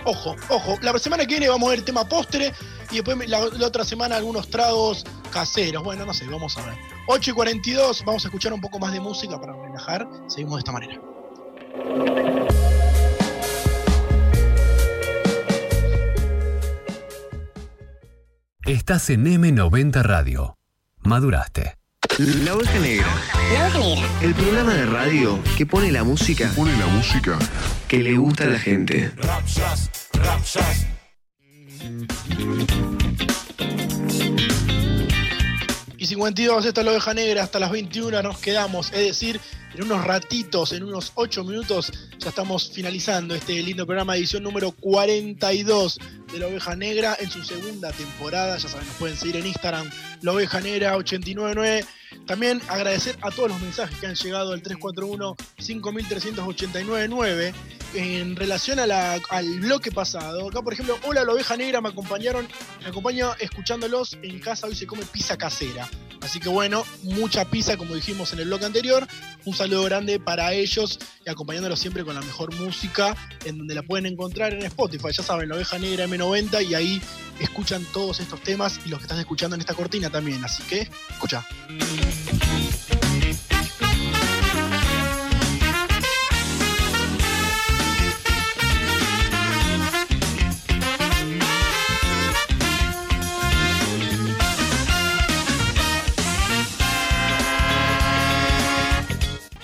Ojo, 0.05 0.35
ojo. 0.49 0.77
La 0.81 0.97
semana 0.99 1.23
que 1.25 1.33
viene 1.33 1.49
vamos 1.49 1.67
a 1.67 1.69
ver 1.71 1.79
el 1.79 1.85
tema 1.85 2.07
postre 2.07 2.53
y 2.91 2.95
después 2.95 3.29
la, 3.29 3.45
la 3.45 3.67
otra 3.67 3.83
semana 3.83 4.15
algunos 4.15 4.49
tragos 4.49 5.03
caseros. 5.31 5.83
Bueno, 5.83 6.05
no 6.05 6.13
sé, 6.13 6.25
vamos 6.27 6.57
a 6.57 6.65
ver. 6.65 6.75
8 7.07 7.31
y 7.31 7.33
42, 7.33 8.03
vamos 8.05 8.25
a 8.25 8.27
escuchar 8.27 8.53
un 8.53 8.61
poco 8.61 8.79
más 8.79 8.91
de 8.91 8.99
música 8.99 9.39
para 9.39 9.53
relajar. 9.53 10.07
Seguimos 10.27 10.55
de 10.55 10.59
esta 10.59 10.71
manera. 10.71 11.01
Estás 18.65 19.09
en 19.09 19.25
M90 19.25 20.01
Radio. 20.03 20.57
Maduraste. 20.99 21.77
La 22.17 22.55
Oveja 22.55 22.79
Negra. 22.79 23.07
El 24.21 24.33
programa 24.33 24.73
de 24.73 24.85
radio 24.87 25.39
que 25.57 25.65
pone 25.65 25.89
la 25.91 26.03
música. 26.03 26.51
Pone 26.53 26.75
la 26.75 26.87
música. 26.87 27.39
Que 27.87 27.99
le 27.99 28.17
gusta 28.17 28.43
a 28.43 28.47
la 28.47 28.59
gente. 28.59 29.13
Y 35.97 36.05
52, 36.05 36.65
esta 36.65 36.81
es 36.81 36.85
la 36.85 36.91
oveja 36.91 37.13
negra, 37.13 37.43
hasta 37.43 37.59
las 37.59 37.71
21 37.71 38.21
nos 38.21 38.39
quedamos. 38.39 38.91
Es 38.93 38.99
decir, 38.99 39.41
en 39.77 39.83
unos 39.83 40.03
ratitos, 40.03 40.71
en 40.73 40.83
unos 40.83 41.11
8 41.15 41.43
minutos, 41.43 41.91
ya 42.17 42.29
estamos 42.29 42.71
finalizando 42.73 43.35
este 43.35 43.61
lindo 43.61 43.85
programa, 43.85 44.15
edición 44.17 44.41
número 44.43 44.71
42 44.71 45.99
de 46.33 46.39
la 46.39 46.47
oveja 46.47 46.75
negra 46.75 47.15
en 47.19 47.29
su 47.29 47.43
segunda 47.43 47.91
temporada. 47.91 48.57
Ya 48.57 48.67
saben, 48.69 48.87
nos 48.87 48.95
pueden 48.97 49.15
seguir 49.17 49.35
en 49.37 49.45
Instagram, 49.45 49.87
la 50.21 50.31
oveja 50.33 50.59
negra 50.61 50.97
899. 50.97 51.85
También 52.25 52.61
agradecer 52.69 53.17
a 53.21 53.29
todos 53.31 53.49
los 53.49 53.59
mensajes 53.61 53.97
que 53.99 54.07
han 54.07 54.15
llegado 54.15 54.53
al 54.53 54.63
341-5389-9 54.63 57.53
en 57.93 58.35
relación 58.35 58.79
a 58.79 58.87
la- 58.87 59.21
al 59.29 59.59
bloque 59.59 59.91
pasado. 59.91 60.49
Acá, 60.49 60.61
por 60.61 60.73
ejemplo, 60.73 60.97
hola 61.03 61.23
la 61.23 61.33
oveja 61.33 61.55
negra, 61.55 61.79
me 61.81 61.89
acompañaron, 61.89 62.47
me 62.81 62.87
acompaña 62.89 63.31
escuchándolos 63.39 64.17
en 64.21 64.39
casa, 64.39 64.67
hoy 64.67 64.75
se 64.75 64.85
come 64.87 65.03
pizza 65.05 65.37
casera. 65.37 65.89
Así 66.21 66.39
que 66.39 66.49
bueno, 66.49 66.83
mucha 67.03 67.45
pizza 67.45 67.77
como 67.77 67.95
dijimos 67.95 68.33
en 68.33 68.39
el 68.39 68.45
bloque 68.47 68.65
anterior. 68.65 69.07
Un 69.45 69.53
saludo 69.55 69.66
grande 69.75 70.19
para 70.19 70.53
ellos 70.53 70.99
y 71.25 71.29
acompañándolos 71.29 71.79
siempre 71.79 72.03
con 72.03 72.15
la 72.15 72.21
mejor 72.21 72.53
música 72.55 73.15
en 73.45 73.57
donde 73.57 73.75
la 73.75 73.83
pueden 73.83 74.05
encontrar 74.05 74.53
en 74.53 74.63
Spotify. 74.63 75.09
Ya 75.11 75.23
saben, 75.23 75.49
la 75.49 75.55
oveja 75.55 75.77
negra 75.77 76.07
M90 76.07 76.65
y 76.65 76.73
ahí 76.73 77.01
escuchan 77.39 77.85
todos 77.93 78.19
estos 78.19 78.41
temas 78.41 78.79
y 78.85 78.89
los 78.89 78.99
que 78.99 79.03
están 79.03 79.19
escuchando 79.19 79.55
en 79.55 79.61
esta 79.61 79.73
cortina 79.73 80.09
también. 80.09 80.43
Así 80.43 80.63
que, 80.63 80.89
escucha. 81.09 81.45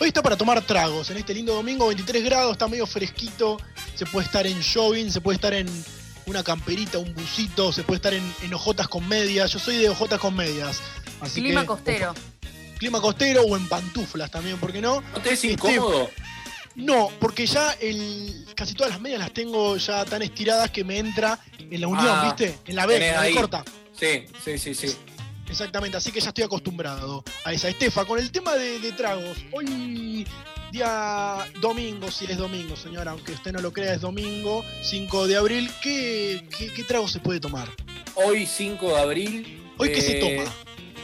Hoy 0.03 0.09
está 0.09 0.21
para 0.21 0.35
tomar 0.35 0.61
tragos 0.63 1.09
en 1.11 1.15
este 1.15 1.34
lindo 1.34 1.53
domingo, 1.53 1.88
23 1.88 2.25
grados, 2.25 2.51
está 2.51 2.67
medio 2.67 2.85
fresquito, 2.85 3.57
se 3.95 4.05
puede 4.05 4.25
estar 4.25 4.45
en 4.45 4.61
jogging, 4.61 5.09
se 5.09 5.21
puede 5.21 5.35
estar 5.38 5.53
en 5.53 5.65
una 6.25 6.43
camperita, 6.43 6.97
un 6.97 7.13
busito, 7.13 7.71
se 7.71 7.84
puede 7.84 7.95
estar 7.99 8.13
en, 8.13 8.34
en 8.41 8.53
ojotas 8.53 8.89
con 8.89 9.07
medias. 9.07 9.49
Yo 9.53 9.59
soy 9.59 9.77
de 9.77 9.88
ojotas 9.88 10.19
con 10.19 10.35
medias. 10.35 10.81
Así 11.21 11.39
Clima 11.39 11.61
que- 11.61 11.67
costero. 11.67 12.13
Clima 12.80 12.99
costero 12.99 13.43
o 13.43 13.55
en 13.55 13.65
pantuflas 13.69 14.30
también, 14.30 14.57
¿por 14.57 14.73
qué 14.73 14.81
no? 14.81 14.99
¿No 14.99 15.21
te 15.21 15.30
es 15.30 15.41
Este, 15.45 15.53
incómodo? 15.53 16.09
No, 16.75 17.09
porque 17.21 17.45
ya 17.45 17.71
el, 17.80 18.45
casi 18.57 18.73
todas 18.73 18.91
las 18.91 18.99
medias 18.99 19.19
las 19.21 19.31
tengo 19.31 19.77
ya 19.77 20.03
tan 20.03 20.21
estiradas 20.21 20.69
que 20.69 20.84
me 20.84 20.97
entra 20.97 21.39
en 21.57 21.80
la 21.80 21.88
unión, 21.88 22.09
Ah, 22.09 22.23
¿viste? 22.25 22.57
En 22.67 22.75
la 22.75 22.85
B, 22.85 22.97
en 23.07 23.15
la 23.15 23.21
B 23.21 23.34
corta. 23.35 23.63
Sí, 23.97 24.25
sí, 24.43 24.57
sí, 24.57 24.75
sí. 24.75 24.97
Exactamente, 25.49 25.97
así 25.97 26.11
que 26.11 26.19
ya 26.19 26.29
estoy 26.29 26.43
acostumbrado 26.43 27.23
a 27.43 27.53
esa. 27.53 27.69
Estefa, 27.69 28.05
con 28.05 28.19
el 28.19 28.31
tema 28.31 28.55
de, 28.55 28.79
de 28.79 28.91
tragos, 28.91 29.37
hoy 29.51 30.25
día 30.71 31.45
domingo, 31.61 32.09
si 32.09 32.25
es 32.25 32.37
domingo, 32.37 32.75
señora, 32.75 33.11
aunque 33.11 33.33
usted 33.33 33.51
no 33.51 33.61
lo 33.61 33.71
crea, 33.71 33.93
es 33.93 34.01
domingo, 34.01 34.65
5 34.81 35.27
de 35.27 35.37
abril, 35.37 35.69
¿qué, 35.81 36.47
qué, 36.57 36.73
qué 36.73 36.83
trago 36.83 37.07
se 37.07 37.19
puede 37.19 37.39
tomar? 37.39 37.69
Hoy 38.15 38.45
5 38.45 38.87
de 38.87 38.99
abril. 38.99 39.63
¿Hoy 39.77 39.91
qué 39.91 40.01
se 40.01 40.17
eh, 40.17 40.19
toma? 40.19 40.51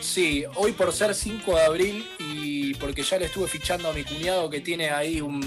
Sí, 0.02 0.44
hoy 0.56 0.72
por 0.72 0.92
ser 0.94 1.14
5 1.14 1.56
de 1.56 1.62
abril 1.62 2.08
y 2.20 2.74
porque 2.76 3.04
ya 3.04 3.18
le 3.18 3.26
estuve 3.26 3.48
fichando 3.48 3.90
a 3.90 3.94
mi 3.94 4.04
cuñado 4.04 4.50
que 4.50 4.62
tiene 4.62 4.90
ahí 4.90 5.22
un, 5.22 5.44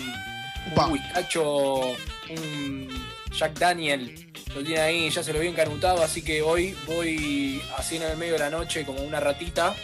un 0.77 0.99
un 2.31 2.89
Jack 3.33 3.59
Daniel, 3.59 4.32
lo 4.55 4.63
tiene 4.63 4.81
ahí, 4.81 5.11
ya 5.11 5.23
se 5.23 5.33
lo 5.33 5.39
había 5.39 5.51
encanutado, 5.51 6.03
así 6.03 6.23
que 6.23 6.43
hoy 6.43 6.77
voy 6.87 7.63
así 7.79 7.97
en 7.97 8.03
el 8.03 8.17
medio 8.17 8.35
de 8.35 8.39
la 8.41 8.51
noche 8.51 8.85
como 8.85 9.01
una 9.03 9.21
ratita 9.21 9.75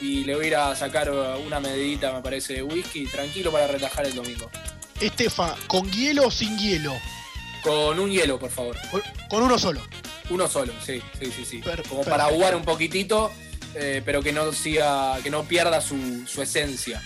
y 0.00 0.24
le 0.24 0.34
voy 0.34 0.44
a 0.46 0.48
ir 0.48 0.56
a 0.56 0.76
sacar 0.76 1.10
una 1.10 1.60
medidita, 1.60 2.12
me 2.12 2.20
parece, 2.22 2.54
de 2.54 2.62
whisky, 2.62 3.06
tranquilo 3.06 3.50
para 3.52 3.66
relajar 3.66 4.06
el 4.06 4.14
domingo. 4.14 4.50
Estefa, 5.00 5.56
¿con 5.66 5.90
hielo 5.90 6.26
o 6.26 6.30
sin 6.30 6.58
hielo? 6.58 6.94
Con 7.62 7.98
un 7.98 8.10
hielo, 8.10 8.38
por 8.38 8.50
favor. 8.50 8.76
Con, 8.90 9.02
con 9.28 9.42
uno 9.42 9.58
solo. 9.58 9.80
Uno 10.30 10.48
solo, 10.48 10.72
sí, 10.84 11.02
sí, 11.20 11.32
sí, 11.34 11.44
sí. 11.44 11.58
Per- 11.58 11.82
Como 11.88 12.02
para 12.04 12.24
aguar 12.26 12.54
un 12.54 12.64
poquitito, 12.64 13.30
eh, 13.74 14.00
pero 14.04 14.22
que 14.22 14.32
no 14.32 14.52
siga, 14.52 15.18
que 15.22 15.30
no 15.30 15.44
pierda 15.44 15.80
su, 15.80 16.24
su 16.26 16.40
esencia. 16.42 17.02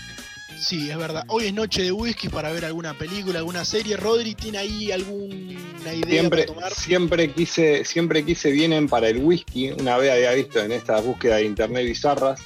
Sí, 0.57 0.89
es 0.89 0.97
verdad. 0.97 1.23
Hoy 1.27 1.45
es 1.47 1.53
noche 1.53 1.83
de 1.83 1.91
whisky 1.91 2.29
para 2.29 2.51
ver 2.51 2.65
alguna 2.65 2.93
película, 2.97 3.39
alguna 3.39 3.65
serie. 3.65 3.97
Rodri, 3.97 4.35
¿tiene 4.35 4.57
ahí 4.59 4.91
alguna 4.91 5.93
idea 5.93 6.09
Siempre, 6.09 6.43
para 6.43 6.45
tomar? 6.55 6.73
siempre 6.73 7.31
quise, 7.31 7.83
siempre 7.85 8.23
quise 8.25 8.51
vienen 8.51 8.87
para 8.87 9.09
el 9.09 9.17
whisky, 9.17 9.71
una 9.71 9.97
vez 9.97 10.11
había 10.11 10.31
visto 10.33 10.59
en 10.59 10.71
esta 10.71 10.99
búsqueda 11.01 11.37
de 11.37 11.45
internet 11.45 11.85
bizarras, 11.85 12.39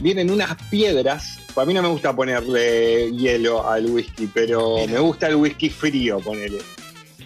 vienen 0.00 0.30
unas 0.30 0.56
piedras, 0.70 1.38
a 1.56 1.64
mí 1.64 1.74
no 1.74 1.82
me 1.82 1.88
gusta 1.88 2.14
ponerle 2.14 3.12
hielo 3.12 3.68
al 3.68 3.86
whisky, 3.86 4.26
pero 4.32 4.76
Mira. 4.78 4.92
me 4.94 4.98
gusta 5.00 5.28
el 5.28 5.36
whisky 5.36 5.70
frío, 5.70 6.20
ponele. 6.20 6.58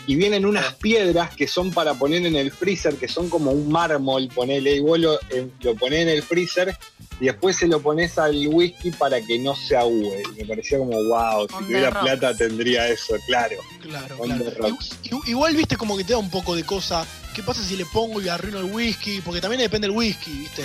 Y 0.08 0.16
vienen 0.16 0.46
unas 0.46 0.74
piedras 0.76 1.34
que 1.36 1.46
son 1.46 1.70
para 1.70 1.92
poner 1.92 2.24
en 2.24 2.34
el 2.34 2.50
freezer, 2.50 2.94
que 2.96 3.06
son 3.08 3.28
como 3.28 3.50
un 3.52 3.70
mármol, 3.70 4.26
ponele, 4.34 4.76
y 4.76 4.80
vos 4.80 4.98
lo, 4.98 5.14
eh, 5.30 5.46
lo 5.60 5.74
ponés 5.76 6.00
en 6.00 6.08
el 6.08 6.22
freezer 6.22 6.74
y 7.20 7.26
después 7.26 7.56
se 7.56 7.66
lo 7.66 7.80
pones 7.82 8.16
al 8.18 8.34
whisky 8.48 8.90
para 8.90 9.20
que 9.20 9.38
no 9.38 9.54
se 9.54 9.76
ahúe. 9.76 10.14
Y 10.34 10.40
me 10.40 10.46
parecía 10.46 10.78
como, 10.78 10.92
wow, 11.04 11.46
si 11.46 11.54
On 11.54 11.64
tuviera 11.66 11.90
rocks. 11.90 12.02
plata 12.04 12.34
tendría 12.34 12.88
eso, 12.88 13.16
claro. 13.26 13.56
Claro, 13.82 14.16
On 14.18 14.28
claro. 14.30 14.44
the 14.46 14.50
rocks. 14.52 14.96
I- 15.02 15.08
i- 15.14 15.30
Igual, 15.30 15.54
viste, 15.54 15.76
como 15.76 15.94
que 15.96 16.04
te 16.04 16.14
da 16.14 16.18
un 16.18 16.30
poco 16.30 16.56
de 16.56 16.64
cosa. 16.64 17.06
¿Qué 17.34 17.42
pasa 17.42 17.62
si 17.62 17.76
le 17.76 17.84
pongo 17.84 18.20
y 18.22 18.28
arruino 18.30 18.60
el 18.60 18.64
whisky? 18.72 19.20
Porque 19.20 19.42
también 19.42 19.60
depende 19.60 19.88
del 19.88 19.96
whisky, 19.96 20.30
viste. 20.32 20.62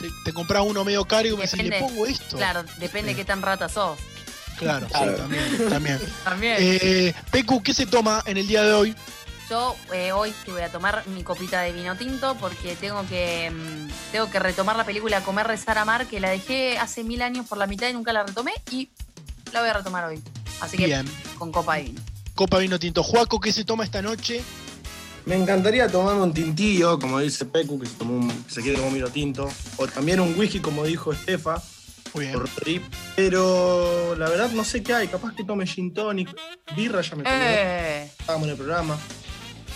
Te, 0.00 0.08
te 0.24 0.32
compras 0.32 0.62
uno 0.64 0.84
medio 0.84 1.04
caro 1.04 1.26
y 1.28 1.36
me 1.36 1.46
decís, 1.46 1.62
¿le 1.64 1.80
pongo 1.80 2.06
esto? 2.06 2.36
Claro, 2.36 2.64
depende 2.78 3.10
Sí. 3.10 3.16
qué 3.16 3.24
tan 3.24 3.42
rata 3.42 3.68
sos. 3.68 3.98
Claro, 4.58 4.86
sí, 4.86 4.92
también. 5.16 5.68
también. 5.68 6.00
También. 6.24 6.56
Eh, 6.58 7.14
Pecu, 7.30 7.62
¿qué 7.62 7.74
se 7.74 7.86
toma 7.86 8.22
en 8.26 8.36
el 8.36 8.46
día 8.46 8.62
de 8.62 8.72
hoy? 8.72 8.94
Yo 9.50 9.76
eh, 9.92 10.12
hoy 10.12 10.32
te 10.44 10.52
voy 10.52 10.62
a 10.62 10.70
tomar 10.72 11.06
mi 11.08 11.22
copita 11.22 11.60
de 11.60 11.72
vino 11.72 11.96
tinto 11.96 12.34
porque 12.40 12.76
tengo 12.76 13.04
que 13.06 13.50
mm, 13.50 13.88
tengo 14.12 14.30
que 14.30 14.38
retomar 14.38 14.74
la 14.76 14.84
película 14.86 15.20
Comer, 15.22 15.46
Rezar, 15.46 15.76
Amar, 15.76 16.06
que 16.06 16.18
la 16.18 16.30
dejé 16.30 16.78
hace 16.78 17.04
mil 17.04 17.20
años 17.20 17.46
por 17.46 17.58
la 17.58 17.66
mitad 17.66 17.88
y 17.88 17.92
nunca 17.92 18.12
la 18.12 18.22
retomé 18.24 18.52
y 18.70 18.88
la 19.52 19.60
voy 19.60 19.68
a 19.68 19.74
retomar 19.74 20.04
hoy. 20.06 20.18
Así 20.60 20.76
que 20.78 20.86
Bien. 20.86 21.06
con 21.38 21.52
copa 21.52 21.78
y 21.78 21.84
vino. 21.88 22.00
Copa 22.34 22.58
vino 22.58 22.78
tinto. 22.78 23.02
Juaco, 23.02 23.38
¿qué 23.38 23.52
se 23.52 23.64
toma 23.64 23.84
esta 23.84 24.00
noche? 24.00 24.42
Me 25.26 25.36
encantaría 25.36 25.88
tomarme 25.88 26.22
un 26.22 26.32
tintillo, 26.34 26.98
como 26.98 27.18
dice 27.18 27.44
Pecu, 27.44 27.78
que 27.78 27.86
se, 27.86 27.94
tomó 27.94 28.14
un- 28.14 28.44
que 28.44 28.50
se 28.54 28.60
quiere 28.62 28.76
tomar 28.76 28.88
un 28.88 28.94
vino 28.94 29.08
tinto. 29.08 29.48
O 29.76 29.86
también 29.86 30.20
un 30.20 30.38
whisky, 30.38 30.60
como 30.60 30.84
dijo 30.84 31.12
Estefa. 31.12 31.62
Muy 32.14 32.26
bien. 32.26 32.82
Pero 33.16 34.14
la 34.16 34.28
verdad 34.28 34.50
no 34.50 34.64
sé 34.64 34.82
qué 34.82 34.94
hay. 34.94 35.08
Capaz 35.08 35.34
que 35.34 35.44
tome 35.44 35.66
gin 35.66 35.92
tonic. 35.92 36.34
Birra 36.76 37.00
ya 37.00 37.16
me. 37.16 37.24
Eh, 37.26 38.04
Estábamos 38.18 38.46
en 38.46 38.50
el 38.52 38.56
programa. 38.56 38.98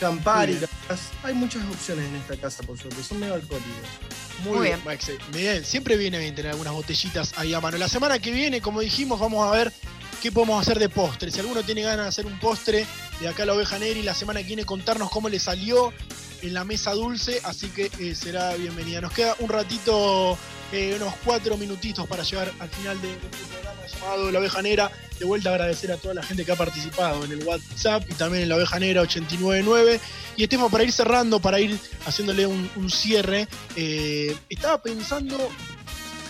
Campari, 0.00 0.52
bien. 0.54 0.66
capaz. 0.66 1.00
Hay 1.24 1.34
muchas 1.34 1.62
opciones 1.68 2.06
en 2.06 2.16
esta 2.16 2.36
casa, 2.36 2.62
por 2.62 2.78
suerte. 2.78 3.02
Son 3.02 3.18
medio 3.18 3.34
alcohólicos. 3.34 3.88
Muy 4.44 4.68
bien. 4.68 4.80
Maxe. 4.84 5.18
Bien, 5.32 5.64
siempre 5.64 5.96
viene 5.96 6.18
bien 6.20 6.34
tener 6.34 6.52
algunas 6.52 6.72
botellitas 6.72 7.34
ahí 7.36 7.54
a 7.54 7.60
mano. 7.60 7.76
La 7.76 7.88
semana 7.88 8.20
que 8.20 8.30
viene, 8.30 8.60
como 8.60 8.80
dijimos, 8.80 9.18
vamos 9.18 9.46
a 9.46 9.50
ver 9.50 9.72
qué 10.22 10.30
podemos 10.30 10.62
hacer 10.62 10.78
de 10.78 10.88
postre. 10.88 11.32
Si 11.32 11.40
alguno 11.40 11.64
tiene 11.64 11.82
ganas 11.82 12.04
de 12.04 12.08
hacer 12.08 12.26
un 12.26 12.38
postre 12.38 12.86
de 13.20 13.28
acá 13.28 13.42
a 13.42 13.46
la 13.46 13.54
oveja 13.54 13.80
negra 13.80 13.98
y 13.98 14.02
la 14.04 14.14
semana 14.14 14.40
que 14.40 14.46
viene 14.46 14.64
contarnos 14.64 15.10
cómo 15.10 15.28
le 15.28 15.40
salió 15.40 15.92
en 16.42 16.54
la 16.54 16.64
mesa 16.64 16.92
dulce, 16.92 17.40
así 17.44 17.68
que 17.68 17.90
eh, 17.98 18.14
será 18.14 18.54
bienvenida. 18.54 19.00
Nos 19.00 19.12
queda 19.12 19.34
un 19.40 19.48
ratito, 19.48 20.38
eh, 20.72 20.94
unos 20.96 21.14
cuatro 21.24 21.56
minutitos 21.56 22.06
para 22.06 22.22
llegar 22.22 22.52
al 22.58 22.68
final 22.68 23.00
de 23.00 23.12
este 23.12 23.28
programa 23.28 23.86
llamado 23.86 24.30
La 24.30 24.38
Oveja 24.38 24.62
Negra. 24.62 24.90
De 25.18 25.24
vuelta 25.24 25.50
agradecer 25.50 25.90
a 25.90 25.96
toda 25.96 26.14
la 26.14 26.22
gente 26.22 26.44
que 26.44 26.52
ha 26.52 26.56
participado 26.56 27.24
en 27.24 27.32
el 27.32 27.44
WhatsApp 27.44 28.04
y 28.08 28.14
también 28.14 28.44
en 28.44 28.48
La 28.50 28.56
Oveja 28.56 28.78
Negra 28.78 29.02
899. 29.02 30.00
Y 30.36 30.44
Estefan, 30.44 30.70
para 30.70 30.84
ir 30.84 30.92
cerrando, 30.92 31.40
para 31.40 31.60
ir 31.60 31.78
haciéndole 32.06 32.46
un, 32.46 32.90
cierre, 32.90 33.48
eh, 33.74 34.36
estaba 34.48 34.80
pensando 34.80 35.36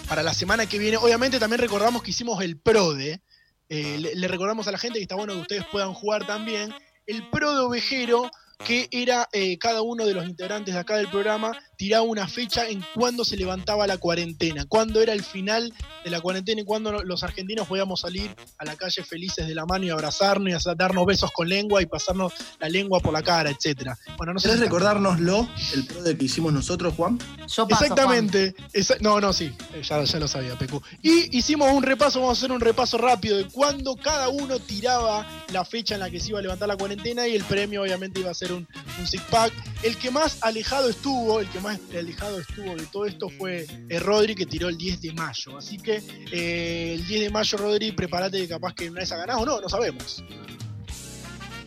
para 0.08 0.22
la 0.22 0.32
semana 0.32 0.66
que 0.66 0.78
viene, 0.78 0.96
obviamente 0.96 1.38
también 1.38 1.60
recordamos 1.60 2.02
que 2.02 2.12
hicimos 2.12 2.42
el 2.42 2.56
PRODE, 2.56 3.20
le, 3.68 4.14
le 4.14 4.28
recordamos 4.28 4.66
a 4.66 4.72
la 4.72 4.78
gente 4.78 4.98
que 4.98 5.02
está 5.02 5.16
bueno 5.16 5.34
que 5.34 5.40
ustedes 5.40 5.64
puedan 5.70 5.92
jugar 5.92 6.26
también, 6.26 6.72
el 7.06 7.28
PRODE 7.28 7.58
ovejero, 7.58 8.30
que 8.64 8.88
era 8.90 9.28
eh, 9.32 9.58
cada 9.58 9.82
uno 9.82 10.04
de 10.04 10.14
los 10.14 10.26
integrantes 10.26 10.74
de 10.74 10.80
acá 10.80 10.96
del 10.96 11.08
programa, 11.08 11.52
tiraba 11.78 12.02
una 12.02 12.26
fecha 12.26 12.68
en 12.68 12.84
cuándo 12.92 13.24
se 13.24 13.36
levantaba 13.36 13.86
la 13.86 13.98
cuarentena, 13.98 14.66
cuándo 14.66 15.00
era 15.00 15.12
el 15.12 15.22
final 15.22 15.72
de 16.04 16.10
la 16.10 16.20
cuarentena 16.20 16.60
y 16.60 16.64
cuándo 16.64 16.90
los 17.04 17.22
argentinos 17.22 17.68
podíamos 17.68 18.00
salir 18.00 18.34
a 18.58 18.64
la 18.64 18.74
calle 18.74 19.04
felices 19.04 19.46
de 19.46 19.54
la 19.54 19.64
mano 19.64 19.84
y 19.86 19.90
abrazarnos 19.90 20.50
y 20.50 20.52
hacer- 20.54 20.76
darnos 20.76 21.06
besos 21.06 21.30
con 21.30 21.48
lengua 21.48 21.80
y 21.80 21.86
pasarnos 21.86 22.32
la 22.58 22.68
lengua 22.68 22.98
por 22.98 23.12
la 23.12 23.22
cara, 23.22 23.50
etcétera. 23.50 23.96
Bueno, 24.16 24.34
no 24.34 24.40
sé 24.40 24.48
¿Querés 24.48 24.58
si- 24.58 24.64
recordárnoslo, 24.64 25.48
el 25.74 25.86
pro 25.86 26.02
de 26.02 26.18
que 26.18 26.24
hicimos 26.24 26.52
nosotros, 26.52 26.94
Juan? 26.94 27.16
yo 27.46 27.68
paso, 27.68 27.84
Exactamente. 27.84 28.56
Esa- 28.72 28.96
no, 29.00 29.20
no, 29.20 29.32
sí. 29.32 29.52
eh, 29.72 29.82
Ya, 29.88 30.02
ya 30.02 30.18
lo 30.18 30.26
sabía, 30.26 30.58
Pecu. 30.58 30.82
Y 31.02 31.36
hicimos 31.38 31.72
un 31.72 31.84
repaso, 31.84 32.18
vamos 32.20 32.38
a 32.38 32.40
hacer 32.40 32.50
un 32.50 32.60
repaso 32.60 32.98
rápido 32.98 33.36
de 33.36 33.44
cuándo 33.46 33.94
cada 33.94 34.28
uno 34.30 34.58
tiraba 34.58 35.24
la 35.52 35.64
fecha 35.64 35.94
en 35.94 36.00
la 36.00 36.10
que 36.10 36.18
se 36.18 36.30
iba 36.30 36.40
a 36.40 36.42
levantar 36.42 36.66
la 36.66 36.76
cuarentena 36.76 37.28
y 37.28 37.36
el 37.36 37.44
premio 37.44 37.82
obviamente 37.82 38.18
iba 38.18 38.30
a 38.32 38.34
ser 38.34 38.52
un, 38.52 38.66
un 38.98 39.06
six 39.06 39.22
pack. 39.30 39.52
El 39.84 39.96
que 39.96 40.10
más 40.10 40.38
alejado 40.40 40.88
estuvo, 40.88 41.38
el 41.38 41.48
que 41.48 41.60
más 41.60 41.67
alejado 41.96 42.40
estuvo 42.40 42.74
de 42.76 42.86
todo 42.86 43.06
esto 43.06 43.28
fue 43.28 43.66
eh, 43.88 43.98
Rodri, 44.00 44.34
que 44.34 44.46
tiró 44.46 44.68
el 44.68 44.76
10 44.78 45.00
de 45.02 45.12
mayo. 45.12 45.56
Así 45.58 45.78
que 45.78 46.02
eh, 46.32 46.94
el 46.94 47.06
10 47.06 47.20
de 47.22 47.30
mayo, 47.30 47.58
Rodri, 47.58 47.92
prepárate 47.92 48.38
que 48.40 48.48
capaz 48.48 48.74
que 48.74 48.90
una 48.90 49.00
vez 49.00 49.12
ha 49.12 49.16
ganado 49.16 49.40
o 49.40 49.46
no, 49.46 49.60
no 49.60 49.68
sabemos. 49.68 50.22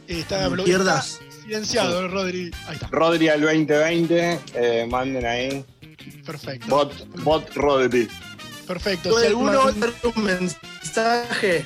Eh, 0.07 0.19
Está, 0.19 0.49
No 0.49 0.63
pierdas. 0.63 1.19
está 1.21 1.41
silenciado, 1.43 2.07
Rodri. 2.07 2.51
Ahí 2.67 2.75
está. 2.75 2.87
Rodri 2.87 3.29
al 3.29 3.41
2020, 3.41 4.39
eh, 4.55 4.87
manden 4.89 5.25
ahí. 5.25 5.65
Perfecto. 6.25 6.67
Bot, 6.67 7.07
bot 7.23 7.53
Rodri. 7.55 8.07
Perfecto. 8.67 9.09
Si 9.09 9.13
¿Puedes 9.13 9.29
alguno. 9.29 9.63
mandar 9.65 9.93
un 10.15 10.23
mensaje 10.23 11.65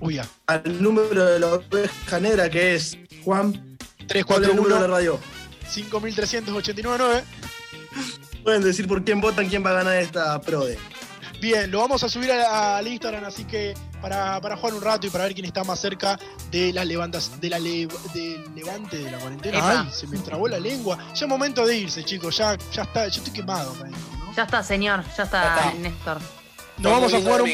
Uy, 0.00 0.14
ya. 0.14 0.28
al 0.46 0.82
número 0.82 1.24
de 1.26 1.38
la 1.40 1.54
oveja 1.54 2.20
negra 2.20 2.48
que 2.50 2.74
es 2.74 2.96
Juan? 3.24 3.52
¿Cuál 4.26 4.42
es 4.44 4.50
el 4.50 4.56
número 4.56 4.76
de 4.76 4.80
341 4.80 4.80
la 4.80 4.86
radio? 4.86 5.20
5389. 5.72 7.24
Pueden 8.44 8.62
decir 8.62 8.86
por 8.88 9.04
quién 9.04 9.20
votan, 9.20 9.48
quién 9.48 9.64
va 9.64 9.70
a 9.70 9.74
ganar 9.74 9.96
esta 9.96 10.40
PRODE. 10.40 10.78
Bien, 11.40 11.70
lo 11.70 11.78
vamos 11.80 12.02
a 12.04 12.08
subir 12.08 12.30
a- 12.30 12.76
al 12.76 12.86
Instagram, 12.86 13.24
así 13.24 13.44
que 13.44 13.74
para, 14.00 14.40
para 14.40 14.56
jugar 14.56 14.74
un 14.74 14.82
rato 14.82 15.06
y 15.06 15.10
para 15.10 15.24
ver 15.24 15.34
quién 15.34 15.44
está 15.46 15.64
más 15.64 15.80
cerca 15.80 16.18
de 16.52 16.72
las 16.72 16.86
levantas, 16.86 17.40
de 17.40 17.50
la 17.50 17.58
le- 17.58 17.88
del 18.14 18.44
levante 18.54 18.98
de 18.98 19.10
la 19.10 19.18
cuarentena. 19.18 19.58
Epa. 19.58 19.80
Ay, 19.82 19.88
se 19.92 20.06
me 20.06 20.18
trabó 20.18 20.46
la 20.46 20.60
lengua. 20.60 20.98
Ya 21.14 21.24
es 21.24 21.28
momento 21.28 21.66
de 21.66 21.76
irse, 21.76 22.04
chicos. 22.04 22.36
Ya, 22.36 22.56
ya 22.72 22.82
está, 22.82 23.08
yo 23.08 23.18
estoy 23.22 23.32
quemado. 23.32 23.74
Ya 24.36 24.44
está, 24.44 24.62
señor. 24.62 25.02
Ya 25.16 25.24
está, 25.24 25.42
Ya 25.42 25.56
está. 25.68 25.78
Néstor. 25.78 26.18
Nos 26.78 26.92
vamos 26.92 27.12
a 27.14 27.18
jugar 27.20 27.42
un. 27.42 27.50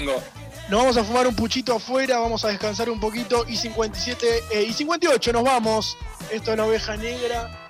Nos 0.68 0.80
vamos 0.80 0.96
a 0.98 1.04
fumar 1.04 1.26
un 1.26 1.34
puchito 1.34 1.74
afuera, 1.74 2.18
vamos 2.18 2.44
a 2.44 2.48
descansar 2.48 2.90
un 2.90 3.00
poquito 3.00 3.46
y 3.48 3.56
57 3.56 4.44
eh, 4.52 4.64
y 4.64 4.72
58 4.74 5.32
nos 5.32 5.42
vamos. 5.42 5.96
Esto 6.30 6.50
es 6.52 6.58
la 6.58 6.66
oveja 6.66 6.94
negra. 6.98 7.68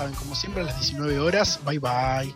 Saben, 0.00 0.14
como 0.14 0.34
siempre 0.34 0.62
a 0.62 0.64
las 0.64 0.80
19 0.80 1.18
horas. 1.18 1.60
Bye 1.64 1.78
bye. 1.78 2.34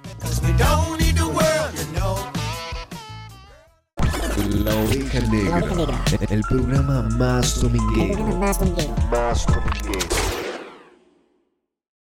La 4.64 4.74
oveja 4.74 5.20
negra. 5.20 6.04
El 6.28 6.42
programa 6.42 7.02
más 7.02 7.60
dominguero. 7.60 8.24
Más 8.36 8.58
dominguero. 8.58 10.33